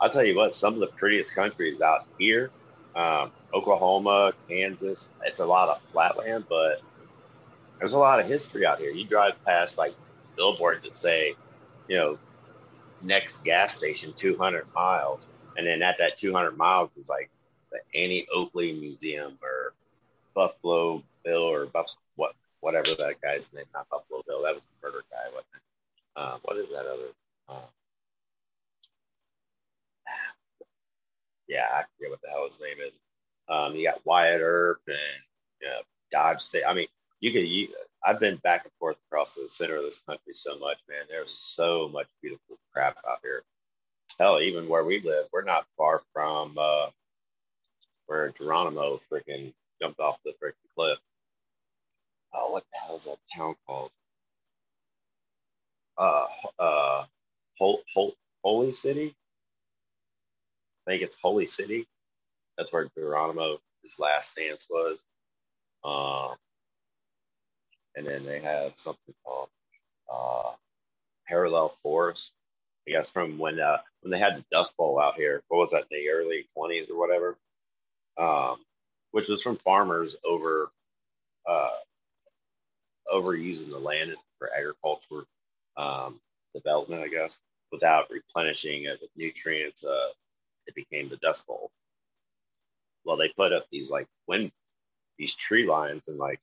I'll 0.00 0.10
tell 0.10 0.24
you 0.24 0.36
what, 0.36 0.54
some 0.54 0.74
of 0.74 0.80
the 0.80 0.88
prettiest 0.88 1.34
countries 1.34 1.80
out 1.80 2.06
here, 2.18 2.50
um, 2.94 3.32
Oklahoma, 3.52 4.32
Kansas. 4.48 5.10
It's 5.24 5.40
a 5.40 5.46
lot 5.46 5.68
of 5.68 5.80
flatland, 5.92 6.44
but 6.48 6.80
there's 7.78 7.94
a 7.94 7.98
lot 7.98 8.20
of 8.20 8.26
history 8.26 8.66
out 8.66 8.78
here. 8.78 8.90
You 8.90 9.06
drive 9.06 9.34
past 9.44 9.78
like 9.78 9.94
billboards 10.36 10.84
that 10.84 10.96
say, 10.96 11.34
you 11.88 11.96
know, 11.96 12.18
next 13.02 13.44
gas 13.44 13.76
station 13.76 14.12
200 14.16 14.66
miles, 14.74 15.28
and 15.56 15.66
then 15.66 15.82
at 15.82 15.96
that 15.98 16.18
200 16.18 16.56
miles 16.56 16.90
is 16.96 17.08
like 17.08 17.30
the 17.72 17.78
Annie 17.98 18.26
Oakley 18.34 18.72
Museum 18.72 19.38
or 19.42 19.74
Buffalo 20.34 21.02
Bill 21.24 21.42
or 21.42 21.66
Buff 21.66 21.86
what 22.16 22.34
whatever 22.60 22.94
that 22.98 23.20
guy's 23.22 23.52
name, 23.52 23.64
not 23.74 23.88
Buffalo 23.88 24.22
Bill. 24.26 24.42
That 24.42 24.54
was 24.54 24.62
the 24.62 24.86
murder 24.86 25.04
guy. 25.10 25.32
What? 25.32 25.44
Uh, 26.16 26.38
what 26.42 26.56
is 26.56 26.68
that 26.70 26.86
other? 26.86 27.12
Uh, 27.48 27.66
yeah, 31.48 31.66
I 31.72 31.82
forget 31.96 32.10
what 32.10 32.20
the 32.22 32.28
hell 32.30 32.46
his 32.46 32.60
name 32.60 32.76
is. 32.86 32.98
Um, 33.48 33.74
you 33.76 33.86
got 33.86 34.04
Wyatt 34.04 34.40
Earp 34.42 34.80
and 34.86 34.96
you 35.60 35.68
know, 35.68 35.80
Dodge 36.12 36.40
State. 36.40 36.64
I 36.66 36.74
mean, 36.74 36.88
you 37.20 37.32
could. 37.32 37.46
You, 37.46 37.68
I've 38.04 38.20
been 38.20 38.36
back 38.36 38.64
and 38.64 38.72
forth 38.78 38.96
across 39.08 39.34
the 39.34 39.48
center 39.48 39.76
of 39.76 39.84
this 39.84 40.00
country 40.00 40.34
so 40.34 40.58
much, 40.58 40.78
man. 40.88 41.04
There's 41.08 41.36
so 41.36 41.88
much 41.92 42.06
beautiful 42.22 42.56
crap 42.72 42.96
out 43.08 43.18
here. 43.22 43.42
Hell, 44.18 44.40
even 44.40 44.68
where 44.68 44.84
we 44.84 45.00
live, 45.02 45.26
we're 45.32 45.44
not 45.44 45.66
far 45.76 46.02
from 46.14 46.56
uh, 46.58 46.88
where 48.06 48.30
Geronimo 48.30 49.00
freaking 49.12 49.52
jumped 49.80 50.00
off 50.00 50.18
the 50.24 50.32
freaking 50.42 50.54
cliff. 50.76 50.98
Oh, 52.34 52.52
what 52.52 52.64
the 52.72 52.78
hell 52.86 52.96
is 52.96 53.04
that 53.06 53.18
town 53.36 53.56
called? 53.66 53.90
Uh, 55.98 56.26
uh, 56.58 57.04
Hol- 57.58 57.82
Hol- 57.94 58.16
Holy 58.44 58.72
City. 58.72 59.14
I 60.86 60.92
think 60.92 61.02
it's 61.02 61.18
Holy 61.22 61.46
City. 61.46 61.86
That's 62.58 62.72
where 62.72 62.88
Geronimo 62.98 63.58
his 63.82 63.98
last 64.00 64.32
stance 64.32 64.66
was. 64.70 65.00
Um, 65.84 66.36
and 67.96 68.06
then 68.06 68.26
they 68.26 68.40
have 68.40 68.72
something 68.76 69.14
called 69.24 69.48
uh, 70.12 70.52
Parallel 71.28 71.76
Forest. 71.82 72.32
I 72.88 72.92
guess 72.92 73.10
from 73.10 73.38
when 73.38 73.60
uh, 73.60 73.78
when 74.02 74.10
they 74.12 74.18
had 74.18 74.36
the 74.36 74.44
Dust 74.52 74.76
Bowl 74.76 75.00
out 75.00 75.16
here. 75.16 75.42
What 75.48 75.58
was 75.58 75.70
that? 75.72 75.84
The 75.90 76.08
early 76.10 76.46
twenties 76.54 76.88
or 76.90 76.98
whatever. 76.98 77.36
Um, 78.18 78.56
which 79.12 79.28
was 79.28 79.42
from 79.42 79.56
farmers 79.58 80.16
over 80.24 80.70
uh, 81.48 81.70
over 83.10 83.34
using 83.34 83.70
the 83.70 83.78
land 83.78 84.14
for 84.38 84.50
agriculture 84.56 85.26
um, 85.76 86.20
development, 86.54 87.02
I 87.02 87.08
guess, 87.08 87.38
without 87.72 88.10
replenishing 88.10 88.84
it 88.84 88.98
with 89.00 89.10
nutrients. 89.16 89.84
Uh, 89.84 90.08
it 90.66 90.74
became 90.74 91.08
the 91.08 91.16
Dust 91.18 91.46
Bowl. 91.46 91.70
Well, 93.04 93.16
they 93.16 93.30
put 93.36 93.52
up 93.52 93.66
these 93.72 93.90
like 93.90 94.06
wind, 94.28 94.52
these 95.18 95.34
tree 95.34 95.66
lines 95.66 96.08
and 96.08 96.18
like 96.18 96.40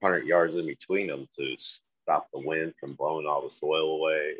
100 0.00 0.26
yards 0.26 0.56
in 0.56 0.66
between 0.66 1.08
them 1.08 1.28
to 1.38 1.56
stop 1.58 2.28
the 2.32 2.40
wind 2.40 2.74
from 2.80 2.94
blowing 2.94 3.26
all 3.26 3.42
the 3.42 3.50
soil 3.50 3.96
away, 3.96 4.34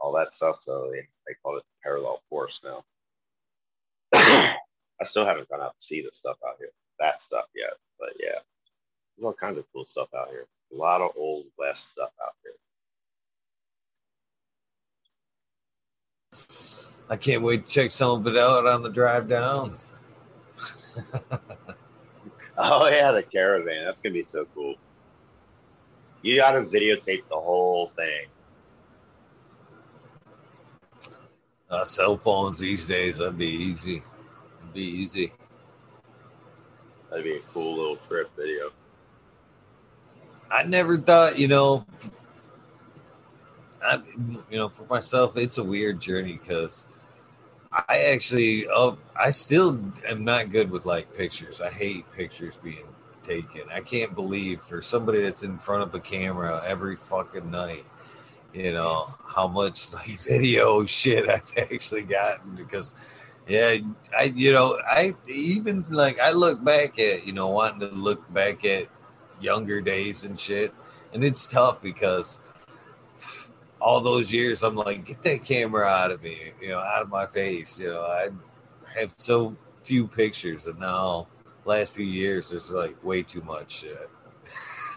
all 0.00 0.12
that 0.12 0.34
stuff. 0.34 0.60
So 0.60 0.90
they, 0.92 1.00
they 1.26 1.34
call 1.42 1.56
it 1.56 1.64
parallel 1.82 2.22
forest 2.28 2.60
now. 2.64 2.84
I 4.14 5.04
still 5.04 5.26
haven't 5.26 5.48
gone 5.48 5.60
out 5.60 5.74
to 5.78 5.84
see 5.84 6.02
the 6.02 6.10
stuff 6.12 6.36
out 6.46 6.56
here, 6.58 6.70
that 6.98 7.22
stuff 7.22 7.44
yet. 7.54 7.74
But 7.98 8.10
yeah, 8.20 8.38
there's 9.16 9.24
all 9.24 9.32
kinds 9.32 9.58
of 9.58 9.64
cool 9.72 9.86
stuff 9.86 10.08
out 10.16 10.30
here. 10.30 10.46
A 10.72 10.76
lot 10.76 11.00
of 11.00 11.12
old 11.16 11.46
west 11.58 11.90
stuff 11.92 12.10
out 12.22 12.34
here. 12.42 12.52
I 17.10 17.16
can't 17.16 17.42
wait 17.42 17.66
to 17.66 17.72
check 17.72 17.90
some 17.90 18.20
of 18.20 18.26
it 18.26 18.36
out 18.36 18.66
on 18.66 18.82
the 18.82 18.90
drive 18.90 19.28
down. 19.28 19.78
oh 22.58 22.88
yeah, 22.88 23.12
the 23.12 23.22
caravan. 23.22 23.84
That's 23.84 24.02
gonna 24.02 24.12
be 24.12 24.24
so 24.24 24.46
cool. 24.54 24.74
You 26.22 26.36
gotta 26.36 26.62
videotape 26.62 27.28
the 27.30 27.36
whole 27.36 27.90
thing. 27.96 28.26
Uh, 31.70 31.84
cell 31.84 32.16
phones 32.16 32.58
these 32.58 32.86
days, 32.86 33.18
that'd 33.18 33.36
be 33.36 33.46
easy. 33.46 34.02
It'd 34.60 34.74
be 34.74 34.82
easy. 34.82 35.32
That'd 37.10 37.24
be 37.24 37.36
a 37.36 37.40
cool 37.40 37.76
little 37.76 37.96
trip 37.96 38.30
video. 38.36 38.70
I 40.50 40.62
never 40.62 40.96
thought, 40.96 41.38
you 41.38 41.48
know, 41.48 41.84
I, 43.82 43.98
you 44.50 44.58
know, 44.58 44.68
for 44.68 44.84
myself, 44.84 45.36
it's 45.36 45.58
a 45.58 45.64
weird 45.64 46.00
journey 46.00 46.38
because 46.42 46.86
I 47.70 47.98
actually, 48.12 48.66
uh, 48.68 48.92
I 49.14 49.30
still 49.30 49.78
am 50.06 50.24
not 50.24 50.50
good 50.50 50.70
with 50.70 50.86
like 50.86 51.14
pictures. 51.16 51.60
I 51.60 51.70
hate 51.70 52.10
pictures 52.12 52.58
being 52.62 52.86
taken. 53.22 53.62
I 53.70 53.80
can't 53.80 54.14
believe 54.14 54.62
for 54.62 54.80
somebody 54.80 55.22
that's 55.22 55.42
in 55.42 55.58
front 55.58 55.82
of 55.82 55.94
a 55.94 56.00
camera 56.00 56.62
every 56.66 56.96
fucking 56.96 57.50
night, 57.50 57.84
you 58.52 58.72
know, 58.72 59.14
how 59.26 59.48
much 59.48 59.92
like 59.94 60.20
video 60.20 60.84
shit 60.84 61.28
I've 61.28 61.52
actually 61.56 62.02
gotten 62.02 62.54
because, 62.56 62.94
yeah, 63.46 63.76
I, 64.16 64.24
you 64.34 64.52
know, 64.52 64.78
I 64.86 65.14
even 65.26 65.84
like, 65.90 66.18
I 66.18 66.32
look 66.32 66.62
back 66.62 66.98
at, 66.98 67.26
you 67.26 67.32
know, 67.32 67.48
wanting 67.48 67.80
to 67.80 67.94
look 67.94 68.32
back 68.32 68.64
at 68.64 68.88
younger 69.40 69.80
days 69.80 70.24
and 70.24 70.38
shit. 70.38 70.74
And 71.12 71.24
it's 71.24 71.46
tough 71.46 71.80
because 71.80 72.40
all 73.80 74.00
those 74.00 74.32
years, 74.32 74.62
I'm 74.62 74.76
like, 74.76 75.04
get 75.04 75.22
that 75.22 75.44
camera 75.44 75.86
out 75.86 76.10
of 76.10 76.22
me, 76.22 76.52
you 76.60 76.68
know, 76.68 76.78
out 76.78 77.02
of 77.02 77.08
my 77.08 77.26
face. 77.26 77.78
You 77.78 77.88
know, 77.88 78.02
I 78.02 78.28
have 78.98 79.12
so 79.16 79.56
few 79.82 80.06
pictures, 80.06 80.66
and 80.66 80.78
now 80.78 81.28
last 81.64 81.94
few 81.94 82.04
years, 82.04 82.50
there's 82.50 82.70
like 82.70 83.02
way 83.04 83.22
too 83.22 83.40
much 83.42 83.80
shit 83.80 84.10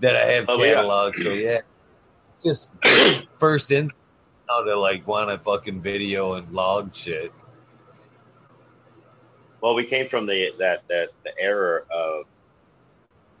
that 0.00 0.16
I 0.16 0.26
have 0.26 0.46
oh, 0.48 0.58
cataloged. 0.58 1.16
Yeah. 1.16 1.22
So 1.22 1.32
yeah, 1.32 1.60
just 2.42 2.72
first 3.38 3.70
in 3.70 3.90
how 4.48 4.64
to 4.64 4.76
like 4.78 5.06
want 5.06 5.30
to 5.30 5.38
fucking 5.38 5.82
video 5.82 6.34
and 6.34 6.52
log 6.52 6.94
shit. 6.94 7.32
Well, 9.62 9.74
we 9.74 9.84
came 9.86 10.08
from 10.08 10.26
the 10.26 10.52
that 10.58 10.84
that 10.88 11.10
the 11.24 11.32
era 11.38 11.82
of 11.90 12.26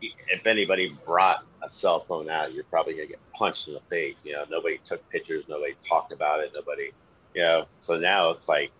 if 0.02 0.46
anybody 0.46 0.96
brought 1.06 1.44
a 1.62 1.70
cell 1.70 2.00
phone 2.00 2.30
out, 2.30 2.54
you're 2.54 2.64
probably 2.64 2.94
gonna 2.94 3.06
get 3.06 3.32
punched 3.32 3.68
in 3.68 3.74
the 3.74 3.80
face. 3.90 4.18
You 4.24 4.34
know, 4.34 4.44
nobody 4.50 4.78
took 4.84 5.08
pictures, 5.10 5.44
nobody 5.48 5.74
talked 5.88 6.12
about 6.12 6.40
it, 6.40 6.52
nobody, 6.54 6.92
you 7.34 7.42
know. 7.42 7.66
So 7.78 7.98
now 7.98 8.30
it's 8.30 8.48
like 8.48 8.72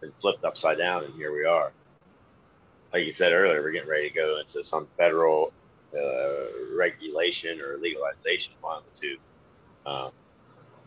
been 0.00 0.12
flipped 0.20 0.44
upside 0.44 0.78
down, 0.78 1.04
and 1.04 1.14
here 1.14 1.34
we 1.34 1.44
are. 1.44 1.72
like 2.92 3.04
you 3.04 3.12
said 3.12 3.32
earlier, 3.32 3.62
we're 3.62 3.72
getting 3.72 3.88
ready 3.88 4.08
to 4.08 4.14
go 4.14 4.40
into 4.40 4.62
some 4.64 4.88
federal 4.96 5.52
uh, 5.94 6.76
regulation 6.76 7.60
or 7.60 7.78
legalization, 7.78 8.54
one 8.60 8.78
of 8.78 8.84
the 8.92 9.00
two. 9.00 9.16
Um, 9.86 10.10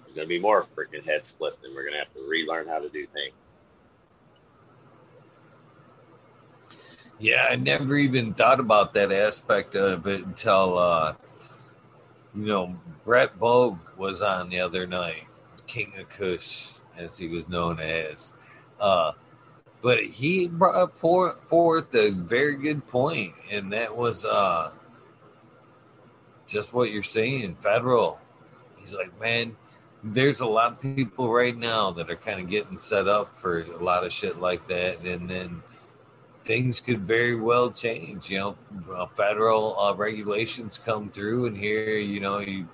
there's 0.03 0.15
going 0.15 0.25
to 0.25 0.29
be 0.29 0.39
more 0.39 0.65
freaking 0.75 1.05
head 1.05 1.25
split, 1.25 1.57
and 1.63 1.73
we're 1.73 1.83
going 1.83 1.93
to 1.93 1.99
have 1.99 2.13
to 2.13 2.27
relearn 2.27 2.67
how 2.67 2.79
to 2.79 2.89
do 2.89 3.05
things. 3.07 3.33
Yeah, 7.19 7.47
I 7.49 7.55
never 7.55 7.95
even 7.97 8.33
thought 8.33 8.59
about 8.59 8.93
that 8.93 9.11
aspect 9.11 9.75
of 9.75 10.05
it 10.05 10.23
until, 10.23 10.77
uh, 10.77 11.15
you 12.35 12.45
know, 12.45 12.77
Brett 13.03 13.39
Bogue 13.39 13.79
was 13.97 14.21
on 14.21 14.49
the 14.49 14.59
other 14.59 14.85
night, 14.85 15.25
King 15.65 15.93
of 15.97 16.09
Kush, 16.09 16.73
as 16.95 17.17
he 17.17 17.27
was 17.27 17.49
known 17.49 17.79
as. 17.79 18.35
Uh, 18.79 19.13
but 19.81 20.03
he 20.03 20.47
brought 20.47 20.97
forth 20.97 21.95
a 21.95 22.11
very 22.11 22.55
good 22.55 22.85
point, 22.87 23.33
and 23.49 23.73
that 23.73 23.95
was 23.95 24.23
uh, 24.23 24.71
just 26.47 26.73
what 26.73 26.91
you're 26.91 27.03
saying, 27.03 27.55
federal. 27.61 28.19
He's 28.77 28.95
like, 28.95 29.17
man, 29.19 29.55
there's 30.03 30.39
a 30.39 30.45
lot 30.45 30.73
of 30.73 30.81
people 30.81 31.31
right 31.31 31.57
now 31.57 31.91
that 31.91 32.09
are 32.09 32.15
kind 32.15 32.39
of 32.39 32.49
getting 32.49 32.77
set 32.77 33.07
up 33.07 33.35
for 33.35 33.61
a 33.61 33.83
lot 33.83 34.05
of 34.05 34.11
shit 34.11 34.39
like 34.39 34.67
that, 34.67 35.01
and 35.05 35.29
then 35.29 35.61
things 36.45 36.79
could 36.79 37.01
very 37.01 37.35
well 37.35 37.69
change. 37.69 38.29
You 38.29 38.39
know, 38.39 38.55
uh, 38.93 39.07
federal 39.07 39.77
uh, 39.79 39.93
regulations 39.93 40.77
come 40.77 41.09
through, 41.09 41.47
and 41.47 41.57
here, 41.57 41.97
you 41.97 42.19
know, 42.19 42.39
you 42.39 42.67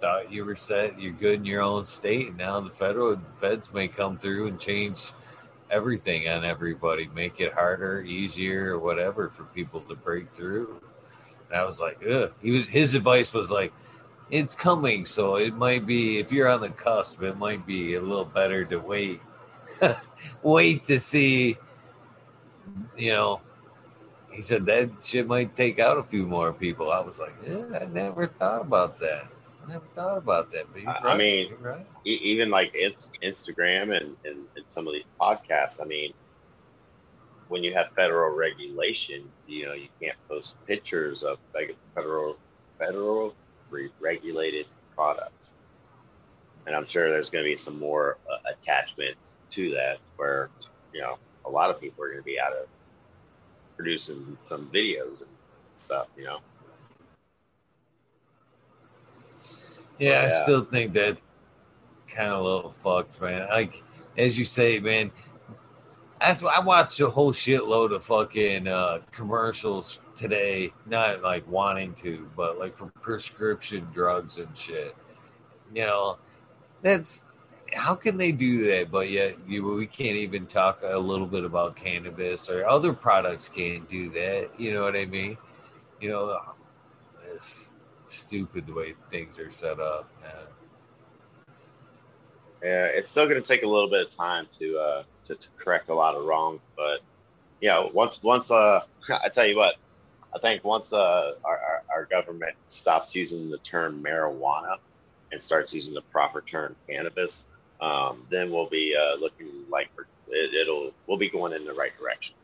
thought 0.00 0.32
you 0.32 0.44
were 0.44 0.56
set, 0.56 0.98
you're 0.98 1.12
good 1.12 1.40
in 1.40 1.44
your 1.44 1.62
own 1.62 1.84
state, 1.84 2.28
and 2.28 2.38
now 2.38 2.60
the 2.60 2.70
federal 2.70 3.20
feds 3.38 3.72
may 3.72 3.86
come 3.86 4.18
through 4.18 4.46
and 4.46 4.58
change 4.58 5.12
everything 5.70 6.28
on 6.28 6.44
everybody, 6.44 7.08
make 7.14 7.40
it 7.40 7.52
harder, 7.52 8.00
easier, 8.02 8.78
whatever 8.78 9.28
for 9.28 9.44
people 9.44 9.80
to 9.82 9.94
break 9.94 10.32
through. 10.32 10.80
And 11.50 11.60
I 11.60 11.64
was 11.64 11.80
like, 11.80 11.98
ugh. 12.08 12.32
He 12.42 12.50
was 12.50 12.66
his 12.66 12.94
advice 12.94 13.34
was 13.34 13.50
like, 13.50 13.72
it's 14.30 14.54
coming, 14.54 15.04
so 15.04 15.36
it 15.36 15.54
might 15.54 15.86
be 15.86 16.18
if 16.18 16.30
you're 16.32 16.48
on 16.48 16.60
the 16.60 16.70
cusp, 16.70 17.22
it 17.22 17.36
might 17.36 17.66
be 17.66 17.94
a 17.94 18.00
little 18.00 18.24
better 18.24 18.64
to 18.66 18.76
wait, 18.78 19.20
wait 20.42 20.84
to 20.84 21.00
see 21.00 21.58
you 22.96 23.12
know, 23.12 23.40
he 24.30 24.42
said 24.42 24.64
that 24.66 24.90
shit 25.02 25.26
might 25.26 25.56
take 25.56 25.78
out 25.78 25.98
a 25.98 26.02
few 26.02 26.26
more 26.26 26.52
people. 26.52 26.90
I 26.90 27.00
was 27.00 27.18
like, 27.18 27.34
yeah, 27.42 27.78
I 27.80 27.86
never 27.86 28.26
thought 28.26 28.62
about 28.62 28.98
that. 29.00 29.26
I 29.64 29.72
never 29.72 29.84
thought 29.92 30.18
about 30.18 30.50
that. 30.52 30.66
But 30.72 30.86
I, 30.86 31.02
right. 31.02 31.18
mean, 31.18 31.54
right. 31.60 31.86
even 32.04 32.50
like 32.50 32.70
it's 32.74 33.10
Instagram 33.22 33.96
and, 33.96 34.16
and, 34.24 34.44
and 34.56 34.64
some 34.66 34.86
of 34.86 34.92
these 34.92 35.04
podcasts, 35.20 35.82
I 35.82 35.84
mean, 35.84 36.12
when 37.50 37.64
you 37.64 37.74
have 37.74 37.88
federal 37.96 38.34
regulation, 38.34 39.24
you 39.48 39.66
know, 39.66 39.72
you 39.72 39.88
can't 40.00 40.16
post 40.28 40.54
pictures 40.66 41.24
of 41.24 41.38
federal 41.94 42.36
federal 42.78 43.34
regulated 43.98 44.66
products. 44.94 45.52
And 46.66 46.76
I'm 46.76 46.86
sure 46.86 47.10
there's 47.10 47.28
going 47.28 47.44
to 47.44 47.50
be 47.50 47.56
some 47.56 47.78
more 47.78 48.18
uh, 48.30 48.52
attachments 48.52 49.34
to 49.50 49.70
that 49.72 49.98
where, 50.16 50.48
you 50.94 51.00
know, 51.00 51.18
a 51.44 51.50
lot 51.50 51.70
of 51.70 51.80
people 51.80 52.04
are 52.04 52.08
going 52.08 52.20
to 52.20 52.24
be 52.24 52.38
out 52.38 52.52
of 52.52 52.66
producing 53.76 54.38
some 54.44 54.70
videos 54.72 55.22
and 55.22 55.30
stuff, 55.74 56.06
you 56.16 56.24
know. 56.24 56.38
Yeah, 59.98 60.24
I 60.26 60.28
still 60.28 60.64
think 60.64 60.92
that 60.92 61.18
kind 62.08 62.32
of 62.32 62.40
a 62.40 62.42
little 62.42 62.70
fucked, 62.70 63.20
man. 63.20 63.48
Like 63.48 63.82
as 64.16 64.38
you 64.38 64.44
say, 64.44 64.78
man. 64.78 65.10
I 66.20 66.60
watched 66.60 67.00
a 67.00 67.08
whole 67.08 67.32
shitload 67.32 67.94
of 67.94 68.04
fucking 68.04 68.68
uh, 68.68 69.00
commercials 69.10 70.02
today. 70.14 70.72
Not 70.86 71.22
like 71.22 71.48
wanting 71.50 71.94
to, 71.94 72.28
but 72.36 72.58
like 72.58 72.76
for 72.76 72.86
prescription 72.86 73.88
drugs 73.92 74.36
and 74.38 74.54
shit. 74.56 74.94
You 75.74 75.86
know, 75.86 76.18
that's 76.82 77.22
how 77.72 77.94
can 77.94 78.18
they 78.18 78.32
do 78.32 78.66
that? 78.70 78.90
But 78.90 79.08
yet 79.10 79.36
you, 79.48 79.64
we 79.64 79.86
can't 79.86 80.16
even 80.16 80.46
talk 80.46 80.80
a 80.82 80.98
little 80.98 81.26
bit 81.26 81.44
about 81.44 81.76
cannabis 81.76 82.50
or 82.50 82.66
other 82.66 82.92
products 82.92 83.48
can't 83.48 83.88
do 83.88 84.10
that. 84.10 84.50
You 84.58 84.74
know 84.74 84.82
what 84.82 84.96
I 84.96 85.06
mean? 85.06 85.38
You 86.00 86.10
know, 86.10 86.38
stupid 88.04 88.66
the 88.66 88.74
way 88.74 88.94
things 89.08 89.38
are 89.38 89.50
set 89.50 89.80
up. 89.80 90.10
Man. 90.20 90.32
Yeah, 92.62 92.86
it's 92.86 93.08
still 93.08 93.26
going 93.26 93.42
to 93.42 93.46
take 93.46 93.62
a 93.62 93.68
little 93.68 93.88
bit 93.88 94.06
of 94.06 94.14
time 94.14 94.46
to, 94.58 94.78
uh, 94.78 95.02
to 95.30 95.36
to 95.36 95.48
correct 95.58 95.88
a 95.88 95.94
lot 95.94 96.14
of 96.14 96.24
wrongs, 96.24 96.60
but 96.76 97.00
yeah, 97.60 97.86
once 97.92 98.22
once 98.22 98.50
uh, 98.50 98.80
I 99.08 99.28
tell 99.28 99.46
you 99.46 99.56
what, 99.56 99.76
I 100.34 100.38
think 100.38 100.64
once 100.64 100.92
uh, 100.92 101.32
our, 101.44 101.58
our, 101.58 101.82
our 101.94 102.04
government 102.06 102.56
stops 102.66 103.14
using 103.14 103.50
the 103.50 103.58
term 103.58 104.02
marijuana 104.02 104.76
and 105.32 105.42
starts 105.42 105.72
using 105.72 105.94
the 105.94 106.02
proper 106.02 106.40
term 106.40 106.76
cannabis, 106.88 107.46
um, 107.80 108.26
then 108.30 108.50
we'll 108.50 108.68
be 108.68 108.94
uh, 108.96 109.16
looking 109.16 109.48
like 109.70 109.90
it, 110.28 110.68
will 110.68 110.92
we'll 111.06 111.18
be 111.18 111.30
going 111.30 111.52
in 111.52 111.64
the 111.64 111.74
right 111.74 111.96
direction 111.98 112.34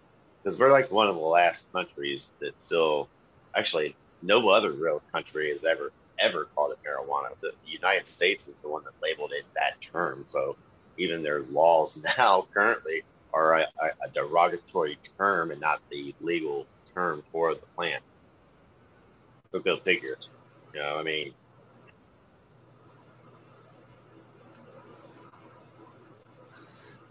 because 0.43 0.59
we're 0.59 0.73
like 0.73 0.91
one 0.91 1.09
of 1.09 1.15
the 1.15 1.21
last 1.21 1.71
countries 1.73 2.33
that 2.41 2.61
still 2.61 3.09
actually 3.55 3.97
no 4.23 4.49
other 4.49 4.73
real 4.73 5.03
country 5.13 5.51
has 5.51 5.65
ever 5.65 5.93
ever 6.19 6.47
called 6.55 6.73
it 6.73 6.79
marijuana. 6.87 7.29
The 7.41 7.53
United 7.67 8.09
States 8.09 8.49
is 8.49 8.61
the 8.61 8.69
one 8.69 8.83
that 8.85 8.93
labeled 9.03 9.33
it 9.33 9.45
that 9.55 9.75
term. 9.93 10.25
So 10.27 10.57
even 10.99 11.23
their 11.23 11.43
laws 11.43 11.99
now 12.19 12.47
currently 12.53 13.03
are 13.33 13.59
a, 13.59 13.67
a 13.83 14.09
derogatory 14.15 14.99
term 15.19 15.51
and 15.51 15.61
not 15.61 15.81
the 15.91 16.15
legal 16.21 16.67
term 16.95 17.23
for 17.33 17.55
the 17.55 17.61
plant. 17.77 18.03
So 19.53 19.59
go 19.59 19.77
figure. 19.79 20.17
You 20.73 20.81
know, 20.81 20.97
I 20.99 21.03
mean, 21.03 21.33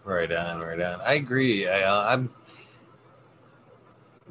Right 0.06 0.30
on, 0.30 0.60
right 0.60 0.80
on. 0.80 1.00
I 1.00 1.14
agree. 1.14 1.66
I, 1.66 1.82
uh, 1.82 2.06
I'm 2.10 2.30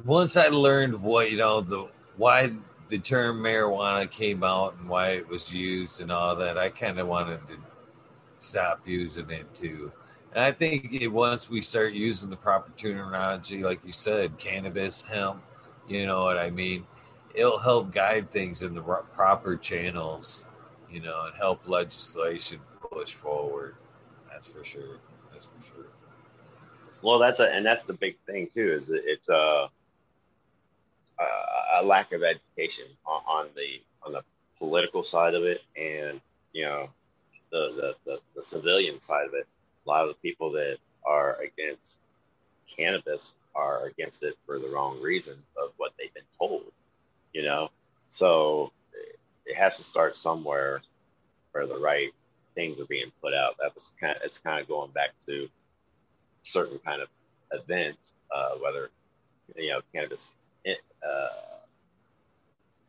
once 0.06 0.34
I 0.34 0.48
learned 0.48 1.02
what 1.02 1.30
you 1.30 1.36
know 1.36 1.60
the 1.60 1.88
why 2.16 2.50
the 2.88 2.98
term 2.98 3.42
marijuana 3.42 4.10
came 4.10 4.42
out 4.42 4.76
and 4.78 4.88
why 4.88 5.10
it 5.10 5.28
was 5.28 5.52
used 5.52 6.00
and 6.00 6.10
all 6.10 6.34
that, 6.36 6.56
I 6.56 6.70
kind 6.70 6.98
of 6.98 7.08
wanted 7.08 7.46
to 7.48 7.58
stop 8.46 8.80
using 8.86 9.30
it 9.30 9.52
too. 9.54 9.92
And 10.32 10.44
I 10.44 10.52
think 10.52 10.92
it, 10.92 11.08
once 11.08 11.48
we 11.48 11.60
start 11.60 11.92
using 11.92 12.30
the 12.30 12.36
proper 12.36 12.70
terminology, 12.76 13.62
like 13.62 13.84
you 13.84 13.92
said, 13.92 14.38
cannabis, 14.38 15.02
hemp, 15.02 15.42
you 15.88 16.06
know 16.06 16.24
what 16.24 16.38
I 16.38 16.50
mean, 16.50 16.86
it'll 17.34 17.58
help 17.58 17.92
guide 17.92 18.30
things 18.30 18.62
in 18.62 18.74
the 18.74 18.82
proper 18.82 19.56
channels, 19.56 20.44
you 20.90 21.00
know, 21.00 21.26
and 21.26 21.36
help 21.36 21.66
legislation 21.68 22.60
push 22.90 23.12
forward. 23.12 23.76
That's 24.30 24.48
for 24.48 24.64
sure. 24.64 24.98
That's 25.32 25.46
for 25.46 25.62
sure. 25.62 25.86
Well, 27.02 27.18
that's 27.18 27.40
a 27.40 27.52
and 27.52 27.64
that's 27.64 27.84
the 27.84 27.92
big 27.92 28.16
thing 28.26 28.48
too. 28.52 28.72
Is 28.72 28.90
it's 28.90 29.28
a 29.28 29.68
a, 31.78 31.84
lack 31.84 32.12
of 32.12 32.22
education 32.22 32.86
on, 33.06 33.20
on, 33.26 33.48
the 33.54 33.80
on 34.02 34.12
the 34.12 34.22
political 34.58 35.02
side 35.02 35.34
of 35.34 35.44
it, 35.44 35.60
and 35.76 36.20
you 36.52 36.64
know 36.64 36.88
the, 37.50 37.72
the 37.76 37.94
the 38.04 38.18
the 38.34 38.42
civilian 38.42 39.00
side 39.00 39.26
of 39.26 39.34
it. 39.34 39.46
A 39.86 39.88
lot 39.88 40.02
of 40.02 40.08
the 40.08 40.14
people 40.14 40.50
that 40.52 40.78
are 41.06 41.38
against 41.40 41.98
cannabis 42.68 43.34
are 43.54 43.86
against 43.86 44.22
it 44.22 44.34
for 44.44 44.58
the 44.58 44.68
wrong 44.68 45.00
reasons 45.00 45.42
of 45.56 45.70
what 45.76 45.92
they've 45.98 46.12
been 46.14 46.22
told. 46.38 46.64
You 47.32 47.42
know, 47.42 47.70
so 48.08 48.72
it 49.44 49.56
has 49.56 49.76
to 49.76 49.82
start 49.82 50.18
somewhere 50.18 50.82
where 51.52 51.66
the 51.66 51.78
right 51.78 52.10
things 52.54 52.80
are 52.80 52.86
being 52.86 53.12
put 53.22 53.34
out. 53.34 53.56
That 53.60 53.74
was 53.74 53.92
kind 54.00 54.16
of, 54.16 54.22
it's 54.24 54.38
kind 54.38 54.60
of 54.60 54.68
going 54.68 54.90
back 54.90 55.10
to 55.26 55.48
certain 56.42 56.78
kind 56.78 57.02
of 57.02 57.08
events, 57.52 58.14
uh, 58.34 58.56
whether, 58.60 58.90
you 59.56 59.68
know, 59.68 59.80
cannabis, 59.92 60.34
uh, 60.66 61.28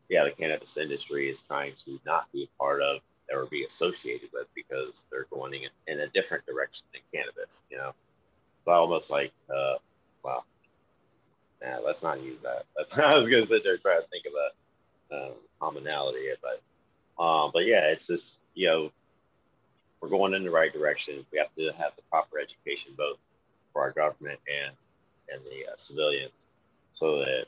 yeah, 0.10 0.24
the 0.24 0.32
cannabis 0.32 0.78
industry 0.78 1.30
is 1.30 1.42
trying 1.42 1.74
to 1.86 2.00
not 2.06 2.32
be 2.32 2.44
a 2.44 2.58
part 2.58 2.82
of 2.82 3.02
or 3.32 3.46
be 3.46 3.66
associated 3.66 4.30
with 4.34 4.48
because 4.56 5.04
they're 5.12 5.28
going 5.32 5.54
in, 5.54 5.70
in 5.88 6.00
a 6.00 6.08
different 6.08 6.46
direction 6.46 6.86
than 6.94 7.02
cannabis, 7.14 7.64
you 7.70 7.78
know. 7.78 7.94
It's 8.60 8.68
almost 8.68 9.12
like, 9.12 9.32
uh, 9.50 9.76
well, 10.24 10.46
nah, 11.62 11.80
let's 11.80 12.04
not 12.04 12.22
use 12.22 12.40
that. 12.44 12.66
I 13.04 13.18
was 13.18 13.30
to 13.30 13.46
sit 13.46 13.64
there 13.64 13.74
and 13.74 13.82
try 13.82 13.96
to 13.96 14.08
think 14.08 14.26
of 14.26 14.34
a 14.34 15.26
um, 15.26 15.34
commonality, 15.60 16.28
but, 16.42 17.24
um, 17.24 17.52
but 17.54 17.66
yeah, 17.66 17.86
it's 17.88 18.08
just, 18.08 18.42
you 18.54 18.68
know, 18.68 18.92
we're 20.02 20.10
going 20.10 20.34
in 20.34 20.44
the 20.44 20.52
right 20.52 20.72
direction. 20.72 21.26
We 21.32 21.40
have 21.40 21.54
to 21.56 21.72
have 21.78 21.94
the 21.96 22.04
proper 22.10 22.40
education, 22.40 22.94
both 22.98 23.18
for 23.74 23.82
our 23.82 23.92
government 23.92 24.40
and 24.48 24.76
and 25.30 25.42
the 25.44 25.72
uh, 25.72 25.76
civilians, 25.76 26.46
so 26.94 27.20
that 27.20 27.48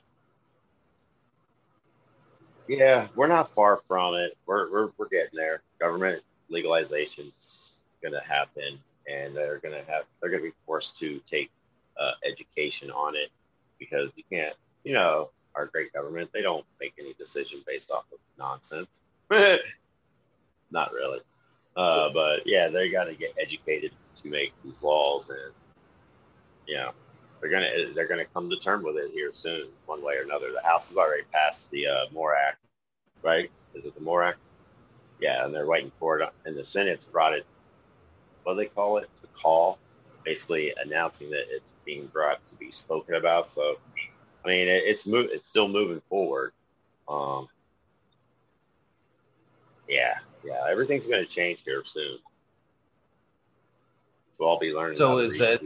yeah, 2.69 3.07
we're 3.15 3.27
not 3.27 3.53
far 3.55 3.81
from 3.87 4.13
it. 4.13 4.37
We're 4.45 4.71
we're, 4.71 4.89
we're 4.97 5.09
getting 5.09 5.35
there. 5.35 5.61
Government 5.79 6.21
legalization's 6.51 7.79
to 8.13 8.21
happen, 8.27 8.79
and 9.11 9.35
they're 9.35 9.57
to 9.73 9.91
have 9.91 10.03
they're 10.21 10.29
to 10.43 10.49
be 10.49 10.55
forced 10.67 10.97
to 10.99 11.19
take 11.25 11.49
uh, 11.99 12.11
education 12.23 12.91
on 12.91 13.15
it 13.15 13.29
because 13.79 14.11
you 14.15 14.23
can't, 14.31 14.55
you 14.83 14.93
know, 14.93 15.31
our 15.55 15.65
great 15.65 15.91
government, 15.93 16.29
they 16.31 16.43
don't 16.43 16.65
make 16.79 16.93
any 16.99 17.13
decision 17.13 17.63
based 17.65 17.89
off 17.89 18.05
of 18.13 18.19
nonsense. 18.37 19.01
Not 20.71 20.93
really. 20.93 21.19
Uh, 21.75 22.09
but 22.13 22.41
yeah, 22.45 22.67
they 22.67 22.89
got 22.89 23.05
to 23.05 23.15
get 23.15 23.33
educated 23.41 23.91
to 24.21 24.29
make 24.29 24.53
these 24.63 24.83
laws, 24.83 25.29
and 25.29 25.53
know, 26.75 26.91
they're 27.41 27.49
gonna 27.49 27.93
they're 27.93 28.07
gonna 28.07 28.25
come 28.25 28.49
to 28.49 28.57
term 28.57 28.83
with 28.83 28.97
it 28.97 29.11
here 29.11 29.31
soon, 29.33 29.67
one 29.85 30.03
way 30.03 30.15
or 30.15 30.23
another. 30.23 30.51
The 30.51 30.67
House 30.67 30.89
has 30.89 30.97
already 30.97 31.23
passed 31.31 31.71
the 31.71 31.87
uh, 31.87 32.05
MORE 32.11 32.35
Act, 32.35 32.57
right? 33.21 33.49
Is 33.73 33.85
it 33.85 33.95
the 33.95 34.01
MORE 34.01 34.23
Act? 34.23 34.39
Yeah, 35.21 35.45
and 35.45 35.53
they're 35.53 35.67
waiting 35.67 35.91
for 35.99 36.19
it, 36.19 36.29
and 36.45 36.55
the 36.55 36.65
Senate's 36.65 37.05
brought 37.05 37.33
it. 37.33 37.45
What 38.43 38.53
do 38.53 38.59
they 38.59 38.65
call 38.67 38.97
it? 38.97 39.09
It's 39.13 39.23
a 39.23 39.39
call, 39.39 39.77
basically 40.23 40.73
announcing 40.83 41.29
that 41.31 41.45
it's 41.49 41.75
being 41.85 42.07
brought 42.07 42.45
to 42.49 42.55
be 42.55 42.71
spoken 42.71 43.15
about. 43.15 43.51
So, 43.51 43.77
I 44.43 44.47
mean, 44.47 44.67
it, 44.67 44.83
it's 44.85 45.05
move 45.05 45.29
it's 45.31 45.47
still 45.47 45.67
moving 45.67 46.01
forward. 46.09 46.53
Um, 47.07 47.47
yeah, 49.87 50.19
yeah, 50.45 50.61
everything's 50.69 51.07
going 51.07 51.23
to 51.23 51.29
change 51.29 51.59
here 51.65 51.83
soon. 51.85 52.19
We'll 54.37 54.49
all 54.49 54.59
be 54.59 54.71
learning. 54.71 54.97
So 54.97 55.17
is 55.17 55.37
that 55.39 55.61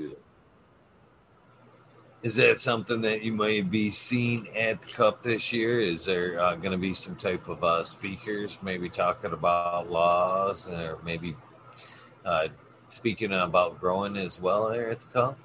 is 2.24 2.38
that 2.38 2.58
something 2.62 3.02
that 3.02 3.22
you 3.22 3.34
may 3.34 3.60
be 3.60 3.92
seeing 3.92 4.48
at 4.56 4.82
the 4.82 4.88
Cup 4.88 5.22
this 5.22 5.52
year? 5.52 5.82
Is 5.82 6.06
there 6.06 6.40
uh, 6.40 6.56
going 6.56 6.72
to 6.72 6.78
be 6.78 6.94
some 6.94 7.18
type 7.18 7.50
of 7.50 7.62
uh, 7.64 7.84
speakers, 7.84 8.60
maybe 8.64 8.88
talking 8.88 9.34
about 9.34 9.92
laws, 9.92 10.68
or 10.70 11.00
maybe 11.04 11.36
uh, 12.24 12.48
speaking 12.88 13.34
about 13.34 13.78
growing 13.80 14.16
as 14.16 14.40
well 14.40 14.70
there 14.70 14.90
at 14.90 15.02
the 15.02 15.08
Cup? 15.08 15.38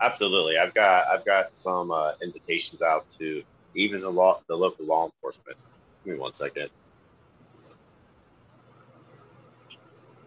Absolutely, 0.00 0.58
I've 0.58 0.74
got 0.74 1.06
I've 1.06 1.24
got 1.24 1.54
some 1.54 1.92
uh, 1.92 2.14
invitations 2.20 2.82
out 2.82 3.08
to 3.18 3.44
even 3.76 4.00
the 4.00 4.10
law 4.10 4.40
the 4.48 4.56
local 4.56 4.84
law 4.84 5.04
enforcement. 5.04 5.56
Give 6.04 6.14
me 6.14 6.20
one 6.20 6.34
second. 6.34 6.70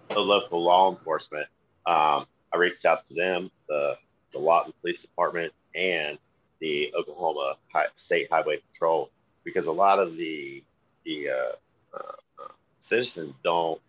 The 0.10 0.20
local 0.20 0.64
law 0.64 0.96
enforcement. 0.96 1.48
Um, 1.86 2.26
I 2.54 2.58
reached 2.58 2.86
out 2.86 3.06
to 3.10 3.16
them. 3.16 3.52
The 3.68 3.98
the 4.36 4.42
Lawton 4.42 4.74
Police 4.82 5.02
Department 5.02 5.54
and 5.74 6.18
the 6.60 6.94
Oklahoma 6.94 7.56
State 7.96 8.28
Highway 8.30 8.60
Patrol 8.72 9.10
because 9.44 9.68
a 9.68 9.72
lot 9.72 10.00
of 10.00 10.18
the 10.18 10.62
the 11.06 11.30
uh, 11.30 11.98
uh, 11.98 12.48
citizens 12.80 13.40
don't 13.44 13.80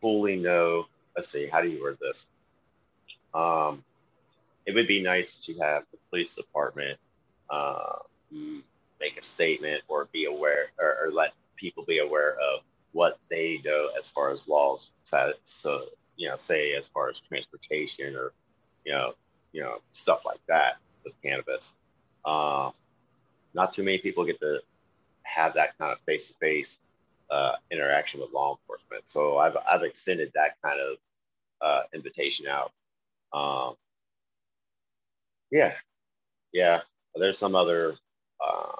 fully 0.00 0.36
know. 0.36 0.86
Let's 1.16 1.30
see, 1.30 1.46
how 1.46 1.60
do 1.62 1.68
you 1.68 1.80
word 1.82 1.98
this? 2.00 2.26
Um, 3.34 3.84
it 4.66 4.74
would 4.74 4.88
be 4.88 5.02
nice 5.02 5.40
to 5.46 5.54
have 5.58 5.84
the 5.92 5.98
police 6.10 6.34
department 6.34 6.98
uh, 7.50 7.98
make 8.30 9.18
a 9.18 9.22
statement 9.22 9.82
or 9.88 10.08
be 10.12 10.24
aware 10.24 10.70
or, 10.78 11.06
or, 11.06 11.12
let 11.12 11.32
people 11.56 11.84
be 11.84 11.98
aware 11.98 12.32
of 12.32 12.60
what 12.92 13.18
they 13.30 13.60
know 13.64 13.90
as 13.98 14.08
far 14.08 14.30
as 14.30 14.48
laws. 14.48 14.90
So, 15.44 15.84
you 16.16 16.28
know, 16.28 16.36
say 16.36 16.74
as 16.74 16.88
far 16.88 17.08
as 17.08 17.20
transportation 17.20 18.16
or 18.16 18.32
you 18.84 18.92
know 18.92 19.14
you 19.52 19.62
know, 19.62 19.78
stuff 19.92 20.22
like 20.24 20.40
that 20.48 20.76
with 21.04 21.14
cannabis. 21.22 21.74
Uh, 22.24 22.70
not 23.54 23.72
too 23.72 23.82
many 23.82 23.98
people 23.98 24.24
get 24.24 24.38
to 24.40 24.60
have 25.22 25.54
that 25.54 25.76
kind 25.78 25.92
of 25.92 25.98
face 26.00 26.28
to 26.28 26.34
face 26.34 26.78
interaction 27.70 28.20
with 28.20 28.32
law 28.32 28.56
enforcement. 28.56 29.06
So 29.06 29.38
I've, 29.38 29.56
I've 29.70 29.82
extended 29.82 30.32
that 30.34 30.56
kind 30.62 30.80
of 30.80 30.96
uh, 31.60 31.82
invitation 31.94 32.46
out. 32.46 32.72
Um, 33.32 33.74
yeah, 35.50 35.74
yeah. 36.52 36.80
There's 37.14 37.38
some 37.38 37.54
other, 37.54 37.96
uh, 38.44 38.72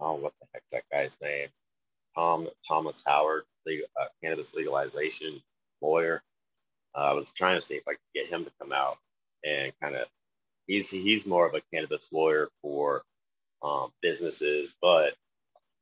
oh, 0.00 0.14
what 0.14 0.32
the 0.40 0.46
heck's 0.52 0.72
that 0.72 0.84
guy's 0.90 1.16
name? 1.22 1.48
Tom 2.14 2.48
Thomas 2.66 3.02
Howard, 3.06 3.44
the 3.64 3.82
uh, 4.00 4.06
cannabis 4.22 4.54
legalization 4.54 5.40
lawyer. 5.80 6.22
Uh, 6.94 7.10
I 7.10 7.12
was 7.12 7.32
trying 7.32 7.56
to 7.58 7.64
see 7.64 7.76
if 7.76 7.86
I 7.86 7.92
could 7.92 8.00
get 8.14 8.26
him 8.26 8.44
to 8.44 8.50
come 8.60 8.72
out 8.72 8.98
and 9.44 9.72
kind 9.82 9.96
of 9.96 10.06
he's 10.66 10.90
he's 10.90 11.26
more 11.26 11.46
of 11.46 11.54
a 11.54 11.62
cannabis 11.72 12.10
lawyer 12.12 12.48
for 12.62 13.02
um, 13.62 13.90
businesses, 14.02 14.74
but 14.80 15.14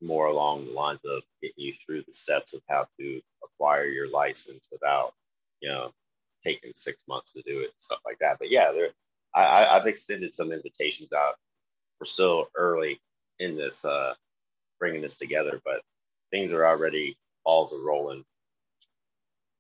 more 0.03 0.27
along 0.27 0.67
the 0.67 0.73
lines 0.73 1.01
of 1.05 1.23
getting 1.43 1.55
you 1.57 1.75
through 1.85 2.03
the 2.07 2.13
steps 2.13 2.55
of 2.55 2.63
how 2.69 2.87
to 3.01 3.21
acquire 3.45 3.87
your 3.87 4.11
license 4.11 4.69
without 4.71 5.13
you 5.61 5.69
know 5.69 5.93
taking 6.45 6.73
six 6.75 7.03
months 7.09 7.33
to 7.33 7.43
do 7.43 7.61
it 7.61 7.65
and 7.65 7.73
stuff 7.79 8.01
like 8.05 8.19
that. 8.21 8.37
But 8.39 8.51
yeah, 8.51 8.73
there 8.73 8.91
I, 9.35 9.67
I've 9.67 9.87
extended 9.87 10.35
some 10.35 10.53
invitations 10.53 11.13
out. 11.13 11.35
We're 12.01 12.07
still 12.07 12.47
early 12.57 13.01
in 13.39 13.57
this 13.57 13.85
uh, 13.85 14.15
bringing 14.79 15.03
this 15.03 15.19
together, 15.19 15.61
but 15.65 15.83
things 16.31 16.53
are 16.53 16.67
already 16.67 17.17
balls 17.45 17.73
are 17.73 17.79
rolling. 17.83 18.25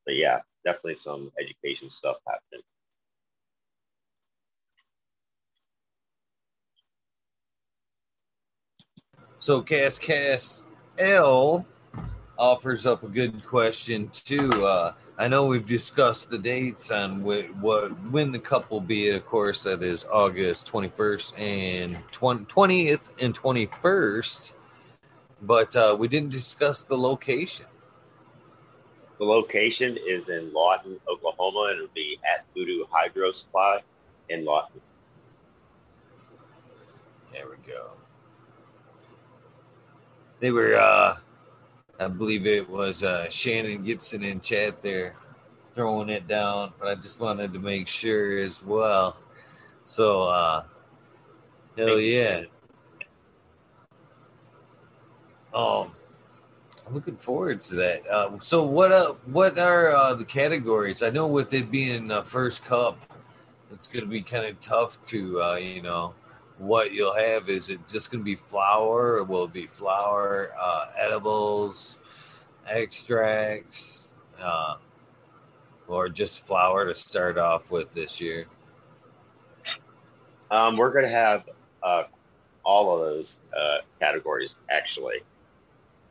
But 0.04 0.16
yeah, 0.16 0.40
definitely 0.64 0.96
some 0.96 1.30
education 1.40 1.90
stuff 1.90 2.16
happening. 2.26 2.62
So 9.38 9.60
Cast 9.60 10.00
Cast 10.00 10.62
L 10.98 11.66
offers 12.38 12.86
up 12.86 13.02
a 13.02 13.08
good 13.08 13.44
question 13.44 14.08
too. 14.08 14.64
Uh, 14.64 14.92
I 15.18 15.28
know 15.28 15.46
we've 15.46 15.64
discussed 15.66 16.30
the 16.30 16.38
dates 16.38 16.90
on 16.90 17.22
what, 17.22 17.54
what 17.56 17.90
when 18.10 18.32
the 18.32 18.38
cup 18.38 18.70
will 18.70 18.80
be. 18.80 19.10
Of 19.10 19.26
course, 19.26 19.62
that 19.64 19.82
is 19.82 20.06
August 20.10 20.66
twenty 20.66 20.88
first 20.88 21.38
and 21.38 21.98
twentieth 22.12 23.12
and 23.20 23.34
twenty 23.34 23.66
first. 23.66 24.54
But 25.42 25.76
uh, 25.76 25.96
we 25.98 26.08
didn't 26.08 26.30
discuss 26.30 26.82
the 26.82 26.96
location. 26.96 27.66
The 29.18 29.24
location 29.24 29.98
is 30.06 30.30
in 30.30 30.52
Lawton, 30.52 30.98
Oklahoma, 31.08 31.68
and 31.70 31.76
it'll 31.76 31.94
be 31.94 32.18
at 32.24 32.46
Voodoo 32.54 32.84
Hydro 32.90 33.32
Supply 33.32 33.80
in 34.30 34.44
Lawton. 34.44 34.80
There 37.32 37.46
we 37.48 37.56
go 37.70 37.90
they 40.40 40.50
were 40.50 40.76
uh 40.76 41.16
I 41.98 42.08
believe 42.08 42.46
it 42.46 42.68
was 42.68 43.02
uh 43.02 43.28
Shannon 43.30 43.84
Gibson 43.84 44.22
in 44.22 44.40
chat 44.40 44.82
there 44.82 45.14
throwing 45.74 46.08
it 46.08 46.26
down, 46.26 46.72
but 46.78 46.88
I 46.88 46.94
just 46.94 47.20
wanted 47.20 47.52
to 47.52 47.58
make 47.58 47.86
sure 47.86 48.38
as 48.38 48.62
well. 48.62 49.16
So 49.84 50.22
uh 50.22 50.64
hell 51.76 52.00
yeah. 52.00 52.42
Um 55.54 55.92
I'm 56.86 56.94
looking 56.94 57.16
forward 57.16 57.62
to 57.62 57.74
that. 57.76 58.06
Uh, 58.08 58.38
so 58.40 58.62
what 58.62 58.92
uh, 58.92 59.14
what 59.26 59.58
are 59.58 59.90
uh, 59.90 60.14
the 60.14 60.24
categories? 60.24 61.02
I 61.02 61.10
know 61.10 61.26
with 61.26 61.52
it 61.52 61.70
being 61.70 62.06
the 62.06 62.22
first 62.22 62.64
cup, 62.64 62.98
it's 63.72 63.88
going 63.88 64.04
to 64.04 64.10
be 64.10 64.22
kind 64.22 64.46
of 64.46 64.60
tough 64.60 65.02
to 65.06 65.42
uh, 65.42 65.56
you 65.56 65.82
know 65.82 66.14
what 66.58 66.92
you'll 66.92 67.14
have 67.14 67.48
is 67.48 67.68
it 67.68 67.86
just 67.86 68.10
going 68.10 68.20
to 68.20 68.24
be 68.24 68.34
flour? 68.34 69.18
Or 69.18 69.24
will 69.24 69.44
it 69.44 69.52
be 69.52 69.66
flour 69.66 70.52
uh, 70.58 70.86
edibles 70.96 72.00
extracts 72.66 74.14
uh, 74.40 74.76
or 75.86 76.08
just 76.08 76.46
flour 76.46 76.86
to 76.86 76.94
start 76.94 77.38
off 77.38 77.70
with 77.70 77.92
this 77.92 78.20
year? 78.20 78.46
Um, 80.50 80.76
we're 80.76 80.92
going 80.92 81.04
to 81.04 81.10
have 81.10 81.48
uh, 81.82 82.04
all 82.64 82.94
of 82.94 83.00
those 83.00 83.36
uh, 83.56 83.78
categories 84.00 84.58
actually. 84.70 85.22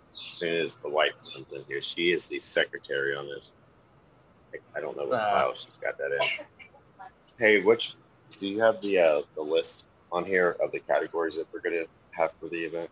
As 0.10 0.18
soon 0.18 0.66
as 0.66 0.78
the 0.78 0.90
wife 0.90 1.14
comes 1.34 1.52
in 1.52 1.64
here 1.68 1.82
she 1.82 2.12
is 2.12 2.28
the 2.28 2.40
secretary 2.40 3.16
on 3.16 3.28
this. 3.28 3.54
I 4.74 4.80
don't 4.80 4.96
know 4.96 5.06
what 5.06 5.20
uh, 5.20 5.30
file 5.30 5.54
she's 5.56 5.78
got 5.78 5.98
that 5.98 6.12
in. 6.12 6.46
Hey 7.38 7.62
which 7.62 7.96
do 8.40 8.48
you 8.48 8.62
have 8.62 8.82
the 8.82 9.00
uh, 9.00 9.22
the 9.36 9.42
list 9.42 9.86
on 10.12 10.26
here 10.26 10.56
of 10.62 10.72
the 10.72 10.80
categories 10.80 11.36
that 11.38 11.48
we're 11.54 11.60
going 11.60 11.76
to 11.76 11.88
have 12.12 12.32
for 12.40 12.48
the 12.50 12.64
event? 12.64 12.90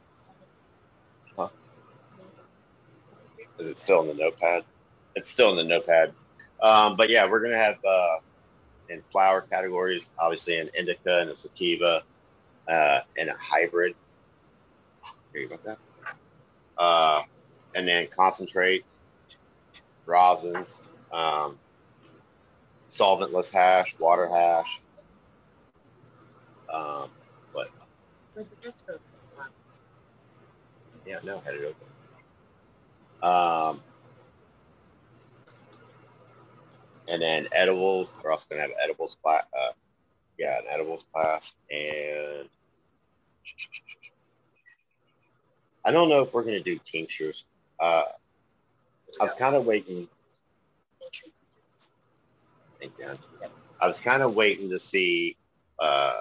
Huh? 1.38 1.50
Is 3.60 3.68
it 3.68 3.80
still 3.80 4.02
in 4.02 4.08
the 4.08 4.14
notepad? 4.14 4.64
It's 5.16 5.30
still 5.30 5.52
in 5.52 5.58
the 5.58 5.64
notepad. 5.64 6.14
Um, 6.62 6.96
but 6.96 7.10
yeah, 7.10 7.30
we're 7.30 7.40
going 7.40 7.52
to 7.52 7.58
have 7.58 7.84
uh, 7.86 8.18
in 8.90 9.02
flower 9.12 9.42
categories, 9.42 10.12
obviously 10.18 10.58
an 10.58 10.70
indica 10.78 11.20
and 11.20 11.30
a 11.30 11.36
sativa 11.36 12.04
uh, 12.68 13.00
and 13.18 13.30
a 13.30 13.36
hybrid. 13.38 13.96
Hear 15.32 15.42
you 15.42 15.48
about 15.48 15.64
that? 15.66 15.78
Uh, 16.78 17.24
and 17.76 17.88
then 17.88 18.08
concentrates, 18.16 18.98
rosins, 20.08 20.80
um, 21.12 21.58
solventless 22.90 23.52
hash, 23.52 23.96
water 24.00 24.28
hash, 24.28 24.80
um, 26.74 27.10
but 27.54 27.70
yeah, 31.06 31.20
no, 31.24 31.40
had 31.40 31.56
it 31.56 31.64
open. 31.64 31.88
Um, 33.22 33.82
and 37.08 37.22
then 37.22 37.48
edibles. 37.52 38.10
We're 38.24 38.32
also 38.32 38.46
gonna 38.50 38.62
have 38.62 38.72
edibles. 38.84 39.18
Uh, 39.26 39.40
yeah, 40.38 40.58
an 40.58 40.66
edibles 40.70 41.06
class, 41.14 41.54
and 41.70 42.50
I 45.86 45.92
don't 45.92 46.10
know 46.10 46.22
if 46.22 46.34
we're 46.34 46.44
going 46.44 46.56
to 46.56 46.64
do 46.64 46.80
tinctures. 46.90 47.44
Uh, 47.80 48.04
I 49.20 49.24
was 49.24 49.34
kind 49.34 49.56
of 49.56 49.66
waiting. 49.66 50.08
I 53.82 53.88
was 53.88 54.00
kind 54.00 54.24
of 54.24 54.34
waiting 54.34 54.70
to 54.70 54.80
see 54.80 55.36
uh, 55.80 56.14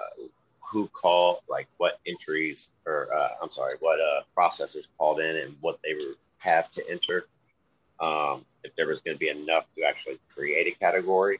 who 0.73 0.87
called, 0.87 1.37
like 1.47 1.67
what 1.77 1.99
entries 2.07 2.69
or 2.87 3.07
uh, 3.13 3.29
I'm 3.41 3.51
sorry, 3.51 3.75
what 3.79 3.99
uh, 3.99 4.23
processors 4.35 4.85
called 4.97 5.19
in 5.19 5.37
and 5.37 5.55
what 5.61 5.79
they 5.83 5.93
were 5.93 6.15
have 6.39 6.71
to 6.73 6.83
enter. 6.89 7.27
Um, 7.99 8.43
if 8.63 8.75
there 8.75 8.87
was 8.87 8.99
going 9.01 9.15
to 9.15 9.19
be 9.19 9.29
enough 9.29 9.65
to 9.77 9.83
actually 9.83 10.19
create 10.33 10.67
a 10.67 10.77
category, 10.79 11.39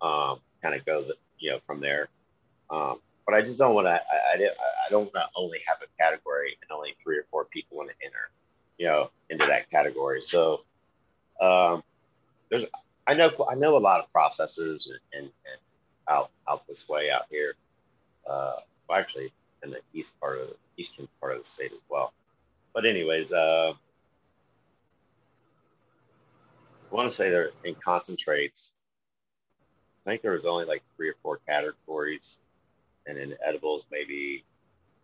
um, 0.00 0.40
kind 0.62 0.74
of 0.74 0.84
go 0.86 1.02
the, 1.02 1.14
you 1.38 1.50
know 1.50 1.58
from 1.66 1.80
there. 1.80 2.08
Um, 2.70 3.00
but 3.26 3.34
I 3.34 3.42
just 3.42 3.58
don't 3.58 3.74
want 3.74 3.86
to. 3.86 3.92
I, 3.92 3.96
I, 3.96 4.34
I 4.36 4.90
don't 4.90 5.12
want 5.12 5.14
to 5.14 5.26
only 5.36 5.58
have 5.66 5.78
a 5.82 6.02
category 6.02 6.56
and 6.62 6.70
only 6.74 6.94
three 7.04 7.18
or 7.18 7.26
four 7.30 7.44
people 7.44 7.76
want 7.76 7.90
to 7.90 7.94
enter, 8.04 8.30
you 8.78 8.86
know, 8.86 9.10
into 9.28 9.46
that 9.46 9.70
category. 9.70 10.22
So 10.22 10.62
um, 11.40 11.82
there's 12.50 12.64
I 13.06 13.14
know 13.14 13.30
I 13.50 13.56
know 13.56 13.76
a 13.76 13.78
lot 13.78 14.00
of 14.00 14.06
processors 14.12 14.86
and, 14.86 15.00
and, 15.12 15.24
and 15.24 15.60
out 16.08 16.30
out 16.48 16.66
this 16.66 16.88
way 16.88 17.10
out 17.10 17.26
here. 17.30 17.56
Uh, 18.28 18.56
well, 18.90 18.98
actually, 18.98 19.32
in 19.62 19.70
the 19.70 19.78
east 19.94 20.18
part 20.18 20.40
of 20.40 20.48
eastern 20.76 21.06
part 21.20 21.32
of 21.32 21.42
the 21.42 21.48
state 21.48 21.72
as 21.72 21.80
well. 21.88 22.12
But 22.74 22.86
anyways, 22.86 23.32
uh, 23.32 23.72
I 26.90 26.94
want 26.94 27.08
to 27.08 27.14
say 27.14 27.30
they're 27.30 27.50
in 27.64 27.76
concentrates. 27.76 28.72
I 30.04 30.10
think 30.10 30.22
there 30.22 30.32
was 30.32 30.46
only 30.46 30.64
like 30.64 30.82
three 30.96 31.08
or 31.08 31.14
four 31.22 31.38
categories, 31.46 32.38
and 33.06 33.16
in 33.16 33.36
edibles 33.46 33.86
maybe 33.92 34.44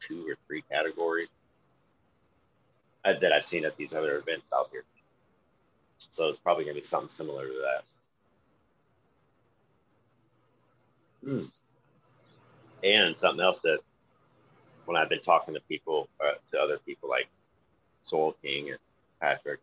two 0.00 0.28
or 0.28 0.36
three 0.46 0.62
categories 0.70 1.28
uh, 3.04 3.14
that 3.20 3.32
I've 3.32 3.46
seen 3.46 3.64
at 3.64 3.76
these 3.76 3.94
other 3.94 4.18
events 4.18 4.50
out 4.52 4.68
here. 4.72 4.84
So 6.10 6.28
it's 6.28 6.40
probably 6.40 6.64
going 6.64 6.74
to 6.74 6.80
be 6.80 6.86
something 6.86 7.08
similar 7.08 7.46
to 7.46 7.82
that. 11.22 11.30
Mm. 11.30 11.50
And 12.82 13.18
something 13.18 13.44
else 13.44 13.62
that 13.62 13.80
when 14.84 14.96
I've 14.96 15.08
been 15.08 15.20
talking 15.20 15.54
to 15.54 15.60
people, 15.68 16.08
uh, 16.20 16.32
to 16.52 16.58
other 16.58 16.78
people 16.78 17.08
like 17.08 17.28
Soul 18.02 18.36
King 18.42 18.70
and 18.70 18.78
Patrick, 19.20 19.60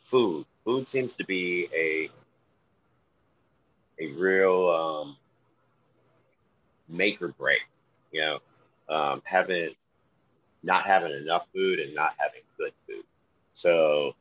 food. 0.00 0.46
Food 0.64 0.88
seems 0.88 1.16
to 1.16 1.24
be 1.24 1.68
a 1.74 2.10
a 4.02 4.12
real 4.12 4.68
um, 4.68 5.16
make 6.88 7.22
or 7.22 7.28
break. 7.28 7.60
You 8.12 8.20
know, 8.20 8.38
um, 8.94 9.22
having 9.24 9.74
not 10.62 10.86
having 10.86 11.12
enough 11.12 11.46
food 11.54 11.78
and 11.78 11.94
not 11.94 12.14
having 12.18 12.42
good 12.58 12.72
food. 12.86 13.04
So 13.52 14.14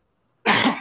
I, 0.46 0.72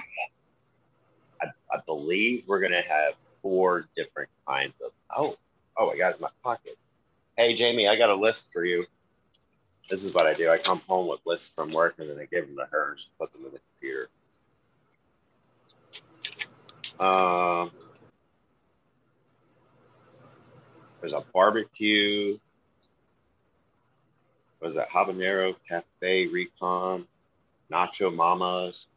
I 1.42 1.78
believe 1.86 2.44
we're 2.48 2.62
to 2.72 2.88
have 2.88 3.14
four 3.42 3.88
different 3.96 4.30
kinds 4.48 4.74
of. 4.84 4.92
Oh, 5.16 5.36
oh, 5.78 5.90
I 5.90 5.98
got 5.98 6.12
it 6.12 6.16
in 6.16 6.22
my 6.22 6.30
pocket. 6.44 6.76
Hey, 7.38 7.54
Jamie, 7.54 7.88
I 7.88 7.96
got 7.98 8.10
a 8.10 8.16
list 8.16 8.50
for 8.54 8.64
you. 8.64 8.86
This 9.90 10.04
is 10.04 10.14
what 10.14 10.26
I 10.26 10.34
do. 10.34 10.50
I 10.50 10.58
come 10.58 10.82
home 10.88 11.08
with 11.08 11.20
lists 11.26 11.52
from 11.56 11.72
work 11.72 11.96
and 12.00 12.10
then 12.10 12.18
I 12.18 12.26
give 12.26 12.48
them 12.48 12.58
to 12.58 12.66
her. 12.72 12.92
And 12.92 13.00
she 13.00 13.08
puts 13.20 13.38
them 13.38 13.46
in 13.46 13.52
the 13.52 13.60
computer. 13.80 14.10
Um, 17.00 17.72
there's 21.02 21.14
a 21.14 21.24
barbecue. 21.34 22.40
What 24.60 24.70
is 24.70 24.76
that? 24.76 24.90
Habanero 24.90 25.56
Cafe 25.68 26.28
Recon, 26.28 27.06
Nacho 27.72 28.14
Mamas, 28.14 28.88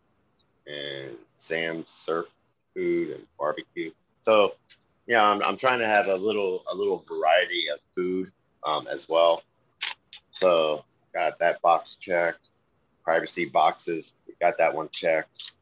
and 0.67 1.17
Sam's 1.37 1.91
Surf 1.91 2.27
Food 2.75 3.11
and 3.11 3.27
Barbecue. 3.39 3.91
So, 4.23 4.55
yeah, 5.09 5.25
I'm, 5.25 5.43
I'm 5.43 5.57
trying 5.57 5.79
to 5.79 5.87
have 5.87 6.07
a 6.09 6.15
little 6.15 6.63
a 6.71 6.75
little 6.77 7.03
variety 7.09 7.65
of 7.73 7.81
food 7.97 8.31
um, 8.65 8.87
as 8.87 9.09
well. 9.09 9.43
So, 10.31 10.85
got 11.15 11.39
that 11.39 11.61
box 11.63 11.97
checked. 11.97 12.51
Privacy 13.03 13.47
boxes, 13.47 14.13
got 14.39 14.59
that 14.59 14.75
one 14.75 14.91
checked. 14.93 15.53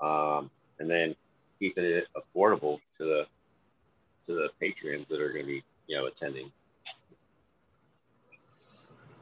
Um, 0.00 0.50
and 0.78 0.90
then 0.90 1.14
keeping 1.58 1.84
it 1.84 2.06
affordable 2.16 2.80
to 2.96 3.04
the 3.04 3.26
to 4.26 4.32
the 4.34 4.48
patrons 4.58 5.08
that 5.08 5.20
are 5.20 5.32
going 5.32 5.42
to 5.42 5.46
be 5.46 5.62
you 5.86 5.98
know 5.98 6.06
attending. 6.06 6.50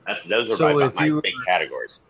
That's 0.07 0.25
those 0.27 0.49
are 0.51 0.55
so 0.55 0.79
my, 0.79 0.93
my 0.95 1.05
you, 1.07 1.21
big 1.21 1.35
categories. 1.45 2.01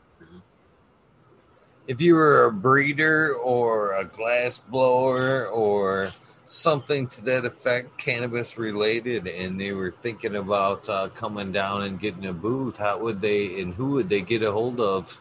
If 1.86 2.02
you 2.02 2.16
were 2.16 2.44
a 2.44 2.52
breeder 2.52 3.34
or 3.34 3.94
a 3.94 4.04
glass 4.04 4.58
blower 4.58 5.46
or 5.46 6.10
something 6.46 7.08
to 7.08 7.24
that 7.24 7.44
effect, 7.44 7.98
cannabis 7.98 8.56
related, 8.56 9.26
and 9.26 9.60
they 9.60 9.72
were 9.72 9.90
thinking 9.90 10.36
about 10.36 10.88
uh, 10.88 11.08
coming 11.08 11.52
down 11.52 11.82
and 11.82 12.00
getting 12.00 12.24
a 12.24 12.32
booth, 12.32 12.78
how 12.78 12.98
would 13.00 13.20
they 13.20 13.60
and 13.60 13.74
who 13.74 13.90
would 13.90 14.08
they 14.08 14.22
get 14.22 14.42
a 14.42 14.52
hold 14.52 14.80
of 14.80 15.20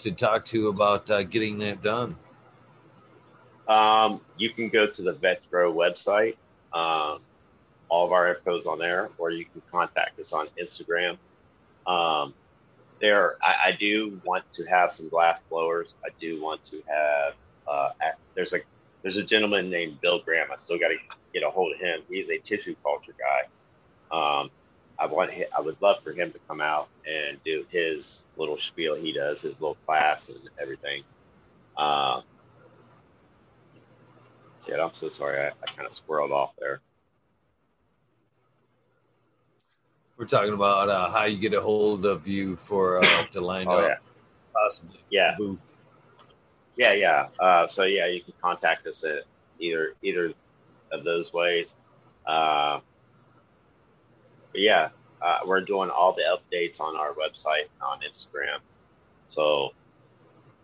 to 0.00 0.10
talk 0.10 0.44
to 0.46 0.68
about 0.68 1.08
uh, 1.10 1.22
getting 1.22 1.58
that 1.58 1.80
done? 1.80 2.16
Um, 3.68 4.20
you 4.36 4.50
can 4.50 4.68
go 4.68 4.86
to 4.86 5.02
the 5.02 5.12
Vets 5.12 5.46
Grow 5.50 5.72
website. 5.72 6.36
Um, 6.72 7.20
all 7.88 8.04
of 8.04 8.12
our 8.12 8.34
info 8.34 8.58
is 8.58 8.66
on 8.66 8.78
there, 8.78 9.10
or 9.16 9.30
you 9.30 9.44
can 9.44 9.62
contact 9.70 10.18
us 10.18 10.32
on 10.32 10.48
Instagram. 10.60 11.18
Um, 11.86 12.34
there, 13.00 13.36
I, 13.40 13.68
I, 13.68 13.76
do 13.78 14.20
want 14.24 14.50
to 14.52 14.64
have 14.66 14.92
some 14.92 15.08
glass 15.08 15.40
blowers. 15.48 15.94
I 16.04 16.08
do 16.20 16.42
want 16.42 16.62
to 16.64 16.82
have. 16.86 17.34
Uh, 17.66 17.90
there's 18.34 18.52
a 18.52 18.60
there's 19.02 19.16
a 19.16 19.22
gentleman 19.22 19.70
named 19.70 20.00
Bill 20.00 20.20
Graham. 20.20 20.48
I 20.52 20.56
still 20.56 20.78
got 20.78 20.88
to 20.88 20.96
get 21.32 21.42
a 21.42 21.50
hold 21.50 21.74
of 21.74 21.80
him. 21.80 22.00
He's 22.08 22.30
a 22.30 22.38
tissue 22.38 22.74
culture 22.82 23.14
guy. 23.18 23.48
Um, 24.10 24.50
I 24.98 25.06
want 25.06 25.30
him, 25.30 25.46
I 25.56 25.60
would 25.60 25.80
love 25.80 26.02
for 26.02 26.12
him 26.12 26.32
to 26.32 26.38
come 26.48 26.60
out 26.60 26.88
and 27.06 27.38
do 27.44 27.64
his 27.70 28.24
little 28.36 28.58
spiel 28.58 28.96
he 28.96 29.12
does, 29.12 29.42
his 29.42 29.60
little 29.60 29.76
class 29.86 30.28
and 30.28 30.40
everything. 30.60 31.04
Uh, 31.76 32.22
yeah, 34.68 34.84
I'm 34.84 34.94
so 34.94 35.08
sorry. 35.08 35.40
I, 35.40 35.48
I 35.48 35.66
kind 35.76 35.88
of 35.88 35.92
squirreled 35.92 36.32
off 36.32 36.52
there. 36.58 36.80
We're 40.18 40.26
talking 40.26 40.52
about 40.52 40.88
uh, 40.88 41.10
how 41.10 41.24
you 41.24 41.38
get 41.38 41.54
a 41.54 41.60
hold 41.60 42.04
of 42.04 42.26
you 42.26 42.56
for 42.56 42.98
uh, 42.98 43.24
to 43.32 43.40
line 43.40 43.68
oh, 43.68 43.78
up 43.78 43.88
yeah. 43.88 43.96
possibly 44.52 44.98
yeah 45.10 45.36
booth. 45.38 45.76
Yeah, 46.78 46.94
yeah. 46.94 47.28
Uh, 47.40 47.66
so 47.66 47.84
yeah, 47.84 48.06
you 48.06 48.22
can 48.22 48.34
contact 48.40 48.86
us 48.86 49.04
at 49.04 49.24
either 49.58 49.94
either 50.02 50.32
of 50.92 51.04
those 51.04 51.32
ways. 51.32 51.74
Uh, 52.24 52.80
yeah, 54.54 54.90
uh, 55.20 55.40
we're 55.44 55.60
doing 55.60 55.90
all 55.90 56.14
the 56.14 56.22
updates 56.22 56.80
on 56.80 56.96
our 56.96 57.12
website 57.14 57.66
on 57.82 58.00
Instagram. 58.00 58.60
So 59.26 59.70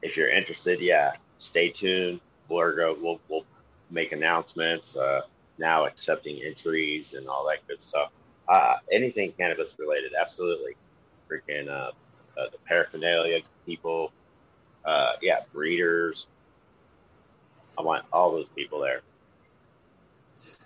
if 0.03 0.17
you're 0.17 0.31
interested, 0.31 0.81
yeah, 0.81 1.15
stay 1.37 1.71
tuned. 1.71 2.21
We'll 2.49 2.77
go. 2.77 2.97
We'll, 3.01 3.21
we'll 3.29 3.45
make 3.91 4.13
announcements, 4.13 4.97
uh, 4.97 5.23
now 5.59 5.85
accepting 5.85 6.41
entries 6.45 7.15
and 7.15 7.29
all 7.29 7.47
that 7.49 7.67
good 7.67 7.83
stuff. 7.83 8.11
Uh, 8.49 8.75
anything 8.93 9.33
cannabis 9.33 9.75
related, 9.79 10.13
absolutely. 10.21 10.77
Freaking 11.31 11.69
uh, 11.69 11.91
uh, 12.39 12.51
the 12.53 12.59
paraphernalia 12.67 13.41
people, 13.67 14.13
uh, 14.85 15.13
yeah, 15.23 15.41
breeders. 15.53 16.27
I 17.79 17.83
want 17.83 18.05
all 18.13 18.33
those 18.33 18.49
people 18.55 18.81
there. 18.81 19.03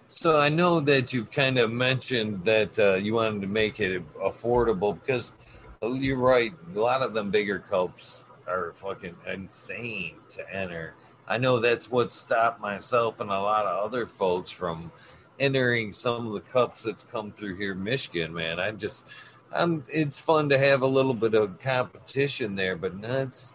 So 0.07 0.40
I 0.40 0.49
know 0.49 0.81
that 0.81 1.12
you've 1.12 1.31
kind 1.31 1.59
of 1.59 1.70
mentioned 1.70 2.45
that 2.45 2.78
uh, 2.78 2.95
you 2.95 3.15
wanted 3.15 3.43
to 3.43 3.47
make 3.47 3.78
it 3.78 4.03
affordable 4.19 4.99
because 4.99 5.36
you're 5.82 6.16
right. 6.16 6.53
A 6.74 6.78
lot 6.78 7.03
of 7.03 7.12
them 7.12 7.31
bigger 7.31 7.59
cups 7.59 8.24
are 8.47 8.73
fucking 8.74 9.16
insane 9.27 10.16
to 10.31 10.55
enter. 10.55 10.95
I 11.27 11.36
know 11.36 11.61
that's 11.61 11.90
what 11.90 12.11
stopped 12.11 12.61
myself 12.61 13.20
and 13.20 13.31
a 13.31 13.39
lot 13.39 13.66
of 13.66 13.85
other 13.85 14.07
folks 14.07 14.51
from 14.51 14.90
entering 15.39 15.93
some 15.93 16.27
of 16.27 16.32
the 16.32 16.40
cups 16.40 16.82
that's 16.82 17.03
come 17.03 17.31
through 17.32 17.57
here 17.57 17.74
Michigan, 17.74 18.32
man. 18.32 18.59
I'm 18.59 18.78
just 18.78 19.07
I'm 19.53 19.82
it's 19.93 20.19
fun 20.19 20.49
to 20.49 20.59
have 20.59 20.82
a 20.82 20.86
little 20.86 21.15
bit 21.15 21.35
of 21.35 21.61
competition 21.61 22.55
there, 22.55 22.77
but 22.77 23.01
that's 23.01 23.53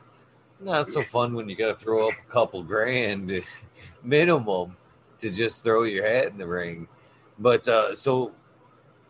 not 0.64 0.90
so 0.90 1.04
fun 1.04 1.34
when 1.34 1.50
you 1.50 1.56
gotta 1.56 1.76
throw 1.76 2.10
up 2.10 2.16
a 2.28 2.32
couple 2.32 2.64
grand 2.64 3.44
minimum 4.04 4.76
to 5.20 5.30
just 5.30 5.64
throw 5.64 5.84
your 5.84 6.08
hat 6.08 6.28
in 6.28 6.38
the 6.38 6.48
ring. 6.48 6.88
But 7.40 7.68
uh 7.68 7.96
so 7.96 8.32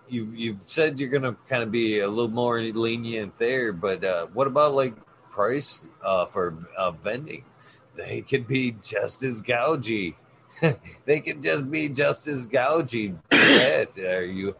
you 0.07 0.31
you've 0.35 0.63
said 0.63 0.99
you're 0.99 1.09
gonna 1.09 1.35
kind 1.47 1.63
of 1.63 1.71
be 1.71 1.99
a 1.99 2.07
little 2.07 2.31
more 2.31 2.59
lenient 2.61 3.37
there, 3.37 3.73
but 3.73 4.03
uh 4.03 4.27
what 4.33 4.47
about 4.47 4.73
like 4.73 4.95
price 5.31 5.87
uh 6.03 6.25
for 6.25 6.55
uh 6.77 6.91
vending? 6.91 7.45
they 7.95 8.21
could 8.21 8.47
be 8.47 8.75
just 8.81 9.23
as 9.23 9.41
gougy. 9.41 10.15
they 11.05 11.19
can 11.19 11.41
just 11.41 11.69
be 11.69 11.89
just 11.89 12.27
as 12.27 12.47
gougy. 12.47 13.15
Are 14.03 14.23
you 14.23 14.55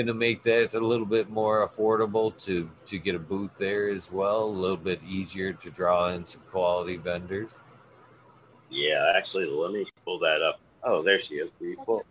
going 0.00 0.06
to 0.06 0.14
make 0.14 0.42
that 0.42 0.72
a 0.72 0.80
little 0.80 1.04
bit 1.04 1.28
more 1.28 1.68
affordable 1.68 2.34
to 2.42 2.70
to 2.86 2.98
get 2.98 3.14
a 3.14 3.18
booth 3.18 3.54
there 3.56 3.90
as 3.90 4.10
well? 4.10 4.44
A 4.44 4.46
little 4.46 4.78
bit 4.78 4.98
easier 5.06 5.52
to 5.52 5.70
draw 5.70 6.08
in 6.08 6.24
some 6.24 6.40
quality 6.50 6.96
vendors. 6.96 7.58
Yeah, 8.70 9.12
actually, 9.14 9.44
let 9.44 9.72
me 9.72 9.84
pull 10.06 10.18
that 10.20 10.40
up. 10.40 10.58
Oh, 10.84 11.02
there 11.02 11.20
she 11.20 11.34
is. 11.34 11.50
Will 11.60 11.66
you 11.66 11.76
pull? 11.84 12.06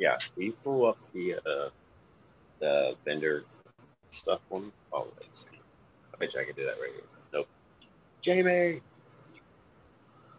Yeah, 0.00 0.18
we 0.34 0.50
pull 0.64 0.88
up 0.88 0.98
the 1.14 1.34
uh, 1.34 1.68
the 2.58 2.96
vendor 3.04 3.44
stuff 4.08 4.40
one? 4.48 4.72
Oh, 4.92 5.06
wait 5.20 5.60
I 6.12 6.18
bet 6.18 6.34
you 6.34 6.40
I 6.40 6.44
can 6.44 6.56
do 6.56 6.64
that 6.64 6.80
right 6.80 6.90
here. 6.94 7.04
Nope. 7.32 7.48
Jamie. 8.22 8.80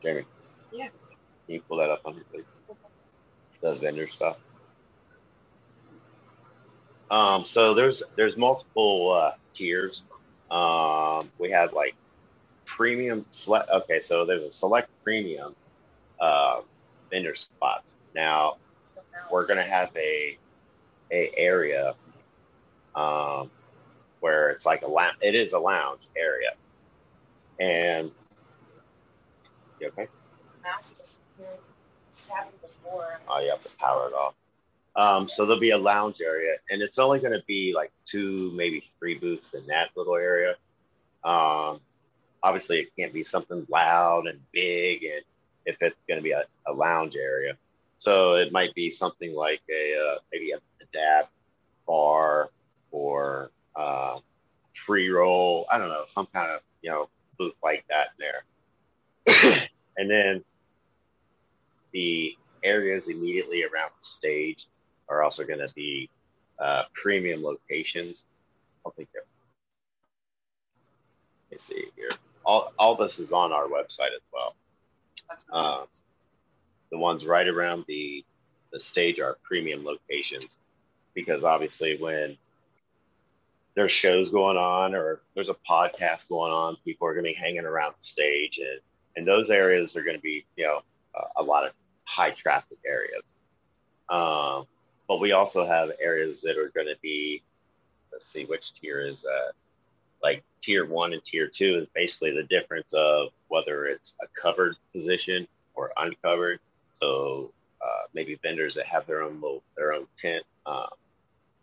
Jamie. 0.02 0.26
Yeah. 0.74 0.90
Can 1.46 1.56
you 1.56 1.62
pull 1.62 1.78
that 1.78 1.90
up 1.90 2.02
on 2.04 2.16
your 2.16 2.26
please? 2.26 2.44
The 3.62 3.76
vendor 3.76 4.10
stuff. 4.10 4.36
Um, 7.12 7.46
so 7.46 7.74
there's 7.74 8.04
there's 8.16 8.38
multiple 8.38 9.12
uh, 9.12 9.32
tiers. 9.54 10.04
Um, 10.52 11.32
we 11.40 11.52
have 11.52 11.74
like 11.74 11.96
premium 12.66 13.26
select. 13.30 13.70
Okay, 13.70 14.00
so 14.00 14.26
there's 14.26 14.44
a 14.44 14.52
select 14.52 14.90
premium 15.04 15.56
uh, 16.20 16.62
vendor 17.12 17.36
spots. 17.36 17.98
Now 18.16 18.58
we're 19.32 19.48
gonna 19.48 19.64
have 19.64 19.90
a 19.96 20.38
a 21.12 21.32
area 21.38 21.96
um, 22.96 23.52
where 24.20 24.50
it's 24.52 24.66
like 24.66 24.82
a 24.84 24.88
lounge. 24.88 25.18
It 25.22 25.36
is 25.36 25.54
a 25.54 25.60
lounge 25.60 26.02
area, 26.18 26.52
and 27.60 28.12
you 29.80 29.88
okay? 29.88 30.08
Oh, 33.30 33.40
you 33.40 33.50
have 33.52 33.60
to 33.62 33.78
power 33.78 34.08
it 34.08 34.14
off. 34.14 34.34
Um, 34.96 35.28
so 35.28 35.46
there'll 35.46 35.60
be 35.60 35.72
a 35.72 35.78
lounge 35.78 36.22
area, 36.22 36.58
and 36.70 36.82
it's 36.82 37.00
only 37.00 37.20
going 37.20 37.34
to 37.34 37.44
be 37.48 37.74
like 37.76 37.92
two, 38.06 38.52
maybe 38.56 38.86
three 39.00 39.16
booths 39.16 39.54
in 39.56 39.66
that 39.68 39.90
little 39.96 40.16
area. 40.16 40.52
Um, 41.24 41.80
obviously, 42.44 42.80
it 42.80 42.96
can't 42.96 43.14
be 43.14 43.24
something 43.24 43.66
loud 43.70 44.28
and 44.28 44.40
big, 44.52 45.04
and 45.04 45.24
if 45.66 45.78
it's 45.82 46.04
going 46.06 46.20
to 46.20 46.24
be 46.24 46.32
a, 46.32 46.44
a, 46.68 46.74
lounge 46.74 47.16
area, 47.16 47.58
so 47.98 48.36
it 48.36 48.52
might 48.52 48.76
be 48.76 48.92
something 48.92 49.34
like 49.34 49.62
a 49.70 49.96
uh, 49.96 50.18
maybe 50.32 50.52
a, 50.52 50.58
a 50.58 50.86
dab 50.92 51.26
bar 51.88 52.50
or 52.92 53.50
uh, 53.76 54.20
pre 54.76 55.10
roll. 55.10 55.66
I 55.72 55.80
don't 55.80 55.90
know, 55.90 56.04
some 56.08 56.28
kind 56.28 56.52
of 56.52 56.62
you 56.84 56.92
know 56.92 57.10
booth 57.40 57.56
like 57.64 57.84
that 57.90 58.10
there, 58.20 59.68
and 59.98 60.12
then 60.12 60.44
the 61.94 62.36
areas 62.64 63.10
immediately 63.10 63.64
around 63.64 63.92
the 64.00 64.06
stage 64.06 64.68
are 65.14 65.24
also 65.24 65.44
going 65.44 65.60
to 65.60 65.72
be 65.76 66.10
uh, 66.60 66.84
premium 66.94 67.44
locations. 67.44 68.24
I 68.86 68.90
think 68.96 69.10
they're. 69.14 69.24
Let 71.50 71.56
me 71.56 71.58
see 71.60 71.86
here. 71.96 72.10
All, 72.46 72.74
all 72.78 72.96
this 72.96 73.20
is 73.20 73.32
on 73.32 73.54
our 73.54 73.68
website 73.68 74.14
as 74.16 74.22
well. 74.34 74.56
Uh, 75.52 75.86
the 76.92 76.98
ones 76.98 77.26
right 77.26 77.48
around 77.48 77.86
the 77.88 78.24
the 78.72 78.80
stage 78.80 79.20
are 79.20 79.38
premium 79.44 79.86
locations 79.86 80.58
because 81.14 81.44
obviously 81.44 81.96
when 82.02 82.38
there's 83.76 83.92
shows 83.92 84.30
going 84.30 84.58
on 84.58 84.96
or 84.96 85.22
there's 85.36 85.50
a 85.50 85.56
podcast 85.68 86.28
going 86.28 86.52
on, 86.52 86.76
people 86.84 87.08
are 87.08 87.14
going 87.14 87.26
to 87.26 87.32
be 87.32 87.36
hanging 87.36 87.66
around 87.66 87.94
the 88.00 88.06
stage, 88.06 88.60
and 88.60 88.80
and 89.16 89.28
those 89.28 89.50
areas 89.50 89.96
are 89.96 90.04
going 90.04 90.18
to 90.18 90.22
be 90.22 90.46
you 90.56 90.66
know 90.66 90.82
a, 91.16 91.42
a 91.42 91.44
lot 91.44 91.66
of 91.66 91.72
high 92.04 92.32
traffic 92.32 92.78
areas. 92.86 93.24
Um, 94.10 94.66
but 95.08 95.20
we 95.20 95.32
also 95.32 95.66
have 95.66 95.92
areas 96.02 96.42
that 96.42 96.58
are 96.58 96.72
going 96.74 96.88
to 96.88 96.98
be, 97.02 97.44
let's 98.12 98.28
see, 98.28 98.46
which 98.46 98.74
tier 98.74 99.02
is 99.02 99.24
that? 99.24 99.54
Like 100.22 100.44
tier 100.62 100.86
one 100.86 101.14
and 101.14 101.24
tier 101.24 101.48
two 101.48 101.78
is 101.78 101.90
basically 101.90 102.32
the 102.32 102.44
difference 102.44 102.94
of 102.94 103.30
whether 103.50 103.86
it's 103.86 104.16
a 104.22 104.42
covered 104.42 104.76
position 104.94 105.48
or 105.76 105.92
uncovered. 105.98 106.60
So 106.94 107.52
uh, 107.82 108.08
maybe 108.14 108.40
vendors 108.42 108.76
that 108.76 108.86
have 108.86 109.06
their 109.06 109.22
own 109.22 109.36
little, 109.36 109.64
their 109.76 109.94
own 109.94 110.08
tent, 110.18 110.44
um, 110.66 110.88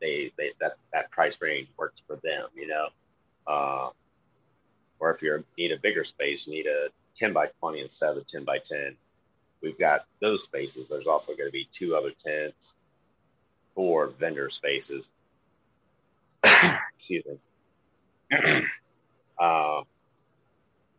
they, 0.01 0.33
they 0.37 0.53
that 0.61 0.73
that 0.93 1.11
price 1.11 1.37
range 1.41 1.69
works 1.79 2.03
for 2.07 2.17
them, 2.23 2.47
you 2.55 2.67
know. 2.67 2.89
Uh, 3.47 3.91
or 4.99 5.15
if 5.15 5.23
you 5.23 5.43
need 5.57 5.73
a 5.73 5.79
bigger 5.79 6.05
space, 6.05 6.47
you 6.47 6.53
need 6.53 6.67
a 6.67 6.89
10 7.17 7.33
by 7.33 7.47
20 7.61 7.81
instead 7.81 8.17
of 8.17 8.27
10 8.29 8.45
by 8.45 8.59
10 8.59 8.97
we've 9.63 9.79
got 9.79 10.07
those 10.21 10.45
spaces. 10.45 10.89
There's 10.89 11.07
also 11.07 11.35
going 11.35 11.49
to 11.49 11.53
be 11.53 11.69
two 11.73 11.95
other 11.95 12.11
tents, 12.11 12.75
four 13.75 14.09
vendor 14.09 14.51
spaces. 14.51 15.11
Excuse 16.99 17.25
me. 17.27 18.37
um, 19.41 19.85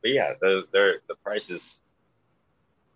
but 0.01 0.11
yeah, 0.11 0.33
the 0.39 0.65
the 1.07 1.15
prices 1.23 1.77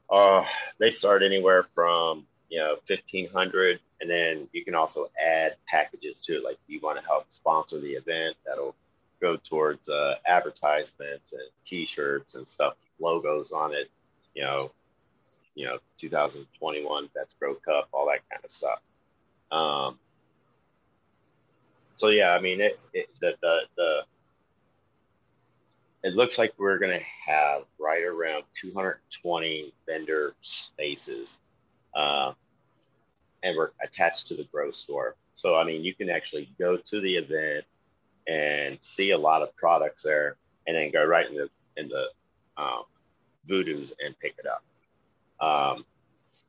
uh 0.10 0.44
they 0.80 0.92
start 0.92 1.24
anywhere 1.24 1.66
from 1.74 2.26
you 2.50 2.60
know 2.60 2.76
fifteen 2.88 3.30
hundred, 3.30 3.80
and 4.02 4.10
then 4.10 4.48
you 4.54 4.64
can 4.64 4.76
also 4.76 5.10
add 5.22 5.56
packages 5.68 6.20
to 6.22 6.38
it. 6.38 6.44
Like 6.44 6.58
you 6.68 6.80
want 6.82 7.00
to 7.00 7.06
help 7.06 7.26
sponsor 7.30 7.80
the 7.80 7.94
event, 7.94 8.36
that'll 8.46 8.76
go 9.22 9.38
towards 9.38 9.90
uh, 9.90 10.16
advertisements 10.28 11.34
and 11.34 11.44
T-shirts 11.66 12.36
and 12.36 12.48
stuff, 12.48 12.76
logos 13.00 13.52
on 13.52 13.74
it. 13.74 13.90
You 14.34 14.44
know, 14.44 14.72
you 15.56 15.66
know 15.66 15.78
2021 16.00 17.10
Vets 17.14 17.34
Grow 17.40 17.56
Cup, 17.56 17.88
all 17.92 18.08
that 18.08 18.20
kind 18.30 18.44
of 18.44 18.52
stuff. 18.52 18.80
Um, 19.52 20.00
so 21.96 22.10
yeah, 22.10 22.32
I 22.32 22.42
mean 22.42 22.62
it, 22.62 22.80
it 22.94 23.08
the, 23.20 23.34
the 23.42 23.60
the 23.78 24.02
it 26.06 26.14
looks 26.14 26.38
like 26.38 26.54
we're 26.60 26.78
to 26.78 27.04
have 27.26 27.64
right 27.80 28.04
around 28.04 28.44
220 28.62 29.74
vendor 29.88 30.36
spaces, 30.44 31.42
uh, 31.96 32.32
and 33.42 33.58
we're 33.58 33.72
attached 33.84 34.28
to 34.28 34.36
the 34.36 34.44
grow 34.44 34.70
store. 34.70 35.16
So 35.34 35.56
I 35.56 35.64
mean, 35.64 35.84
you 35.84 35.96
can 35.96 36.12
actually 36.12 36.48
go 36.60 36.78
to 36.78 37.02
the 37.02 37.16
event 37.16 37.66
and 38.28 38.78
see 38.84 39.12
a 39.12 39.18
lot 39.18 39.42
of 39.42 39.56
products 39.56 40.04
there, 40.04 40.36
and 40.68 40.76
then 40.76 40.92
go 40.92 41.04
right 41.04 41.28
in 41.28 41.36
the 41.36 41.50
in 41.76 41.90
the 41.90 42.06
um, 42.62 42.84
voodoos 43.50 43.94
and 44.04 44.18
pick 44.20 44.36
it 44.38 44.46
up. 44.46 44.64
Um, 45.44 45.86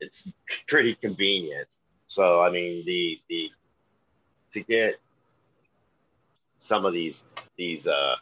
it's 0.01 0.28
pretty 0.68 0.94
convenient. 0.97 1.68
So 2.07 2.43
I 2.43 2.51
mean, 2.51 2.85
the 2.87 3.20
the 3.28 3.51
to 4.53 4.62
get 4.62 5.01
some 6.57 6.85
of 6.85 6.93
these 6.93 7.24
these 7.57 7.87
uh, 7.87 8.15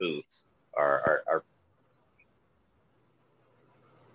booths 0.00 0.44
are, 0.76 0.84
are, 0.84 1.22
are 1.28 1.44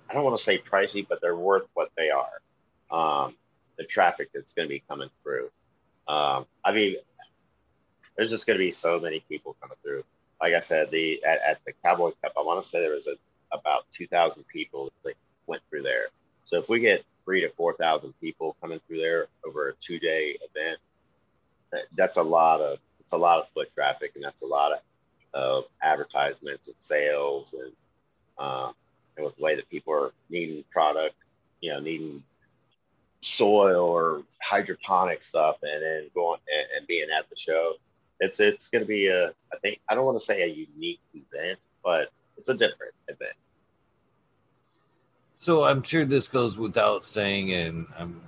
I 0.09 0.13
don't 0.13 0.23
want 0.23 0.37
to 0.37 0.43
say 0.43 0.57
pricey, 0.57 1.05
but 1.07 1.19
they're 1.21 1.35
worth 1.35 1.67
what 1.73 1.91
they 1.97 2.09
are. 2.09 2.41
Um, 2.89 3.35
the 3.77 3.83
traffic 3.83 4.29
that's 4.33 4.53
going 4.53 4.67
to 4.67 4.69
be 4.69 4.81
coming 4.87 5.09
through. 5.21 5.49
Um, 6.07 6.45
I 6.63 6.71
mean, 6.71 6.95
there's 8.15 8.29
just 8.29 8.47
going 8.47 8.57
to 8.57 8.63
be 8.63 8.71
so 8.71 8.99
many 8.99 9.23
people 9.27 9.55
coming 9.61 9.77
through. 9.83 10.03
Like 10.41 10.53
I 10.53 10.61
said, 10.61 10.89
the 10.91 11.23
at, 11.23 11.39
at 11.47 11.59
the 11.65 11.73
Cowboy 11.83 12.11
Cup, 12.21 12.33
I 12.37 12.41
want 12.41 12.63
to 12.63 12.67
say 12.67 12.79
there 12.79 12.91
was 12.91 13.07
a, 13.07 13.15
about 13.51 13.85
2,000 13.93 14.43
people 14.47 14.91
that 15.03 15.13
went 15.45 15.61
through 15.69 15.83
there. 15.83 16.07
So 16.43 16.57
if 16.59 16.69
we 16.69 16.79
get 16.79 17.03
three 17.27 17.41
to 17.41 17.49
4,000 17.49 18.13
people 18.21 18.55
coming 18.61 18.79
through 18.87 18.99
there 18.99 19.27
over 19.45 19.67
a 19.67 19.73
two 19.81 19.99
day 19.99 20.37
event, 20.49 20.77
that, 21.73 21.81
that's 21.95 22.17
a 22.17 22.23
lot 22.23 22.61
of, 22.61 22.79
it's 23.01 23.11
a 23.11 23.17
lot 23.17 23.39
of 23.39 23.49
foot 23.53 23.67
traffic 23.75 24.13
and 24.15 24.23
that's 24.23 24.43
a 24.43 24.47
lot 24.47 24.71
of, 24.71 24.79
of 25.33 25.63
advertisements 25.83 26.69
and 26.69 26.77
sales 26.79 27.53
and, 27.53 27.73
uh, 28.39 28.71
and 29.17 29.25
with 29.25 29.35
the 29.35 29.43
way 29.43 29.55
that 29.57 29.69
people 29.69 29.93
are 29.93 30.13
needing 30.29 30.63
product, 30.71 31.15
you 31.59 31.73
know, 31.73 31.81
needing 31.81 32.23
soil 33.19 33.83
or 33.83 34.23
hydroponic 34.41 35.21
stuff 35.21 35.57
and 35.63 35.83
then 35.83 36.09
going 36.15 36.39
and, 36.47 36.67
and 36.77 36.87
being 36.87 37.07
at 37.17 37.29
the 37.29 37.35
show. 37.35 37.73
It's 38.21 38.39
it's 38.39 38.69
going 38.69 38.83
to 38.83 38.87
be 38.87 39.07
a 39.07 39.27
I 39.53 39.57
think 39.61 39.79
I 39.89 39.95
don't 39.95 40.05
want 40.05 40.17
to 40.17 40.25
say 40.25 40.43
a 40.43 40.47
unique 40.47 41.01
event, 41.13 41.59
but 41.83 42.09
it's 42.37 42.49
a 42.49 42.53
different 42.53 42.93
event. 43.07 43.33
So 45.37 45.63
I'm 45.63 45.83
sure 45.83 46.03
this 46.03 46.27
goes 46.27 46.57
without 46.57 47.05
saying, 47.05 47.53
and 47.53 47.85
I'm, 47.97 48.21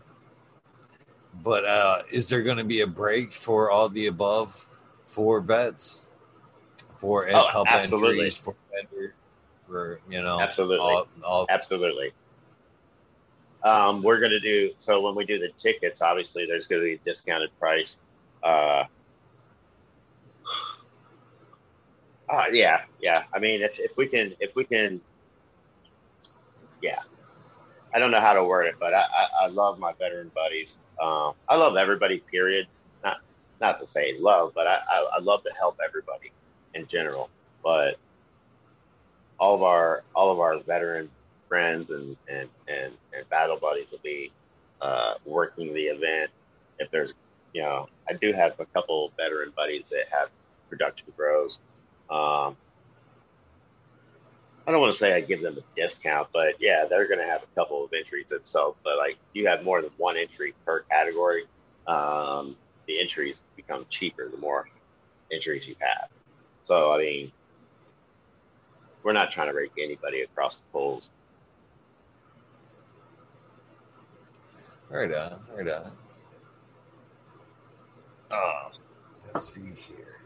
but 1.42 1.66
uh, 1.66 2.04
is 2.12 2.30
there 2.30 2.44
going 2.44 2.58
to 2.58 2.64
be 2.64 2.82
a 2.82 2.88
break 2.88 3.34
for 3.34 3.72
all 3.72 3.90
the 3.90 4.08
above 4.08 4.68
for 5.06 5.42
vets, 5.42 6.10
for 6.98 7.28
ed 7.28 7.34
oh, 7.36 7.64
entries, 7.68 8.38
for 8.38 8.56
vendor, 8.72 9.16
for 9.68 10.00
you 10.10 10.22
know, 10.22 10.40
absolutely, 10.40 10.86
all, 10.86 11.08
all- 11.24 11.48
absolutely. 11.50 12.12
Um, 13.64 14.02
we're 14.04 14.20
going 14.20 14.32
to 14.32 14.40
do 14.40 14.72
so 14.78 15.02
when 15.02 15.16
we 15.16 15.26
do 15.26 15.40
the 15.40 15.50
tickets. 15.58 16.02
Obviously, 16.02 16.46
there's 16.46 16.68
going 16.68 16.82
to 16.82 16.86
be 16.86 16.94
a 16.94 16.98
discounted 17.00 17.50
price. 17.60 18.00
Uh, 18.44 18.48
uh, 22.30 22.44
yeah, 22.54 22.84
yeah. 23.02 23.24
I 23.34 23.40
mean, 23.40 23.62
if, 23.62 23.72
if 23.80 23.98
we 23.98 24.08
can, 24.08 24.36
if 24.40 24.56
we 24.56 24.64
can, 24.64 25.02
yeah, 26.82 27.00
I 27.94 28.00
don't 28.00 28.12
know 28.12 28.22
how 28.22 28.34
to 28.34 28.44
word 28.44 28.66
it, 28.68 28.76
but 28.80 28.94
I, 28.94 29.02
I, 29.02 29.46
I 29.46 29.48
love 29.48 29.80
my 29.80 29.94
veteran 29.94 30.32
buddies. 30.36 30.80
Um, 31.02 31.34
I 31.48 31.56
love 31.56 31.76
everybody. 31.78 32.20
Period. 32.32 32.68
Not 33.04 33.18
not 33.62 33.80
to 33.80 33.88
say 33.88 34.16
love, 34.20 34.54
but 34.56 34.68
I, 34.68 34.80
I, 34.90 35.10
I 35.18 35.22
love 35.22 35.44
to 35.44 35.52
help 35.58 35.78
everybody 35.86 36.32
in 36.74 36.88
general. 36.88 37.30
But 37.64 37.98
all 39.40 39.56
of 39.56 39.64
our 39.64 40.04
all 40.16 40.32
of 40.32 40.40
our 40.40 40.60
veteran 40.60 41.10
friends 41.48 41.92
and 41.92 42.18
and 42.30 42.50
and, 42.68 42.94
and 43.14 43.30
battle 43.30 43.58
buddies 43.60 43.92
will 43.92 44.00
be 44.04 44.32
uh, 44.82 45.16
working 45.26 45.74
the 45.74 45.84
event. 45.84 46.32
If 46.80 46.92
there's, 46.92 47.14
you 47.54 47.62
know, 47.62 47.88
I 48.10 48.14
do 48.14 48.34
have 48.34 48.60
a 48.60 48.66
couple 48.68 49.12
veteran 49.18 49.52
buddies 49.56 49.90
that 49.90 50.06
have 50.12 50.30
production 50.70 51.08
grows. 51.18 51.60
Um, 52.10 52.56
I 54.70 54.72
don't 54.72 54.82
want 54.82 54.94
to 54.94 55.00
say 55.00 55.16
I 55.16 55.22
give 55.22 55.42
them 55.42 55.58
a 55.58 55.76
discount, 55.76 56.28
but 56.32 56.54
yeah, 56.60 56.86
they're 56.88 57.08
going 57.08 57.20
to 57.20 57.26
have 57.26 57.42
a 57.42 57.48
couple 57.60 57.84
of 57.84 57.92
entries 57.92 58.28
themselves. 58.28 58.78
But 58.84 58.98
like, 58.98 59.18
you 59.34 59.48
have 59.48 59.64
more 59.64 59.82
than 59.82 59.90
one 59.98 60.16
entry 60.16 60.54
per 60.64 60.82
category. 60.82 61.46
Um, 61.88 62.56
the 62.86 63.02
entries 63.02 63.42
become 63.56 63.88
cheaper 63.90 64.30
the 64.30 64.38
more 64.38 64.70
entries 65.32 65.68
you 65.68 65.76
have. 65.80 66.10
So 66.62 66.92
I 66.92 67.00
mean, 67.00 67.32
we're 69.02 69.14
not 69.14 69.32
trying 69.32 69.48
to 69.48 69.56
rake 69.56 69.72
anybody 69.82 70.22
across 70.22 70.58
the 70.58 70.64
polls. 70.72 71.10
Right 74.88 75.12
on, 75.12 75.40
right 75.56 75.68
on. 75.68 75.92
Oh, 78.30 78.70
let's 79.34 79.52
see 79.52 79.62
here. 79.62 80.20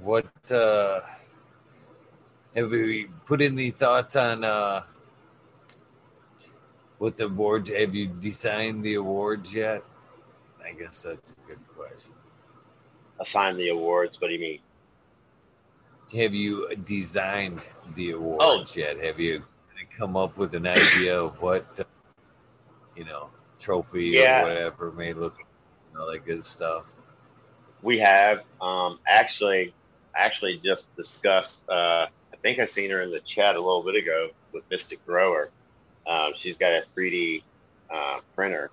What 0.00 0.50
uh 0.50 1.02
have 2.54 2.70
we 2.70 3.06
put 3.26 3.40
any 3.40 3.70
thoughts 3.70 4.16
on 4.16 4.44
uh 4.44 4.82
what 6.98 7.16
the 7.16 7.24
award 7.24 7.68
have 7.68 7.94
you 7.94 8.06
designed 8.06 8.84
the 8.84 8.94
awards 8.94 9.52
yet? 9.52 9.82
I 10.64 10.72
guess 10.72 11.02
that's 11.02 11.32
a 11.32 11.48
good 11.48 11.58
question. 11.76 12.12
Assign 13.18 13.56
the 13.56 13.70
awards. 13.70 14.20
What 14.20 14.28
do 14.28 14.34
you 14.34 14.40
mean? 14.40 14.60
Have 16.14 16.32
you 16.32 16.72
designed 16.84 17.60
the 17.96 18.12
awards 18.12 18.76
oh. 18.76 18.80
yet? 18.80 19.02
Have 19.02 19.18
you 19.18 19.42
come 19.98 20.16
up 20.16 20.36
with 20.36 20.54
an 20.54 20.66
idea 20.66 21.20
of 21.20 21.40
what 21.42 21.66
uh, 21.80 21.84
you 22.96 23.04
know 23.04 23.30
trophy 23.58 24.10
yeah. 24.10 24.42
or 24.42 24.48
whatever 24.48 24.92
may 24.92 25.12
look, 25.12 25.38
you 25.38 25.98
know, 25.98 26.04
all 26.04 26.12
that 26.12 26.24
good 26.24 26.44
stuff? 26.44 26.84
We 27.82 27.98
have 27.98 28.42
um, 28.60 29.00
actually 29.08 29.74
actually 30.14 30.60
just 30.64 30.94
discussed. 30.96 31.68
Uh, 31.68 32.06
think 32.42 32.58
I 32.58 32.64
seen 32.64 32.90
her 32.90 33.00
in 33.02 33.10
the 33.10 33.20
chat 33.20 33.56
a 33.56 33.60
little 33.60 33.82
bit 33.82 33.96
ago 33.96 34.30
with 34.52 34.64
Mystic 34.70 35.04
Grower. 35.06 35.50
Um, 36.06 36.32
she's 36.34 36.56
got 36.56 36.72
a 36.72 36.82
3D 36.96 37.42
uh, 37.92 38.20
printer, 38.34 38.70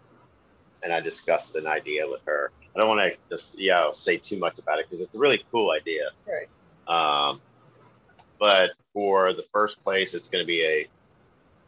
and 0.84 0.91
I 0.91 1.00
discussed 1.00 1.56
an 1.56 1.68
idea 1.68 2.08
with 2.08 2.22
her. 2.26 2.52
I 2.76 2.80
don't 2.80 2.90
want 2.90 3.02
to 3.02 3.18
just 3.30 3.58
you 3.58 3.72
know 3.72 3.91
say 3.94 4.18
too 4.18 4.38
much 4.38 4.58
about 4.58 4.80
it 4.80 4.88
because 4.88 5.02
it's 5.02 5.14
a 5.14 5.18
really 5.18 5.44
cool 5.52 5.72
idea. 5.72 6.10
Right. 6.28 6.50
Um, 6.88 7.41
but 8.40 8.72
for 8.94 9.34
the 9.34 9.46
first 9.52 9.84
place, 9.84 10.14
it's 10.14 10.30
going 10.30 10.44
to 10.44 10.48
be 10.48 10.64
a, 10.64 10.88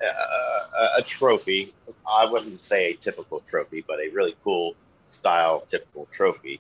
a, 0.04 1.00
a 1.00 1.04
trophy. 1.04 1.74
I 2.10 2.26
wouldn't 2.26 2.64
say 2.66 2.92
a 2.92 2.96
typical 2.96 3.42
trophy, 3.42 3.84
but 3.88 4.00
a 4.00 4.10
really 4.10 4.36
cool 4.44 4.76
style 5.06 5.62
typical 5.68 6.08
trophy. 6.12 6.60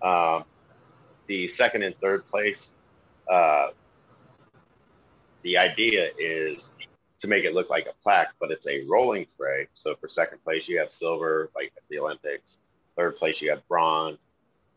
Um, 0.00 0.44
the 1.26 1.46
second 1.46 1.82
and 1.82 1.96
third 2.00 2.28
place, 2.28 2.72
uh, 3.30 3.68
the 5.42 5.58
idea 5.58 6.10
is 6.18 6.72
to 7.20 7.28
make 7.28 7.44
it 7.44 7.54
look 7.54 7.70
like 7.70 7.86
a 7.86 8.02
plaque, 8.02 8.32
but 8.40 8.50
it's 8.50 8.66
a 8.66 8.84
rolling 8.88 9.26
tray. 9.36 9.68
So 9.74 9.94
for 9.94 10.08
second 10.08 10.42
place, 10.44 10.68
you 10.68 10.78
have 10.80 10.92
silver, 10.92 11.50
like 11.54 11.72
at 11.76 11.82
the 11.88 11.98
Olympics. 11.98 12.58
Third 12.96 13.16
place, 13.16 13.40
you 13.40 13.50
have 13.50 13.66
bronze. 13.68 14.26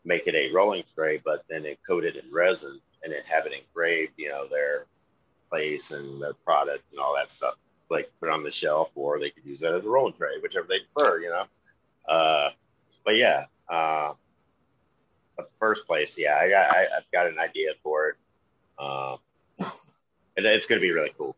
Make 0.04 0.26
it 0.26 0.34
a 0.34 0.52
rolling 0.52 0.84
tray, 0.94 1.20
but 1.24 1.44
then 1.50 1.66
it 1.66 1.80
coated 1.86 2.16
in 2.16 2.30
resin 2.30 2.80
and 3.02 3.12
then 3.12 3.22
have 3.26 3.46
it 3.46 3.52
engraved, 3.52 4.12
you 4.16 4.28
know, 4.28 4.46
their 4.48 4.86
place 5.50 5.90
and 5.90 6.22
their 6.22 6.34
product 6.34 6.84
and 6.92 7.00
all 7.00 7.14
that 7.16 7.32
stuff. 7.32 7.54
Like 7.90 8.10
put 8.20 8.28
on 8.28 8.42
the 8.42 8.50
shelf, 8.50 8.90
or 8.94 9.18
they 9.18 9.30
could 9.30 9.44
use 9.44 9.60
that 9.60 9.74
as 9.74 9.84
a 9.84 9.88
rolling 9.88 10.14
tray, 10.14 10.38
whichever 10.42 10.66
they 10.68 10.80
prefer, 10.92 11.20
you 11.20 11.30
know. 11.30 12.12
Uh, 12.12 12.50
but 13.04 13.12
yeah, 13.12 13.46
uh, 13.68 14.12
first 15.58 15.86
place, 15.86 16.18
yeah, 16.18 16.38
I 16.40 16.48
got, 16.48 16.74
I, 16.74 16.78
have 16.94 17.04
got 17.12 17.26
an 17.26 17.38
idea 17.38 17.70
for 17.82 18.08
it, 18.08 18.16
uh, 18.78 19.16
it's 20.44 20.66
going 20.66 20.80
to 20.80 20.86
be 20.86 20.92
really 20.92 21.12
cool. 21.16 21.34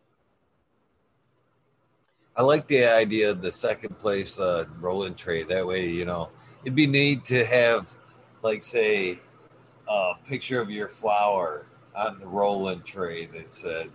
I 2.36 2.42
like 2.42 2.68
the 2.68 2.84
idea 2.84 3.30
of 3.30 3.42
the 3.42 3.52
second 3.52 3.98
place 3.98 4.38
uh, 4.38 4.66
rolling 4.80 5.14
tray. 5.14 5.42
That 5.42 5.66
way, 5.66 5.88
you 5.88 6.04
know, 6.04 6.30
it'd 6.62 6.74
be 6.74 6.86
neat 6.86 7.24
to 7.26 7.44
have, 7.44 7.88
like, 8.42 8.62
say, 8.62 9.18
a 9.88 10.12
picture 10.26 10.60
of 10.60 10.70
your 10.70 10.88
flower 10.88 11.66
on 11.96 12.20
the 12.20 12.26
rolling 12.26 12.82
tray 12.82 13.26
that 13.26 13.52
said 13.52 13.90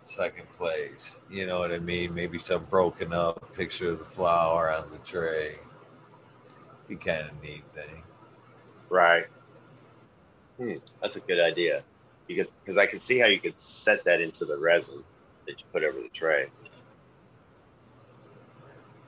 second 0.00 0.48
place. 0.56 1.20
You 1.30 1.46
know 1.46 1.58
what 1.58 1.72
I 1.72 1.78
mean? 1.78 2.14
Maybe 2.14 2.38
some 2.38 2.64
broken 2.64 3.12
up 3.12 3.54
picture 3.54 3.90
of 3.90 3.98
the 3.98 4.04
flower 4.04 4.72
on 4.72 4.90
the 4.90 4.98
tray. 4.98 5.56
Be 6.88 6.96
kind 6.96 7.28
of 7.28 7.42
neat 7.42 7.64
thing. 7.74 8.02
Right. 8.88 9.26
Hmm, 10.58 10.74
that's 11.00 11.16
a 11.16 11.20
good 11.20 11.40
idea. 11.40 11.82
Could 12.28 12.48
because 12.64 12.78
I 12.78 12.86
can 12.86 13.00
see 13.00 13.18
how 13.18 13.26
you 13.26 13.40
could 13.40 13.58
set 13.58 14.04
that 14.04 14.20
into 14.20 14.44
the 14.44 14.56
resin 14.56 15.02
that 15.46 15.60
you 15.60 15.66
put 15.72 15.84
over 15.84 16.00
the 16.00 16.08
tray. 16.08 16.46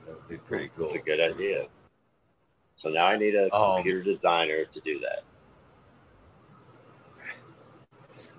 That 0.05 0.15
would 0.15 0.29
be 0.29 0.37
pretty 0.37 0.69
cool. 0.75 0.85
That's 0.85 0.95
a 0.95 0.99
good 0.99 1.19
idea. 1.19 1.67
So 2.75 2.89
now 2.89 3.07
I 3.07 3.17
need 3.17 3.35
a 3.35 3.53
um, 3.55 3.77
computer 3.77 4.03
designer 4.03 4.65
to 4.65 4.79
do 4.81 4.99
that. 4.99 5.23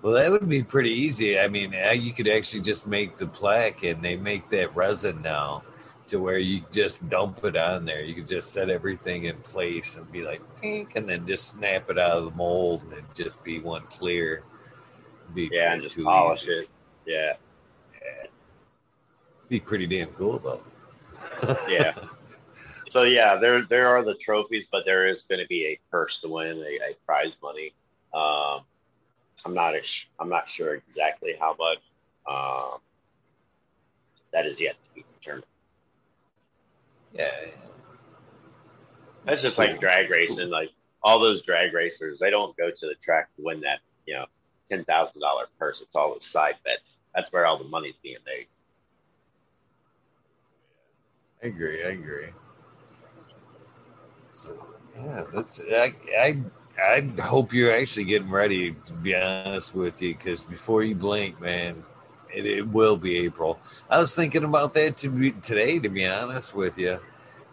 Well, 0.01 0.13
that 0.13 0.31
would 0.31 0.47
be 0.47 0.63
pretty 0.63 0.91
easy. 0.91 1.39
I 1.39 1.47
mean, 1.47 1.75
you 1.95 2.13
could 2.13 2.27
actually 2.27 2.61
just 2.61 2.87
make 2.87 3.17
the 3.17 3.27
plaque, 3.27 3.83
and 3.83 4.01
they 4.01 4.15
make 4.15 4.47
that 4.49 4.75
resin 4.75 5.21
now 5.21 5.63
to 6.07 6.19
where 6.19 6.37
you 6.37 6.63
just 6.71 7.09
dump 7.09 7.43
it 7.43 7.57
on 7.57 7.83
there. 7.83 8.01
You 8.01 8.13
could 8.13 8.27
just 8.27 8.53
set 8.53 8.69
everything 8.69 9.25
in 9.25 9.35
place 9.37 9.95
and 9.95 10.09
be 10.11 10.23
like 10.23 10.41
pink, 10.61 10.95
and 10.95 11.09
then 11.09 11.27
just 11.27 11.47
snap 11.47 11.89
it 11.89 11.97
out 11.97 12.19
of 12.19 12.25
the 12.25 12.31
mold, 12.31 12.83
and 12.83 12.93
it'd 12.93 13.15
just 13.15 13.43
be 13.43 13.59
one 13.59 13.83
clear. 13.89 14.43
Be 15.33 15.49
yeah, 15.51 15.73
and 15.73 15.83
just 15.83 16.01
polish 16.01 16.43
easy. 16.43 16.51
it. 16.51 16.69
Yeah. 17.05 17.33
yeah. 17.93 18.27
Be 19.49 19.59
pretty 19.59 19.87
damn 19.87 20.09
cool 20.09 20.39
though. 20.39 20.61
yeah. 21.69 21.93
So 22.89 23.03
yeah, 23.03 23.35
there 23.37 23.63
there 23.65 23.89
are 23.89 24.03
the 24.03 24.15
trophies, 24.15 24.69
but 24.71 24.83
there 24.85 25.07
is 25.07 25.23
going 25.23 25.41
to 25.41 25.47
be 25.47 25.65
a 25.65 25.79
purse 25.91 26.19
to 26.21 26.29
win, 26.29 26.57
a, 26.57 26.91
a 26.91 26.95
prize 27.05 27.35
money. 27.41 27.73
Um, 28.13 28.61
I'm 29.45 29.53
not 29.53 29.75
I'm 30.19 30.29
not 30.29 30.49
sure 30.49 30.75
exactly 30.75 31.35
how 31.39 31.55
much. 31.59 31.79
Um, 32.29 32.79
that 34.33 34.45
is 34.45 34.59
yet 34.59 34.75
to 34.83 34.95
be 34.95 35.05
determined. 35.19 35.45
Yeah, 37.13 37.31
that's 39.25 39.41
just 39.41 39.57
like 39.57 39.79
drag 39.79 40.09
racing. 40.09 40.49
Like 40.49 40.69
all 41.03 41.19
those 41.19 41.41
drag 41.41 41.73
racers, 41.73 42.19
they 42.19 42.29
don't 42.29 42.55
go 42.57 42.69
to 42.69 42.85
the 42.87 42.95
track 43.01 43.29
to 43.35 43.43
win 43.43 43.61
that 43.61 43.79
you 44.05 44.15
know 44.15 44.25
ten 44.69 44.83
thousand 44.85 45.21
dollar 45.21 45.45
purse. 45.59 45.81
It's 45.81 45.95
all 45.95 46.13
those 46.13 46.25
side 46.25 46.55
bets. 46.65 46.99
That's 47.15 47.31
where 47.31 47.45
all 47.45 47.57
the 47.57 47.69
money's 47.69 47.95
being 48.01 48.17
made. 48.25 48.47
I 51.43 51.47
agree. 51.47 51.83
I 51.83 51.89
agree. 51.89 52.29
So 54.31 54.55
yeah, 54.95 55.23
that's 55.33 55.61
I 55.61 55.93
I 56.17 56.37
I 56.79 57.01
hope 57.21 57.53
you're 57.53 57.75
actually 57.75 58.05
getting 58.05 58.29
ready. 58.29 58.75
To 58.85 58.93
be 58.93 59.15
honest 59.15 59.75
with 59.75 60.01
you, 60.01 60.13
because 60.13 60.43
before 60.43 60.83
you 60.83 60.95
blink, 60.95 61.39
man, 61.41 61.83
it, 62.33 62.45
it, 62.45 62.67
will 62.67 62.97
be 62.97 63.17
April. 63.17 63.59
I 63.89 63.99
was 63.99 64.13
thinking 64.13 64.43
about 64.43 64.73
that 64.75 64.97
to 64.97 65.09
be, 65.09 65.31
today. 65.31 65.79
To 65.79 65.89
be 65.89 66.05
honest 66.05 66.55
with 66.55 66.77
you, 66.77 66.99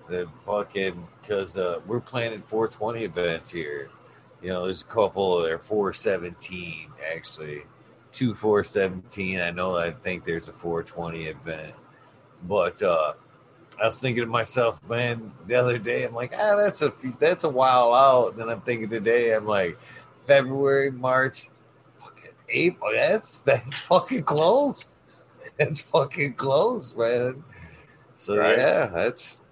the 0.08 0.28
fucking 0.44 1.06
because 1.20 1.56
uh, 1.56 1.80
we're 1.86 2.00
planning 2.00 2.42
420 2.42 3.04
events 3.04 3.50
here. 3.50 3.90
You 4.44 4.50
know, 4.50 4.66
there's 4.66 4.82
a 4.82 4.86
couple. 4.86 5.40
They're 5.40 5.58
417 5.58 6.90
actually, 7.14 7.62
two 8.12 8.34
417. 8.34 9.40
I 9.40 9.50
know. 9.50 9.74
I 9.74 9.90
think 9.90 10.26
there's 10.26 10.50
a 10.50 10.52
420 10.52 11.24
event, 11.28 11.72
but 12.46 12.82
uh, 12.82 13.14
I 13.80 13.86
was 13.86 13.98
thinking 13.98 14.22
to 14.22 14.28
myself, 14.28 14.86
man, 14.86 15.32
the 15.46 15.54
other 15.54 15.78
day, 15.78 16.04
I'm 16.04 16.14
like, 16.14 16.34
ah, 16.38 16.56
that's 16.56 16.82
a 16.82 16.92
that's 17.18 17.44
a 17.44 17.48
while 17.48 17.94
out. 17.94 18.32
And 18.32 18.38
then 18.38 18.50
I'm 18.50 18.60
thinking 18.60 18.90
today, 18.90 19.34
I'm 19.34 19.46
like, 19.46 19.78
February, 20.26 20.90
March, 20.90 21.48
fucking 22.00 22.30
April. 22.50 22.92
That's 22.92 23.38
that's 23.38 23.78
fucking 23.78 24.24
close. 24.24 24.90
That's 25.56 25.82
fucking 25.82 26.34
close, 26.34 26.96
man. 26.96 27.44
So 28.16 28.36
right. 28.36 28.58
yeah, 28.58 28.86
that's. 28.86 29.43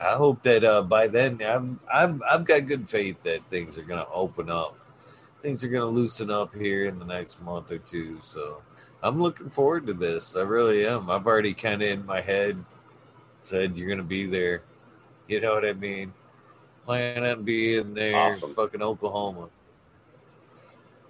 I 0.00 0.14
hope 0.14 0.42
that 0.44 0.64
uh, 0.64 0.82
by 0.82 1.06
then, 1.08 1.40
I'm 1.44 1.78
I'm 1.92 2.22
I've 2.28 2.44
got 2.44 2.66
good 2.66 2.88
faith 2.88 3.22
that 3.24 3.40
things 3.50 3.76
are 3.76 3.82
gonna 3.82 4.06
open 4.12 4.50
up. 4.50 4.76
Things 5.42 5.62
are 5.62 5.68
gonna 5.68 5.86
loosen 5.86 6.30
up 6.30 6.54
here 6.54 6.86
in 6.86 6.98
the 6.98 7.04
next 7.04 7.40
month 7.42 7.70
or 7.70 7.78
two. 7.78 8.18
So 8.20 8.62
I'm 9.02 9.20
looking 9.20 9.50
forward 9.50 9.86
to 9.88 9.92
this. 9.94 10.36
I 10.36 10.42
really 10.42 10.86
am. 10.86 11.10
I've 11.10 11.26
already 11.26 11.52
kind 11.52 11.82
of 11.82 11.88
in 11.88 12.06
my 12.06 12.20
head 12.20 12.62
said 13.44 13.76
you're 13.76 13.88
gonna 13.88 14.02
be 14.02 14.26
there. 14.26 14.62
You 15.28 15.40
know 15.40 15.54
what 15.54 15.64
I 15.66 15.74
mean? 15.74 16.12
Plan 16.86 17.24
on 17.24 17.42
being 17.44 17.94
there, 17.94 18.16
Awesome. 18.16 18.54
fucking 18.54 18.82
Oklahoma. 18.82 19.48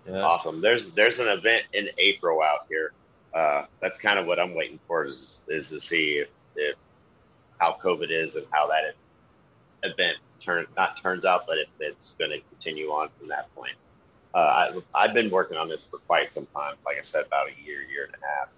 Yeah. 0.06 0.22
Awesome. 0.22 0.60
There's 0.60 0.90
there's 0.92 1.20
an 1.20 1.28
event 1.28 1.64
in 1.72 1.88
April 1.98 2.42
out 2.42 2.66
here. 2.68 2.92
Uh, 3.32 3.66
that's 3.80 4.00
kind 4.00 4.18
of 4.18 4.26
what 4.26 4.40
I'm 4.40 4.54
waiting 4.54 4.80
for 4.88 5.06
is 5.06 5.42
is 5.48 5.70
to 5.70 5.80
see 5.80 6.14
if, 6.22 6.28
if 6.56 6.76
how 7.60 7.76
COVID 7.82 8.10
is 8.10 8.36
and 8.36 8.46
how 8.50 8.68
that 8.68 8.94
event 9.88 10.16
turn 10.44 10.66
not 10.76 11.00
turns 11.02 11.24
out, 11.24 11.44
but 11.46 11.58
if 11.58 11.68
it's 11.78 12.14
going 12.14 12.30
to 12.30 12.40
continue 12.48 12.88
on 12.88 13.08
from 13.18 13.28
that 13.28 13.54
point. 13.54 13.74
Uh, 14.34 14.38
I, 14.38 14.80
I've 14.94 15.14
been 15.14 15.30
working 15.30 15.56
on 15.56 15.68
this 15.68 15.84
for 15.84 15.98
quite 15.98 16.32
some 16.32 16.46
time. 16.54 16.76
Like 16.86 16.98
I 16.98 17.02
said, 17.02 17.26
about 17.26 17.48
a 17.48 17.62
year, 17.64 17.82
year 17.82 18.04
and 18.04 18.14
a 18.14 18.26
half, 18.26 18.48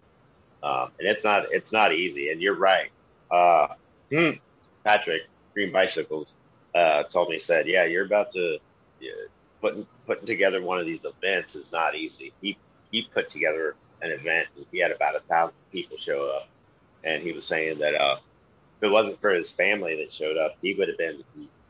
um, 0.63 0.93
and 0.99 1.09
it's 1.09 1.25
not 1.25 1.47
it's 1.51 1.73
not 1.73 1.93
easy. 1.93 2.31
And 2.31 2.41
you're 2.41 2.57
right. 2.57 2.91
Uh, 3.31 3.69
hmm, 4.11 4.31
Patrick 4.85 5.23
Green 5.55 5.73
Bicycles 5.73 6.37
uh, 6.75 7.05
told 7.05 7.31
me 7.31 7.39
said, 7.39 7.67
"Yeah, 7.67 7.85
you're 7.85 8.05
about 8.05 8.33
to 8.33 8.59
yeah, 9.01 9.13
putting 9.63 9.87
putting 10.07 10.27
together 10.27 10.63
one 10.63 10.79
of 10.79 10.87
these 10.87 11.07
events 11.07 11.55
is 11.55 11.73
not 11.73 11.95
easy. 11.95 12.33
He 12.43 12.59
he 12.91 13.09
put 13.15 13.31
together 13.31 13.75
an 14.03 14.11
event. 14.11 14.49
And 14.57 14.67
he 14.71 14.79
had 14.81 14.91
about 14.91 15.17
a 15.17 15.21
thousand 15.21 15.55
people 15.71 15.97
show 15.97 16.31
up, 16.37 16.49
and 17.05 17.23
he 17.23 17.33
was 17.33 17.47
saying 17.47 17.79
that 17.79 17.95
uh, 17.95 18.17
if 18.83 18.89
it 18.89 18.93
wasn't 18.93 19.21
for 19.21 19.31
his 19.31 19.53
family 19.53 19.95
that 19.97 20.13
showed 20.13 20.37
up, 20.37 20.57
he 20.61 20.75
would 20.75 20.89
have 20.89 20.99
been 20.99 21.23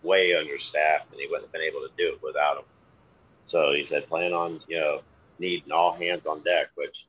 way 0.02 0.34
understaffed, 0.34 1.12
and 1.12 1.20
he 1.20 1.26
wouldn't 1.26 1.44
have 1.44 1.52
been 1.52 1.60
able 1.60 1.80
to 1.80 1.90
do 1.98 2.14
it 2.14 2.22
without 2.22 2.56
him. 2.56 2.64
So 3.44 3.72
he 3.74 3.84
said, 3.84 4.08
plan 4.08 4.32
on 4.32 4.60
you 4.66 4.80
know 4.80 5.02
needing 5.38 5.70
all 5.70 5.92
hands 5.92 6.26
on 6.26 6.42
deck, 6.42 6.68
which 6.74 7.04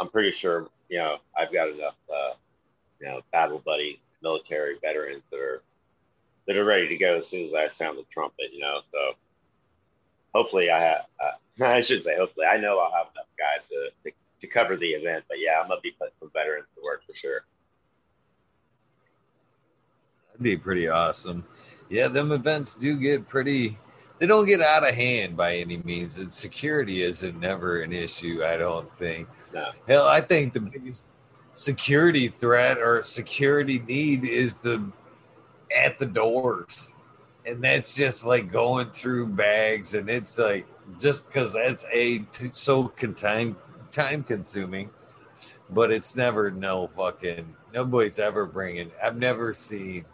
I'm 0.00 0.08
pretty 0.08 0.32
sure 0.32 0.68
you 0.88 0.98
know 0.98 1.18
I've 1.38 1.52
got 1.52 1.68
enough 1.68 1.94
uh, 2.12 2.32
you 3.00 3.06
know 3.06 3.20
battle 3.30 3.62
buddy 3.64 4.00
military 4.20 4.78
veterans 4.82 5.22
that 5.30 5.38
are 5.38 5.62
that 6.48 6.56
are 6.56 6.64
ready 6.64 6.88
to 6.88 6.96
go 6.96 7.16
as 7.16 7.28
soon 7.28 7.44
as 7.44 7.54
I 7.54 7.68
sound 7.68 7.98
the 7.98 8.04
trumpet. 8.12 8.52
You 8.52 8.60
know, 8.60 8.80
so 8.90 9.12
hopefully 10.34 10.70
I 10.70 10.82
have. 10.82 11.04
Uh, 11.20 11.64
I 11.64 11.82
should 11.82 12.02
say 12.02 12.16
hopefully. 12.16 12.46
I 12.46 12.56
know 12.56 12.80
I'll 12.80 12.90
have 12.90 13.12
enough 13.14 13.28
guys 13.38 13.68
to, 13.68 13.90
to 14.02 14.10
to 14.40 14.46
cover 14.48 14.76
the 14.76 14.88
event. 14.88 15.24
But 15.28 15.38
yeah, 15.38 15.60
I'm 15.62 15.68
gonna 15.68 15.80
be 15.80 15.92
putting 15.92 16.14
some 16.18 16.30
veterans 16.34 16.66
to 16.74 16.82
work 16.82 17.02
for 17.06 17.14
sure. 17.14 17.44
That'd 20.36 20.42
be 20.42 20.56
pretty 20.58 20.88
awesome. 20.88 21.44
Yeah, 21.88 22.08
them 22.08 22.30
events 22.30 22.76
do 22.76 22.96
get 22.96 23.26
pretty. 23.26 23.78
They 24.18 24.26
don't 24.26 24.44
get 24.44 24.60
out 24.60 24.86
of 24.86 24.94
hand 24.94 25.36
by 25.36 25.56
any 25.56 25.78
means. 25.78 26.18
And 26.18 26.30
security 26.30 27.02
isn't 27.02 27.40
never 27.40 27.80
an 27.80 27.92
issue. 27.92 28.42
I 28.44 28.56
don't 28.56 28.92
think. 28.98 29.28
No. 29.54 29.70
Hell, 29.88 30.06
I 30.06 30.20
think 30.20 30.52
the 30.52 30.60
biggest 30.60 31.06
security 31.54 32.28
threat 32.28 32.76
or 32.78 33.02
security 33.02 33.78
need 33.78 34.24
is 34.24 34.56
the 34.56 34.84
at 35.74 35.98
the 35.98 36.06
doors, 36.06 36.94
and 37.46 37.64
that's 37.64 37.96
just 37.96 38.26
like 38.26 38.52
going 38.52 38.90
through 38.90 39.28
bags, 39.28 39.94
and 39.94 40.10
it's 40.10 40.38
like 40.38 40.66
just 41.00 41.26
because 41.26 41.54
that's 41.54 41.86
a 41.90 42.18
t- 42.18 42.50
so 42.52 42.88
con- 42.88 43.14
time 43.14 43.56
time 43.90 44.22
consuming, 44.22 44.90
but 45.70 45.90
it's 45.90 46.14
never 46.14 46.50
no 46.50 46.88
fucking 46.88 47.56
nobody's 47.72 48.18
ever 48.18 48.44
bringing. 48.44 48.90
I've 49.02 49.16
never 49.16 49.54
seen 49.54 50.04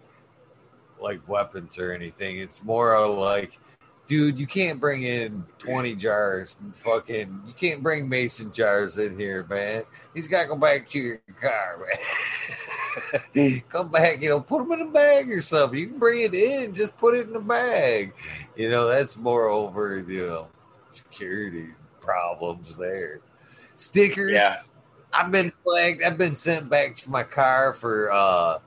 like 1.02 1.26
weapons 1.28 1.78
or 1.78 1.92
anything. 1.92 2.38
It's 2.38 2.62
more 2.62 2.94
of 2.94 3.18
like, 3.18 3.58
dude, 4.06 4.38
you 4.38 4.46
can't 4.46 4.80
bring 4.80 5.04
in 5.04 5.44
20 5.58 5.94
jars. 5.94 6.56
Fucking, 6.74 7.42
you 7.46 7.52
can't 7.54 7.82
bring 7.82 8.08
mason 8.08 8.52
jars 8.52 8.98
in 8.98 9.18
here, 9.18 9.46
man. 9.48 9.84
He's 10.14 10.28
got 10.28 10.42
to 10.42 10.48
go 10.48 10.56
back 10.56 10.86
to 10.88 10.98
your 10.98 11.20
car, 11.40 11.86
man. 13.34 13.62
Come 13.68 13.90
back, 13.90 14.22
you 14.22 14.28
know, 14.28 14.40
put 14.40 14.58
them 14.58 14.72
in 14.72 14.88
a 14.88 14.90
bag 14.90 15.30
or 15.30 15.40
something. 15.40 15.78
You 15.78 15.88
can 15.88 15.98
bring 15.98 16.22
it 16.22 16.34
in, 16.34 16.74
just 16.74 16.96
put 16.98 17.14
it 17.14 17.28
in 17.28 17.36
a 17.36 17.40
bag. 17.40 18.14
You 18.56 18.70
know, 18.70 18.86
that's 18.86 19.16
more 19.16 19.48
over, 19.48 19.98
you 19.98 20.26
know, 20.26 20.48
security 20.90 21.68
problems 22.00 22.76
there. 22.76 23.20
Stickers. 23.76 24.32
Yeah. 24.32 24.56
I've 25.12 25.30
been 25.30 25.52
flagged. 25.64 26.02
I've 26.02 26.18
been 26.18 26.36
sent 26.36 26.70
back 26.70 26.96
to 26.96 27.10
my 27.10 27.22
car 27.22 27.74
for 27.74 28.10
uh 28.10 28.58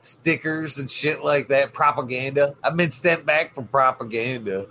stickers 0.00 0.78
and 0.78 0.90
shit 0.90 1.24
like 1.24 1.48
that, 1.48 1.72
propaganda. 1.72 2.54
I've 2.62 2.76
been 2.76 2.90
sent 2.90 3.26
back 3.26 3.54
for 3.54 3.62
propaganda. 3.62 4.66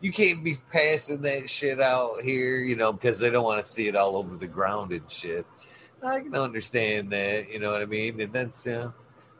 You 0.00 0.12
can't 0.12 0.42
be 0.42 0.56
passing 0.72 1.22
that 1.22 1.50
shit 1.50 1.80
out 1.80 2.22
here, 2.22 2.58
you 2.58 2.76
know, 2.76 2.92
because 2.92 3.18
they 3.18 3.30
don't 3.30 3.44
want 3.44 3.62
to 3.62 3.70
see 3.70 3.86
it 3.86 3.96
all 3.96 4.16
over 4.16 4.36
the 4.36 4.46
ground 4.46 4.92
and 4.92 5.10
shit. 5.10 5.46
I 6.02 6.20
can 6.20 6.34
understand 6.34 7.10
that, 7.12 7.50
you 7.52 7.58
know 7.58 7.70
what 7.70 7.82
I 7.82 7.86
mean? 7.86 8.20
And 8.20 8.32
that's, 8.32 8.66
yeah. 8.66 8.90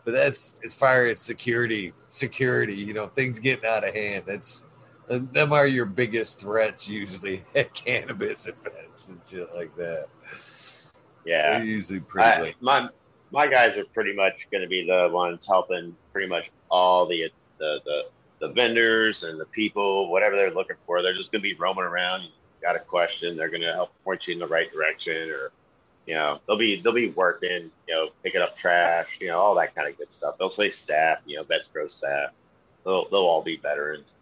But 0.04 0.12
that's 0.12 0.60
as 0.64 0.74
far 0.74 1.06
as 1.06 1.20
security, 1.20 1.94
security, 2.06 2.74
you 2.74 2.92
know, 2.92 3.08
things 3.08 3.38
getting 3.38 3.64
out 3.68 3.86
of 3.86 3.94
hand. 3.94 4.24
That's 4.26 4.62
them 5.08 5.52
are 5.52 5.66
your 5.66 5.86
biggest 5.86 6.40
threats 6.40 6.88
usually 6.88 7.44
at 7.54 7.74
cannabis 7.74 8.46
events 8.46 9.08
and 9.08 9.20
shit 9.24 9.54
like 9.54 9.74
that. 9.76 10.08
Yeah. 11.24 11.58
They're 11.58 11.64
usually 11.64 12.00
pretty 12.00 12.50
I, 12.50 12.54
my 12.60 12.88
my 13.30 13.46
guys 13.46 13.78
are 13.78 13.84
pretty 13.84 14.14
much 14.14 14.46
going 14.50 14.62
to 14.62 14.68
be 14.68 14.86
the 14.86 15.08
ones 15.12 15.46
helping 15.46 15.96
pretty 16.12 16.28
much 16.28 16.50
all 16.70 17.06
the, 17.06 17.30
the 17.58 17.80
the 17.84 18.02
the 18.40 18.48
vendors 18.48 19.22
and 19.22 19.38
the 19.38 19.44
people, 19.46 20.10
whatever 20.10 20.34
they're 20.34 20.50
looking 20.50 20.76
for. 20.86 21.02
They're 21.02 21.14
just 21.14 21.30
going 21.30 21.42
to 21.42 21.48
be 21.48 21.54
roaming 21.54 21.84
around. 21.84 22.22
You 22.22 22.30
got 22.62 22.74
a 22.74 22.80
question, 22.80 23.36
they're 23.36 23.50
going 23.50 23.62
to 23.62 23.72
help 23.72 23.90
point 24.02 24.26
you 24.26 24.34
in 24.34 24.40
the 24.40 24.46
right 24.46 24.72
direction, 24.72 25.30
or 25.30 25.52
you 26.06 26.14
know, 26.14 26.40
they'll 26.46 26.58
be 26.58 26.80
they'll 26.80 26.92
be 26.92 27.10
working, 27.10 27.70
you 27.86 27.94
know, 27.94 28.08
picking 28.22 28.40
up 28.40 28.56
trash, 28.56 29.08
you 29.20 29.28
know, 29.28 29.38
all 29.38 29.54
that 29.56 29.74
kind 29.74 29.88
of 29.88 29.96
good 29.96 30.12
stuff. 30.12 30.36
They'll 30.38 30.50
say 30.50 30.70
staff, 30.70 31.18
you 31.26 31.36
know, 31.36 31.44
Vets 31.44 31.68
Grow 31.72 31.88
staff. 31.88 32.30
They'll 32.84 33.08
they'll 33.10 33.20
all 33.20 33.42
be 33.42 33.56
veterans. 33.56 34.16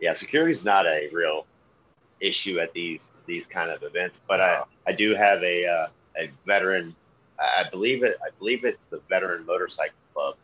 Yeah, 0.00 0.14
security 0.14 0.52
is 0.52 0.64
not 0.64 0.86
a 0.86 1.08
real 1.12 1.46
issue 2.20 2.58
at 2.58 2.72
these 2.72 3.12
these 3.26 3.46
kind 3.46 3.70
of 3.70 3.82
events, 3.82 4.20
but 4.26 4.40
I 4.40 4.62
I 4.86 4.92
do 4.92 5.14
have 5.14 5.42
a 5.42 5.66
uh, 5.66 5.86
a 6.18 6.30
veteran 6.46 6.94
I 7.38 7.68
believe 7.70 8.02
it. 8.02 8.16
I 8.24 8.30
believe 8.38 8.64
it's 8.64 8.86
the 8.86 9.00
Veteran 9.08 9.44
Motorcycle 9.46 9.94
Club, 10.14 10.36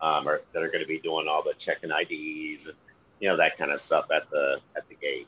um, 0.00 0.28
or, 0.28 0.42
that 0.52 0.62
are 0.62 0.68
going 0.68 0.80
to 0.82 0.86
be 0.86 0.98
doing 1.00 1.26
all 1.28 1.42
the 1.42 1.54
checking 1.58 1.90
IDs 1.90 2.66
and 2.66 2.76
you 3.20 3.28
know 3.28 3.36
that 3.36 3.56
kind 3.58 3.70
of 3.70 3.80
stuff 3.80 4.06
at 4.14 4.28
the 4.30 4.58
at 4.76 4.88
the 4.88 4.94
gate. 4.96 5.26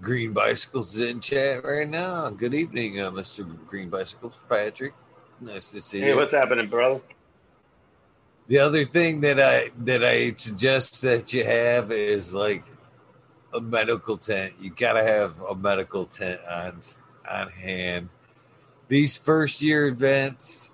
Green 0.00 0.32
Bicycles 0.32 0.96
is 0.96 1.10
in 1.10 1.20
chat 1.20 1.64
right 1.64 1.88
now. 1.88 2.28
Good 2.30 2.54
evening, 2.54 3.00
uh, 3.00 3.10
Mr. 3.10 3.46
Green 3.66 3.88
Bicycles, 3.88 4.34
Patrick. 4.48 4.92
Nice 5.40 5.70
to 5.70 5.80
see 5.80 6.00
Hey, 6.00 6.08
you. 6.08 6.16
what's 6.16 6.34
happening, 6.34 6.68
brother? 6.68 7.00
The 8.48 8.58
other 8.58 8.84
thing 8.84 9.20
that 9.22 9.40
I 9.40 9.70
that 9.84 10.04
I 10.04 10.32
suggest 10.34 11.00
that 11.02 11.32
you 11.32 11.44
have 11.44 11.90
is 11.90 12.34
like 12.34 12.64
a 13.54 13.60
medical 13.60 14.18
tent. 14.18 14.54
You 14.60 14.70
got 14.70 14.94
to 14.94 15.02
have 15.02 15.40
a 15.40 15.54
medical 15.54 16.04
tent 16.04 16.40
on 16.50 16.80
on 17.30 17.48
hand. 17.50 18.08
These 18.88 19.16
first 19.16 19.62
year 19.62 19.86
events, 19.88 20.72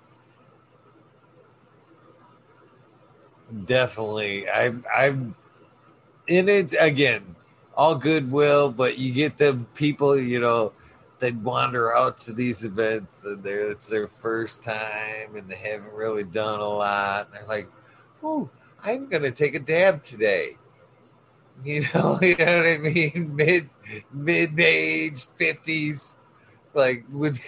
definitely. 3.65 4.49
I'm 4.49 4.85
I'm 4.93 5.35
in 6.27 6.49
it 6.49 6.73
again. 6.79 7.35
All 7.75 7.95
goodwill, 7.95 8.71
but 8.71 8.97
you 8.97 9.13
get 9.13 9.37
the 9.37 9.59
people, 9.75 10.17
you 10.17 10.39
know, 10.39 10.73
that 11.19 11.35
wander 11.35 11.95
out 11.95 12.17
to 12.17 12.33
these 12.33 12.65
events 12.65 13.23
and 13.23 13.43
they're 13.43 13.69
it's 13.69 13.89
their 13.89 14.07
first 14.07 14.61
time 14.61 15.35
and 15.35 15.47
they 15.47 15.55
haven't 15.55 15.93
really 15.93 16.23
done 16.23 16.59
a 16.59 16.67
lot. 16.67 17.27
And 17.27 17.35
they're 17.35 17.47
like, 17.47 17.69
"Oh, 18.23 18.49
I'm 18.83 19.07
gonna 19.07 19.31
take 19.31 19.55
a 19.55 19.59
dab 19.59 20.03
today." 20.03 20.57
You 21.63 21.81
know, 21.93 22.19
you 22.21 22.35
know 22.35 22.57
what 22.57 22.67
I 22.67 22.77
mean? 22.77 23.35
Mid 23.35 23.69
mid 24.11 24.59
age, 24.59 25.27
fifties, 25.35 26.13
like 26.73 27.05
with 27.11 27.39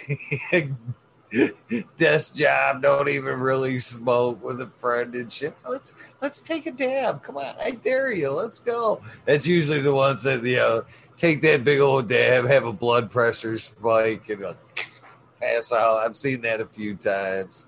desk 1.96 2.36
job, 2.36 2.82
don't 2.82 3.08
even 3.08 3.40
really 3.40 3.78
smoke 3.80 4.42
with 4.42 4.60
a 4.60 4.66
friend 4.66 5.14
and 5.14 5.32
shit. 5.32 5.56
Let's 5.68 5.92
let's 6.20 6.40
take 6.40 6.66
a 6.66 6.72
dab. 6.72 7.22
Come 7.22 7.36
on, 7.36 7.54
I 7.62 7.72
dare 7.72 8.12
you. 8.12 8.30
Let's 8.30 8.58
go. 8.58 9.00
That's 9.24 9.46
usually 9.46 9.80
the 9.80 9.94
ones 9.94 10.22
that 10.24 10.42
you 10.44 10.56
know 10.56 10.84
take 11.16 11.42
that 11.42 11.64
big 11.64 11.80
old 11.80 12.08
dab, 12.08 12.46
have 12.46 12.64
a 12.66 12.72
blood 12.72 13.10
pressure 13.10 13.58
spike, 13.58 14.28
and 14.28 14.44
uh, 14.44 14.54
pass 15.40 15.72
out. 15.72 15.98
I've 15.98 16.16
seen 16.16 16.40
that 16.42 16.60
a 16.60 16.66
few 16.66 16.94
times. 16.94 17.66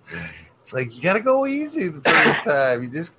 It's 0.61 0.73
like 0.73 0.95
you 0.97 1.03
gotta 1.03 1.21
go 1.21 1.47
easy 1.47 1.89
the 1.89 2.01
first 2.01 2.45
time. 2.45 2.83
You 2.83 2.91
just 2.91 3.13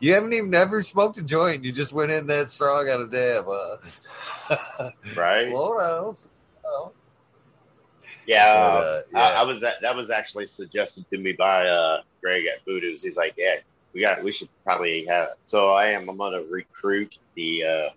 you 0.00 0.14
haven't 0.14 0.32
even 0.32 0.50
never 0.50 0.82
smoked 0.82 1.18
a 1.18 1.22
joint. 1.22 1.64
You 1.64 1.72
just 1.72 1.92
went 1.92 2.10
in 2.12 2.26
that 2.26 2.50
strong 2.50 2.88
on 2.88 3.02
a 3.02 3.06
dab. 3.06 3.46
Right? 5.16 5.48
Slow 5.50 5.78
down. 5.78 6.14
slow 6.14 6.30
down. 6.62 6.90
Yeah, 8.26 8.54
But, 8.54 8.58
uh, 8.58 9.18
uh, 9.18 9.18
I. 9.18 9.40
I 9.40 9.42
was 9.42 9.60
that, 9.60 9.74
that 9.82 9.96
was 9.96 10.10
actually 10.10 10.46
suggested 10.46 11.04
to 11.10 11.18
me 11.18 11.32
by 11.32 11.66
uh, 11.66 12.02
Greg 12.22 12.44
at 12.46 12.64
Voodoo's. 12.64 13.02
He's 13.02 13.16
like, 13.16 13.34
yeah, 13.36 13.56
we 13.92 14.00
got 14.00 14.22
we 14.22 14.32
should 14.32 14.48
probably 14.64 15.04
have. 15.06 15.28
It. 15.30 15.38
So 15.44 15.72
I 15.72 15.88
am 15.88 16.08
I'm 16.08 16.16
gonna 16.16 16.42
recruit 16.42 17.16
the 17.34 17.64
uh, 17.64 17.88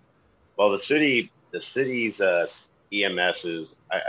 well 0.58 0.72
the 0.72 0.80
city 0.80 1.32
the 1.52 1.62
city's 1.62 2.22
uh, 2.22 2.48
EMS 2.92 3.46
is 3.46 3.78
I, 3.92 3.98
I, 3.98 4.02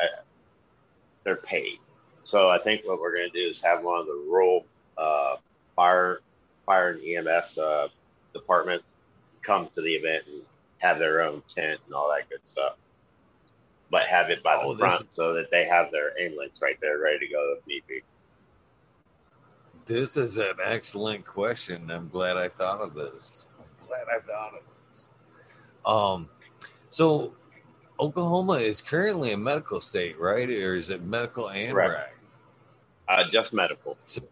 they're 1.24 1.36
paid. 1.36 1.78
So 2.22 2.48
I 2.50 2.58
think 2.58 2.82
what 2.84 3.00
we're 3.00 3.14
going 3.16 3.30
to 3.30 3.38
do 3.38 3.48
is 3.48 3.62
have 3.62 3.84
one 3.84 4.00
of 4.00 4.06
the 4.06 4.24
rural 4.28 4.64
uh, 4.98 5.36
fire 5.76 6.20
fire 6.64 6.90
and 6.90 7.28
EMS 7.28 7.58
uh, 7.58 7.88
departments 8.32 8.92
come 9.42 9.68
to 9.74 9.80
the 9.80 9.94
event 9.94 10.24
and 10.26 10.42
have 10.78 10.98
their 10.98 11.22
own 11.22 11.42
tent 11.46 11.80
and 11.86 11.94
all 11.94 12.08
that 12.08 12.28
good 12.28 12.44
stuff. 12.46 12.76
But 13.90 14.02
have 14.08 14.30
it 14.30 14.42
by 14.42 14.58
oh, 14.60 14.74
the 14.74 14.80
front 14.80 15.12
so 15.12 15.32
that 15.34 15.50
they 15.50 15.64
have 15.64 15.92
their 15.92 16.18
ambulance 16.18 16.60
right 16.60 16.76
there 16.80 16.98
ready 16.98 17.26
to 17.26 17.32
go 17.32 17.54
if 17.56 17.66
need 17.66 17.82
be. 17.86 18.02
This 19.86 20.16
is 20.16 20.36
an 20.36 20.54
excellent 20.62 21.24
question. 21.24 21.90
I'm 21.90 22.08
glad 22.08 22.36
I 22.36 22.48
thought 22.48 22.80
of 22.80 22.94
this. 22.94 23.44
I'm 23.58 23.86
glad 23.86 24.06
I 24.08 24.20
thought 24.20 24.54
of 24.54 24.60
this. 24.60 25.04
Um, 25.84 26.28
so 26.90 27.34
Oklahoma 28.00 28.54
is 28.54 28.82
currently 28.82 29.32
a 29.32 29.36
medical 29.36 29.80
state, 29.80 30.18
right? 30.18 30.48
Or 30.50 30.74
is 30.74 30.90
it 30.90 31.02
medical 31.02 31.48
and 31.48 31.74
rec? 31.74 32.14
Uh, 33.08 33.22
just 33.30 33.52
medical. 33.52 33.96
So 34.06 34.22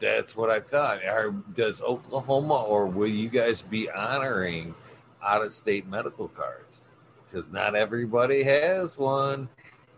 that's 0.00 0.34
what 0.34 0.50
I 0.50 0.60
thought. 0.60 1.04
Are, 1.04 1.30
does 1.30 1.82
Oklahoma 1.82 2.62
or 2.62 2.86
will 2.86 3.08
you 3.08 3.28
guys 3.28 3.62
be 3.62 3.90
honoring 3.90 4.74
out 5.22 5.42
of 5.42 5.52
state 5.52 5.86
medical 5.86 6.28
cards? 6.28 6.86
Because 7.32 7.50
not 7.50 7.74
everybody 7.74 8.42
has 8.42 8.98
one. 8.98 9.48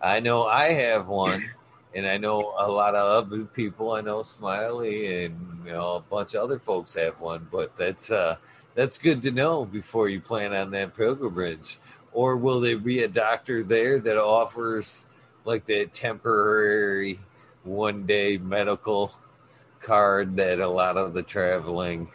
I 0.01 0.21
know 0.21 0.47
I 0.47 0.67
have 0.69 1.09
one, 1.09 1.51
and 1.93 2.07
I 2.07 2.17
know 2.17 2.55
a 2.57 2.71
lot 2.71 2.95
of 2.95 3.27
other 3.27 3.45
people. 3.45 3.91
I 3.91 4.03
know 4.03 4.23
Smiley 4.23 5.25
and 5.25 5.63
you 5.65 5.73
know 5.73 5.97
a 5.97 6.01
bunch 6.01 6.35
of 6.35 6.43
other 6.43 6.61
folks 6.61 6.95
have 6.95 7.19
one, 7.19 7.49
but 7.51 7.77
that's 7.77 8.13
uh 8.13 8.37
that's 8.77 8.99
good 8.99 9.21
to 9.23 9.33
know 9.33 9.65
before 9.65 10.09
you 10.09 10.21
plan 10.21 10.55
on 10.55 10.71
that 10.71 10.97
pilgrimage. 10.97 11.79
Or 12.13 12.37
will 12.37 12.61
there 12.61 12.79
be 12.79 13.03
a 13.03 13.09
doctor 13.09 13.65
there 13.65 13.99
that 13.99 14.17
offers 14.17 15.07
like 15.45 15.67
the 15.67 15.87
temporary 15.87 17.19
one 17.65 18.07
day 18.07 18.39
medical 18.39 19.13
card 19.81 20.37
that 20.37 20.61
a 20.61 20.69
lot 20.69 20.97
of 20.97 21.15
the 21.15 21.23
traveling 21.25 22.09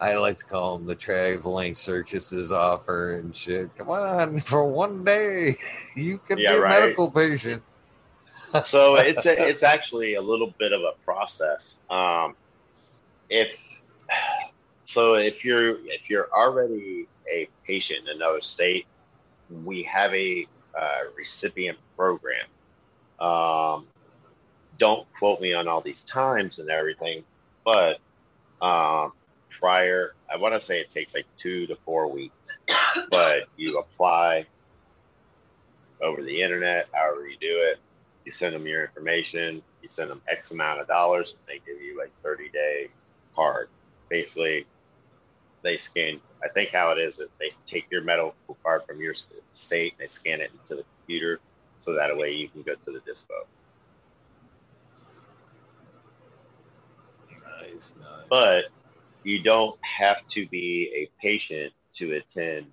I 0.00 0.16
like 0.16 0.38
to 0.38 0.44
call 0.44 0.78
them 0.78 0.86
the 0.86 0.94
traveling 0.94 1.74
circuses 1.74 2.52
offer 2.52 3.16
and 3.16 3.34
shit. 3.34 3.74
Come 3.76 3.90
on, 3.90 4.38
for 4.40 4.64
one 4.64 5.04
day, 5.04 5.56
you 5.96 6.18
can 6.18 6.38
yeah, 6.38 6.52
be 6.52 6.58
a 6.58 6.60
right. 6.60 6.80
medical 6.80 7.10
patient. 7.10 7.62
so 8.64 8.96
it's 8.96 9.26
a, 9.26 9.48
it's 9.48 9.62
actually 9.62 10.14
a 10.14 10.22
little 10.22 10.54
bit 10.58 10.72
of 10.72 10.80
a 10.82 10.92
process. 11.04 11.78
Um, 11.90 12.34
if 13.28 13.48
so, 14.84 15.14
if 15.14 15.44
you're 15.44 15.78
if 15.86 16.08
you're 16.08 16.28
already 16.32 17.06
a 17.30 17.48
patient 17.66 18.08
in 18.08 18.16
another 18.16 18.40
state, 18.40 18.86
we 19.64 19.82
have 19.82 20.14
a 20.14 20.46
uh, 20.78 20.98
recipient 21.16 21.78
program. 21.96 22.46
Um, 23.20 23.86
don't 24.78 25.06
quote 25.18 25.40
me 25.40 25.52
on 25.52 25.66
all 25.66 25.80
these 25.80 26.04
times 26.04 26.60
and 26.60 26.70
everything, 26.70 27.24
but 27.64 27.98
um, 28.62 29.12
prior, 29.58 30.14
I 30.32 30.36
want 30.36 30.54
to 30.54 30.60
say 30.60 30.80
it 30.80 30.90
takes 30.90 31.14
like 31.14 31.26
two 31.38 31.66
to 31.66 31.76
four 31.84 32.08
weeks, 32.08 32.56
but 33.10 33.44
you 33.56 33.78
apply 33.78 34.46
over 36.02 36.22
the 36.22 36.42
internet, 36.42 36.88
however 36.92 37.28
you 37.28 37.36
do 37.40 37.62
it. 37.70 37.78
You 38.24 38.32
send 38.32 38.54
them 38.54 38.66
your 38.66 38.84
information, 38.84 39.62
you 39.82 39.88
send 39.88 40.10
them 40.10 40.20
X 40.30 40.50
amount 40.50 40.80
of 40.80 40.86
dollars, 40.86 41.30
and 41.30 41.40
they 41.46 41.60
give 41.70 41.80
you 41.82 41.98
like 41.98 42.12
30 42.20 42.50
day 42.50 42.88
card. 43.34 43.68
Basically, 44.08 44.66
they 45.62 45.76
scan. 45.76 46.20
I 46.44 46.48
think 46.48 46.70
how 46.70 46.92
it 46.92 46.98
is 46.98 47.16
that 47.16 47.30
they 47.38 47.50
take 47.66 47.86
your 47.90 48.02
medical 48.02 48.34
card 48.62 48.82
from 48.86 49.00
your 49.00 49.14
state, 49.52 49.92
and 49.92 50.00
they 50.00 50.06
scan 50.06 50.40
it 50.40 50.50
into 50.52 50.76
the 50.76 50.84
computer, 50.98 51.40
so 51.78 51.94
that 51.94 52.14
way 52.16 52.32
you 52.32 52.48
can 52.48 52.62
go 52.62 52.74
to 52.74 52.92
the 52.92 53.00
dispo. 53.00 53.46
Nice, 57.60 57.94
nice. 57.98 58.26
But 58.28 58.64
you 59.28 59.42
don't 59.42 59.78
have 59.82 60.26
to 60.26 60.48
be 60.48 60.90
a 60.96 61.10
patient 61.20 61.70
to 61.92 62.14
attend 62.14 62.64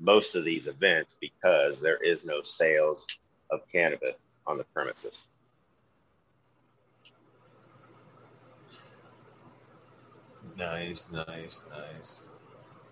most 0.00 0.34
of 0.34 0.42
these 0.42 0.68
events 0.68 1.18
because 1.20 1.82
there 1.82 1.98
is 2.02 2.24
no 2.24 2.40
sales 2.40 3.06
of 3.50 3.60
cannabis 3.70 4.24
on 4.46 4.56
the 4.56 4.64
premises. 4.72 5.26
Nice, 10.56 11.08
nice, 11.12 11.66
nice. 11.68 12.28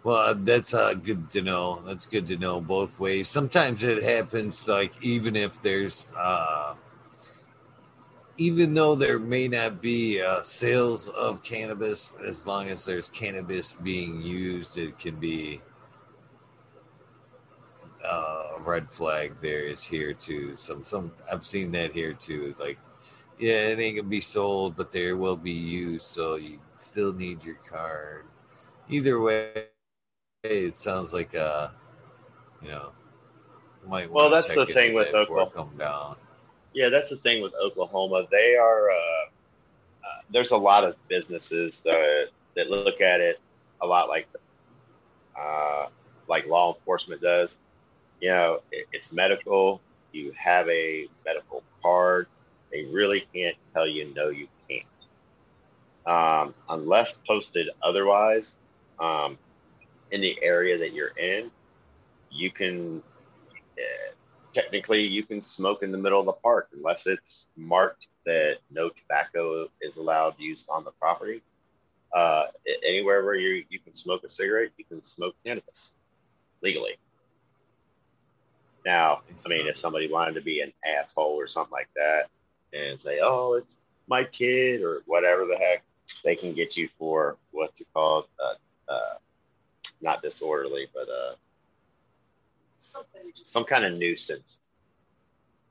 Well, 0.03 0.35
that's 0.35 0.75
uh, 0.75 0.93
good 0.93 1.33
to 1.33 1.41
know. 1.41 1.81
That's 1.87 2.05
good 2.05 2.27
to 2.27 2.37
know 2.37 2.61
both 2.61 3.01
ways. 3.01 3.29
Sometimes 3.29 3.83
it 3.83 4.03
happens, 4.03 4.69
like 4.69 4.93
even 5.01 5.37
if 5.37 5.59
there's 5.63 6.11
uh, 6.15 6.75
even 8.37 8.75
though 8.75 8.95
there 8.95 9.19
may 9.19 9.47
not 9.49 9.81
be 9.81 10.21
uh, 10.21 10.43
sales 10.43 11.09
of 11.09 11.43
cannabis, 11.43 12.13
as 12.27 12.47
long 12.47 12.69
as 12.69 12.85
there's 12.85 13.11
cannabis 13.11 13.75
being 13.75 14.21
used, 14.23 14.77
it 14.77 14.99
can 14.99 15.17
be 15.17 15.61
uh, 18.05 18.43
a 18.57 18.61
red 18.61 18.91
flag. 18.91 19.35
There 19.41 19.61
is 19.61 19.85
here 19.85 20.13
too. 20.13 20.57
Some 20.57 20.85
some 20.85 21.13
I've 21.31 21.47
seen 21.47 21.71
that 21.73 21.93
here 21.93 22.13
too. 22.13 22.57
Like, 22.59 22.79
yeah, 23.39 23.69
it 23.69 23.79
ain't 23.79 23.97
gonna 23.97 24.09
be 24.09 24.21
sold, 24.21 24.77
but 24.77 24.91
there 24.91 25.17
will 25.17 25.37
be 25.37 25.53
used, 25.53 26.07
so 26.07 26.35
you 26.35 26.59
still 26.77 27.13
need 27.13 27.45
your 27.45 27.59
card. 27.69 28.27
Either 28.89 29.21
way, 29.21 29.69
it 30.43 30.77
sounds 30.77 31.13
like 31.13 31.37
uh, 31.37 31.69
you 32.63 32.69
know, 32.69 32.91
might. 33.87 34.11
Well, 34.11 34.29
that's 34.29 34.53
the 34.53 34.67
thing 34.67 34.93
with 34.93 35.15
Oklahoma. 35.15 35.51
Come 35.53 35.77
down 35.79 36.17
yeah, 36.75 36.89
that's 36.89 37.11
the 37.11 37.17
thing 37.17 37.43
with 37.43 37.55
Oklahoma. 37.55 38.27
They 38.31 38.57
are 38.57 38.91
uh, 38.91 39.25
uh, 40.05 40.23
there's 40.31 40.51
a 40.51 40.57
lot 40.57 40.85
of 40.85 40.97
businesses 41.09 41.81
that 41.81 42.27
that 42.57 42.71
look 42.71 43.01
at 43.01 43.21
it 43.21 43.41
a 43.81 43.87
lot 43.87 44.09
like 44.09 44.27
uh, 45.39 45.87
like 46.29 46.47
law 46.47 46.75
enforcement 46.75 47.23
does. 47.23 47.59
You 48.21 48.31
know, 48.31 48.61
it, 48.73 48.87
it's 48.93 49.13
medical. 49.13 49.81
You 50.13 50.33
have 50.37 50.69
a 50.69 51.07
medical 51.25 51.63
card. 51.83 52.27
They 52.73 52.85
really 52.85 53.27
can't 53.33 53.57
tell 53.73 53.87
you 53.87 54.13
no, 54.15 54.29
you 54.31 54.49
can't, 54.69 54.85
um, 56.07 56.55
unless 56.69 57.19
posted 57.27 57.69
otherwise. 57.83 58.57
Um, 58.99 59.39
in 60.11 60.21
the 60.21 60.39
area 60.43 60.79
that 60.79 60.93
you're 60.93 61.17
in, 61.19 61.51
you 62.31 62.51
can. 62.51 63.03
Uh, 63.79 64.13
technically 64.55 65.03
you 65.03 65.25
can 65.25 65.43
smoke 65.43 65.83
in 65.83 65.93
the 65.93 65.99
middle 65.99 66.21
of 66.21 66.27
the 66.27 66.33
park 66.33 66.69
unless 66.75 67.07
it's 67.07 67.51
marked 67.57 68.07
that 68.25 68.59
no 68.71 68.89
tobacco 68.89 69.69
is 69.83 69.97
allowed 69.97 70.35
used 70.39 70.67
on 70.71 70.85
the 70.85 70.93
property. 70.93 71.43
Uh, 72.15 72.45
anywhere 72.87 73.25
where 73.25 73.35
you, 73.35 73.65
you 73.69 73.81
can 73.81 73.93
smoke 73.93 74.23
a 74.25 74.29
cigarette, 74.29 74.71
you 74.79 74.85
can 74.85 75.03
smoke 75.03 75.35
cannabis 75.45 75.93
legally. 76.63 76.97
Now, 78.87 79.23
I 79.45 79.49
mean, 79.49 79.67
if 79.67 79.79
somebody 79.79 80.11
wanted 80.11 80.35
to 80.35 80.41
be 80.41 80.61
an 80.61 80.73
asshole 80.87 81.35
or 81.35 81.49
something 81.49 81.73
like 81.73 81.89
that 81.97 82.29
and 82.73 83.01
say, 83.01 83.21
oh, 83.23 83.55
it's 83.55 83.77
my 84.07 84.25
kid 84.25 84.83
or 84.83 85.03
whatever 85.07 85.47
the 85.47 85.57
heck, 85.57 85.83
they 86.23 86.37
can 86.37 86.55
get 86.55 86.77
you 86.77 86.89
for 86.99 87.37
what's 87.51 87.81
it 87.81 87.89
called? 87.95 88.27
Uh, 88.39 88.93
uh, 88.93 89.15
not 90.03 90.23
disorderly, 90.23 90.87
but 90.95 91.09
uh, 91.09 91.35
some 92.77 93.65
kind 93.65 93.85
of 93.85 93.99
nuisance, 93.99 94.59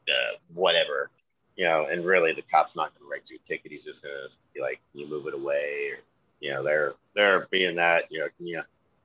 uh, 0.10 0.38
whatever, 0.54 1.10
you 1.56 1.66
know. 1.66 1.88
And 1.90 2.06
really, 2.06 2.34
the 2.34 2.44
cop's 2.44 2.76
not 2.76 2.94
going 2.94 3.08
to 3.08 3.12
write 3.12 3.24
you 3.30 3.38
a 3.44 3.48
ticket. 3.48 3.72
He's 3.72 3.84
just 3.84 4.04
going 4.04 4.16
to 4.16 4.36
be 4.54 4.62
like, 4.62 4.80
"You 4.94 5.08
move 5.08 5.28
it 5.28 5.34
away," 5.34 5.92
or 5.92 6.00
you 6.44 6.52
know, 6.52 6.62
they're 6.62 6.94
they're 7.16 7.48
being 7.52 7.78
that, 7.78 8.12
you 8.12 8.20
know, 8.20 8.28
can 8.38 8.46
you? 8.46 8.62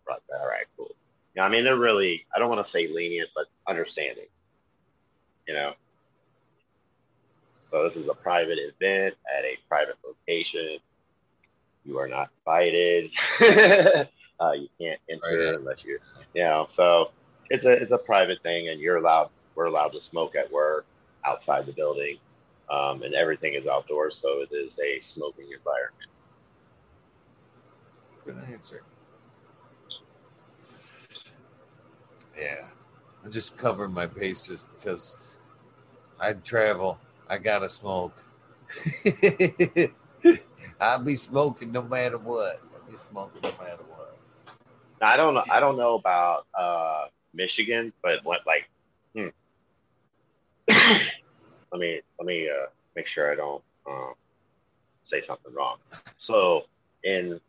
All 0.09 0.47
right, 0.47 0.65
cool. 0.77 0.89
You 1.35 1.41
know, 1.41 1.43
I 1.43 1.49
mean, 1.49 1.63
they're 1.63 1.77
really, 1.77 2.27
I 2.35 2.39
don't 2.39 2.49
want 2.49 2.65
to 2.65 2.71
say 2.71 2.89
lenient, 2.89 3.31
but 3.35 3.47
understanding, 3.69 4.27
you 5.47 5.55
know. 5.55 5.75
So 7.67 7.85
this 7.85 7.97
is 7.97 8.09
a 8.09 8.15
private 8.15 8.59
event 8.59 9.15
at 9.39 9.45
a 9.45 9.57
private 9.69 9.97
location. 10.05 10.79
You 11.85 11.99
are 11.99 12.09
not 12.09 12.31
invited. 12.41 13.11
uh, 14.41 14.53
you 14.53 14.69
can't 14.81 15.01
enter 15.09 15.23
right. 15.25 15.55
unless 15.55 15.85
you, 15.85 15.99
you 16.35 16.43
know. 16.43 16.67
So 16.69 17.11
it's 17.51 17.67
a 17.67 17.73
it's 17.73 17.93
a 17.93 17.99
private 17.99 18.43
thing, 18.43 18.69
and 18.69 18.81
you're 18.81 18.97
allowed. 18.97 19.31
We're 19.55 19.67
allowed 19.67 19.89
to 19.89 20.01
smoke 20.01 20.37
at 20.37 20.51
work, 20.53 20.87
outside 21.25 21.67
the 21.67 21.73
building, 21.73 22.19
um, 22.71 23.03
and 23.03 23.15
everything 23.15 23.55
is 23.55 23.67
outdoors, 23.67 24.17
so 24.17 24.41
it 24.43 24.55
is 24.55 24.79
a 24.79 25.01
smoking 25.01 25.47
environment. 25.47 26.11
Good 28.25 28.39
answer. 28.53 28.83
Yeah, 32.39 32.67
I 33.25 33.29
just 33.29 33.57
cover 33.57 33.89
my 33.89 34.07
bases 34.07 34.67
because 34.79 35.17
I 36.21 36.35
travel. 36.35 36.99
I 37.29 37.39
gotta 37.39 37.69
smoke. 37.69 38.23
I'll 40.81 41.03
be 41.03 41.17
smoking 41.17 41.73
no 41.73 41.83
matter 41.83 42.19
what. 42.19 42.61
I'll 42.75 42.91
be 42.91 42.97
smoking 42.97 43.41
no 43.43 43.51
matter 43.51 43.83
what. 43.89 44.17
I 45.01 45.17
don't 45.17 45.35
know. 45.35 45.45
I 45.51 45.61
don't 45.61 45.77
know 45.77 45.95
about 45.95 46.47
uh, 46.57 47.07
Michigan, 47.35 47.93
but 48.03 48.25
what 48.25 48.41
like, 48.47 48.69
hmm. 49.15 49.29
let 51.73 51.81
me 51.81 52.01
let 52.19 52.27
me 52.27 52.49
uh, 52.49 52.67
make 52.97 53.07
sure 53.07 53.31
I 53.31 53.35
don't 53.37 53.63
um, 53.89 54.15
say 55.03 55.21
something 55.21 55.53
wrong. 55.55 55.77
So 56.17 56.65
in 57.05 57.41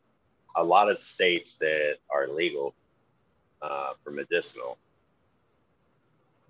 a 0.55 0.63
lot 0.63 0.89
of 0.89 1.03
states 1.03 1.55
that 1.55 1.97
are 2.09 2.27
legal 2.27 2.73
uh, 3.61 3.93
for 4.03 4.11
medicinal, 4.11 4.77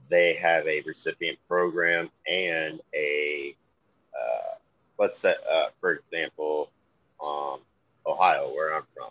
they 0.09 0.35
have 0.35 0.67
a 0.67 0.81
recipient 0.81 1.37
program 1.47 2.09
and 2.27 2.79
a 2.93 3.55
uh, 4.13 4.55
let's 4.97 5.19
say, 5.19 5.33
uh, 5.51 5.67
for 5.79 5.93
example, 5.93 6.69
um, 7.23 7.59
Ohio, 8.05 8.53
where 8.53 8.75
I'm 8.75 8.83
from, 8.95 9.09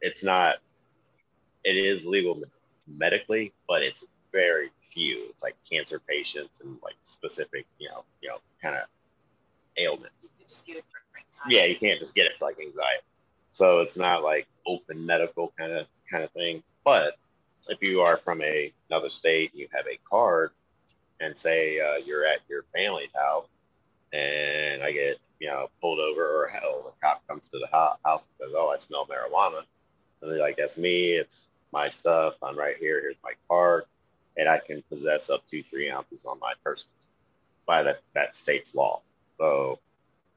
it's 0.00 0.22
not. 0.22 0.56
It 1.64 1.76
is 1.76 2.06
legal 2.06 2.36
medically, 2.88 3.52
but 3.68 3.82
it's 3.82 4.04
very 4.32 4.70
few. 4.92 5.26
It's 5.30 5.42
like 5.42 5.54
cancer 5.70 6.00
patients 6.00 6.60
and 6.60 6.76
like 6.82 6.96
specific, 7.00 7.66
you 7.78 7.88
know, 7.88 8.04
you 8.22 8.28
know, 8.28 8.38
kind 8.62 8.76
of 8.76 8.82
ailments. 9.76 10.28
You 10.38 10.46
just 10.48 10.66
get 10.66 10.76
it 10.76 10.84
for 10.90 11.50
Yeah, 11.50 11.64
you 11.64 11.76
can't 11.76 12.00
just 12.00 12.14
get 12.14 12.26
it 12.26 12.32
for 12.38 12.46
like 12.46 12.58
anxiety. 12.60 13.02
So 13.50 13.80
it's 13.80 13.96
not 13.96 14.22
like 14.22 14.46
open 14.66 15.06
medical 15.06 15.52
kind 15.58 15.72
of 15.72 15.86
kind 16.10 16.24
of 16.24 16.30
thing. 16.32 16.62
But 16.84 17.14
if 17.68 17.78
you 17.82 18.02
are 18.02 18.18
from 18.18 18.42
a, 18.42 18.72
another 18.90 19.10
state, 19.10 19.52
you 19.54 19.68
have 19.72 19.86
a 19.86 19.98
card, 20.08 20.50
and 21.20 21.36
say 21.36 21.80
uh, 21.80 21.96
you're 22.04 22.26
at 22.26 22.40
your 22.48 22.64
family's 22.74 23.10
house, 23.14 23.46
and 24.12 24.82
I 24.82 24.92
get 24.92 25.18
you 25.40 25.48
know 25.48 25.70
pulled 25.80 25.98
over, 26.00 26.22
or 26.22 26.48
hell, 26.48 26.82
the 26.84 27.06
cop 27.06 27.26
comes 27.26 27.48
to 27.48 27.58
the 27.58 27.68
house 27.68 27.98
and 28.04 28.36
says, 28.36 28.54
"Oh, 28.54 28.68
I 28.68 28.78
smell 28.78 29.06
marijuana," 29.06 29.62
and 30.20 30.30
they're 30.30 30.38
like, 30.40 30.56
"That's 30.56 30.78
me. 30.78 31.12
It's 31.12 31.50
my 31.72 31.88
stuff. 31.88 32.34
I'm 32.42 32.58
right 32.58 32.76
here. 32.78 33.00
Here's 33.00 33.16
my 33.22 33.32
card, 33.48 33.84
and 34.36 34.48
I 34.48 34.58
can 34.58 34.82
possess 34.88 35.30
up 35.30 35.42
to 35.50 35.62
three 35.62 35.90
ounces 35.90 36.24
on 36.24 36.38
my 36.38 36.52
person 36.64 36.88
by 37.66 37.82
that 37.82 38.00
that 38.14 38.36
state's 38.36 38.74
law." 38.74 39.00
So, 39.38 39.78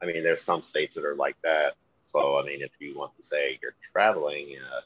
I 0.02 0.06
mean, 0.06 0.22
there's 0.22 0.42
some 0.42 0.62
states 0.62 0.96
that 0.96 1.04
are 1.04 1.14
like 1.14 1.36
that. 1.42 1.74
So, 2.02 2.38
I 2.38 2.44
mean, 2.44 2.62
if 2.62 2.70
you 2.80 2.98
want 2.98 3.16
to 3.16 3.22
say 3.22 3.58
you're 3.62 3.74
traveling, 3.92 4.56
uh, 4.56 4.80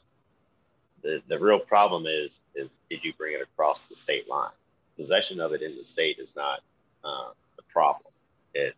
the 1.01 1.21
the 1.27 1.39
real 1.39 1.59
problem 1.59 2.05
is 2.07 2.39
is 2.55 2.79
did 2.89 3.03
you 3.03 3.13
bring 3.13 3.33
it 3.33 3.41
across 3.41 3.87
the 3.87 3.95
state 3.95 4.29
line? 4.29 4.51
Possession 4.97 5.41
of 5.41 5.53
it 5.53 5.61
in 5.61 5.75
the 5.75 5.83
state 5.83 6.19
is 6.19 6.35
not 6.35 6.61
uh, 7.03 7.31
the 7.57 7.63
problem. 7.63 8.11
It 8.53 8.75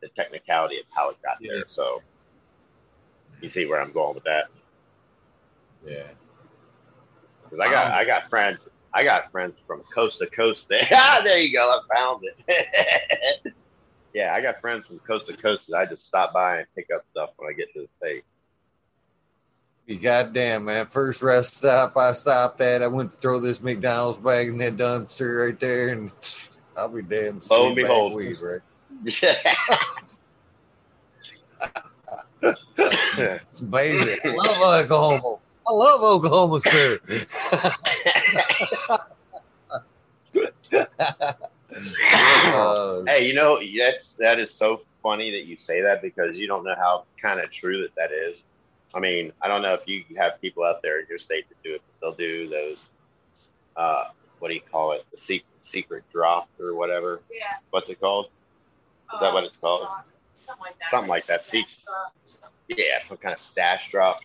the 0.00 0.08
technicality 0.08 0.78
of 0.78 0.86
how 0.90 1.10
it 1.10 1.16
got 1.22 1.36
yeah. 1.40 1.52
there. 1.52 1.64
So, 1.68 2.02
you 3.40 3.48
see 3.48 3.66
where 3.66 3.80
I'm 3.80 3.92
going 3.92 4.14
with 4.14 4.24
that? 4.24 4.44
Yeah. 5.84 6.08
Because 7.52 7.66
I 7.66 7.72
got 7.72 7.86
um, 7.86 7.92
I 7.92 8.04
got 8.04 8.30
friends 8.30 8.68
I 8.94 9.04
got 9.04 9.30
friends 9.30 9.56
from 9.66 9.82
coast 9.94 10.18
to 10.18 10.26
coast. 10.26 10.68
There, 10.68 10.80
ah, 10.92 11.20
there 11.24 11.38
you 11.38 11.52
go. 11.52 11.68
I 11.68 11.94
found 11.94 12.24
it. 12.24 13.54
yeah, 14.14 14.34
I 14.34 14.40
got 14.40 14.60
friends 14.60 14.86
from 14.86 14.98
coast 15.00 15.26
to 15.28 15.36
coast 15.36 15.68
that 15.68 15.76
I 15.76 15.86
just 15.86 16.06
stop 16.06 16.32
by 16.32 16.58
and 16.58 16.66
pick 16.74 16.88
up 16.94 17.06
stuff 17.06 17.30
when 17.36 17.50
I 17.50 17.52
get 17.52 17.72
to 17.74 17.82
the 17.82 17.88
state. 17.96 18.24
You 19.86 19.98
goddamn 19.98 20.66
man! 20.66 20.86
First 20.86 21.22
rest 21.22 21.56
stop 21.56 21.96
I 21.96 22.12
stopped 22.12 22.60
at, 22.60 22.82
I 22.82 22.86
went 22.86 23.12
to 23.12 23.18
throw 23.18 23.40
this 23.40 23.62
McDonald's 23.62 24.18
bag 24.18 24.48
in 24.48 24.58
that 24.58 24.76
dumpster 24.76 25.46
right 25.46 25.58
there, 25.58 25.88
and 25.88 26.12
I'll 26.76 26.88
be 26.88 27.02
damn. 27.02 27.40
Lo 27.50 27.66
and 27.66 27.76
behold, 27.76 28.14
weed, 28.14 28.40
right? 28.40 28.60
Yeah. 29.04 29.34
it's 32.42 33.60
amazing. 33.60 34.18
I 34.24 34.58
love 34.58 34.84
Oklahoma. 34.84 35.41
I 35.66 35.72
love 35.72 36.02
Oklahoma, 36.02 36.60
sir. 36.60 36.98
uh, 42.54 43.02
hey, 43.06 43.26
you 43.26 43.34
know 43.34 43.60
that's 43.78 44.14
that 44.14 44.38
is 44.38 44.52
so 44.52 44.82
funny 45.02 45.30
that 45.32 45.46
you 45.46 45.56
say 45.56 45.82
that 45.82 46.02
because 46.02 46.36
you 46.36 46.46
don't 46.46 46.64
know 46.64 46.74
how 46.76 47.04
kind 47.20 47.40
of 47.40 47.50
true 47.50 47.82
that 47.82 47.94
that 47.96 48.12
is. 48.12 48.46
I 48.94 49.00
mean, 49.00 49.32
I 49.40 49.48
don't 49.48 49.62
know 49.62 49.74
if 49.74 49.86
you 49.86 50.04
have 50.16 50.40
people 50.40 50.64
out 50.64 50.82
there 50.82 51.00
in 51.00 51.06
your 51.08 51.18
state 51.18 51.48
that 51.48 51.62
do 51.62 51.74
it. 51.74 51.82
But 52.00 52.00
they'll 52.00 52.16
do 52.16 52.48
those. 52.48 52.90
Uh, 53.76 54.04
what 54.38 54.48
do 54.48 54.54
you 54.54 54.60
call 54.60 54.92
it? 54.92 55.04
The 55.12 55.18
secret 55.18 55.46
secret 55.60 56.04
drop 56.10 56.48
or 56.60 56.74
whatever. 56.74 57.20
Yeah. 57.32 57.44
What's 57.70 57.88
it 57.88 58.00
called? 58.00 58.26
Is 59.14 59.20
that 59.20 59.32
what 59.32 59.44
it's 59.44 59.58
called? 59.58 59.86
Something 60.32 60.62
like 60.62 60.78
that. 60.78 60.88
Something 60.88 61.10
like 61.10 61.26
that. 61.26 61.44
Secret. 61.44 61.84
Yeah, 62.68 62.98
some 63.00 63.18
kind 63.18 63.32
of 63.32 63.38
stash 63.38 63.90
drop, 63.90 64.16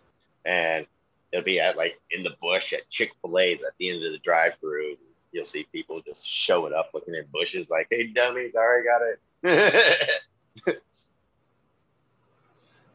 and 0.46 0.86
it'll 1.32 1.44
be 1.44 1.60
at 1.60 1.78
like 1.78 2.00
in 2.12 2.24
the 2.24 2.36
bush 2.42 2.74
at 2.74 2.90
Chick 2.90 3.12
Fil 3.22 3.40
A's 3.40 3.64
at 3.64 3.74
the 3.80 3.90
end 3.90 4.04
of 4.06 4.12
the 4.12 4.20
drive-through 4.20 4.96
you'll 5.32 5.46
see 5.46 5.68
people 5.72 6.02
just 6.02 6.28
showing 6.28 6.74
up 6.74 6.90
looking 6.94 7.16
in 7.16 7.26
bushes 7.32 7.70
like, 7.70 7.88
hey, 7.90 8.08
dummies, 8.08 8.56
I 8.56 8.60
already 8.60 8.88
got 8.88 9.02
it. 9.04 10.22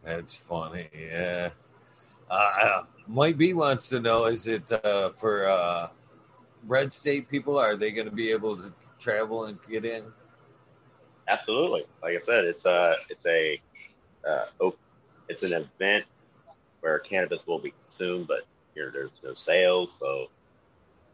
That's 0.04 0.34
funny. 0.34 0.88
Yeah. 0.94 1.50
Uh, 2.30 2.50
uh, 2.62 2.82
Mike 3.06 3.36
B 3.36 3.52
wants 3.54 3.88
to 3.88 4.00
know 4.00 4.24
is 4.26 4.46
it 4.46 4.70
uh, 4.72 5.10
for 5.10 5.46
uh, 5.46 5.88
red 6.66 6.92
state 6.92 7.28
people? 7.28 7.58
Are 7.58 7.76
they 7.76 7.92
going 7.92 8.08
to 8.08 8.14
be 8.14 8.30
able 8.30 8.56
to 8.56 8.72
travel 8.98 9.44
and 9.44 9.58
get 9.68 9.84
in? 9.84 10.04
Absolutely. 11.28 11.84
Like 12.02 12.16
I 12.16 12.18
said, 12.18 12.44
it's 12.44 12.66
a 12.66 12.96
it's 13.08 13.26
a 13.26 13.60
uh, 14.28 14.70
it's 15.28 15.44
an 15.44 15.52
event 15.52 16.04
where 16.82 16.98
cannabis 16.98 17.46
will 17.46 17.58
be 17.58 17.72
consumed, 17.86 18.28
but 18.28 18.46
know, 18.76 18.90
there's 18.90 19.10
no 19.24 19.34
sales, 19.34 19.98
so 19.98 20.26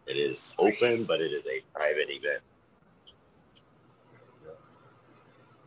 it 0.06 0.16
is 0.16 0.54
open, 0.58 1.04
but 1.04 1.20
it 1.20 1.32
is 1.32 1.44
a 1.46 1.62
private 1.72 2.08
event. 2.10 2.42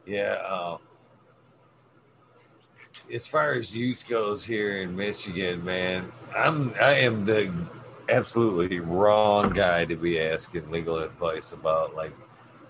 Yeah. 0.06 0.38
Uh, 0.44 0.78
as 3.14 3.28
far 3.28 3.54
as 3.54 3.76
use 3.76 4.04
goes 4.04 4.44
here 4.44 4.78
in 4.78 4.96
Michigan, 4.96 5.64
man, 5.64 6.12
I'm 6.36 6.74
I 6.82 6.94
am 6.94 7.24
the 7.24 7.54
absolutely 8.10 8.80
wrong 8.80 9.52
guy 9.52 9.86
to 9.86 9.96
be 9.96 10.20
asking 10.20 10.72
legal 10.72 10.98
advice 10.98 11.52
about 11.52 11.96
like 11.96 12.14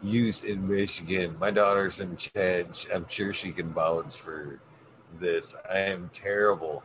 use 0.04 0.44
in 0.44 0.68
Michigan. 0.68 1.36
My 1.40 1.52
daughter's 1.52 2.00
in 2.00 2.18
chat. 2.18 2.86
I'm 2.94 3.08
sure 3.08 3.34
she 3.34 3.52
can 3.52 3.72
vouch 3.72 4.18
for 4.18 4.60
this. 5.20 5.56
I 5.70 5.80
am 5.80 6.10
terrible, 6.12 6.84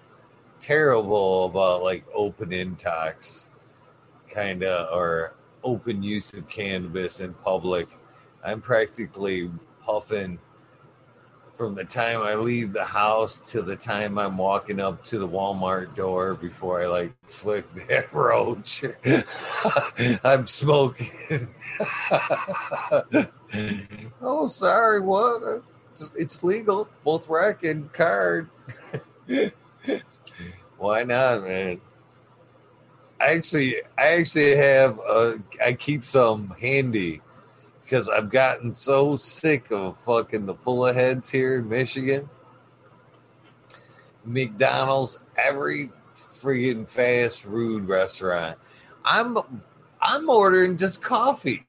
terrible 0.58 1.44
about 1.44 1.82
like 1.82 2.04
open 2.14 2.50
intox 2.50 3.48
kind 4.28 4.62
of 4.62 4.92
or 4.92 5.34
open 5.64 6.02
use 6.02 6.32
of 6.32 6.48
cannabis 6.48 7.20
in 7.20 7.34
public. 7.34 7.88
I'm 8.44 8.60
practically 8.60 9.50
puffing 9.84 10.38
from 11.56 11.74
the 11.74 11.84
time 11.84 12.22
I 12.22 12.34
leave 12.34 12.72
the 12.72 12.84
house 12.84 13.40
to 13.50 13.62
the 13.62 13.76
time 13.76 14.18
I'm 14.18 14.36
walking 14.36 14.78
up 14.78 15.02
to 15.04 15.18
the 15.18 15.26
Walmart 15.26 15.96
door 15.96 16.34
before 16.34 16.82
I 16.82 16.86
like 16.86 17.12
flick 17.26 17.64
that 17.88 18.12
roach. 18.12 18.84
I'm 20.24 20.46
smoking. 20.46 21.10
oh, 24.20 24.46
sorry, 24.48 25.00
what? 25.00 25.62
It's 26.14 26.44
legal, 26.44 26.88
both 27.04 27.26
rec 27.28 27.64
and 27.64 27.90
card. 27.92 28.50
Why 30.78 31.02
not, 31.04 31.42
man? 31.44 31.80
I 33.20 33.34
actually, 33.34 33.76
I 33.96 34.08
actually 34.18 34.56
have. 34.56 34.98
A, 34.98 35.38
I 35.64 35.72
keep 35.72 36.04
some 36.04 36.54
handy 36.60 37.22
because 37.82 38.08
I've 38.08 38.30
gotten 38.30 38.74
so 38.74 39.16
sick 39.16 39.70
of 39.70 39.96
fucking 40.00 40.46
the 40.46 40.54
pull 40.54 40.86
aheads 40.86 41.30
here 41.30 41.58
in 41.58 41.68
Michigan. 41.68 42.28
McDonald's, 44.24 45.20
every 45.36 45.90
freaking 46.14 46.88
fast 46.88 47.44
food 47.44 47.88
restaurant. 47.88 48.58
I'm, 49.04 49.38
I'm 50.00 50.28
ordering 50.28 50.76
just 50.76 51.02
coffee, 51.02 51.64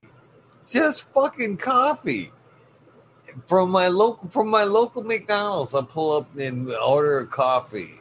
just 0.65 1.03
fucking 1.13 1.57
coffee 1.57 2.31
from 3.45 3.69
my 3.69 3.87
local 3.87 4.27
from 4.29 4.47
my 4.47 4.63
local 4.63 5.03
McDonald's. 5.03 5.75
I 5.75 5.83
pull 5.83 6.17
up 6.17 6.35
and 6.37 6.71
order 6.73 7.19
a 7.19 7.27
coffee, 7.27 7.99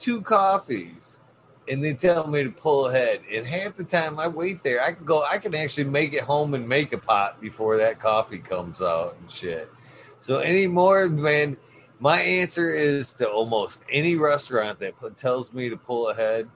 two 0.00 0.22
coffees 0.22 1.20
and 1.68 1.84
they 1.84 1.94
tell 1.94 2.26
me 2.26 2.42
to 2.42 2.50
pull 2.50 2.88
ahead. 2.88 3.20
And 3.32 3.46
half 3.46 3.76
the 3.76 3.84
time 3.84 4.18
I 4.18 4.26
wait 4.26 4.62
there, 4.64 4.82
I 4.82 4.92
can 4.92 5.04
go, 5.04 5.22
I 5.22 5.38
can 5.38 5.54
actually 5.54 5.84
make 5.84 6.12
it 6.14 6.22
home 6.22 6.54
and 6.54 6.68
make 6.68 6.92
a 6.92 6.98
pot 6.98 7.40
before 7.40 7.76
that 7.76 8.00
coffee 8.00 8.38
comes 8.38 8.82
out 8.82 9.16
and 9.20 9.30
shit. 9.30 9.70
So 10.20 10.38
anymore, 10.38 11.08
man, 11.08 11.56
my 12.00 12.20
answer 12.20 12.70
is 12.70 13.12
to 13.14 13.28
almost 13.28 13.80
any 13.88 14.16
restaurant 14.16 14.80
that 14.80 14.94
tells 15.16 15.52
me 15.52 15.68
to 15.68 15.76
pull 15.76 16.08
ahead. 16.08 16.48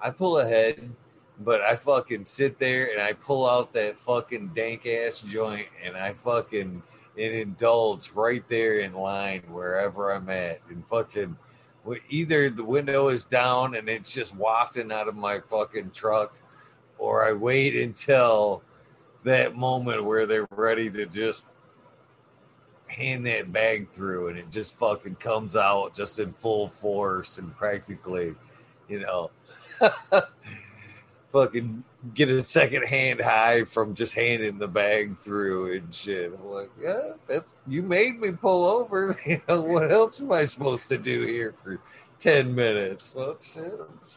I 0.00 0.10
pull 0.10 0.38
ahead, 0.38 0.90
but 1.40 1.62
I 1.62 1.76
fucking 1.76 2.26
sit 2.26 2.58
there 2.58 2.92
and 2.92 3.00
I 3.00 3.14
pull 3.14 3.48
out 3.48 3.72
that 3.72 3.96
fucking 3.96 4.48
dank 4.48 4.86
ass 4.86 5.22
joint 5.22 5.68
and 5.82 5.96
I 5.96 6.12
fucking 6.12 6.82
indulge 7.16 8.10
right 8.10 8.46
there 8.48 8.80
in 8.80 8.92
line 8.92 9.42
wherever 9.48 10.12
I'm 10.12 10.28
at 10.28 10.60
and 10.68 10.86
fucking 10.86 11.36
either 12.08 12.50
the 12.50 12.64
window 12.64 13.08
is 13.08 13.24
down 13.24 13.74
and 13.74 13.88
it's 13.88 14.12
just 14.12 14.34
wafting 14.36 14.90
out 14.90 15.08
of 15.08 15.14
my 15.14 15.40
fucking 15.40 15.90
truck 15.90 16.36
or 16.98 17.26
I 17.26 17.32
wait 17.32 17.76
until 17.76 18.62
that 19.24 19.56
moment 19.56 20.04
where 20.04 20.26
they're 20.26 20.46
ready 20.50 20.90
to 20.90 21.06
just 21.06 21.48
hand 22.86 23.26
that 23.26 23.52
bag 23.52 23.90
through 23.90 24.28
and 24.28 24.38
it 24.38 24.50
just 24.50 24.76
fucking 24.76 25.16
comes 25.16 25.56
out 25.56 25.94
just 25.94 26.18
in 26.18 26.32
full 26.34 26.68
force 26.68 27.38
and 27.38 27.54
practically, 27.56 28.34
you 28.88 29.00
know, 29.00 29.30
fucking 31.32 31.82
get 32.12 32.28
a 32.28 32.44
second 32.44 32.84
hand 32.84 33.20
high 33.20 33.64
from 33.64 33.94
just 33.94 34.14
handing 34.14 34.58
the 34.58 34.68
bag 34.68 35.16
through 35.16 35.74
and 35.74 35.94
shit. 35.94 36.32
I'm 36.32 36.46
like, 36.46 36.70
yeah, 36.80 37.12
that 37.28 37.44
you 37.66 37.82
made 37.82 38.20
me 38.20 38.32
pull 38.32 38.66
over. 38.66 39.16
You 39.26 39.40
know, 39.48 39.62
what 39.62 39.90
else 39.90 40.20
am 40.20 40.32
I 40.32 40.44
supposed 40.44 40.88
to 40.88 40.98
do 40.98 41.22
here 41.22 41.54
for 41.62 41.80
10 42.18 42.54
minutes? 42.54 43.14
Well, 43.14 43.38
shit. 43.42 43.72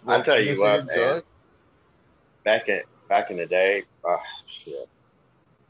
I'll 0.06 0.22
tell 0.24 0.42
you 0.42 0.60
what, 0.62 0.88
man. 0.88 1.22
Back 2.44 2.68
in 2.68 2.82
back 3.08 3.32
in 3.32 3.38
the 3.38 3.46
day, 3.46 3.84
oh, 4.04 4.22
shit. 4.48 4.90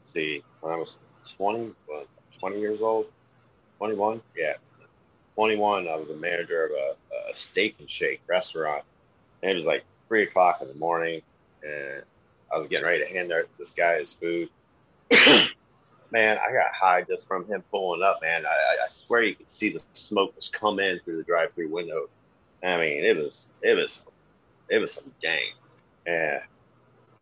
Let's 0.00 0.12
see, 0.12 0.42
when 0.60 0.72
I 0.72 0.76
was 0.76 0.98
20, 1.36 1.72
was 1.86 2.06
20 2.40 2.60
years 2.60 2.80
old, 2.80 3.06
21, 3.78 4.20
yeah, 4.36 4.54
21. 5.34 5.88
I 5.88 5.96
was 5.96 6.08
a 6.10 6.16
manager 6.16 6.66
of 6.66 6.70
a, 6.72 7.30
a 7.30 7.34
steak 7.34 7.76
and 7.78 7.90
shake 7.90 8.20
restaurant, 8.28 8.82
and 9.42 9.52
it 9.52 9.54
was 9.54 9.64
like 9.64 9.84
three 10.08 10.24
o'clock 10.24 10.58
in 10.62 10.68
the 10.68 10.74
morning, 10.74 11.22
and 11.68 12.02
I 12.52 12.58
was 12.58 12.68
getting 12.68 12.86
ready 12.86 13.04
to 13.04 13.10
hand 13.10 13.32
this 13.58 13.72
guy 13.72 14.00
his 14.00 14.12
food. 14.12 14.48
man, 16.10 16.38
I 16.38 16.52
got 16.52 16.74
high 16.74 17.02
just 17.02 17.26
from 17.26 17.46
him 17.46 17.62
pulling 17.70 18.02
up. 18.02 18.20
Man, 18.22 18.44
I, 18.46 18.86
I 18.86 18.88
swear 18.88 19.22
you 19.22 19.34
could 19.34 19.48
see 19.48 19.70
the 19.70 19.82
smoke 19.92 20.34
was 20.36 20.48
come 20.48 20.80
in 20.80 21.00
through 21.00 21.18
the 21.18 21.22
drive-through 21.24 21.70
window. 21.70 22.08
I 22.62 22.78
mean, 22.78 23.04
it 23.04 23.16
was 23.16 23.46
it 23.62 23.76
was 23.76 24.04
it 24.68 24.78
was 24.78 24.92
some 24.92 25.12
gang. 25.22 25.52
Yeah, 26.06 26.40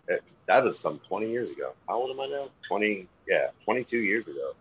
it, 0.09 0.23
that 0.47 0.65
was 0.65 0.79
some 0.79 1.01
twenty 1.01 1.31
years 1.31 1.51
ago. 1.51 1.73
How 1.89 1.97
old 1.97 2.11
am 2.11 2.21
I 2.21 2.27
now? 2.27 2.49
Twenty, 2.67 3.07
yeah, 3.29 3.49
twenty-two 3.65 3.99
years 3.99 4.27
ago. 4.27 4.53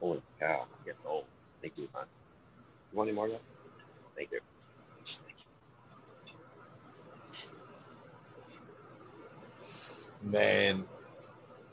Holy 0.00 0.20
cow, 0.40 0.62
I'm 0.62 0.84
getting 0.84 1.00
old. 1.06 1.24
Thank 1.60 1.78
you, 1.78 1.88
man. 1.94 2.04
You 2.90 2.98
want 2.98 3.08
any 3.08 3.16
more? 3.16 3.30
Thank 4.16 4.32
you. 4.32 4.40
Man, 10.22 10.84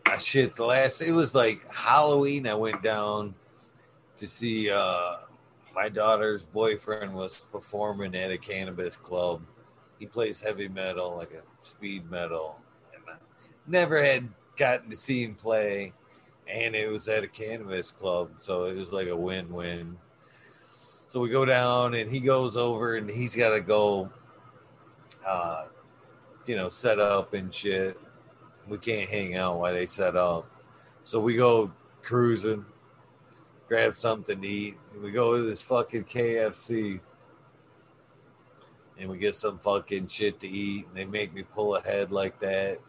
I 0.06 0.18
shit 0.18 0.56
the 0.56 0.66
last 0.66 1.02
it 1.02 1.12
was 1.12 1.36
like 1.36 1.72
Halloween. 1.72 2.48
I 2.48 2.56
went 2.56 2.82
down 2.82 3.36
to 4.18 4.28
see 4.28 4.72
uh 4.72 5.18
my 5.76 5.88
daughter's 5.88 6.44
boyfriend 6.44 7.14
was 7.14 7.46
performing 7.52 8.16
at 8.16 8.32
a 8.32 8.38
cannabis 8.38 8.98
club. 8.98 9.42
He 10.00 10.08
plays 10.08 10.42
heavy 10.42 10.68
metal, 10.68 11.16
like 11.16 11.32
a 11.32 11.44
speed 11.66 12.10
metal. 12.10 12.60
And 12.94 13.04
I 13.08 13.20
never 13.68 14.04
had 14.04 14.28
gotten 14.58 14.90
to 14.90 14.96
see 14.96 15.24
him 15.24 15.36
play, 15.36 15.94
and 16.48 16.76
it 16.76 16.90
was 16.90 17.08
at 17.08 17.24
a 17.24 17.28
cannabis 17.28 17.92
club, 17.92 18.32
so 18.40 18.66
it 18.66 18.76
was 18.76 18.92
like 18.92 19.08
a 19.08 19.16
win-win. 19.16 19.98
So 21.08 21.20
we 21.20 21.30
go 21.30 21.46
down, 21.46 21.94
and 21.94 22.10
he 22.10 22.20
goes 22.20 22.58
over, 22.58 22.96
and 22.96 23.10
he's 23.10 23.36
got 23.36 23.52
to 23.52 23.62
go, 23.62 24.10
uh, 25.26 25.66
you 26.46 26.56
know, 26.56 26.70
set 26.70 27.00
up 27.00 27.34
and 27.34 27.54
shit 27.54 27.98
we 28.70 28.78
can't 28.78 29.10
hang 29.10 29.36
out 29.36 29.60
while 29.60 29.74
they 29.74 29.86
set 29.86 30.16
up. 30.16 30.50
So 31.04 31.20
we 31.20 31.36
go 31.36 31.72
cruising, 32.04 32.66
grab 33.68 33.98
something 33.98 34.42
to 34.42 34.48
eat. 34.48 34.78
we 35.02 35.12
go 35.12 35.38
to 35.38 35.44
this 35.44 35.62
fucking 35.62 36.06
KFC 36.06 37.00
and 38.98 39.10
we 39.10 39.18
get 39.18 39.36
some 39.36 39.58
fucking 39.60 40.08
shit 40.08 40.40
to 40.42 40.48
eat. 40.48 40.88
And 40.88 40.96
they 40.96 41.06
make 41.06 41.34
me 41.34 41.44
pull 41.44 41.76
ahead 41.76 42.12
like 42.12 42.40
that. 42.40 42.80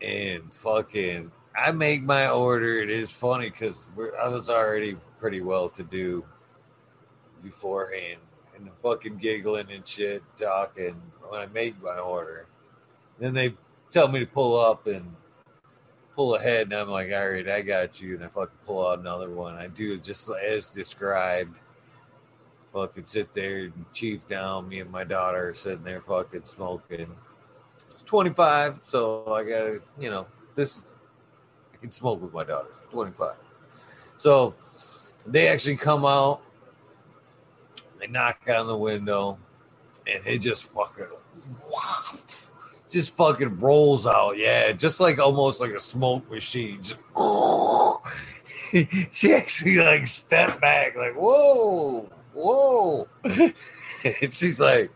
And 0.00 0.52
fucking, 0.52 1.32
I 1.56 1.72
make 1.72 2.02
my 2.02 2.28
order. 2.28 2.78
It 2.80 2.90
is 2.90 3.10
funny 3.10 3.50
because 3.50 3.90
I 4.22 4.28
was 4.28 4.48
already 4.48 4.96
pretty 5.18 5.40
well 5.40 5.68
to 5.70 5.82
do 5.82 6.24
beforehand 7.42 8.20
and 8.54 8.70
fucking 8.82 9.18
giggling 9.18 9.70
and 9.70 9.86
shit, 9.86 10.22
talking 10.38 11.00
when 11.28 11.40
I 11.40 11.46
made 11.46 11.82
my 11.82 11.98
order. 11.98 12.46
Then 13.18 13.34
they 13.34 13.54
tell 13.90 14.08
me 14.08 14.20
to 14.20 14.26
pull 14.26 14.58
up 14.58 14.86
and 14.86 15.14
pull 16.14 16.34
ahead, 16.34 16.62
and 16.62 16.74
I'm 16.74 16.88
like, 16.88 17.12
all 17.12 17.28
right, 17.28 17.48
I 17.48 17.60
got 17.60 18.00
you. 18.00 18.16
And 18.16 18.24
I 18.24 18.28
fucking 18.28 18.58
pull 18.66 18.86
out 18.86 18.98
another 18.98 19.30
one. 19.30 19.54
I 19.54 19.68
do 19.68 19.96
just 19.98 20.28
as 20.30 20.72
described. 20.72 21.60
Fucking 22.72 23.06
sit 23.06 23.32
there 23.32 23.64
and 23.64 23.84
chief 23.92 24.26
down. 24.28 24.68
Me 24.68 24.80
and 24.80 24.90
my 24.90 25.04
daughter 25.04 25.54
sitting 25.54 25.84
there 25.84 26.00
fucking 26.00 26.44
smoking. 26.44 27.14
25, 28.06 28.80
so 28.82 29.32
I 29.32 29.42
gotta, 29.42 29.82
you 29.98 30.10
know, 30.10 30.26
this 30.54 30.84
I 31.74 31.76
can 31.78 31.90
smoke 31.90 32.22
with 32.22 32.32
my 32.32 32.44
daughter. 32.44 32.68
25. 32.90 33.34
So 34.16 34.54
they 35.26 35.48
actually 35.48 35.76
come 35.76 36.04
out, 36.04 36.40
they 37.98 38.06
knock 38.06 38.40
on 38.48 38.66
the 38.66 38.76
window, 38.76 39.38
and 40.06 40.22
they 40.24 40.38
just 40.38 40.64
fucking 40.72 41.08
just 42.96 43.14
fucking 43.14 43.60
rolls 43.60 44.06
out. 44.06 44.38
Yeah, 44.38 44.72
just 44.72 45.00
like 45.00 45.18
almost 45.18 45.60
like 45.60 45.72
a 45.72 45.80
smoke 45.80 46.30
machine. 46.30 46.82
Just, 46.82 46.98
she 49.12 49.34
actually 49.34 49.76
like 49.76 50.06
stepped 50.06 50.62
back, 50.62 50.96
like, 50.96 51.14
whoa, 51.14 52.08
whoa. 52.32 53.06
and 53.22 54.32
she's 54.32 54.58
like, 54.58 54.90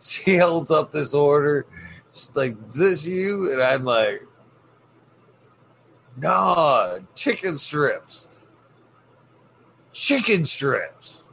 she 0.00 0.36
holds 0.36 0.70
up 0.70 0.92
this 0.92 1.12
order. 1.12 1.66
She's 2.08 2.30
like, 2.34 2.56
is 2.68 2.76
this 2.76 3.04
you? 3.04 3.52
And 3.52 3.60
I'm 3.60 3.84
like, 3.84 4.24
nah, 6.16 6.98
chicken 7.16 7.58
strips. 7.58 8.28
Chicken 9.92 10.44
strips. 10.44 11.24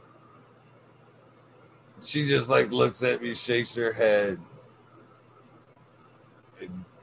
She 2.02 2.24
just 2.24 2.50
like 2.50 2.72
looks 2.72 3.04
at 3.04 3.22
me, 3.22 3.34
shakes 3.34 3.76
her 3.76 3.92
head 3.92 4.40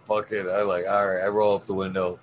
fuck 0.07 0.31
it. 0.31 0.47
I 0.47 0.61
like, 0.61 0.85
all 0.87 1.07
right, 1.07 1.23
I 1.23 1.27
roll 1.27 1.55
up 1.55 1.65
the 1.65 1.73
window. 1.73 2.19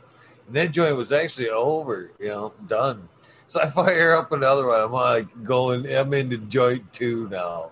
And 0.47 0.57
that 0.57 0.73
joint 0.73 0.97
was 0.97 1.12
actually 1.12 1.51
over, 1.51 2.11
you 2.19 2.28
know, 2.28 2.52
done. 2.66 3.09
So 3.48 3.61
I 3.61 3.66
fire 3.70 4.16
up 4.16 4.32
another 4.32 4.66
one. 4.66 4.81
I'm 4.81 4.93
like 4.93 5.44
going, 5.44 5.86
I'm 5.93 6.12
into 6.15 6.39
joint 6.39 6.93
two 6.93 7.28
now. 7.28 7.70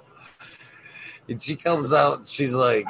And 1.29 1.43
she 1.43 1.57
comes 1.57 1.93
out 1.93 2.19
and 2.19 2.29
she's 2.29 2.55
like, 2.55 2.87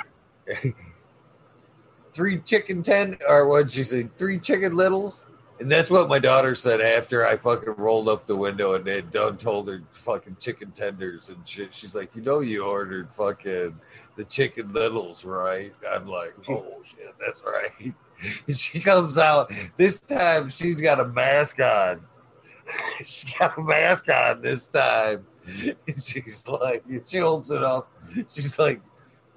three 2.12 2.38
chicken 2.40 2.82
ten 2.82 3.18
or 3.28 3.46
what 3.46 3.70
she 3.70 3.82
said, 3.82 4.16
three 4.16 4.38
chicken 4.38 4.76
littles. 4.76 5.26
And 5.60 5.70
that's 5.70 5.90
what 5.90 6.08
my 6.08 6.20
daughter 6.20 6.54
said 6.54 6.80
after 6.80 7.26
I 7.26 7.36
fucking 7.36 7.74
rolled 7.76 8.08
up 8.08 8.26
the 8.26 8.36
window 8.36 8.74
and 8.74 8.84
they 8.84 9.00
done 9.00 9.36
told 9.36 9.68
her 9.68 9.82
fucking 9.90 10.36
chicken 10.38 10.70
tenders 10.70 11.30
and 11.30 11.46
shit. 11.46 11.74
She's 11.74 11.94
like, 11.94 12.14
you 12.14 12.22
know, 12.22 12.40
you 12.40 12.64
ordered 12.64 13.12
fucking 13.12 13.78
the 14.16 14.24
chicken 14.24 14.72
littles, 14.72 15.24
right? 15.24 15.74
I'm 15.90 16.06
like, 16.06 16.34
oh 16.48 16.82
shit, 16.84 17.12
that's 17.18 17.42
right. 17.44 17.92
And 18.46 18.56
she 18.56 18.78
comes 18.78 19.18
out. 19.18 19.52
This 19.76 19.98
time 19.98 20.48
she's 20.48 20.80
got 20.80 21.00
a 21.00 21.06
mask 21.06 21.60
on. 21.60 22.02
She's 22.98 23.32
got 23.38 23.56
a 23.56 23.62
mask 23.62 24.10
on 24.10 24.42
this 24.42 24.68
time. 24.68 25.26
And 25.46 25.96
she's 25.96 26.46
like, 26.46 26.84
she 27.06 27.16
holds 27.16 27.50
it 27.50 27.64
up. 27.64 27.90
She's 28.28 28.58
like, 28.58 28.82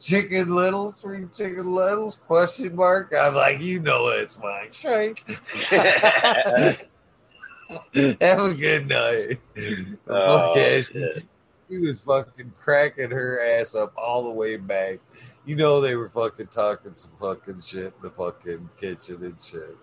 chicken 0.02 0.54
littles, 0.54 1.00
three 1.00 1.26
chicken 1.34 1.72
littles? 1.72 2.18
Question 2.28 2.76
mark. 2.76 3.14
I'm 3.18 3.36
like, 3.36 3.62
you 3.62 3.80
know 3.80 4.08
it's 4.10 4.38
mine. 4.40 4.72
Shank. 4.72 5.24
Have 8.20 8.40
a 8.42 8.54
good 8.54 8.88
night. 8.90 9.40
Oh, 10.08 10.54
Fuck 10.54 11.24
He 11.70 11.78
was 11.78 12.02
fucking 12.02 12.52
cracking 12.60 13.12
her 13.12 13.40
ass 13.40 13.76
up 13.76 13.94
all 13.96 14.24
the 14.24 14.32
way 14.32 14.58
back. 14.58 15.00
You 15.46 15.56
know 15.56 15.80
they 15.80 15.96
were 15.96 16.10
fucking 16.10 16.48
talking 16.48 16.96
some 16.96 17.12
fucking 17.20 17.62
shit 17.62 17.94
in 17.96 18.02
the 18.02 18.10
fucking 18.10 18.70
kitchen 18.80 19.24
and 19.24 19.42
shit. 19.42 19.78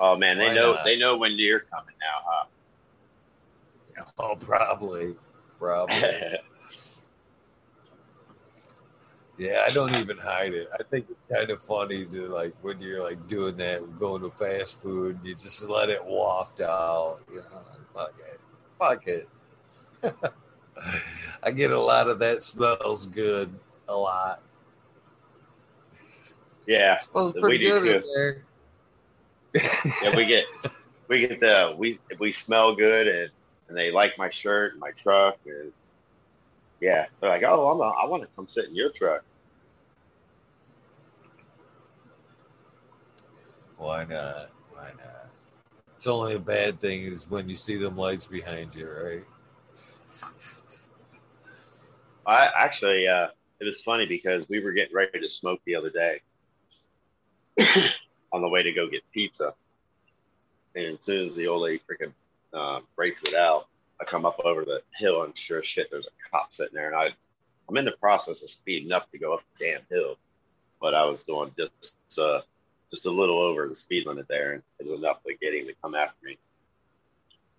Oh 0.00 0.16
man, 0.16 0.38
they 0.38 0.48
Why 0.48 0.54
know 0.54 0.74
not? 0.74 0.84
they 0.84 0.98
know 0.98 1.16
when 1.16 1.32
you're 1.38 1.60
coming 1.60 1.94
now, 2.00 2.24
huh? 2.26 2.44
Oh, 4.18 4.36
probably, 4.36 5.16
probably. 5.58 5.96
Yeah, 9.38 9.64
I 9.64 9.72
don't 9.72 9.94
even 9.94 10.18
hide 10.18 10.52
it. 10.52 10.68
I 10.78 10.82
think 10.82 11.06
it's 11.08 11.22
kind 11.32 11.48
of 11.50 11.62
funny 11.62 12.04
to 12.06 12.26
like 12.26 12.54
when 12.60 12.80
you're 12.80 13.04
like 13.04 13.28
doing 13.28 13.56
that, 13.58 13.98
going 13.98 14.22
to 14.22 14.30
fast 14.30 14.80
food, 14.80 15.20
you 15.22 15.34
just 15.34 15.62
let 15.68 15.90
it 15.90 16.04
waft 16.04 16.60
out. 16.60 17.20
You 17.30 17.36
know, 17.36 17.62
fuck 17.94 18.14
it, 18.18 18.40
fuck 18.78 19.06
it. 19.06 19.28
I 21.42 21.52
get 21.52 21.70
a 21.70 21.80
lot 21.80 22.08
of 22.08 22.18
that. 22.18 22.42
Smells 22.42 23.06
good 23.06 23.54
a 23.88 23.94
lot. 23.94 24.42
Yeah, 26.66 27.00
we 27.14 27.58
do 27.58 27.80
too. 27.80 28.34
yeah, 29.54 30.16
we 30.16 30.26
get 30.26 30.44
we 31.08 31.26
get 31.26 31.40
the 31.40 31.74
we 31.78 31.98
we 32.18 32.32
smell 32.32 32.74
good 32.74 33.06
and 33.06 33.30
and 33.68 33.76
they 33.76 33.90
like 33.90 34.18
my 34.18 34.30
shirt, 34.30 34.78
my 34.78 34.90
truck, 34.90 35.38
and 35.46 35.72
yeah, 36.80 37.06
they're 37.20 37.30
like, 37.30 37.42
oh, 37.42 37.68
I'm 37.70 37.80
a, 37.80 37.84
I 37.84 38.06
want 38.06 38.22
to 38.22 38.28
come 38.36 38.46
sit 38.46 38.66
in 38.66 38.74
your 38.74 38.90
truck. 38.90 39.22
Why 43.76 44.04
not? 44.04 44.50
Why 44.72 44.90
not? 44.90 45.30
It's 45.96 46.06
only 46.06 46.34
a 46.34 46.38
bad 46.38 46.80
thing 46.80 47.04
is 47.04 47.28
when 47.28 47.48
you 47.48 47.56
see 47.56 47.76
them 47.76 47.96
lights 47.96 48.26
behind 48.26 48.74
you, 48.74 48.88
right? 48.88 49.24
I 52.26 52.50
actually, 52.56 53.08
uh, 53.08 53.28
it 53.60 53.64
was 53.64 53.80
funny 53.80 54.06
because 54.06 54.48
we 54.48 54.60
were 54.60 54.72
getting 54.72 54.94
ready 54.94 55.18
to 55.20 55.28
smoke 55.28 55.60
the 55.64 55.74
other 55.74 55.90
day 55.90 56.20
on 58.32 58.42
the 58.42 58.48
way 58.48 58.62
to 58.62 58.72
go 58.72 58.88
get 58.88 59.02
pizza. 59.12 59.54
And 60.76 60.98
as 60.98 61.04
soon 61.04 61.26
as 61.26 61.34
the 61.34 61.48
old 61.48 61.62
lady 61.62 61.80
freaking 61.90 62.12
uh, 62.52 62.80
breaks 62.94 63.24
it 63.24 63.34
out, 63.34 63.66
I 64.00 64.04
come 64.04 64.24
up 64.24 64.40
over 64.44 64.64
the 64.64 64.82
hill 64.96 65.22
and 65.22 65.36
sure 65.36 65.60
as 65.60 65.66
shit, 65.66 65.90
there's 65.90 66.06
a 66.06 66.30
cop 66.30 66.54
sitting 66.54 66.74
there. 66.74 66.88
And 66.88 66.96
I, 66.96 67.10
I'm 67.68 67.76
in 67.76 67.84
the 67.84 67.92
process 67.92 68.42
of 68.42 68.50
speeding 68.50 68.92
up 68.92 69.10
to 69.10 69.18
go 69.18 69.34
up 69.34 69.42
the 69.58 69.64
damn 69.66 69.82
hill, 69.90 70.16
but 70.80 70.94
I 70.94 71.04
was 71.04 71.24
doing 71.24 71.52
just 71.56 72.18
uh, 72.18 72.40
just 72.90 73.06
a 73.06 73.10
little 73.10 73.38
over 73.38 73.68
the 73.68 73.76
speed 73.76 74.06
limit 74.06 74.26
there, 74.28 74.54
and 74.54 74.62
it 74.78 74.86
was 74.86 74.98
enough 74.98 75.22
to 75.24 75.34
get 75.34 75.54
him 75.54 75.66
to 75.66 75.74
come 75.82 75.94
after 75.94 76.16
me. 76.24 76.38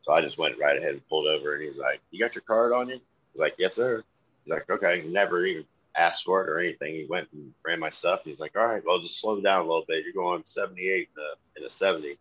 So 0.03 0.14
I 0.14 0.22
just 0.22 0.38
went 0.38 0.57
right 0.60 0.78
ahead 0.78 0.91
and 0.91 1.07
pulled 1.10 1.28
over, 1.28 1.53
and 1.53 1.64
he's 1.64 1.78
like, 1.78 2.02
"You 2.11 2.20
got 2.20 2.36
your 2.36 2.41
card 2.41 2.72
on 2.72 2.90
you?" 2.90 2.99
He's 3.34 3.41
like, 3.41 3.56
"Yes, 3.57 3.76
sir." 3.76 4.03
He's 4.44 4.52
like, 4.52 4.70
"Okay." 4.70 5.03
Never 5.07 5.45
even 5.45 5.66
asked 5.95 6.24
for 6.24 6.41
it 6.41 6.49
or 6.49 6.60
anything. 6.60 6.95
He 6.95 7.06
went 7.06 7.28
and 7.34 7.53
ran 7.66 7.80
my 7.80 7.90
stuff. 7.90 8.22
He's 8.24 8.40
like, 8.40 8.56
"All 8.57 8.66
right, 8.66 8.84
well, 8.84 8.99
just 8.99 9.20
slow 9.20 9.40
down 9.41 9.61
a 9.61 9.68
little 9.68 9.86
bit. 9.88 10.03
You're 10.03 10.14
going 10.14 10.44
78 10.45 11.10
in 11.16 11.22
a, 11.22 11.60
in 11.60 11.66
a 11.66 11.70
70, 11.70 12.18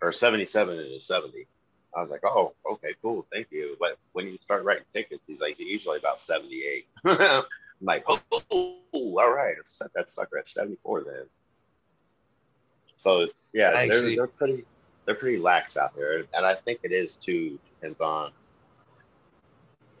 or 0.00 0.12
77 0.12 0.78
in 0.78 0.92
a 0.92 1.00
70." 1.00 1.46
I 1.96 2.02
was 2.02 2.10
like, 2.10 2.24
"Oh, 2.24 2.54
okay, 2.72 2.94
cool, 3.02 3.26
thank 3.32 3.48
you." 3.50 3.76
But 3.78 3.98
when 4.12 4.26
you 4.26 4.38
start 4.42 4.64
writing 4.64 4.84
tickets, 4.92 5.26
he's 5.26 5.40
like, 5.40 5.58
"Usually 5.58 5.98
about 5.98 6.20
78." 6.20 6.86
I'm 7.04 7.44
like, 7.80 8.04
"Oh, 8.08 8.82
all 8.92 9.32
right, 9.32 9.54
set 9.64 9.92
that 9.94 10.08
sucker 10.08 10.38
at 10.38 10.48
74 10.48 11.04
then." 11.04 11.26
So 12.96 13.28
yeah, 13.52 13.72
Actually, 13.74 14.16
they're, 14.16 14.16
they're 14.16 14.26
pretty 14.26 14.64
they're 15.04 15.14
pretty 15.14 15.38
lax 15.38 15.76
out 15.76 15.94
there, 15.94 16.24
and 16.32 16.46
I 16.46 16.54
think 16.54 16.80
it 16.82 16.92
is 16.92 17.16
too 17.16 17.58
depends 17.80 18.00
on 18.00 18.32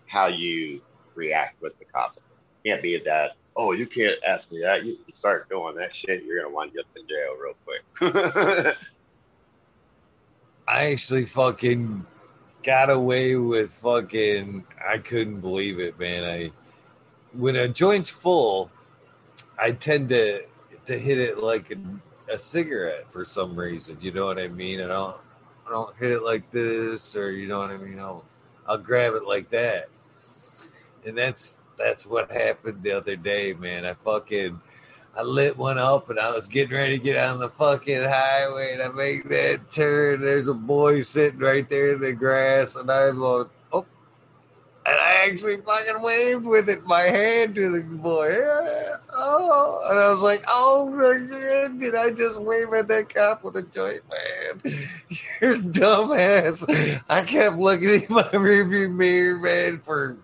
how 0.06 0.28
you 0.28 0.80
react 1.14 1.60
with 1.60 1.78
the 1.78 1.84
cops. 1.84 2.18
It 2.18 2.68
can't 2.68 2.82
be 2.82 3.00
that 3.04 3.32
oh 3.56 3.72
you 3.72 3.86
can't 3.86 4.18
ask 4.26 4.50
me 4.50 4.60
that. 4.62 4.84
You 4.84 4.96
start 5.12 5.48
doing 5.48 5.76
that 5.76 5.94
shit, 5.94 6.24
you're 6.24 6.42
gonna 6.42 6.54
wind 6.54 6.72
up 6.78 6.86
in 6.96 7.06
jail 7.06 7.36
real 7.40 7.56
quick. 7.64 8.76
I 10.74 10.90
actually 10.90 11.24
fucking 11.24 12.04
got 12.64 12.90
away 12.90 13.36
with 13.36 13.72
fucking. 13.74 14.64
I 14.84 14.98
couldn't 14.98 15.40
believe 15.40 15.78
it, 15.78 16.00
man. 16.00 16.24
I 16.24 16.50
when 17.32 17.54
a 17.54 17.68
joint's 17.68 18.10
full, 18.10 18.72
I 19.56 19.70
tend 19.70 20.08
to 20.08 20.42
to 20.86 20.98
hit 20.98 21.18
it 21.18 21.38
like 21.38 21.72
a 22.28 22.36
cigarette 22.40 23.06
for 23.12 23.24
some 23.24 23.54
reason. 23.54 23.98
You 24.00 24.10
know 24.10 24.26
what 24.26 24.40
I 24.40 24.48
mean? 24.48 24.80
I 24.80 24.88
don't, 24.88 25.16
I 25.64 25.70
don't 25.70 25.94
hit 25.94 26.10
it 26.10 26.24
like 26.24 26.50
this, 26.50 27.14
or 27.14 27.30
you 27.30 27.46
know 27.46 27.60
what 27.60 27.70
I 27.70 27.76
mean. 27.76 28.00
I'll, 28.00 28.24
I'll 28.66 28.76
grab 28.76 29.14
it 29.14 29.28
like 29.28 29.50
that, 29.50 29.88
and 31.06 31.16
that's 31.16 31.58
that's 31.78 32.04
what 32.04 32.32
happened 32.32 32.82
the 32.82 32.90
other 32.90 33.14
day, 33.14 33.52
man. 33.52 33.86
I 33.86 33.94
fucking 33.94 34.60
I 35.16 35.22
lit 35.22 35.56
one 35.56 35.78
up 35.78 36.10
and 36.10 36.18
I 36.18 36.30
was 36.30 36.46
getting 36.46 36.76
ready 36.76 36.98
to 36.98 37.02
get 37.02 37.16
on 37.16 37.38
the 37.38 37.48
fucking 37.48 38.02
highway 38.02 38.72
and 38.72 38.82
I 38.82 38.88
make 38.88 39.24
that 39.24 39.70
turn. 39.70 40.20
There's 40.20 40.48
a 40.48 40.54
boy 40.54 41.02
sitting 41.02 41.38
right 41.38 41.68
there 41.68 41.90
in 41.90 42.00
the 42.00 42.12
grass 42.12 42.74
and 42.74 42.90
I'm 42.90 43.18
like, 43.18 43.46
oh. 43.72 43.86
and 44.86 44.96
I 44.96 45.26
actually 45.28 45.58
fucking 45.58 46.02
waved 46.02 46.44
with 46.44 46.68
it, 46.68 46.84
my 46.84 47.02
hand 47.02 47.54
to 47.54 47.70
the 47.70 47.82
boy. 47.82 48.36
Oh, 49.16 49.86
and 49.88 49.98
I 50.00 50.12
was 50.12 50.22
like, 50.22 50.42
oh 50.48 50.90
my 50.90 51.38
god, 51.38 51.78
did 51.78 51.94
I 51.94 52.10
just 52.10 52.40
wave 52.40 52.72
at 52.72 52.88
that 52.88 53.14
cop 53.14 53.44
with 53.44 53.56
a 53.56 53.62
joint, 53.62 54.02
man? 54.10 54.60
You're 55.40 55.58
dumbass. 55.58 57.02
I 57.08 57.22
kept 57.22 57.56
looking 57.56 58.02
in 58.02 58.06
my 58.08 58.24
rearview 58.24 58.92
mirror, 58.92 59.38
man, 59.38 59.78
for 59.78 60.16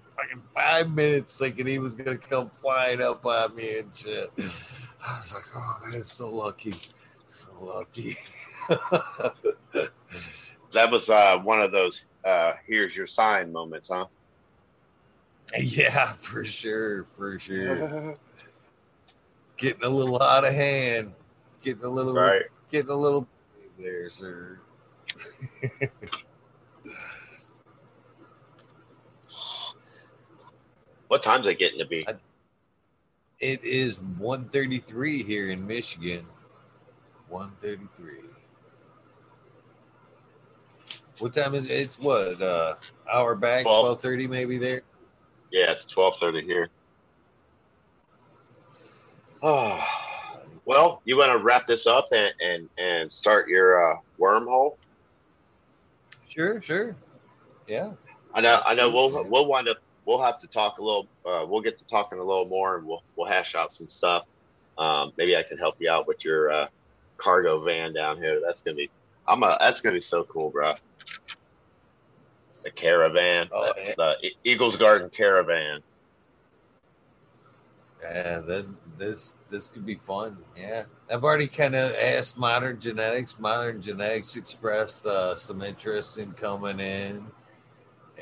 five 0.61 0.95
minutes 0.95 1.39
thinking 1.39 1.67
he 1.67 1.79
was 1.79 1.95
gonna 1.95 2.17
come 2.17 2.51
flying 2.51 3.01
up 3.01 3.25
on 3.25 3.55
me 3.55 3.79
and 3.79 3.95
shit. 3.95 4.31
I 4.39 5.17
was 5.17 5.35
like, 5.35 5.45
oh, 5.55 5.77
that 5.85 5.97
is 5.97 6.11
so 6.11 6.29
lucky. 6.29 6.75
So 7.29 7.51
lucky. 7.61 8.17
that 10.73 10.91
was 10.91 11.09
uh, 11.09 11.39
one 11.39 11.61
of 11.61 11.73
those 11.73 12.07
uh, 12.25 12.53
here's 12.67 12.97
your 12.97 13.07
sign 13.07 13.53
moments, 13.53 13.89
huh? 13.93 14.07
Yeah, 15.59 16.13
for 16.13 16.45
sure, 16.45 17.05
for 17.05 17.39
sure. 17.39 18.15
getting 19.57 19.85
a 19.85 19.89
little 19.89 20.23
out 20.23 20.45
of 20.45 20.55
hand, 20.55 21.13
getting 21.61 21.85
a 21.85 21.89
little, 21.89 22.15
right. 22.15 22.43
getting 22.71 22.91
a 22.91 22.95
little 22.95 23.27
there, 23.79 24.09
sir. 24.09 24.61
what 31.11 31.23
time's 31.23 31.47
it 31.47 31.59
getting 31.59 31.81
to 31.81 31.87
be? 31.87 32.07
It 33.41 33.65
is 33.65 33.99
1.33 33.99 35.27
here 35.27 35.51
in 35.51 35.67
Michigan. 35.67 36.25
1.33. 37.33 37.89
What 41.19 41.35
time 41.35 41.55
is 41.55 41.67
it? 41.67 41.73
It's 41.73 41.99
what, 41.99 42.41
uh, 42.41 42.77
hour 43.13 43.35
back, 43.35 43.67
12.30 43.67 44.29
maybe 44.29 44.57
there? 44.57 44.83
Yeah, 45.51 45.73
it's 45.73 45.85
twelve 45.85 46.17
thirty 46.17 46.43
here. 46.43 46.69
Oh, 49.43 49.85
well, 50.65 51.03
you 51.05 51.19
want 51.19 51.33
to 51.33 51.39
wrap 51.39 51.67
this 51.67 51.87
up 51.87 52.09
and 52.13 52.33
and, 52.41 52.69
and 52.79 53.11
start 53.11 53.49
your 53.49 53.93
uh, 53.93 53.97
wormhole? 54.19 54.77
Sure, 56.29 56.63
sure. 56.63 56.95
Yeah. 57.67 57.91
I 58.33 58.41
know. 58.41 58.63
I 58.65 58.75
know. 58.75 58.89
We'll 58.89 59.25
we'll 59.25 59.47
wind 59.47 59.69
up. 59.69 59.79
We'll 60.11 60.23
have 60.23 60.41
to 60.41 60.49
talk 60.49 60.79
a 60.79 60.83
little. 60.83 61.07
Uh, 61.25 61.47
we'll 61.49 61.61
get 61.61 61.79
to 61.79 61.87
talking 61.87 62.19
a 62.19 62.25
little 62.25 62.47
more, 62.47 62.79
and 62.79 62.85
we'll 62.85 63.05
we'll 63.15 63.29
hash 63.29 63.55
out 63.55 63.73
some 63.73 63.87
stuff. 63.87 64.25
Um, 64.77 65.13
maybe 65.17 65.37
I 65.37 65.45
can 65.45 65.57
help 65.57 65.77
you 65.79 65.89
out 65.89 66.09
with 66.09 66.25
your 66.25 66.51
uh, 66.51 66.67
cargo 67.17 67.61
van 67.61 67.93
down 67.93 68.17
here. 68.17 68.41
That's 68.45 68.61
gonna 68.61 68.75
be. 68.75 68.91
I'm 69.29 69.45
a. 69.45 69.57
That's 69.61 69.81
gonna 69.81 69.95
be 69.95 70.01
so 70.01 70.25
cool, 70.25 70.51
bro 70.51 70.75
the 72.63 72.71
caravan, 72.71 73.49
oh, 73.53 73.73
the, 73.77 73.95
the, 73.97 74.31
Eagles 74.45 74.77
Garden 74.77 75.09
caravan. 75.11 75.81
Yeah, 78.03 78.39
then 78.41 78.77
this 78.97 79.37
this 79.51 79.69
could 79.69 79.85
be 79.85 79.95
fun. 79.95 80.39
Yeah, 80.57 80.85
I've 81.13 81.23
already 81.23 81.47
kind 81.47 81.75
of 81.75 81.95
asked 81.95 82.39
Modern 82.39 82.81
Genetics. 82.81 83.39
Modern 83.39 83.83
Genetics 83.83 84.37
expressed 84.37 85.07
uh, 85.07 85.37
some 85.37 85.63
interest 85.63 86.17
in 86.17 86.33
coming 86.33 86.81
in, 86.81 87.27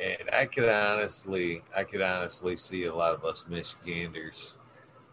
and 0.01 0.31
I 0.33 0.47
could 0.47 0.69
honestly, 0.69 1.63
I 1.75 1.85
could 1.85 2.03
honestly 2.03 2.57
see 2.57 2.85
a 2.85 2.95
lot 2.95 3.15
of 3.15 3.25
us 3.25 3.47
Michiganders 3.49 4.57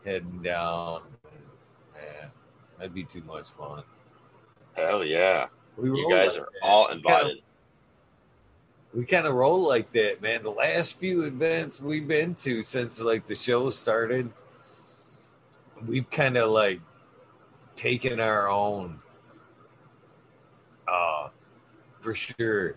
heading 0.04 0.42
down. 0.42 1.02
Yeah, 1.96 2.28
that'd 2.78 2.94
be 2.94 3.04
too 3.04 3.24
much 3.24 3.50
fun. 3.50 3.84
Hell 4.74 5.04
yeah! 5.04 5.48
We 5.78 5.90
you 5.90 6.10
guys 6.10 6.38
are 6.38 6.50
all 6.62 6.90
invited. 6.90 7.38
We 8.94 9.06
kind 9.06 9.28
of 9.28 9.34
roll 9.34 9.62
like 9.62 9.92
that, 9.94 10.22
man. 10.22 10.44
The 10.44 10.52
last 10.52 10.98
few 10.98 11.24
events 11.24 11.82
we've 11.82 12.08
been 12.08 12.36
to 12.36 12.64
since 12.64 13.02
like 13.02 13.26
the 13.26 13.36
show 13.36 13.70
started, 13.70 14.32
we've 15.86 16.10
kind 16.10 16.38
of 16.38 16.52
like 16.52 16.80
taken 17.76 18.22
our 18.22 18.50
own 18.50 19.00
uh 20.88 21.30
for 22.00 22.16
sure. 22.16 22.76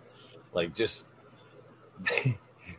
Like 0.53 0.75
just 0.75 1.07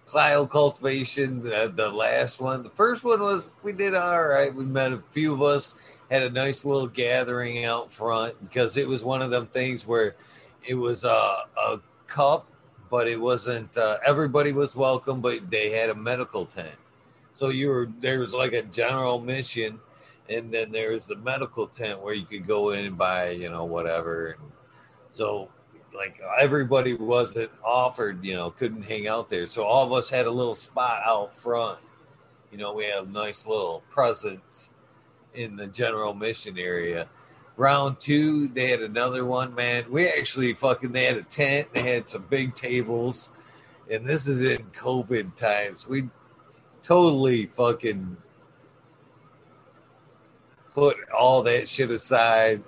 Clio 0.05 0.45
cultivation, 0.47 1.43
the, 1.43 1.71
the 1.75 1.89
last 1.89 2.41
one. 2.41 2.63
The 2.63 2.69
first 2.71 3.03
one 3.03 3.21
was 3.21 3.55
we 3.63 3.73
did 3.73 3.93
all 3.93 4.23
right. 4.23 4.53
We 4.53 4.65
met 4.65 4.91
a 4.91 5.03
few 5.11 5.33
of 5.33 5.41
us, 5.41 5.75
had 6.09 6.23
a 6.23 6.29
nice 6.29 6.65
little 6.65 6.87
gathering 6.87 7.65
out 7.65 7.91
front 7.91 8.35
because 8.41 8.75
it 8.77 8.87
was 8.87 9.03
one 9.03 9.21
of 9.21 9.29
them 9.29 9.47
things 9.47 9.85
where 9.85 10.15
it 10.67 10.73
was 10.73 11.03
a, 11.03 11.07
a 11.57 11.79
cup 12.07 12.47
but 12.89 13.07
it 13.07 13.19
wasn't 13.19 13.77
uh, 13.77 13.97
everybody 14.05 14.51
was 14.51 14.75
welcome 14.75 15.21
but 15.21 15.49
they 15.49 15.71
had 15.71 15.89
a 15.89 15.95
medical 15.95 16.45
tent 16.45 16.75
so 17.35 17.49
you 17.49 17.69
were 17.69 17.89
there 17.99 18.19
was 18.19 18.33
like 18.33 18.53
a 18.53 18.63
general 18.63 19.19
mission 19.19 19.79
and 20.27 20.51
then 20.51 20.71
there's 20.71 21.07
the 21.07 21.15
medical 21.17 21.67
tent 21.67 21.99
where 22.01 22.13
you 22.13 22.25
could 22.25 22.47
go 22.47 22.71
in 22.71 22.85
and 22.85 22.97
buy 22.97 23.29
you 23.29 23.49
know 23.49 23.63
whatever 23.63 24.31
and 24.31 24.51
so 25.09 25.49
like 25.95 26.21
everybody 26.39 26.93
wasn't 26.93 27.51
offered 27.63 28.23
you 28.23 28.33
know 28.35 28.51
couldn't 28.51 28.85
hang 28.85 29.07
out 29.07 29.29
there 29.29 29.47
so 29.47 29.63
all 29.63 29.85
of 29.85 29.93
us 29.93 30.09
had 30.09 30.25
a 30.25 30.31
little 30.31 30.55
spot 30.55 31.01
out 31.05 31.35
front 31.35 31.79
you 32.51 32.57
know 32.57 32.73
we 32.73 32.85
had 32.85 33.05
a 33.05 33.11
nice 33.11 33.47
little 33.47 33.83
presence 33.89 34.69
in 35.33 35.55
the 35.55 35.67
general 35.67 36.13
mission 36.13 36.57
area 36.57 37.07
round 37.59 37.99
two, 37.99 38.47
they 38.47 38.69
had 38.69 38.81
another 38.81 39.25
one, 39.25 39.53
man. 39.53 39.85
We 39.89 40.07
actually 40.07 40.53
fucking 40.53 40.93
they 40.93 41.05
had 41.05 41.17
a 41.17 41.23
tent, 41.23 41.73
they 41.73 41.81
had 41.81 42.07
some 42.07 42.25
big 42.29 42.55
tables, 42.55 43.29
and 43.91 44.05
this 44.05 44.27
is 44.27 44.41
in 44.41 44.63
COVID 44.71 45.35
times. 45.35 45.87
We 45.87 46.09
totally 46.81 47.45
fucking 47.47 48.17
put 50.73 50.97
all 51.11 51.43
that 51.43 51.67
shit 51.67 51.91
aside. 51.91 52.63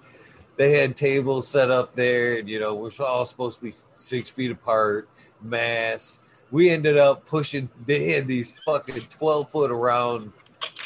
They 0.61 0.73
had 0.79 0.95
tables 0.95 1.47
set 1.47 1.71
up 1.71 1.95
there, 1.95 2.37
and 2.37 2.47
you 2.47 2.59
know 2.59 2.75
we're 2.75 2.91
all 3.03 3.25
supposed 3.25 3.57
to 3.59 3.65
be 3.65 3.73
six 3.95 4.29
feet 4.29 4.51
apart, 4.51 5.09
mass. 5.41 6.19
We 6.51 6.69
ended 6.69 6.99
up 6.99 7.25
pushing. 7.25 7.67
They 7.87 8.11
had 8.11 8.27
these 8.27 8.51
fucking 8.63 9.01
twelve 9.09 9.49
foot 9.49 9.71
around 9.71 10.31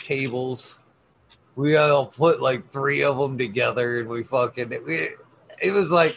tables. 0.01 0.79
We 1.57 1.75
all 1.75 2.05
put 2.05 2.41
like 2.41 2.71
three 2.71 3.03
of 3.03 3.17
them 3.17 3.37
together, 3.37 3.99
and 3.99 4.07
we 4.07 4.23
fucking. 4.23 4.71
It 4.71 5.73
was 5.73 5.91
like 5.91 6.15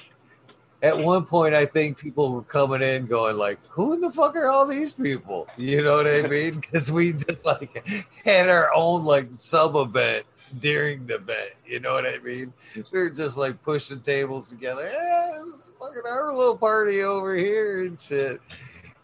at 0.81 0.97
one 0.97 1.25
point 1.25 1.57
I 1.57 1.67
think 1.67 1.99
people 1.99 2.33
were 2.33 2.43
coming 2.43 2.83
in 2.83 3.07
going 3.07 3.37
like, 3.37 3.59
"Who 3.71 3.93
in 3.93 4.01
the 4.01 4.13
fuck 4.13 4.37
are 4.37 4.49
all 4.49 4.67
these 4.67 4.93
people?" 4.93 5.49
You 5.57 5.83
know 5.83 5.97
what 5.97 6.07
I 6.07 6.23
mean? 6.29 6.61
Because 6.61 6.93
we 6.93 7.13
just 7.13 7.45
like 7.45 7.85
had 8.25 8.49
our 8.49 8.71
own 8.73 9.05
like 9.05 9.31
sub 9.33 9.75
event 9.75 10.27
during 10.59 11.07
the 11.07 11.17
event. 11.17 11.53
You 11.67 11.81
know 11.81 11.95
what 11.95 12.07
I 12.07 12.19
mean? 12.19 12.53
We 12.75 12.99
were 12.99 13.11
just 13.11 13.37
like 13.37 13.63
pushing 13.63 14.01
tables 14.01 14.51
together. 14.51 14.89
Yeah, 14.91 15.45
fucking 15.81 16.03
our 16.09 16.35
little 16.35 16.57
party 16.57 17.03
over 17.03 17.35
here 17.35 17.85
and 17.85 18.01
shit. 18.01 18.41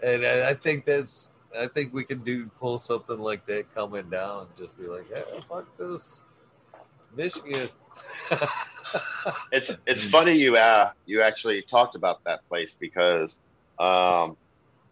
And 0.03 0.25
I, 0.25 0.51
I 0.51 0.55
think 0.55 0.85
that's. 0.85 1.29
I 1.57 1.69
think 1.69 1.95
we 1.95 2.03
can 2.05 2.25
do 2.25 2.47
pull 2.59 2.81
something 2.81 3.19
like 3.19 3.47
that 3.47 3.73
coming 3.75 4.11
down. 4.11 4.49
Just 4.59 4.77
be 4.77 4.87
like, 4.87 5.07
"Yeah, 5.11 5.23
fuck 5.49 5.67
this, 5.79 6.21
Michigan." 7.17 7.69
it's 9.53 9.79
it's 9.87 10.05
funny 10.05 10.35
you 10.35 10.57
uh 10.57 10.91
you 11.07 11.23
actually 11.23 11.63
talked 11.63 11.95
about 11.95 12.23
that 12.25 12.47
place 12.49 12.73
because 12.73 13.41
um 13.79 14.37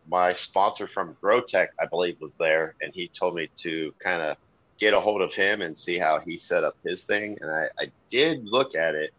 my 0.09 0.33
sponsor 0.33 0.89
from 0.89 1.17
GrowTech, 1.23 1.69
I 1.81 1.87
believe, 1.87 2.21
was 2.21 2.35
there, 2.35 2.75
and 2.83 2.93
he 2.95 3.09
told 3.09 3.35
me 3.35 3.49
to 3.59 3.95
kind 3.99 4.23
of 4.23 4.37
get 4.83 4.95
a 4.95 5.01
hold 5.01 5.23
of 5.23 5.33
him 5.33 5.63
and 5.63 5.79
see 5.79 5.97
how 5.97 6.19
he 6.19 6.37
set 6.37 6.65
up 6.65 6.77
his 6.85 7.05
thing. 7.05 7.39
And 7.41 7.49
I, 7.49 7.69
I 7.79 7.87
did 8.11 8.49
look 8.49 8.75
at 8.75 8.97
it, 8.97 9.15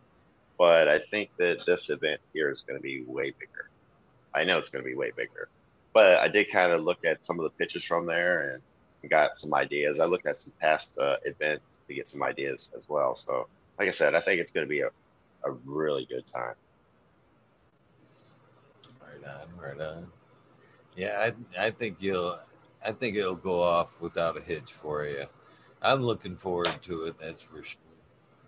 but 0.57 0.89
I 0.89 0.99
think 0.99 1.29
that 1.37 1.65
this 1.65 1.89
event 1.89 2.19
here 2.33 2.51
is 2.51 2.59
going 2.63 2.77
to 2.77 2.83
be 2.83 3.05
way 3.07 3.33
bigger. 3.39 3.69
I 4.35 4.43
know 4.43 4.57
it's 4.57 4.67
going 4.67 4.83
to 4.83 4.89
be 4.89 4.93
way 4.93 5.13
bigger, 5.15 5.47
but 5.93 6.17
I 6.17 6.27
did 6.27 6.51
kind 6.51 6.73
of 6.73 6.83
look 6.83 7.05
at 7.05 7.23
some 7.23 7.39
of 7.39 7.43
the 7.43 7.49
pictures 7.51 7.85
from 7.85 8.05
there 8.05 8.59
and 9.01 9.09
got 9.09 9.37
some 9.37 9.53
ideas. 9.53 10.01
I 10.01 10.05
looked 10.05 10.25
at 10.25 10.37
some 10.37 10.51
past 10.59 10.97
uh, 10.97 11.15
events 11.23 11.81
to 11.87 11.93
get 11.93 12.09
some 12.09 12.23
ideas 12.23 12.69
as 12.75 12.89
well. 12.89 13.15
So 13.15 13.47
like 13.79 13.87
I 13.87 13.91
said, 13.91 14.15
I 14.15 14.19
think 14.19 14.41
it's 14.41 14.51
going 14.51 14.65
to 14.65 14.69
be 14.69 14.81
a, 14.81 14.89
a 15.45 15.51
really 15.63 16.05
good 16.05 16.27
time. 16.27 16.55
Right 19.01 19.33
on, 19.33 19.47
right 19.57 19.79
on. 19.79 20.07
Yeah, 20.97 21.31
I 21.57 21.67
I 21.67 21.71
think 21.71 21.97
you'll 22.01 22.37
I 22.85 22.91
think 22.91 23.15
it'll 23.15 23.35
go 23.35 23.61
off 23.63 24.01
without 24.01 24.37
a 24.37 24.41
hitch 24.41 24.73
for 24.73 25.05
you. 25.05 25.25
I'm 25.83 26.01
looking 26.01 26.37
forward 26.37 26.81
to 26.83 27.05
it. 27.05 27.15
That's 27.19 27.43
for 27.43 27.61
sure. 27.61 27.79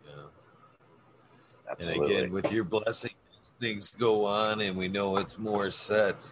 Yeah. 0.06 0.24
Absolutely. 1.70 2.04
And 2.04 2.06
again, 2.06 2.32
with 2.32 2.52
your 2.52 2.64
blessing, 2.64 3.12
things 3.60 3.90
go 3.90 4.26
on, 4.26 4.62
and 4.62 4.78
we 4.78 4.88
know 4.88 5.18
it's 5.18 5.38
more 5.38 5.70
set. 5.72 6.32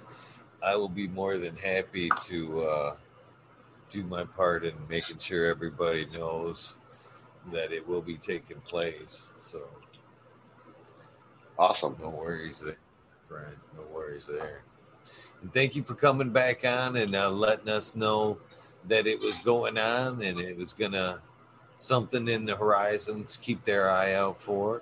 I 0.62 0.76
will 0.76 0.90
be 0.90 1.08
more 1.08 1.38
than 1.38 1.56
happy 1.58 2.10
to 2.26 2.62
uh, 2.62 2.96
do 3.92 4.04
my 4.04 4.24
part 4.24 4.64
in 4.66 4.74
making 4.90 5.20
sure 5.20 5.46
everybody 5.46 6.08
knows 6.18 6.76
that 7.52 7.72
it 7.74 7.88
will 7.88 8.02
be 8.02 8.18
taking 8.18 8.62
place. 8.62 9.28
So 9.42 9.62
awesome. 11.60 11.98
No 12.02 12.10
worries 12.10 12.60
there, 12.60 12.78
friend. 13.28 13.56
No 13.76 13.84
worries 13.94 14.26
there. 14.26 14.62
And 15.42 15.54
thank 15.54 15.76
you 15.76 15.84
for 15.84 15.96
coming 15.96 16.30
back 16.30 16.64
on 16.64 16.96
and 16.96 17.14
uh, 17.14 17.30
letting 17.30 17.68
us 17.70 17.96
know 17.96 18.38
that 18.88 19.08
it 19.08 19.20
was 19.22 19.40
going 19.40 19.78
on 19.78 20.22
and 20.22 20.40
it 20.40 20.58
was 20.58 20.74
gonna 20.74 21.22
something 21.78 22.28
in 22.28 22.46
the 22.46 22.56
horizons. 22.56 23.38
Keep 23.42 23.64
their 23.64 23.90
eye 23.90 24.14
out 24.14 24.40
for. 24.40 24.82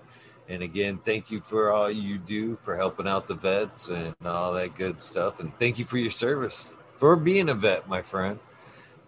And 0.49 0.63
again, 0.63 0.99
thank 1.03 1.31
you 1.31 1.41
for 1.41 1.71
all 1.71 1.89
you 1.89 2.17
do 2.17 2.57
for 2.57 2.75
helping 2.75 3.07
out 3.07 3.27
the 3.27 3.35
vets 3.35 3.89
and 3.89 4.13
all 4.25 4.53
that 4.53 4.75
good 4.75 5.01
stuff. 5.01 5.39
And 5.39 5.57
thank 5.59 5.79
you 5.79 5.85
for 5.85 5.97
your 5.97 6.11
service 6.11 6.73
for 6.97 7.15
being 7.15 7.49
a 7.49 7.53
vet, 7.55 7.87
my 7.89 8.01
friend. 8.01 8.39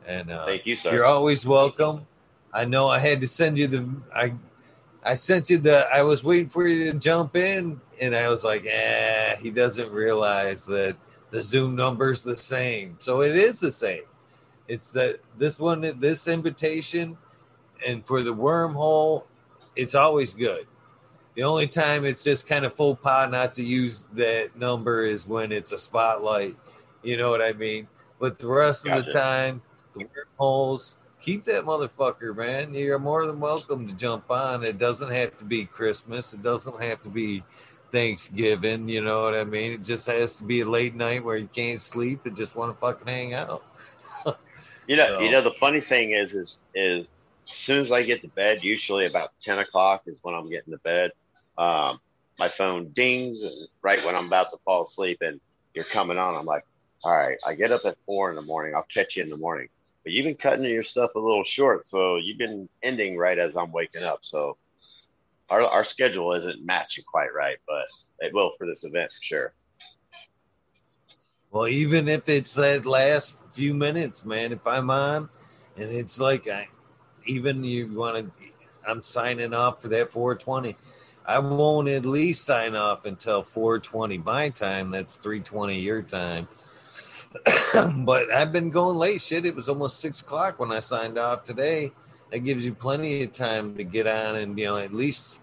And 0.08 0.32
uh, 0.32 0.46
thank 0.46 0.66
you, 0.66 0.76
sir. 0.76 0.94
You're 0.94 1.06
always 1.06 1.46
welcome. 1.46 2.08
I 2.54 2.66
know 2.66 2.88
I 2.88 3.00
had 3.00 3.22
to 3.22 3.28
send 3.28 3.58
you 3.58 3.68
the 3.68 3.90
I 4.16 4.34
I 5.04 5.16
sent 5.16 5.50
you 5.50 5.58
the 5.60 5.88
I 5.94 6.04
was 6.04 6.24
waiting 6.24 6.50
for 6.50 6.68
you 6.68 6.92
to 6.92 6.98
jump 7.00 7.36
in 7.36 7.82
and 8.02 8.16
I 8.16 8.30
was 8.30 8.44
like, 8.44 8.66
eh, 8.66 9.36
he 9.38 9.52
doesn't 9.52 9.92
realize 9.92 10.66
that 10.68 10.98
the 11.32 11.44
Zoom 11.44 11.76
number's 11.76 12.22
the 12.24 12.38
same. 12.38 12.98
So 13.00 13.22
it 13.22 13.36
is 13.36 13.60
the 13.60 13.72
same. 13.72 14.04
It's 14.68 14.92
that 14.94 15.20
this 15.38 15.60
one 15.60 16.00
this 16.00 16.28
invitation 16.28 17.18
and 17.86 18.06
for 18.06 18.24
the 18.24 18.34
wormhole, 18.34 19.24
it's 19.76 19.96
always 19.96 20.34
good. 20.34 20.68
The 21.36 21.44
only 21.44 21.68
time 21.68 22.06
it's 22.06 22.24
just 22.24 22.48
kind 22.48 22.64
of 22.64 22.74
full 22.74 22.96
pot 22.96 23.32
not 23.32 23.56
to 23.56 23.64
use 23.64 24.06
that 24.14 24.56
number 24.56 25.04
is 25.04 25.28
when 25.28 25.52
it's 25.52 25.72
a 25.72 25.80
spotlight. 25.80 26.56
You 27.02 27.18
know 27.18 27.32
what 27.32 27.42
I 27.42 27.54
mean? 27.54 27.88
But 28.20 28.38
the 28.38 28.48
rest 28.48 28.86
gotcha. 28.86 29.00
of 29.00 29.06
the 29.06 29.12
time, 29.12 29.62
the 29.98 30.08
wormholes, 30.16 30.98
keep 31.20 31.44
that 31.46 31.64
motherfucker, 31.64 32.36
man. 32.36 32.74
You're 32.74 33.00
more 33.00 33.26
than 33.26 33.40
welcome 33.40 33.88
to 33.88 33.94
jump 33.94 34.30
on. 34.30 34.64
It 34.64 34.78
doesn't 34.78 35.12
have 35.12 35.36
to 35.38 35.44
be 35.44 35.66
Christmas. 35.66 36.34
It 36.34 36.44
doesn't 36.44 36.82
have 36.82 37.02
to 37.02 37.10
be 37.10 37.44
Thanksgiving. 37.92 38.88
You 38.88 39.02
know 39.02 39.22
what 39.22 39.34
I 39.34 39.44
mean? 39.44 39.72
It 39.72 39.84
just 39.84 40.06
has 40.08 40.38
to 40.38 40.44
be 40.44 40.62
a 40.62 40.66
late 40.66 40.96
night 40.96 41.24
where 41.24 41.38
you 41.38 41.50
can't 41.52 41.82
sleep 41.82 42.26
and 42.26 42.38
just 42.38 42.56
want 42.56 42.74
to 42.74 42.80
fucking 42.80 43.08
hang 43.08 43.34
out. 43.34 43.64
You 44.88 44.96
know, 44.96 45.08
so. 45.08 45.22
you 45.22 45.32
know, 45.32 45.42
the 45.42 45.54
funny 45.60 45.82
thing 45.82 46.12
is, 46.12 46.34
is, 46.34 46.62
is 46.74 47.12
as 47.50 47.56
soon 47.56 47.82
as 47.82 47.92
I 47.92 48.04
get 48.04 48.22
to 48.22 48.28
bed, 48.30 48.64
usually 48.64 49.06
about 49.06 49.32
10 49.42 49.60
o'clock 49.60 50.04
is 50.08 50.20
when 50.24 50.36
I'm 50.36 50.50
getting 50.50 50.74
to 50.74 50.80
bed. 50.80 51.12
Um, 51.58 52.00
my 52.40 52.48
phone 52.48 52.90
dings 52.90 53.70
right 53.82 54.04
when 54.06 54.16
I'm 54.16 54.28
about 54.28 54.52
to 54.52 54.58
fall 54.66 54.84
asleep 54.84 55.20
and 55.22 55.40
you're 55.74 55.86
coming 55.86 56.18
on. 56.18 56.36
I'm 56.36 56.46
like, 56.46 56.64
all 57.04 57.16
right, 57.16 57.38
I 57.46 57.54
get 57.54 57.72
up 57.72 57.86
at 57.86 57.98
four 58.06 58.30
in 58.30 58.36
the 58.36 58.42
morning. 58.42 58.76
I'll 58.76 58.88
catch 58.92 59.18
you 59.18 59.24
in 59.24 59.30
the 59.30 59.38
morning 59.38 59.68
but 60.04 60.12
you've 60.12 60.26
been 60.26 60.36
cutting 60.36 60.66
your 60.66 60.84
stuff 60.84 61.12
a 61.16 61.20
little 61.20 61.44
short. 61.44 61.88
So 61.88 62.18
you've 62.18 62.38
been 62.38 62.68
ending 62.82 63.18
right 63.18 63.40
as 63.40 63.56
I'm 63.56 63.72
waking 63.72 64.04
up. 64.04 64.20
So 64.22 64.58
our, 65.50 65.62
our 65.62 65.84
schedule 65.84 66.34
isn't 66.34 66.64
matching 66.66 67.06
quite 67.10 67.34
right, 67.34 67.58
but 67.68 67.86
it 68.20 68.34
will 68.34 68.52
for 68.58 68.68
this 68.68 68.84
event 68.84 69.12
for 69.12 69.24
sure. 69.24 69.54
Well, 71.52 71.68
even 71.68 72.08
if 72.08 72.28
it's 72.28 72.54
that 72.56 72.86
last 72.86 73.36
few 73.54 73.74
minutes, 73.74 74.26
man, 74.26 74.52
if 74.52 74.66
I'm 74.66 74.90
on 74.90 75.30
and 75.78 75.90
it's 75.90 76.20
like, 76.20 76.48
I, 76.48 76.68
even 77.26 77.64
you 77.64 77.88
want 77.88 78.18
to, 78.18 78.46
I'm 78.88 79.02
signing 79.04 79.54
off 79.54 79.82
for 79.82 79.88
that 79.90 80.12
420. 80.12 80.76
I 81.26 81.40
won't 81.40 81.88
at 81.88 82.06
least 82.06 82.44
sign 82.44 82.76
off 82.76 83.06
until 83.06 83.44
420 83.44 84.18
my 84.18 84.50
time. 84.50 84.92
That's 84.92 85.16
320 85.16 85.80
your 85.80 86.02
time 86.02 86.48
but 87.98 88.32
I've 88.32 88.52
been 88.52 88.70
going 88.70 88.98
late. 88.98 89.22
Shit, 89.22 89.46
it 89.46 89.56
was 89.56 89.70
almost 89.70 90.00
six 90.00 90.22
o'clock 90.22 90.60
when 90.60 90.72
I 90.72 90.80
signed 90.80 91.18
off 91.18 91.44
today. 91.44 91.92
That 92.32 92.40
gives 92.40 92.66
you 92.66 92.74
plenty 92.74 93.24
of 93.24 93.32
time 93.32 93.76
to 93.76 93.84
get 93.84 94.08
on 94.08 94.36
and 94.36 94.58
you 94.58 94.66
know 94.66 94.78
at 94.78 94.94
least 94.94 95.40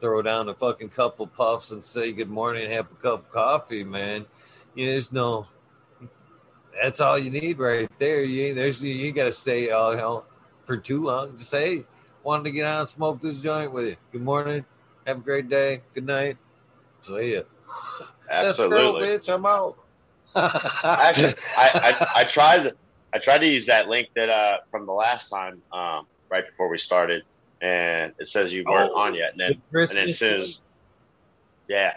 throw 0.00 0.22
down 0.22 0.48
a 0.48 0.54
fucking 0.54 0.90
couple 0.90 1.26
puffs 1.26 1.70
and 1.70 1.84
say 1.84 2.12
good 2.12 2.30
morning, 2.30 2.70
have 2.70 2.86
a 2.90 2.94
cup 3.02 3.20
of 3.20 3.30
coffee, 3.30 3.84
man. 3.84 4.26
You 4.74 4.86
know, 4.86 4.92
there's 4.92 5.12
no. 5.12 5.46
That's 6.82 7.00
all 7.00 7.18
you 7.18 7.30
need 7.30 7.58
right 7.58 7.88
there. 7.98 8.22
You 8.22 8.54
there's 8.54 8.80
you, 8.80 8.94
you 8.94 9.12
got 9.12 9.24
to 9.24 9.32
stay 9.32 9.70
all 9.70 9.92
you 9.92 9.98
know, 9.98 10.24
for 10.64 10.76
too 10.76 11.02
long. 11.02 11.36
Just 11.36 11.50
say, 11.50 11.84
wanted 12.22 12.44
to 12.44 12.50
get 12.50 12.66
out 12.66 12.80
and 12.80 12.88
smoke 12.88 13.20
this 13.20 13.40
joint 13.40 13.72
with 13.72 13.86
you. 13.86 13.96
Good 14.12 14.22
morning. 14.22 14.64
Have 15.06 15.18
a 15.18 15.20
great 15.20 15.48
day. 15.48 15.82
Good 15.94 16.06
night. 16.06 16.36
See 17.02 17.34
ya. 17.34 17.42
Absolutely. 18.30 19.08
That's 19.08 19.28
bitch. 19.28 19.34
I'm 19.34 19.46
out. 19.46 19.76
Actually, 20.36 21.34
I, 21.56 21.70
I, 22.16 22.20
I, 22.20 22.24
tried 22.24 22.72
I 23.12 23.18
tried 23.18 23.38
to 23.38 23.46
use 23.48 23.66
that 23.66 23.88
link 23.88 24.08
that 24.16 24.30
uh 24.30 24.58
from 24.70 24.84
the 24.86 24.92
last 24.92 25.28
time 25.28 25.62
um 25.72 26.06
right 26.28 26.44
before 26.44 26.68
we 26.68 26.78
started, 26.78 27.22
and 27.60 28.12
it 28.18 28.26
says 28.26 28.52
you 28.52 28.64
weren't 28.66 28.90
oh, 28.94 29.00
on 29.00 29.14
yet, 29.14 29.32
and 29.32 29.40
then 29.40 29.62
the 29.70 29.80
and 29.80 29.90
then 29.90 30.10
soon 30.10 30.46
yeah, 31.68 31.94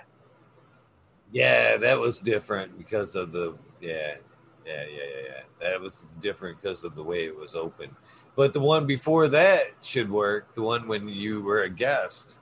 yeah, 1.32 1.78
that 1.78 2.00
was 2.00 2.20
different 2.20 2.78
because 2.78 3.16
of 3.16 3.32
the 3.32 3.56
yeah. 3.82 4.16
Yeah, 4.68 4.84
yeah, 4.84 4.98
yeah, 4.98 5.22
yeah. 5.26 5.42
That 5.70 5.82
was 5.82 6.06
different 6.22 6.62
because 6.62 6.84
of 6.84 6.96
the 6.96 7.04
way 7.04 7.26
it 7.26 7.36
was 7.36 7.56
open. 7.56 7.96
But 8.36 8.54
the 8.54 8.60
one 8.60 8.86
before 8.86 9.28
that 9.30 9.62
should 9.82 10.12
work. 10.12 10.54
The 10.56 10.62
one 10.62 10.88
when 10.88 11.08
you 11.08 11.42
were 11.42 11.64
a 11.64 11.70
guest, 11.70 12.38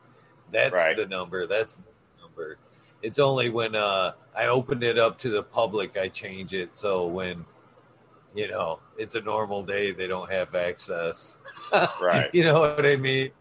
that's 0.52 0.74
right. 0.74 0.96
the 0.96 1.06
number. 1.06 1.46
That's 1.46 1.76
the 1.76 1.84
number. 2.22 2.58
It's 3.02 3.20
only 3.20 3.50
when 3.50 3.76
uh, 3.76 4.14
I 4.36 4.48
open 4.48 4.82
it 4.82 4.98
up 4.98 5.20
to 5.20 5.30
the 5.30 5.44
public 5.44 5.98
I 5.98 6.08
change 6.10 6.54
it. 6.54 6.76
So 6.76 7.06
when 7.06 7.46
you 8.34 8.50
know 8.50 8.80
it's 8.98 9.16
a 9.16 9.22
normal 9.22 9.64
day, 9.64 9.92
they 9.92 10.08
don't 10.08 10.32
have 10.32 10.56
access. 10.56 11.36
right. 12.02 12.30
you 12.34 12.44
know 12.44 12.60
what 12.60 12.86
I 12.86 12.96
mean? 12.96 13.32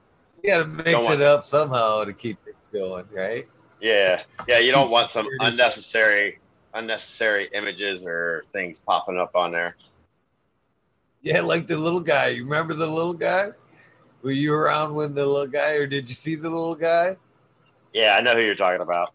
You 0.43 0.51
got 0.51 0.59
to 0.59 0.67
mix 0.67 1.09
it 1.09 1.23
up 1.23 1.45
somehow 1.45 2.05
to 2.05 2.13
keep 2.13 2.39
things 2.45 2.57
going, 2.71 3.07
right? 3.11 3.49
Yeah, 3.81 4.23
yeah. 4.47 4.59
You 4.59 4.73
don't 4.73 4.91
want 4.91 5.11
some 5.11 5.27
unnecessary 5.41 6.39
unnecessary 6.75 7.49
images 7.55 8.07
or 8.07 8.43
things 8.47 8.81
popping 8.81 9.19
up 9.19 9.35
on 9.35 9.53
there. 9.53 9.77
Yeah, 11.23 11.41
like 11.41 11.67
the 11.67 11.79
little 11.79 12.01
guy. 12.01 12.29
You 12.29 12.45
remember 12.45 12.75
the 12.75 12.87
little 12.87 13.15
guy? 13.15 13.53
Were 14.23 14.31
you 14.31 14.55
around 14.55 14.95
when 14.95 15.15
the 15.15 15.25
little 15.25 15.47
guy, 15.47 15.73
or 15.73 15.87
did 15.87 16.09
you 16.09 16.15
see 16.15 16.35
the 16.35 16.51
little 16.51 16.75
guy? 16.75 17.17
Yeah, 17.93 18.17
I 18.19 18.21
know 18.21 18.35
who 18.35 18.43
you're 18.43 18.55
talking 18.55 18.83
about. 18.83 19.15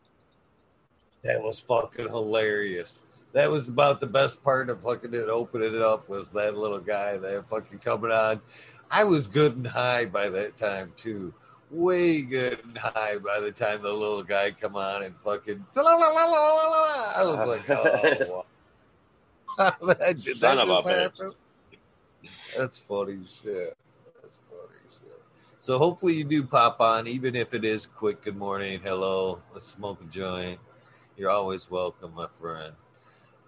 That 1.24 1.44
was 1.44 1.60
fucking 1.60 2.08
hilarious. 2.08 3.02
That 3.34 3.52
was 3.52 3.68
about 3.68 4.00
the 4.00 4.08
best 4.08 4.44
part 4.44 4.70
of 4.70 4.82
fucking 4.82 5.14
it 5.14 5.30
opening 5.30 5.76
it 5.76 5.82
up 5.82 6.10
was 6.10 6.32
that 6.32 6.58
little 6.58 6.80
guy 6.80 7.18
there 7.18 7.44
fucking 7.44 7.80
coming 7.80 8.12
on. 8.12 8.42
I 8.90 9.04
was 9.04 9.28
good 9.28 9.56
and 9.56 9.68
high 9.68 10.06
by 10.06 10.30
that 10.30 10.58
time 10.58 10.94
too. 10.96 11.34
Way 11.72 12.22
good 12.24 12.60
and 12.64 12.78
high 12.78 13.18
by 13.18 13.40
the 13.40 13.52
time 13.52 13.82
the 13.82 13.94
little 13.94 14.24
guy 14.24 14.52
come 14.52 14.76
on 14.76 15.04
and 15.04 15.16
fucking 15.18 15.66
I 15.76 17.24
was 17.24 17.48
like, 17.48 17.70
oh 17.70 18.46
wow. 19.58 19.74
Did 19.88 20.38
Son 20.38 20.58
that 20.58 20.68
of 20.68 20.70
a 20.70 21.10
just 21.10 21.22
bitch. 21.22 21.36
That's 22.58 22.78
funny 22.78 23.20
shit. 23.26 23.78
That's 24.22 24.40
funny 24.50 24.80
shit. 24.90 25.22
So 25.60 25.78
hopefully 25.78 26.16
you 26.16 26.24
do 26.24 26.44
pop 26.44 26.80
on, 26.80 27.08
even 27.08 27.36
if 27.36 27.54
it 27.54 27.64
is 27.64 27.86
quick. 27.86 28.24
Good 28.24 28.38
morning, 28.38 28.80
hello. 28.84 29.42
Let's 29.54 29.68
smoke 29.68 30.02
a 30.02 30.06
joint. 30.06 30.60
You're 31.18 31.30
always 31.30 31.70
welcome, 31.70 32.14
my 32.16 32.28
friend. 32.40 32.74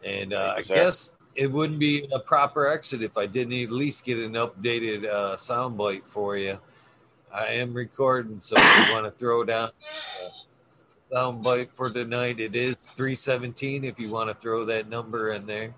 And 0.05 0.33
uh, 0.33 0.55
I 0.57 0.61
guess 0.61 1.11
it 1.35 1.51
wouldn't 1.51 1.79
be 1.79 2.07
a 2.11 2.19
proper 2.19 2.67
exit 2.67 3.01
if 3.01 3.17
I 3.17 3.25
didn't 3.25 3.53
at 3.53 3.71
least 3.71 4.05
get 4.05 4.19
an 4.19 4.33
updated 4.33 5.09
uh, 5.09 5.37
soundbite 5.37 6.05
for 6.05 6.35
you. 6.35 6.59
I 7.33 7.53
am 7.53 7.73
recording, 7.73 8.41
so 8.41 8.55
if 8.57 8.87
you 8.87 8.93
want 8.93 9.05
to 9.05 9.11
throw 9.11 9.45
down 9.45 9.69
a 9.69 11.15
soundbite 11.15 11.69
for 11.73 11.89
tonight, 11.89 12.41
it 12.41 12.57
is 12.57 12.75
317. 12.87 13.85
If 13.85 13.99
you 13.99 14.09
want 14.09 14.27
to 14.29 14.35
throw 14.35 14.65
that 14.65 14.89
number 14.89 15.29
in 15.29 15.45
there. 15.45 15.73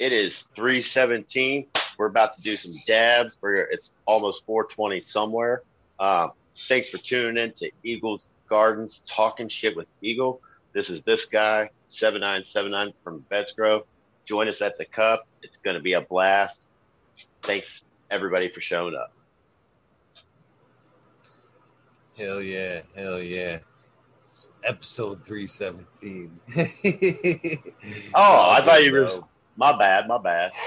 It 0.00 0.12
is 0.12 0.48
317. 0.56 1.66
We're 1.96 2.06
about 2.06 2.34
to 2.34 2.42
do 2.42 2.56
some 2.56 2.72
dabs. 2.88 3.38
We're, 3.40 3.70
it's 3.70 3.94
almost 4.04 4.44
420 4.46 5.00
somewhere. 5.00 5.62
Um, 6.00 6.32
thanks 6.68 6.88
for 6.88 6.98
tuning 6.98 7.40
in 7.40 7.52
to 7.52 7.70
Eagles 7.84 8.26
Gardens 8.48 9.00
Talking 9.06 9.48
Shit 9.48 9.76
with 9.76 9.86
Eagle. 10.02 10.40
This 10.72 10.90
is 10.90 11.04
this 11.04 11.26
guy, 11.26 11.70
7979 11.86 12.94
from 13.04 13.24
Vets 13.30 13.52
Grow. 13.52 13.86
Join 14.24 14.48
us 14.48 14.60
at 14.60 14.76
the 14.76 14.84
Cup. 14.84 15.28
It's 15.42 15.58
going 15.58 15.76
to 15.76 15.82
be 15.82 15.92
a 15.92 16.00
blast. 16.00 16.62
Thanks, 17.42 17.84
everybody, 18.14 18.48
for 18.48 18.60
showing 18.60 18.94
up. 18.94 19.12
Hell 22.16 22.40
yeah, 22.40 22.80
hell 22.96 23.20
yeah. 23.20 23.58
It's 24.22 24.46
episode 24.62 25.24
317. 25.24 26.40
Oh, 28.14 28.50
I 28.50 28.60
thought 28.64 28.84
you 28.84 28.92
were- 28.92 29.20
My 29.56 29.76
bad, 29.76 30.06
my 30.08 30.18
bad. 30.18 30.52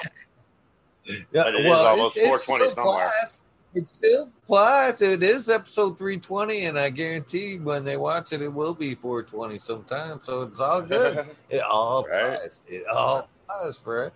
Yeah, 1.32 1.44
But 1.44 1.56
it 1.56 1.66
is 1.66 1.72
almost 1.72 2.18
it 2.18 2.26
420 2.28 2.66
still 2.66 2.76
somewhere. 2.76 3.06
applies. 3.06 3.40
It 3.74 3.88
still 3.88 4.30
applies. 4.44 5.02
It 5.02 5.24
is 5.24 5.50
episode 5.50 5.98
320, 5.98 6.66
and 6.66 6.78
I 6.78 6.90
guarantee 6.90 7.60
when 7.60 7.86
they 7.86 7.96
watch 7.96 8.34
it, 8.34 8.42
it 8.42 8.52
will 8.52 8.74
be 8.74 8.94
420 8.94 9.58
sometime. 9.60 10.20
So 10.20 10.42
it's 10.42 10.60
all 10.60 10.82
good. 10.82 11.26
It 11.50 11.62
all 11.62 12.04
Right. 12.04 12.34
applies. 12.34 12.60
It 12.68 12.86
all 12.88 13.30
applies, 13.48 13.78
Fred. 13.78 14.12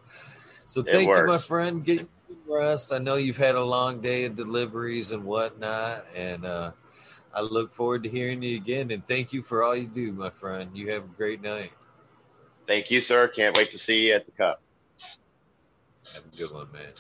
So 0.68 0.82
It 0.82 0.88
thank 0.88 1.08
you, 1.08 1.26
my 1.26 1.38
friend. 1.38 1.82
Get 1.86 2.10
rest. 2.52 2.94
I 2.94 3.00
know 3.00 3.16
you've 3.16 3.38
had 3.38 3.56
a 3.56 3.64
long 3.64 4.02
day 4.02 4.26
of 4.26 4.36
deliveries 4.36 5.12
and 5.12 5.24
whatnot, 5.24 6.06
and 6.16 6.46
uh, 6.46 6.72
I 7.34 7.42
look 7.42 7.74
forward 7.74 8.04
to 8.04 8.10
hearing 8.10 8.44
you 8.44 8.58
again. 8.58 8.92
And 8.92 9.06
thank 9.08 9.34
you 9.34 9.42
for 9.42 9.64
all 9.64 9.76
you 9.76 9.88
do, 9.88 10.12
my 10.12 10.30
friend. 10.30 10.70
You 10.74 10.92
have 10.92 11.04
a 11.04 11.16
great 11.18 11.42
night. 11.42 11.72
Thank 12.68 12.92
you, 12.92 13.02
sir. 13.02 13.28
Can't 13.28 13.56
wait 13.56 13.72
to 13.72 13.80
see 13.80 14.08
you 14.08 14.14
at 14.14 14.26
the 14.26 14.32
Cup. 14.32 14.62
Have 16.14 16.24
a 16.32 16.38
good 16.38 16.52
one, 16.52 16.72
man. 16.72 16.92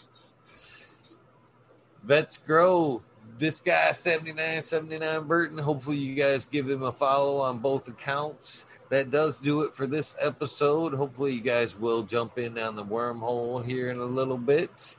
Vets 2.03 2.37
Grow. 2.37 3.03
This 3.37 3.59
guy, 3.59 3.91
7979 3.91 5.27
Burton. 5.27 5.57
Hopefully, 5.57 5.97
you 5.97 6.15
guys 6.15 6.45
give 6.45 6.69
him 6.69 6.83
a 6.83 6.91
follow 6.91 7.37
on 7.37 7.59
both 7.59 7.87
accounts. 7.87 8.65
That 8.89 9.09
does 9.09 9.39
do 9.39 9.61
it 9.61 9.73
for 9.73 9.87
this 9.87 10.15
episode. 10.19 10.93
Hopefully, 10.93 11.33
you 11.33 11.41
guys 11.41 11.77
will 11.77 12.03
jump 12.03 12.37
in 12.37 12.59
on 12.59 12.75
the 12.75 12.83
wormhole 12.83 13.65
here 13.65 13.89
in 13.89 13.97
a 13.97 14.05
little 14.05 14.37
bit. 14.37 14.97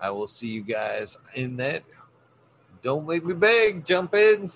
I 0.00 0.10
will 0.10 0.28
see 0.28 0.48
you 0.48 0.62
guys 0.62 1.18
in 1.34 1.56
that. 1.56 1.84
Don't 2.82 3.06
make 3.06 3.24
me 3.24 3.34
beg, 3.34 3.84
jump 3.84 4.14
in. 4.14 4.50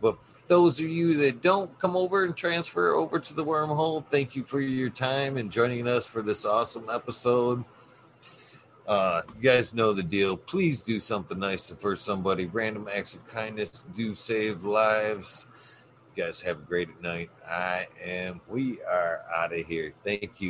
But 0.00 0.18
those 0.48 0.78
of 0.80 0.86
you 0.86 1.16
that 1.18 1.40
don't 1.40 1.78
come 1.78 1.96
over 1.96 2.24
and 2.24 2.36
transfer 2.36 2.94
over 2.94 3.18
to 3.18 3.34
the 3.34 3.44
wormhole, 3.44 4.06
thank 4.06 4.36
you 4.36 4.44
for 4.44 4.60
your 4.60 4.90
time 4.90 5.38
and 5.38 5.50
joining 5.50 5.88
us 5.88 6.06
for 6.06 6.20
this 6.20 6.44
awesome 6.44 6.90
episode. 6.90 7.64
Uh, 8.86 9.22
you 9.36 9.42
guys 9.42 9.72
know 9.72 9.94
the 9.94 10.02
deal. 10.02 10.36
Please 10.36 10.82
do 10.82 11.00
something 11.00 11.38
nice 11.38 11.70
for 11.70 11.96
somebody. 11.96 12.44
Random 12.44 12.86
acts 12.92 13.14
of 13.14 13.26
kindness 13.26 13.86
do 13.94 14.14
save 14.14 14.62
lives. 14.62 15.48
You 16.14 16.24
guys 16.24 16.42
have 16.42 16.58
a 16.58 16.62
great 16.62 17.00
night. 17.00 17.30
I 17.48 17.86
am. 18.04 18.42
We 18.46 18.80
are 18.82 19.22
out 19.34 19.54
of 19.54 19.66
here. 19.66 19.94
Thank 20.04 20.38
you. 20.38 20.42